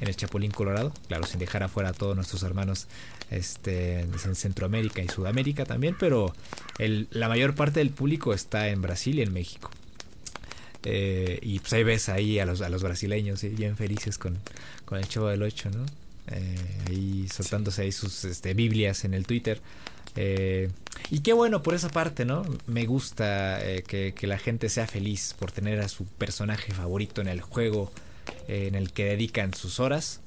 en 0.00 0.08
el 0.08 0.16
Chapulín 0.16 0.50
Colorado. 0.50 0.92
Claro, 1.08 1.24
sin 1.24 1.40
dejar 1.40 1.62
afuera 1.62 1.90
a 1.90 1.92
todos 1.92 2.14
nuestros 2.14 2.42
hermanos 2.42 2.86
este, 3.30 4.00
en 4.00 4.34
Centroamérica 4.34 5.02
y 5.02 5.08
Sudamérica 5.08 5.64
también. 5.64 5.96
Pero 5.98 6.34
el, 6.78 7.08
la 7.10 7.28
mayor 7.28 7.54
parte 7.54 7.80
del 7.80 7.90
público 7.90 8.34
está 8.34 8.68
en 8.68 8.82
Brasil 8.82 9.18
y 9.18 9.22
en 9.22 9.32
México. 9.32 9.70
Eh, 10.84 11.38
y 11.42 11.60
pues 11.60 11.72
ahí 11.72 11.82
ves 11.82 12.08
ahí 12.10 12.38
a 12.38 12.44
los, 12.44 12.60
a 12.60 12.68
los 12.68 12.82
brasileños 12.82 13.42
bien 13.42 13.76
felices 13.76 14.18
con, 14.18 14.38
con 14.84 14.98
el 14.98 15.08
Chavo 15.08 15.28
del 15.28 15.42
8, 15.42 15.70
¿no? 15.70 16.03
Eh, 16.28 16.86
ahí 16.88 17.28
soltándose 17.28 17.82
ahí 17.82 17.92
sus 17.92 18.24
este, 18.24 18.54
Biblias 18.54 19.04
en 19.04 19.14
el 19.14 19.26
Twitter. 19.26 19.60
Eh, 20.16 20.70
y 21.10 21.20
qué 21.20 21.32
bueno 21.32 21.62
por 21.62 21.74
esa 21.74 21.88
parte, 21.88 22.24
¿no? 22.24 22.44
Me 22.66 22.86
gusta 22.86 23.60
que, 23.86 24.14
la 24.22 24.38
gente 24.38 24.68
sea 24.68 24.86
feliz 24.86 25.34
por 25.38 25.50
tener 25.50 25.80
a 25.80 25.88
su 25.88 26.04
personaje 26.06 26.72
favorito 26.72 27.20
en 27.20 27.28
el 27.28 27.40
juego 27.40 27.92
en 28.48 28.74
el 28.74 28.92
que 28.92 29.04
dedican 29.06 29.54
sus 29.54 29.80
horas. 29.80 30.20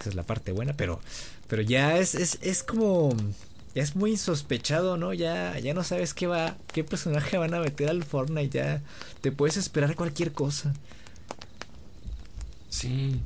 Esa 0.00 0.10
es 0.10 0.14
la 0.14 0.22
parte 0.22 0.52
buena, 0.52 0.74
pero, 0.74 1.00
pero 1.48 1.62
ya 1.62 1.98
es, 1.98 2.14
es, 2.14 2.38
es 2.42 2.62
como 2.62 3.16
ya 3.74 3.82
es 3.82 3.96
muy 3.96 4.16
sospechado, 4.16 4.96
¿no? 4.96 5.12
Ya, 5.14 5.58
ya 5.58 5.74
no 5.74 5.82
sabes 5.82 6.12
qué 6.14 6.26
va, 6.26 6.56
qué 6.72 6.84
personaje 6.84 7.38
van 7.38 7.54
a 7.54 7.60
meter 7.60 7.88
al 7.88 8.04
Fortnite, 8.04 8.58
ya 8.58 8.82
te 9.20 9.32
puedes 9.32 9.56
esperar 9.56 9.94
cualquier 9.96 10.32
cosa. 10.32 10.74
Sí, 12.68 13.20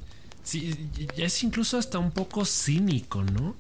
sí, 0.46 0.88
ya 1.16 1.26
es 1.26 1.42
incluso 1.42 1.76
hasta 1.76 1.98
un 1.98 2.12
poco 2.12 2.44
cínico, 2.44 3.24
¿no? 3.24 3.56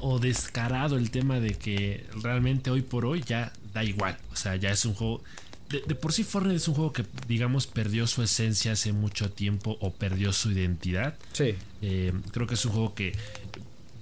O, 0.00 0.18
descarado 0.18 0.96
el 0.96 1.10
tema 1.10 1.38
de 1.38 1.54
que 1.54 2.06
realmente 2.22 2.70
hoy 2.70 2.82
por 2.82 3.04
hoy 3.04 3.22
ya 3.24 3.52
da 3.72 3.84
igual, 3.84 4.18
o 4.32 4.36
sea, 4.36 4.56
ya 4.56 4.70
es 4.70 4.84
un 4.84 4.94
juego... 4.94 5.22
De, 5.68 5.94
por 5.94 6.12
sí 6.12 6.24
Fortnite 6.24 6.56
es 6.56 6.68
un 6.68 6.74
juego 6.74 6.92
que, 6.92 7.04
digamos, 7.28 7.66
perdió 7.66 8.06
su 8.06 8.22
esencia 8.22 8.72
hace 8.72 8.92
mucho 8.92 9.30
tiempo 9.30 9.78
o 9.80 9.90
perdió 9.90 10.32
su 10.34 10.50
identidad. 10.50 11.16
Sí. 11.32 11.54
Eh, 11.80 12.12
creo 12.30 12.46
que 12.46 12.54
es 12.54 12.64
un 12.66 12.72
juego 12.72 12.94
que 12.94 13.14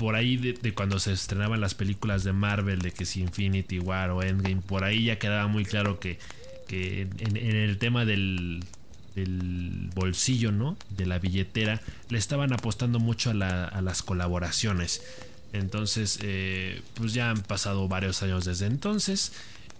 por 0.00 0.16
ahí 0.16 0.36
de, 0.38 0.72
cuando 0.72 0.98
se 0.98 1.12
estrenaban 1.12 1.60
las 1.60 1.74
películas 1.74 2.24
de 2.24 2.32
Marvel, 2.32 2.80
de 2.80 2.90
que 2.90 3.04
si 3.04 3.20
Infinity 3.20 3.78
War 3.78 4.10
o 4.10 4.22
Endgame, 4.22 4.62
por 4.62 4.82
ahí 4.82 5.04
ya 5.04 5.18
quedaba 5.18 5.46
muy 5.46 5.66
claro 5.66 6.00
que, 6.00 6.18
en, 6.70 7.36
el 7.36 7.76
tema 7.76 8.06
del, 8.06 8.64
bolsillo, 9.94 10.52
¿no? 10.52 10.76
De 10.90 11.06
la 11.06 11.18
billetera, 11.18 11.80
le 12.08 12.18
estaban 12.18 12.52
apostando 12.52 12.98
mucho 12.98 13.30
a, 13.30 13.34
las 13.34 14.02
colaboraciones. 14.02 15.02
Entonces, 15.52 16.18
eh, 16.22 16.80
pues 16.94 17.12
ya 17.12 17.30
han 17.30 17.42
pasado 17.42 17.88
varios 17.88 18.22
años 18.22 18.44
desde 18.44 18.66
entonces. 18.66 19.32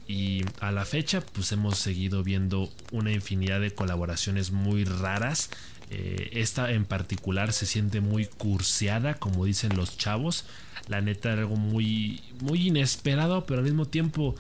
Y 0.09 0.45
a 0.61 0.73
la 0.73 0.85
fecha, 0.85 1.21
pues 1.21 1.53
hemos 1.53 1.79
seguido 1.79 2.25
viendo 2.25 2.69
una 2.91 3.13
infinidad 3.13 3.61
de 3.61 3.73
colaboraciones 3.73 4.51
muy 4.51 4.85
raras 4.85 5.51
eh, 5.91 6.31
esta 6.35 6.71
en 6.71 6.85
particular 6.85 7.53
se 7.53 7.67
siente 7.67 8.01
muy 8.01 8.27
curseada, 8.27 9.15
como 9.15 9.45
dicen 9.45 9.77
los 9.77 9.99
chavos. 9.99 10.45
La 10.89 11.01
neta, 11.01 11.33
algo 11.33 11.57
muy, 11.57 12.23
muy 12.41 12.69
inesperado, 12.69 13.45
pero 13.45 13.59
al 13.59 13.65
mismo 13.65 13.87
tiempo 13.87 14.37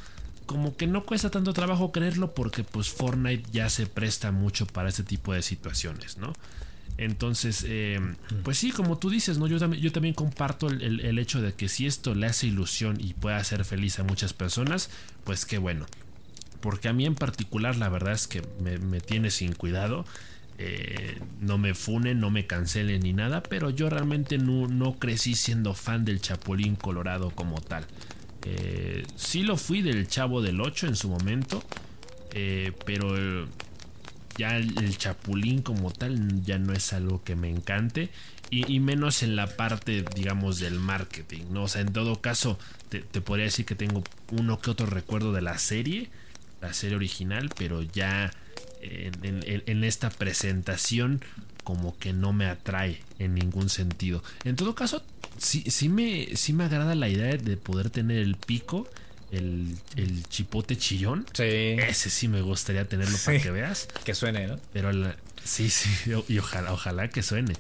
como 0.50 0.76
que 0.76 0.88
no 0.88 1.04
cuesta 1.04 1.30
tanto 1.30 1.52
trabajo 1.52 1.92
creerlo 1.92 2.34
porque 2.34 2.64
pues 2.64 2.88
Fortnite 2.88 3.48
ya 3.52 3.70
se 3.70 3.86
presta 3.86 4.32
mucho 4.32 4.66
para 4.66 4.88
este 4.88 5.04
tipo 5.04 5.32
de 5.32 5.42
situaciones, 5.42 6.18
¿no? 6.18 6.32
Entonces, 6.98 7.64
eh, 7.68 8.00
pues 8.42 8.58
sí, 8.58 8.72
como 8.72 8.98
tú 8.98 9.10
dices, 9.10 9.38
¿no? 9.38 9.46
Yo 9.46 9.60
también, 9.60 9.80
yo 9.80 9.92
también 9.92 10.12
comparto 10.12 10.66
el, 10.66 11.02
el, 11.02 11.18
hecho 11.20 11.40
de 11.40 11.52
que 11.52 11.68
si 11.68 11.86
esto 11.86 12.16
le 12.16 12.26
hace 12.26 12.48
ilusión 12.48 12.96
y 13.00 13.14
puede 13.14 13.36
hacer 13.36 13.64
feliz 13.64 14.00
a 14.00 14.02
muchas 14.02 14.32
personas, 14.32 14.90
pues 15.22 15.46
qué 15.46 15.58
bueno. 15.58 15.86
porque 16.60 16.88
a 16.88 16.92
mí 16.92 17.06
en 17.06 17.14
particular 17.14 17.76
la 17.76 17.88
verdad 17.88 18.14
es 18.14 18.26
que 18.26 18.42
me, 18.60 19.00
tiene 19.00 19.30
sin 19.30 19.52
cuidado. 19.52 20.04
Eh, 20.58 21.20
no 21.40 21.58
me 21.58 21.74
funen, 21.74 22.18
no 22.18 22.30
me 22.30 22.48
cancelen 22.48 23.02
ni 23.02 23.12
nada, 23.12 23.40
pero 23.44 23.70
yo 23.70 23.88
realmente 23.88 24.36
no, 24.36 24.66
no 24.66 24.98
crecí 24.98 25.36
siendo 25.36 25.74
fan 25.74 26.04
del 26.04 26.20
Chapulín 26.20 26.74
Colorado 26.74 27.30
como 27.30 27.60
tal. 27.60 27.86
Eh, 28.44 29.04
sí 29.16 29.42
lo 29.42 29.56
fui 29.56 29.82
del 29.82 30.08
Chavo 30.08 30.42
del 30.42 30.60
8 30.60 30.86
en 30.86 30.96
su 30.96 31.08
momento, 31.08 31.62
eh, 32.32 32.72
pero 32.84 33.46
ya 34.36 34.56
el, 34.56 34.96
Chapulín 34.96 35.62
como 35.62 35.90
tal 35.92 36.42
ya 36.42 36.58
no 36.58 36.72
es 36.72 36.92
algo 36.92 37.22
que 37.22 37.36
me 37.36 37.50
encante. 37.50 38.10
Y, 38.52 38.80
menos 38.80 39.22
en 39.22 39.36
la 39.36 39.46
parte, 39.46 40.04
digamos, 40.16 40.58
del 40.58 40.80
marketing, 40.80 41.44
¿no? 41.52 41.64
O 41.64 41.68
sea, 41.68 41.82
en 41.82 41.92
todo 41.92 42.20
caso, 42.20 42.58
te, 42.88 43.00
podría 43.20 43.44
decir 43.44 43.64
que 43.64 43.76
tengo 43.76 44.02
uno 44.32 44.60
que 44.60 44.70
otro 44.72 44.86
recuerdo 44.86 45.32
de 45.32 45.40
la 45.40 45.56
serie, 45.56 46.10
la 46.60 46.72
serie 46.72 46.96
original, 46.96 47.48
pero 47.56 47.82
ya 47.82 48.32
en, 48.82 49.84
esta 49.84 50.10
presentación 50.10 51.20
como 51.64 51.96
que 51.98 52.12
no 52.12 52.32
me 52.32 52.46
atrae 52.46 53.00
en 53.18 53.34
ningún 53.34 53.68
sentido. 53.68 54.22
En 54.44 54.56
todo 54.56 54.74
caso, 54.74 55.04
sí, 55.40 55.64
sí, 55.68 55.88
me, 55.88 56.36
sí 56.36 56.52
me 56.52 56.64
agrada 56.64 56.94
la 56.94 57.08
idea 57.08 57.36
de 57.36 57.56
poder 57.56 57.90
tener 57.90 58.18
el 58.18 58.36
pico, 58.36 58.88
el, 59.32 59.76
chipote 60.28 60.76
chillón. 60.76 61.26
Sí. 61.32 61.42
Ese 61.42 62.10
sí 62.10 62.28
me 62.28 62.42
gustaría 62.42 62.86
tenerlo 62.86 63.16
para 63.24 63.40
que 63.40 63.50
veas. 63.50 63.88
Que 64.04 64.14
suene, 64.14 64.46
¿no? 64.46 64.58
Pero 64.72 64.90
sí, 65.42 65.70
sí, 65.70 65.88
y 66.28 66.38
ojalá, 66.38 66.72
ojalá 66.72 67.08
que 67.08 67.22
suene. 67.22 67.54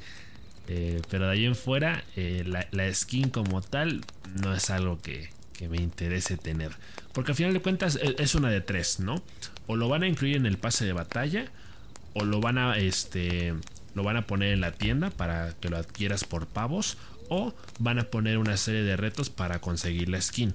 Eh, 0.68 1.02
pero 1.10 1.26
de 1.26 1.32
ahí 1.32 1.46
en 1.46 1.56
fuera, 1.56 2.04
eh, 2.16 2.44
la, 2.46 2.94
skin 2.94 3.30
como 3.30 3.60
tal 3.60 4.02
no 4.40 4.54
es 4.54 4.70
algo 4.70 5.00
que, 5.00 5.30
que, 5.54 5.68
me 5.68 5.78
interese 5.78 6.36
tener. 6.36 6.70
Porque 7.12 7.32
al 7.32 7.36
final 7.36 7.52
de 7.54 7.60
cuentas 7.60 7.96
e, 7.96 8.14
es 8.18 8.34
una 8.34 8.50
de 8.50 8.60
tres, 8.60 9.00
¿no? 9.00 9.22
O 9.66 9.74
lo 9.74 9.88
van 9.88 10.04
a 10.04 10.06
incluir 10.06 10.36
en 10.36 10.46
el 10.46 10.58
pase 10.58 10.84
de 10.84 10.92
batalla, 10.92 11.46
o 12.14 12.24
lo 12.24 12.40
van 12.40 12.58
a, 12.58 12.76
este, 12.76 13.54
lo 13.94 14.02
van 14.02 14.16
a 14.16 14.26
poner 14.26 14.52
en 14.52 14.60
la 14.60 14.72
tienda 14.72 15.10
para 15.10 15.54
que 15.60 15.70
lo 15.70 15.76
adquieras 15.76 16.24
por 16.24 16.46
pavos, 16.46 16.98
o 17.30 17.54
van 17.78 17.98
a 17.98 18.04
poner 18.04 18.36
una 18.36 18.58
serie 18.58 18.82
de 18.82 18.96
retos 18.96 19.30
para 19.30 19.60
conseguir 19.60 20.10
la 20.10 20.20
skin. 20.20 20.54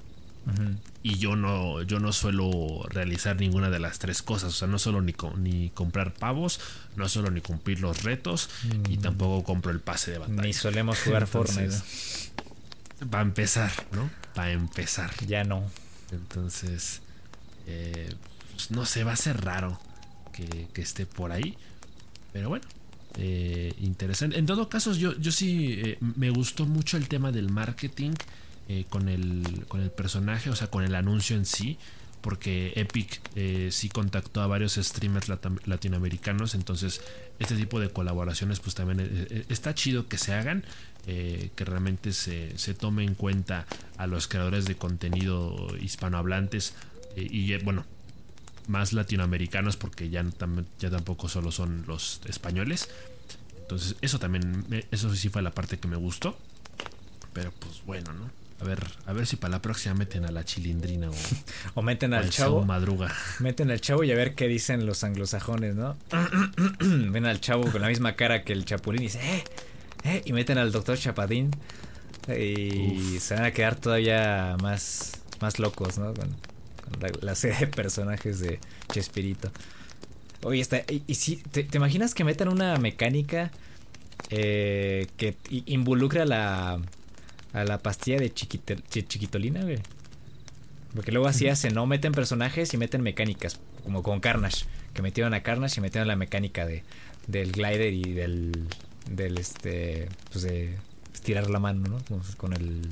Y 1.01 1.17
yo 1.17 1.35
no, 1.35 1.81
yo 1.81 1.99
no 1.99 2.13
suelo 2.13 2.83
realizar 2.89 3.35
ninguna 3.35 3.71
de 3.71 3.79
las 3.79 3.97
tres 3.97 4.21
cosas. 4.21 4.49
O 4.49 4.55
sea, 4.55 4.67
no 4.67 4.77
solo 4.77 5.01
ni, 5.01 5.15
ni 5.37 5.69
comprar 5.69 6.13
pavos, 6.13 6.59
no 6.95 7.09
solo 7.09 7.31
ni 7.31 7.41
cumplir 7.41 7.79
los 7.79 8.03
retos, 8.03 8.49
y 8.87 8.97
mm. 8.97 9.01
tampoco 9.01 9.43
compro 9.43 9.71
el 9.71 9.79
pase 9.79 10.11
de 10.11 10.19
batalla. 10.19 10.41
Ni 10.43 10.53
solemos 10.53 10.99
jugar 10.99 11.25
Fortnite. 11.27 11.75
Para 13.09 13.23
empezar, 13.23 13.71
¿no? 13.91 14.09
Para 14.35 14.51
empezar. 14.51 15.11
Ya 15.25 15.43
no. 15.43 15.63
Entonces, 16.11 17.01
eh, 17.65 18.13
pues, 18.51 18.71
no 18.71 18.85
sé, 18.85 19.03
va 19.03 19.13
a 19.13 19.17
ser 19.17 19.43
raro 19.43 19.79
que, 20.31 20.67
esté 20.75 21.05
por 21.05 21.31
ahí. 21.31 21.57
Pero 22.33 22.49
bueno, 22.49 22.65
eh, 23.17 23.73
interesante. 23.79 24.37
En 24.37 24.45
todo 24.45 24.69
caso, 24.69 24.93
yo, 24.93 25.17
yo 25.17 25.31
sí 25.31 25.79
eh, 25.83 25.97
me 25.99 26.29
gustó 26.29 26.65
mucho 26.65 26.97
el 26.97 27.07
tema 27.07 27.31
del 27.31 27.49
marketing 27.49 28.11
eh, 28.67 28.85
con, 28.89 29.09
el, 29.09 29.65
con 29.67 29.81
el 29.81 29.91
personaje, 29.91 30.49
o 30.49 30.55
sea, 30.55 30.67
con 30.67 30.83
el 30.83 30.95
anuncio 30.95 31.35
en 31.35 31.45
sí. 31.45 31.77
Porque 32.21 32.73
Epic 32.75 33.21
sí 33.71 33.87
contactó 33.89 34.41
a 34.41 34.47
varios 34.47 34.73
streamers 34.73 35.29
latinoamericanos. 35.67 36.55
Entonces, 36.55 37.01
este 37.37 37.55
tipo 37.55 37.79
de 37.79 37.89
colaboraciones, 37.89 38.59
pues 38.59 38.73
también 38.73 39.45
está 39.47 39.75
chido 39.75 40.07
que 40.07 40.17
se 40.17 40.33
hagan. 40.33 40.63
que 41.05 41.65
realmente 41.65 42.13
se, 42.13 42.57
se 42.57 42.73
tome 42.73 43.03
en 43.03 43.13
cuenta 43.13 43.67
a 43.97 44.07
los 44.07 44.27
creadores 44.27 44.65
de 44.65 44.73
contenido 44.73 45.67
hispanohablantes. 45.79 46.73
y 47.15 47.55
bueno, 47.57 47.85
más 48.67 48.93
latinoamericanos 48.93 49.77
porque 49.77 50.09
ya, 50.09 50.25
ya 50.79 50.89
tampoco 50.89 51.29
solo 51.29 51.51
son 51.51 51.85
los 51.87 52.21
españoles. 52.25 52.89
Entonces 53.61 53.95
eso 54.01 54.19
también, 54.19 54.65
eso 54.91 55.13
sí 55.15 55.29
fue 55.29 55.41
la 55.41 55.51
parte 55.51 55.77
que 55.77 55.87
me 55.87 55.97
gustó. 55.97 56.37
Pero 57.33 57.51
pues 57.51 57.81
bueno, 57.85 58.13
¿no? 58.13 58.29
A 58.61 58.63
ver, 58.63 58.79
a 59.05 59.11
ver 59.11 59.27
si 59.27 59.35
para 59.35 59.51
la 59.51 59.61
próxima 59.61 59.95
meten 59.95 60.23
a 60.25 60.31
la 60.31 60.45
chilindrina 60.45 61.09
o, 61.09 61.13
o 61.75 61.81
meten 61.81 62.13
al 62.13 62.29
chavo. 62.29 62.63
Madruga. 62.63 63.13
Meten 63.39 63.69
al 63.69 63.81
chavo 63.81 64.03
y 64.03 64.11
a 64.11 64.15
ver 64.15 64.35
qué 64.35 64.47
dicen 64.47 64.85
los 64.85 65.03
anglosajones, 65.03 65.75
¿no? 65.75 65.97
Ven 66.79 67.25
al 67.25 67.41
chavo 67.41 67.69
con 67.71 67.81
la 67.81 67.89
misma 67.89 68.15
cara 68.15 68.43
que 68.43 68.53
el 68.53 68.63
chapulín 68.63 69.01
y 69.01 69.05
dice, 69.05 69.19
¡eh! 69.21 69.43
¡eh! 70.05 70.21
Y 70.25 70.33
meten 70.33 70.57
al 70.57 70.71
doctor 70.71 70.97
Chapadín. 70.97 71.51
Y 72.27 73.19
se 73.19 73.35
van 73.35 73.43
a 73.43 73.51
quedar 73.51 73.75
todavía 73.75 74.57
más, 74.61 75.21
más 75.41 75.59
locos, 75.59 75.97
¿no? 75.97 76.13
La, 77.21 77.35
serie 77.35 77.59
de 77.59 77.67
personajes 77.67 78.39
de 78.39 78.59
Chespirito. 78.91 79.51
Oye, 80.43 80.61
está, 80.61 80.83
y, 80.87 81.15
si, 81.15 81.37
te, 81.37 81.67
imaginas 81.73 82.13
que 82.13 82.23
metan 82.23 82.49
una 82.49 82.77
mecánica 82.77 83.51
eh, 84.29 85.07
que 85.17 85.37
involucra 85.65 86.23
a 86.23 86.25
la, 86.25 86.79
a 87.53 87.63
la 87.63 87.79
pastilla 87.79 88.17
de 88.17 88.33
chiquitolina, 88.33 89.63
güey? 89.63 89.79
Porque 90.95 91.11
luego 91.11 91.27
así 91.27 91.49
hacen, 91.49 91.73
¿no? 91.73 91.85
Meten 91.85 92.13
personajes 92.13 92.73
y 92.73 92.77
meten 92.77 93.01
mecánicas, 93.01 93.59
como 93.83 94.01
con 94.01 94.21
Carnage, 94.21 94.65
que 94.93 95.01
metieron 95.01 95.33
a 95.33 95.43
Carnage 95.43 95.79
y 95.79 95.81
metieron 95.81 96.07
la 96.07 96.15
mecánica 96.15 96.65
de, 96.65 96.83
del 97.27 97.51
glider 97.51 97.93
y 97.93 98.13
del, 98.13 98.67
del 99.09 99.37
este, 99.37 100.07
pues 100.31 100.43
de 100.45 100.77
estirar 101.13 101.49
la 101.49 101.59
mano, 101.59 101.83
¿no? 101.89 101.97
Con 102.37 102.53
el, 102.53 102.87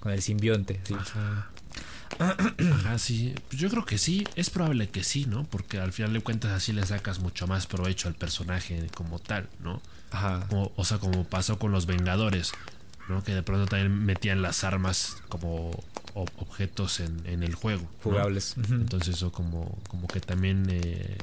con 0.00 0.10
el 0.10 0.22
simbionte. 0.22 0.80
Ajá, 0.94 1.51
sí. 2.98 3.34
Pues 3.48 3.60
yo 3.60 3.70
creo 3.70 3.84
que 3.84 3.98
sí. 3.98 4.26
Es 4.36 4.50
probable 4.50 4.88
que 4.88 5.04
sí, 5.04 5.26
¿no? 5.26 5.44
Porque 5.44 5.78
al 5.78 5.92
final 5.92 6.12
de 6.12 6.20
cuentas 6.20 6.52
así 6.52 6.72
le 6.72 6.84
sacas 6.86 7.20
mucho 7.20 7.46
más 7.46 7.66
provecho 7.66 8.08
al 8.08 8.14
personaje 8.14 8.86
como 8.94 9.18
tal, 9.18 9.48
¿no? 9.60 9.80
Ajá. 10.10 10.46
O, 10.50 10.84
sea, 10.84 10.98
como 10.98 11.24
pasó 11.24 11.58
con 11.58 11.72
los 11.72 11.86
Vengadores, 11.86 12.52
¿no? 13.08 13.22
Que 13.22 13.34
de 13.34 13.42
pronto 13.42 13.66
también 13.66 14.04
metían 14.04 14.42
las 14.42 14.64
armas 14.64 15.16
como 15.28 15.82
objetos 16.14 17.00
en, 17.00 17.42
el 17.42 17.54
juego. 17.54 17.88
Jugables. 18.02 18.56
Entonces 18.70 19.16
eso 19.16 19.32
como, 19.32 19.78
como 19.88 20.06
que 20.06 20.20
también 20.20 20.66
eh, 20.70 21.16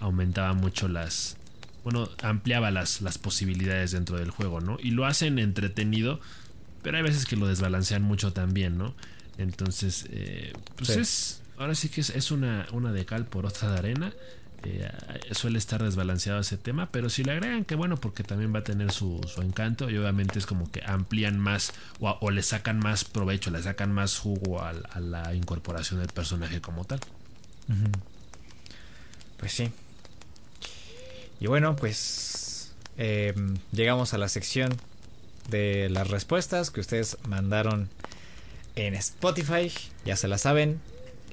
aumentaba 0.00 0.52
mucho 0.52 0.88
las... 0.88 1.36
Bueno, 1.84 2.08
ampliaba 2.22 2.70
las, 2.70 3.00
las 3.00 3.18
posibilidades 3.18 3.92
dentro 3.92 4.18
del 4.18 4.30
juego, 4.30 4.60
¿no? 4.60 4.78
Y 4.82 4.90
lo 4.90 5.06
hacen 5.06 5.38
entretenido, 5.38 6.20
pero 6.82 6.96
hay 6.96 7.02
veces 7.02 7.24
que 7.24 7.36
lo 7.36 7.46
desbalancean 7.46 8.02
mucho 8.02 8.32
también, 8.32 8.76
¿no? 8.76 8.94
Entonces, 9.38 10.06
eh, 10.10 10.52
pues 10.76 10.90
es. 10.90 11.42
Ahora 11.56 11.74
sí 11.74 11.88
que 11.88 12.00
es, 12.00 12.30
una, 12.30 12.66
una 12.72 12.92
de 12.92 13.04
cal 13.04 13.24
por 13.24 13.46
otra 13.46 13.72
de 13.72 13.78
arena. 13.78 14.12
Eh, 14.64 14.90
suele 15.32 15.58
estar 15.58 15.82
desbalanceado 15.82 16.40
ese 16.40 16.56
tema, 16.56 16.90
pero 16.90 17.08
si 17.10 17.22
le 17.22 17.30
agregan 17.30 17.64
que 17.64 17.76
bueno, 17.76 17.96
porque 17.96 18.24
también 18.24 18.52
va 18.52 18.58
a 18.58 18.64
tener 18.64 18.90
su, 18.90 19.20
encanto 19.40 19.88
y 19.88 19.96
obviamente 19.96 20.40
es 20.40 20.46
como 20.46 20.68
que 20.70 20.82
amplían 20.84 21.38
más 21.38 21.72
o, 22.00 22.30
le 22.32 22.42
sacan 22.42 22.80
más 22.80 23.04
provecho, 23.04 23.52
le 23.52 23.62
sacan 23.62 23.92
más 23.92 24.18
jugo 24.18 24.60
a, 24.60 24.72
la 25.00 25.32
incorporación 25.34 26.00
del 26.00 26.08
personaje 26.08 26.60
como 26.60 26.84
tal. 26.84 26.98
Pues 29.36 29.52
sí. 29.52 29.70
Y 31.38 31.46
bueno, 31.46 31.76
pues 31.76 32.72
em, 32.96 33.56
llegamos 33.70 34.12
a 34.12 34.18
la 34.18 34.28
sección 34.28 34.74
de 35.50 35.88
las 35.88 36.08
respuestas 36.08 36.70
que 36.70 36.80
ustedes 36.80 37.16
mandaron 37.28 37.88
en 38.86 38.94
Spotify, 38.94 39.72
ya 40.04 40.16
se 40.16 40.28
la 40.28 40.38
saben. 40.38 40.80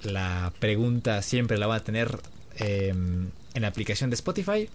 La 0.03 0.51
pregunta 0.59 1.21
siempre 1.21 1.57
la 1.57 1.67
va 1.67 1.75
a 1.75 1.83
tener 1.83 2.19
em, 2.57 3.29
en 3.53 3.61
la 3.61 3.67
aplicación 3.67 4.09
de 4.09 4.15
Spotify. 4.15 4.67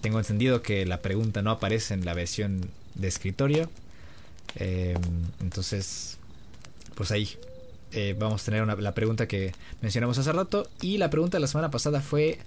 Tengo 0.00 0.18
entendido 0.18 0.62
que 0.62 0.86
la 0.86 1.02
pregunta 1.02 1.42
no 1.42 1.52
aparece 1.52 1.94
en 1.94 2.04
la 2.04 2.14
versión 2.14 2.70
de 2.94 3.08
escritorio. 3.08 3.70
Em, 4.56 5.00
entonces, 5.40 6.18
pues 6.96 7.12
ahí 7.12 7.28
eh, 7.92 8.16
vamos 8.18 8.42
a 8.42 8.44
tener 8.44 8.66
la 8.80 8.92
pregunta 8.92 9.28
que 9.28 9.52
mencionamos 9.80 10.18
hace 10.18 10.32
rato. 10.32 10.68
Y 10.80 10.98
la 10.98 11.10
pregunta 11.10 11.36
de 11.36 11.42
la 11.42 11.46
semana 11.46 11.70
pasada 11.70 12.00
fue 12.00 12.38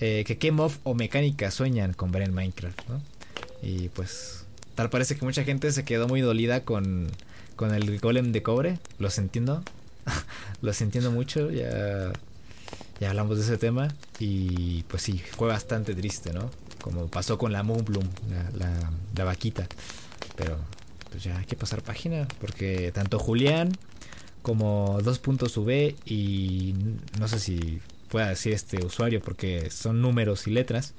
eh, 0.00 0.24
que 0.26 0.36
qué 0.36 0.52
mob 0.52 0.72
o 0.82 0.94
mecánica 0.94 1.50
sueñan 1.50 1.94
con 1.94 2.12
ver 2.12 2.22
en 2.22 2.34
Minecraft. 2.34 2.80
Y 3.62 3.88
pues 3.88 4.44
tal 4.74 4.90
parece 4.90 5.16
que 5.16 5.24
mucha 5.24 5.44
gente 5.44 5.72
se 5.72 5.84
quedó 5.84 6.06
muy 6.06 6.20
dolida 6.20 6.64
con 6.64 7.10
con 7.56 7.74
el 7.74 7.98
golem 8.00 8.32
de 8.32 8.42
cobre, 8.42 8.78
los 8.98 9.18
entiendo, 9.18 9.62
los 10.62 10.80
entiendo 10.80 11.10
mucho, 11.10 11.50
ya, 11.50 12.12
ya 13.00 13.10
hablamos 13.10 13.38
de 13.38 13.44
ese 13.44 13.58
tema 13.58 13.94
y 14.18 14.82
pues 14.84 15.02
sí, 15.02 15.18
fue 15.18 15.48
bastante 15.48 15.94
triste, 15.94 16.32
¿no? 16.32 16.50
Como 16.80 17.06
pasó 17.08 17.38
con 17.38 17.52
la 17.52 17.62
Moonbloom, 17.62 18.08
la, 18.58 18.90
la, 19.14 19.24
vaquita, 19.24 19.66
pero 20.36 20.58
pues 21.10 21.24
ya 21.24 21.38
hay 21.38 21.44
que 21.46 21.56
pasar 21.56 21.82
página 21.82 22.28
porque 22.40 22.92
tanto 22.92 23.18
Julián 23.18 23.72
como 24.42 25.00
2.V 25.00 25.96
y 26.04 26.74
no 27.18 27.28
sé 27.28 27.38
si 27.38 27.80
pueda 28.10 28.28
decir 28.28 28.52
este 28.52 28.84
usuario 28.84 29.20
porque 29.20 29.70
son 29.70 30.02
números 30.02 30.46
y 30.46 30.50
letras. 30.50 30.94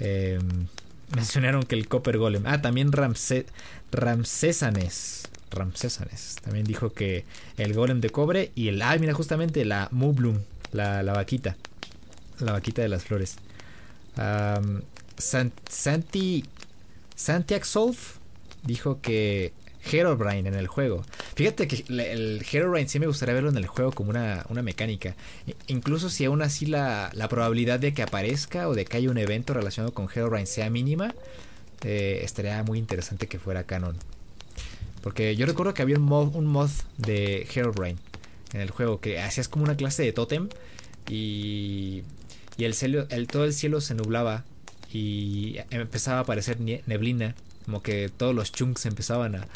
Em, 0.00 0.66
mencionaron 1.14 1.62
que 1.62 1.76
el 1.76 1.88
Copper 1.88 2.18
Golem. 2.18 2.42
Ah, 2.46 2.60
también 2.60 2.92
Ramse, 2.92 3.46
Ramsesanes. 3.90 5.28
Ramsésanes. 5.50 6.36
También 6.42 6.66
dijo 6.66 6.92
que 6.92 7.24
el 7.56 7.74
golem 7.74 8.00
de 8.00 8.10
cobre 8.10 8.52
y 8.54 8.68
el. 8.68 8.82
Ah, 8.82 8.96
mira, 8.98 9.14
justamente 9.14 9.64
la 9.64 9.88
Mublum 9.90 10.40
La, 10.72 11.02
la 11.02 11.12
vaquita. 11.12 11.56
La 12.40 12.52
vaquita 12.52 12.82
de 12.82 12.88
las 12.88 13.04
flores. 13.04 13.36
Um, 14.16 14.82
Santi. 15.16 16.44
Santiago 17.14 17.64
Solf 17.64 18.18
dijo 18.62 19.00
que 19.00 19.52
Herobrine 19.90 20.48
en 20.48 20.54
el 20.54 20.66
juego. 20.66 21.04
Fíjate 21.34 21.66
que 21.66 21.84
el 21.88 22.44
Herobrine 22.50 22.88
sí 22.88 22.98
me 22.98 23.06
gustaría 23.06 23.34
verlo 23.34 23.50
en 23.50 23.56
el 23.56 23.66
juego 23.66 23.92
como 23.92 24.10
una, 24.10 24.44
una 24.48 24.62
mecánica. 24.62 25.14
Incluso 25.66 26.10
si 26.10 26.24
aún 26.24 26.42
así 26.42 26.66
la, 26.66 27.10
la, 27.14 27.28
probabilidad 27.28 27.80
de 27.80 27.94
que 27.94 28.02
aparezca 28.02 28.68
o 28.68 28.74
de 28.74 28.84
que 28.84 28.98
haya 28.98 29.10
un 29.10 29.18
evento 29.18 29.54
relacionado 29.54 29.92
con 29.94 30.08
Herobrine 30.14 30.46
sea 30.46 30.70
mínima, 30.70 31.14
eh, 31.84 32.20
estaría 32.22 32.62
muy 32.62 32.78
interesante 32.78 33.26
que 33.26 33.38
fuera 33.38 33.64
canon. 33.64 33.96
Porque 35.02 35.36
yo 35.36 35.46
recuerdo 35.46 35.74
que 35.74 35.82
había 35.82 35.96
un 35.96 36.02
mod, 36.02 36.34
un 36.34 36.46
mod 36.46 36.70
de 36.96 37.46
Herobrine 37.54 37.98
en 38.52 38.60
el 38.60 38.70
juego 38.70 39.00
que 39.00 39.20
hacías 39.20 39.48
como 39.48 39.64
una 39.64 39.76
clase 39.76 40.02
de 40.02 40.12
totem 40.12 40.48
y, 41.08 42.02
y 42.56 42.64
el, 42.64 42.74
cielo, 42.74 43.06
el 43.10 43.26
todo 43.26 43.44
el 43.44 43.52
cielo 43.52 43.80
se 43.80 43.94
nublaba 43.94 44.44
y 44.92 45.56
empezaba 45.70 46.18
a 46.18 46.22
aparecer 46.22 46.58
neblina, 46.60 47.34
como 47.64 47.82
que 47.82 48.08
todos 48.08 48.34
los 48.34 48.52
chunks 48.52 48.86
empezaban 48.86 49.36
a, 49.36 49.46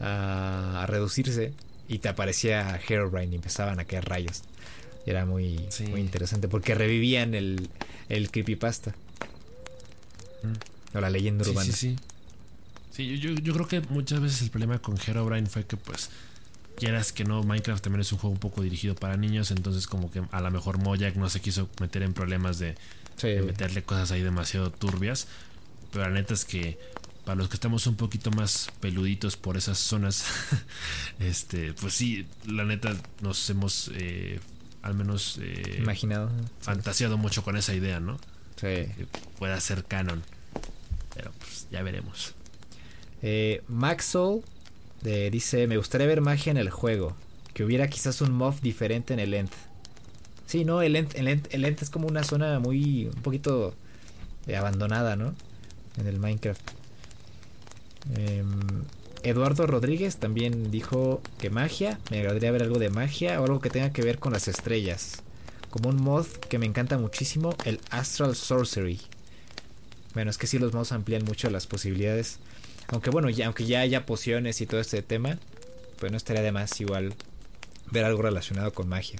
a, 0.00 0.86
reducirse 0.86 1.52
y 1.88 1.98
te 1.98 2.08
aparecía 2.08 2.78
Herobrine 2.86 3.32
y 3.32 3.36
empezaban 3.36 3.80
a 3.80 3.84
caer 3.84 4.04
rayos. 4.04 4.42
Y 5.06 5.10
era 5.10 5.24
muy, 5.26 5.60
muy 5.90 6.00
interesante 6.00 6.46
porque 6.48 6.74
revivían 6.74 7.34
el, 7.34 7.68
el 8.08 8.30
creepypasta. 8.30 8.94
Mm. 10.42 10.96
O 10.96 11.00
la 11.00 11.10
leyenda 11.10 11.48
urbana. 11.48 11.64
Sí, 11.64 11.72
sí, 11.72 11.96
sí. 11.96 12.11
Yo, 12.96 13.30
yo, 13.32 13.54
creo 13.54 13.66
que 13.66 13.80
muchas 13.88 14.20
veces 14.20 14.42
el 14.42 14.50
problema 14.50 14.78
con 14.78 14.98
Herobrine 14.98 15.46
fue 15.46 15.64
que 15.64 15.76
pues 15.76 16.10
quieras 16.76 17.12
que 17.12 17.24
no, 17.24 17.42
Minecraft 17.42 17.82
también 17.82 18.00
es 18.00 18.12
un 18.12 18.18
juego 18.18 18.32
un 18.32 18.40
poco 18.40 18.62
dirigido 18.62 18.94
para 18.94 19.16
niños, 19.16 19.50
entonces 19.50 19.86
como 19.86 20.10
que 20.10 20.22
a 20.30 20.40
lo 20.40 20.50
mejor 20.50 20.78
Mojang 20.78 21.16
no 21.16 21.28
se 21.30 21.40
quiso 21.40 21.68
meter 21.80 22.02
en 22.02 22.12
problemas 22.12 22.58
de, 22.58 22.76
meterle 23.22 23.82
cosas 23.82 24.10
ahí 24.10 24.22
demasiado 24.22 24.70
turbias, 24.70 25.28
pero 25.90 26.04
la 26.04 26.10
neta 26.10 26.34
es 26.34 26.44
que 26.44 26.78
para 27.24 27.36
los 27.36 27.48
que 27.48 27.54
estamos 27.54 27.86
un 27.86 27.96
poquito 27.96 28.30
más 28.30 28.68
peluditos 28.80 29.36
por 29.36 29.56
esas 29.56 29.78
zonas, 29.78 30.24
este, 31.20 31.72
pues 31.74 31.94
sí, 31.94 32.26
la 32.46 32.64
neta 32.64 32.96
nos 33.20 33.48
hemos 33.48 33.90
eh, 33.94 34.40
al 34.82 34.94
menos 34.94 35.38
eh, 35.40 35.78
imaginado, 35.78 36.30
fantaseado 36.60 37.16
mucho 37.16 37.44
con 37.44 37.56
esa 37.56 37.74
idea, 37.74 38.00
¿no? 38.00 38.18
Sí. 38.56 38.66
Que 38.66 39.06
pueda 39.38 39.60
ser 39.60 39.84
canon, 39.84 40.22
pero 41.14 41.32
pues 41.38 41.68
ya 41.70 41.82
veremos. 41.82 42.34
Eh, 43.22 43.62
Maxwell 43.68 44.42
dice, 45.02 45.66
me 45.66 45.76
gustaría 45.76 46.06
ver 46.06 46.20
magia 46.20 46.50
en 46.50 46.58
el 46.58 46.70
juego. 46.70 47.14
Que 47.54 47.64
hubiera 47.64 47.88
quizás 47.88 48.20
un 48.20 48.32
mob 48.32 48.60
diferente 48.60 49.12
en 49.14 49.20
el 49.20 49.34
End. 49.34 49.50
Sí, 50.46 50.64
no, 50.64 50.82
el 50.82 50.96
End, 50.96 51.14
el 51.16 51.64
es 51.64 51.90
como 51.90 52.08
una 52.08 52.24
zona 52.24 52.58
muy, 52.58 53.06
un 53.06 53.22
poquito 53.22 53.74
eh, 54.46 54.56
abandonada, 54.56 55.16
¿no? 55.16 55.34
En 55.98 56.06
el 56.06 56.18
Minecraft. 56.18 56.60
Em, 58.16 58.60
Eduardo 59.22 59.66
Rodríguez 59.66 60.16
también 60.16 60.70
dijo 60.70 61.22
que 61.38 61.50
magia, 61.50 62.00
me 62.10 62.18
agradaría 62.18 62.50
ver 62.50 62.62
algo 62.62 62.78
de 62.78 62.90
magia 62.90 63.40
o 63.40 63.44
algo 63.44 63.60
que 63.60 63.70
tenga 63.70 63.92
que 63.92 64.02
ver 64.02 64.18
con 64.18 64.32
las 64.32 64.48
estrellas. 64.48 65.22
Como 65.70 65.88
un 65.88 66.02
mod 66.02 66.26
que 66.26 66.58
me 66.58 66.66
encanta 66.66 66.98
muchísimo, 66.98 67.54
el 67.64 67.80
Astral 67.90 68.34
Sorcery. 68.34 69.00
Bueno, 70.14 70.30
es 70.30 70.38
que 70.38 70.46
sí 70.46 70.58
los 70.58 70.74
mods 70.74 70.92
amplían 70.92 71.24
mucho 71.24 71.48
las 71.50 71.66
posibilidades. 71.66 72.38
Aunque 72.92 73.10
bueno, 73.10 73.30
ya, 73.30 73.46
aunque 73.46 73.64
ya 73.64 73.80
haya 73.80 74.06
pociones 74.06 74.60
y 74.60 74.66
todo 74.66 74.80
este 74.80 75.02
tema, 75.02 75.38
pues 75.98 76.12
no 76.12 76.18
estaría 76.18 76.42
de 76.42 76.52
más 76.52 76.80
igual 76.80 77.14
ver 77.90 78.04
algo 78.04 78.22
relacionado 78.22 78.72
con 78.72 78.88
magia. 78.88 79.18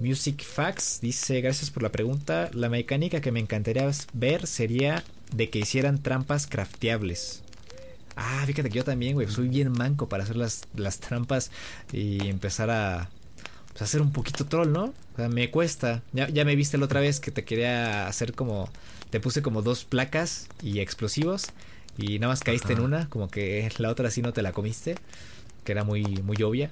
Music 0.00 0.42
Facts 0.42 1.00
dice, 1.02 1.40
gracias 1.42 1.70
por 1.70 1.82
la 1.82 1.90
pregunta. 1.90 2.50
La 2.54 2.68
mecánica 2.68 3.20
que 3.20 3.30
me 3.30 3.40
encantaría 3.40 3.90
ver 4.14 4.46
sería 4.46 5.04
de 5.32 5.50
que 5.50 5.58
hicieran 5.58 6.02
trampas 6.02 6.46
crafteables. 6.46 7.42
Ah, 8.16 8.42
fíjate 8.46 8.70
que 8.70 8.76
yo 8.76 8.84
también, 8.84 9.14
güey, 9.14 9.28
soy 9.28 9.48
bien 9.48 9.70
manco 9.70 10.08
para 10.08 10.24
hacer 10.24 10.36
las, 10.36 10.66
las 10.74 10.98
trampas 10.98 11.50
y 11.92 12.26
empezar 12.26 12.70
a 12.70 13.10
pues, 13.78 13.90
hacer 13.90 14.02
un 14.02 14.12
poquito 14.12 14.44
troll, 14.44 14.72
¿no? 14.72 14.86
O 14.86 15.16
sea, 15.16 15.28
me 15.28 15.50
cuesta. 15.50 16.02
Ya, 16.12 16.28
ya 16.28 16.44
me 16.44 16.56
viste 16.56 16.78
la 16.78 16.86
otra 16.86 17.00
vez 17.00 17.20
que 17.20 17.30
te 17.30 17.44
quería 17.44 18.08
hacer 18.08 18.34
como 18.34 18.68
te 19.10 19.20
puse 19.20 19.40
como 19.40 19.62
dos 19.62 19.84
placas 19.84 20.48
y 20.62 20.80
explosivos 20.80 21.46
y 21.96 22.18
nada 22.18 22.32
más 22.32 22.40
caíste 22.40 22.74
en 22.74 22.80
una, 22.80 23.08
como 23.08 23.28
que 23.28 23.70
la 23.78 23.90
otra 23.90 24.10
sí 24.10 24.20
no 24.20 24.32
te 24.32 24.42
la 24.42 24.52
comiste, 24.52 24.96
que 25.64 25.72
era 25.72 25.84
muy, 25.84 26.02
muy 26.02 26.42
obvia. 26.42 26.70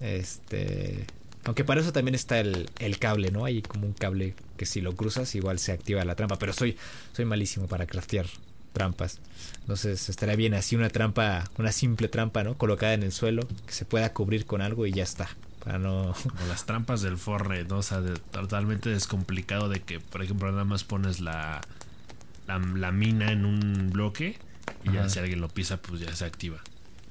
Este. 0.00 1.06
Aunque 1.44 1.64
para 1.64 1.80
eso 1.80 1.92
también 1.92 2.14
está 2.14 2.40
el, 2.40 2.70
el, 2.78 2.98
cable, 2.98 3.30
¿no? 3.30 3.44
Hay 3.44 3.60
como 3.62 3.86
un 3.86 3.92
cable 3.92 4.34
que 4.56 4.66
si 4.66 4.80
lo 4.80 4.96
cruzas 4.96 5.34
igual 5.34 5.58
se 5.58 5.72
activa 5.72 6.04
la 6.04 6.14
trampa. 6.14 6.38
Pero 6.38 6.52
soy, 6.52 6.76
soy 7.12 7.24
malísimo 7.26 7.66
para 7.66 7.86
craftear 7.86 8.26
trampas. 8.72 9.18
Entonces 9.60 10.08
estaría 10.08 10.36
bien 10.36 10.54
así 10.54 10.74
una 10.74 10.90
trampa, 10.90 11.44
una 11.58 11.72
simple 11.72 12.08
trampa, 12.08 12.44
¿no? 12.44 12.56
Colocada 12.56 12.94
en 12.94 13.02
el 13.02 13.12
suelo, 13.12 13.46
que 13.66 13.72
se 13.72 13.84
pueda 13.84 14.12
cubrir 14.12 14.46
con 14.46 14.62
algo 14.62 14.86
y 14.86 14.92
ya 14.92 15.02
está. 15.02 15.28
Para 15.64 15.78
no... 15.78 16.14
Como 16.22 16.46
las 16.48 16.66
trampas 16.66 17.02
del 17.02 17.16
forre, 17.16 17.64
¿no? 17.64 17.78
O 17.78 17.82
sea, 17.82 18.02
totalmente 18.30 18.90
descomplicado 18.90 19.68
de 19.68 19.80
que, 19.80 20.00
por 20.00 20.22
ejemplo, 20.22 20.50
nada 20.50 20.64
más 20.64 20.84
pones 20.84 21.20
la, 21.20 21.60
la, 22.46 22.92
mina 22.92 23.32
en 23.32 23.44
un 23.44 23.90
bloque 23.90 24.38
y 24.84 24.92
ya 24.92 25.08
si 25.08 25.18
alguien 25.18 25.40
lo 25.40 25.48
pisa, 25.48 25.78
pues 25.78 26.00
ya 26.00 26.14
se 26.14 26.24
activa. 26.24 26.58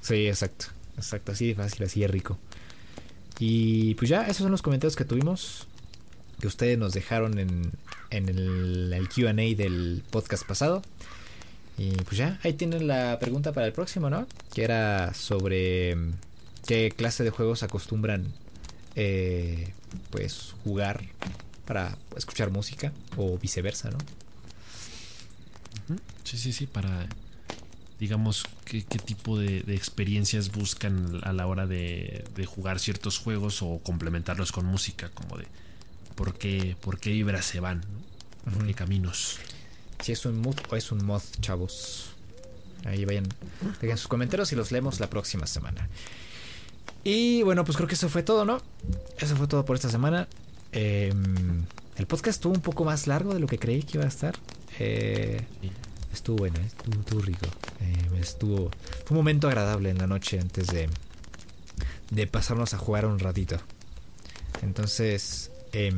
Sí, 0.02 0.28
exacto. 0.28 0.68
Exacto, 0.98 1.32
así 1.32 1.48
de 1.48 1.56
fácil, 1.56 1.84
así 1.86 2.02
de 2.02 2.08
rico. 2.08 2.38
Y 3.40 3.96
pues 3.96 4.10
ya, 4.10 4.24
esos 4.24 4.38
son 4.38 4.52
los 4.52 4.62
comentarios 4.62 4.96
que 4.96 5.06
tuvimos. 5.06 5.68
Que 6.40 6.48
ustedes 6.48 6.78
nos 6.78 6.94
dejaron 6.94 7.40
en, 7.40 7.72
en 8.10 8.30
el, 8.30 8.94
el 8.94 9.10
QA 9.10 9.34
del 9.34 10.04
podcast 10.12 10.46
pasado. 10.46 10.84
Y 11.78 11.92
pues 12.04 12.18
ya, 12.18 12.40
ahí 12.44 12.54
tienen 12.54 12.88
la 12.88 13.18
pregunta 13.20 13.54
para 13.54 13.66
el 13.66 13.74
próximo, 13.74 14.10
¿no? 14.10 14.28
Que 14.54 14.64
era 14.64 15.14
sobre 15.16 15.98
qué 16.68 16.94
clase 16.96 17.24
de 17.24 17.32
juegos 17.32 17.64
acostumbran 17.64 18.32
eh, 18.96 19.74
pues 20.10 20.54
jugar 20.64 21.04
para 21.66 21.98
escuchar 22.16 22.52
música 22.52 22.92
o 23.18 23.38
viceversa, 23.38 23.90
¿no? 23.90 23.98
Sí, 26.24 26.38
sí, 26.38 26.54
sí, 26.54 26.68
para 26.68 27.08
digamos 28.00 28.44
qué, 28.66 28.82
tipo 28.82 29.40
de, 29.40 29.60
experiencias 29.70 30.52
buscan 30.52 31.22
a 31.24 31.32
la 31.32 31.48
hora 31.48 31.68
de, 31.68 32.26
jugar 32.46 32.80
ciertos 32.80 33.18
juegos 33.18 33.62
o 33.62 33.80
complementarlos 33.82 34.52
con 34.52 34.66
música, 34.66 35.10
como 35.14 35.38
de 35.38 35.46
por 36.16 36.38
qué, 36.38 36.76
por 36.82 37.00
qué 37.00 37.12
vibras 37.12 37.46
se 37.46 37.60
van, 37.60 37.82
¿no? 38.46 38.66
qué 38.66 38.74
caminos. 38.74 39.40
Si 40.02 40.12
es 40.12 40.26
un 40.26 40.42
mood 40.42 40.58
o 40.70 40.76
es 40.76 40.92
un 40.92 41.06
mod, 41.06 41.22
chavos. 41.40 42.10
Ahí 42.84 43.06
vayan, 43.06 43.30
dejen 43.80 43.98
sus 43.98 44.10
comentarios 44.10 44.52
y 44.52 44.58
los 44.58 44.72
leemos 44.74 45.00
la 45.00 45.10
próxima 45.10 45.48
semana. 45.48 45.88
Y 47.04 47.44
bueno, 47.44 47.66
pues 47.66 47.76
creo 47.76 47.88
que 47.88 47.96
eso 47.96 48.10
fue 48.10 48.24
todo, 48.24 48.46
¿no? 48.46 48.62
Eso 49.18 49.36
fue 49.36 49.48
todo 49.48 49.66
por 49.66 49.76
esta 49.76 49.90
semana. 49.90 50.28
Em, 50.72 51.66
el 51.98 52.08
podcast 52.08 52.38
estuvo 52.38 52.54
un 52.54 52.62
poco 52.62 52.86
más 52.86 53.08
largo 53.08 53.34
de 53.34 53.40
lo 53.40 53.48
que 53.48 53.60
creí 53.60 53.84
que 53.84 53.98
iba 53.98 54.06
a 54.06 54.08
estar. 54.08 54.36
Eh, 54.80 55.42
estuvo 56.14 56.38
bueno, 56.38 56.60
¿eh? 56.60 56.66
estuvo, 56.66 57.22
rico. 57.22 57.46
Eh, 57.82 58.20
estuvo, 58.20 58.72
fue 59.06 59.12
un 59.12 59.18
momento 59.18 59.48
agradable 59.48 59.90
en 59.90 59.98
la 59.98 60.08
noche 60.08 60.40
antes 60.40 60.68
de, 60.68 60.90
de 62.10 62.28
pasarnos 62.28 62.74
a 62.74 62.78
jugar 62.78 63.06
un 63.06 63.20
ratito. 63.20 63.58
Entonces, 64.62 65.52
em, 65.74 65.98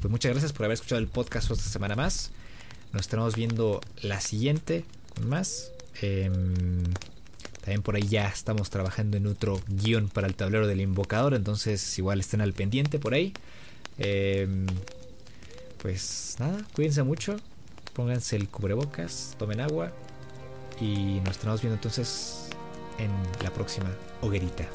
pues 0.00 0.10
muchas 0.10 0.32
gracias 0.32 0.52
por 0.52 0.64
haber 0.64 0.74
escuchado 0.74 1.00
el 1.00 1.08
podcast 1.08 1.50
esta 1.50 1.68
semana 1.68 1.96
más. 1.96 2.30
Nos 2.92 3.02
estaremos 3.02 3.36
viendo 3.36 3.82
la 4.00 4.20
siguiente 4.22 4.84
con 5.14 5.28
más. 5.28 5.70
También 7.66 7.82
por 7.82 7.96
ahí 7.96 8.06
ya 8.06 8.28
estamos 8.28 8.70
trabajando 8.70 9.16
en 9.16 9.26
otro 9.26 9.60
guion 9.66 10.08
para 10.08 10.28
el 10.28 10.36
tablero 10.36 10.68
del 10.68 10.80
invocador. 10.80 11.34
Entonces 11.34 11.98
igual 11.98 12.20
estén 12.20 12.40
al 12.40 12.52
pendiente 12.52 13.00
por 13.00 13.12
ahí. 13.12 13.32
Em, 13.98 14.66
pues 15.82 16.36
nada, 16.38 16.64
cuídense 16.76 17.02
mucho. 17.02 17.34
Pónganse 17.92 18.36
el 18.36 18.48
cubrebocas, 18.48 19.34
tomen 19.36 19.60
agua. 19.60 19.90
Y 20.80 21.18
nos 21.24 21.30
estamos 21.30 21.60
viendo 21.60 21.74
entonces 21.74 22.50
en 23.00 23.10
la 23.42 23.52
próxima 23.52 23.90
hoguerita. 24.20 24.68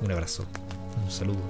Un 0.00 0.10
abrazo, 0.10 0.46
un 1.04 1.10
saludo. 1.10 1.42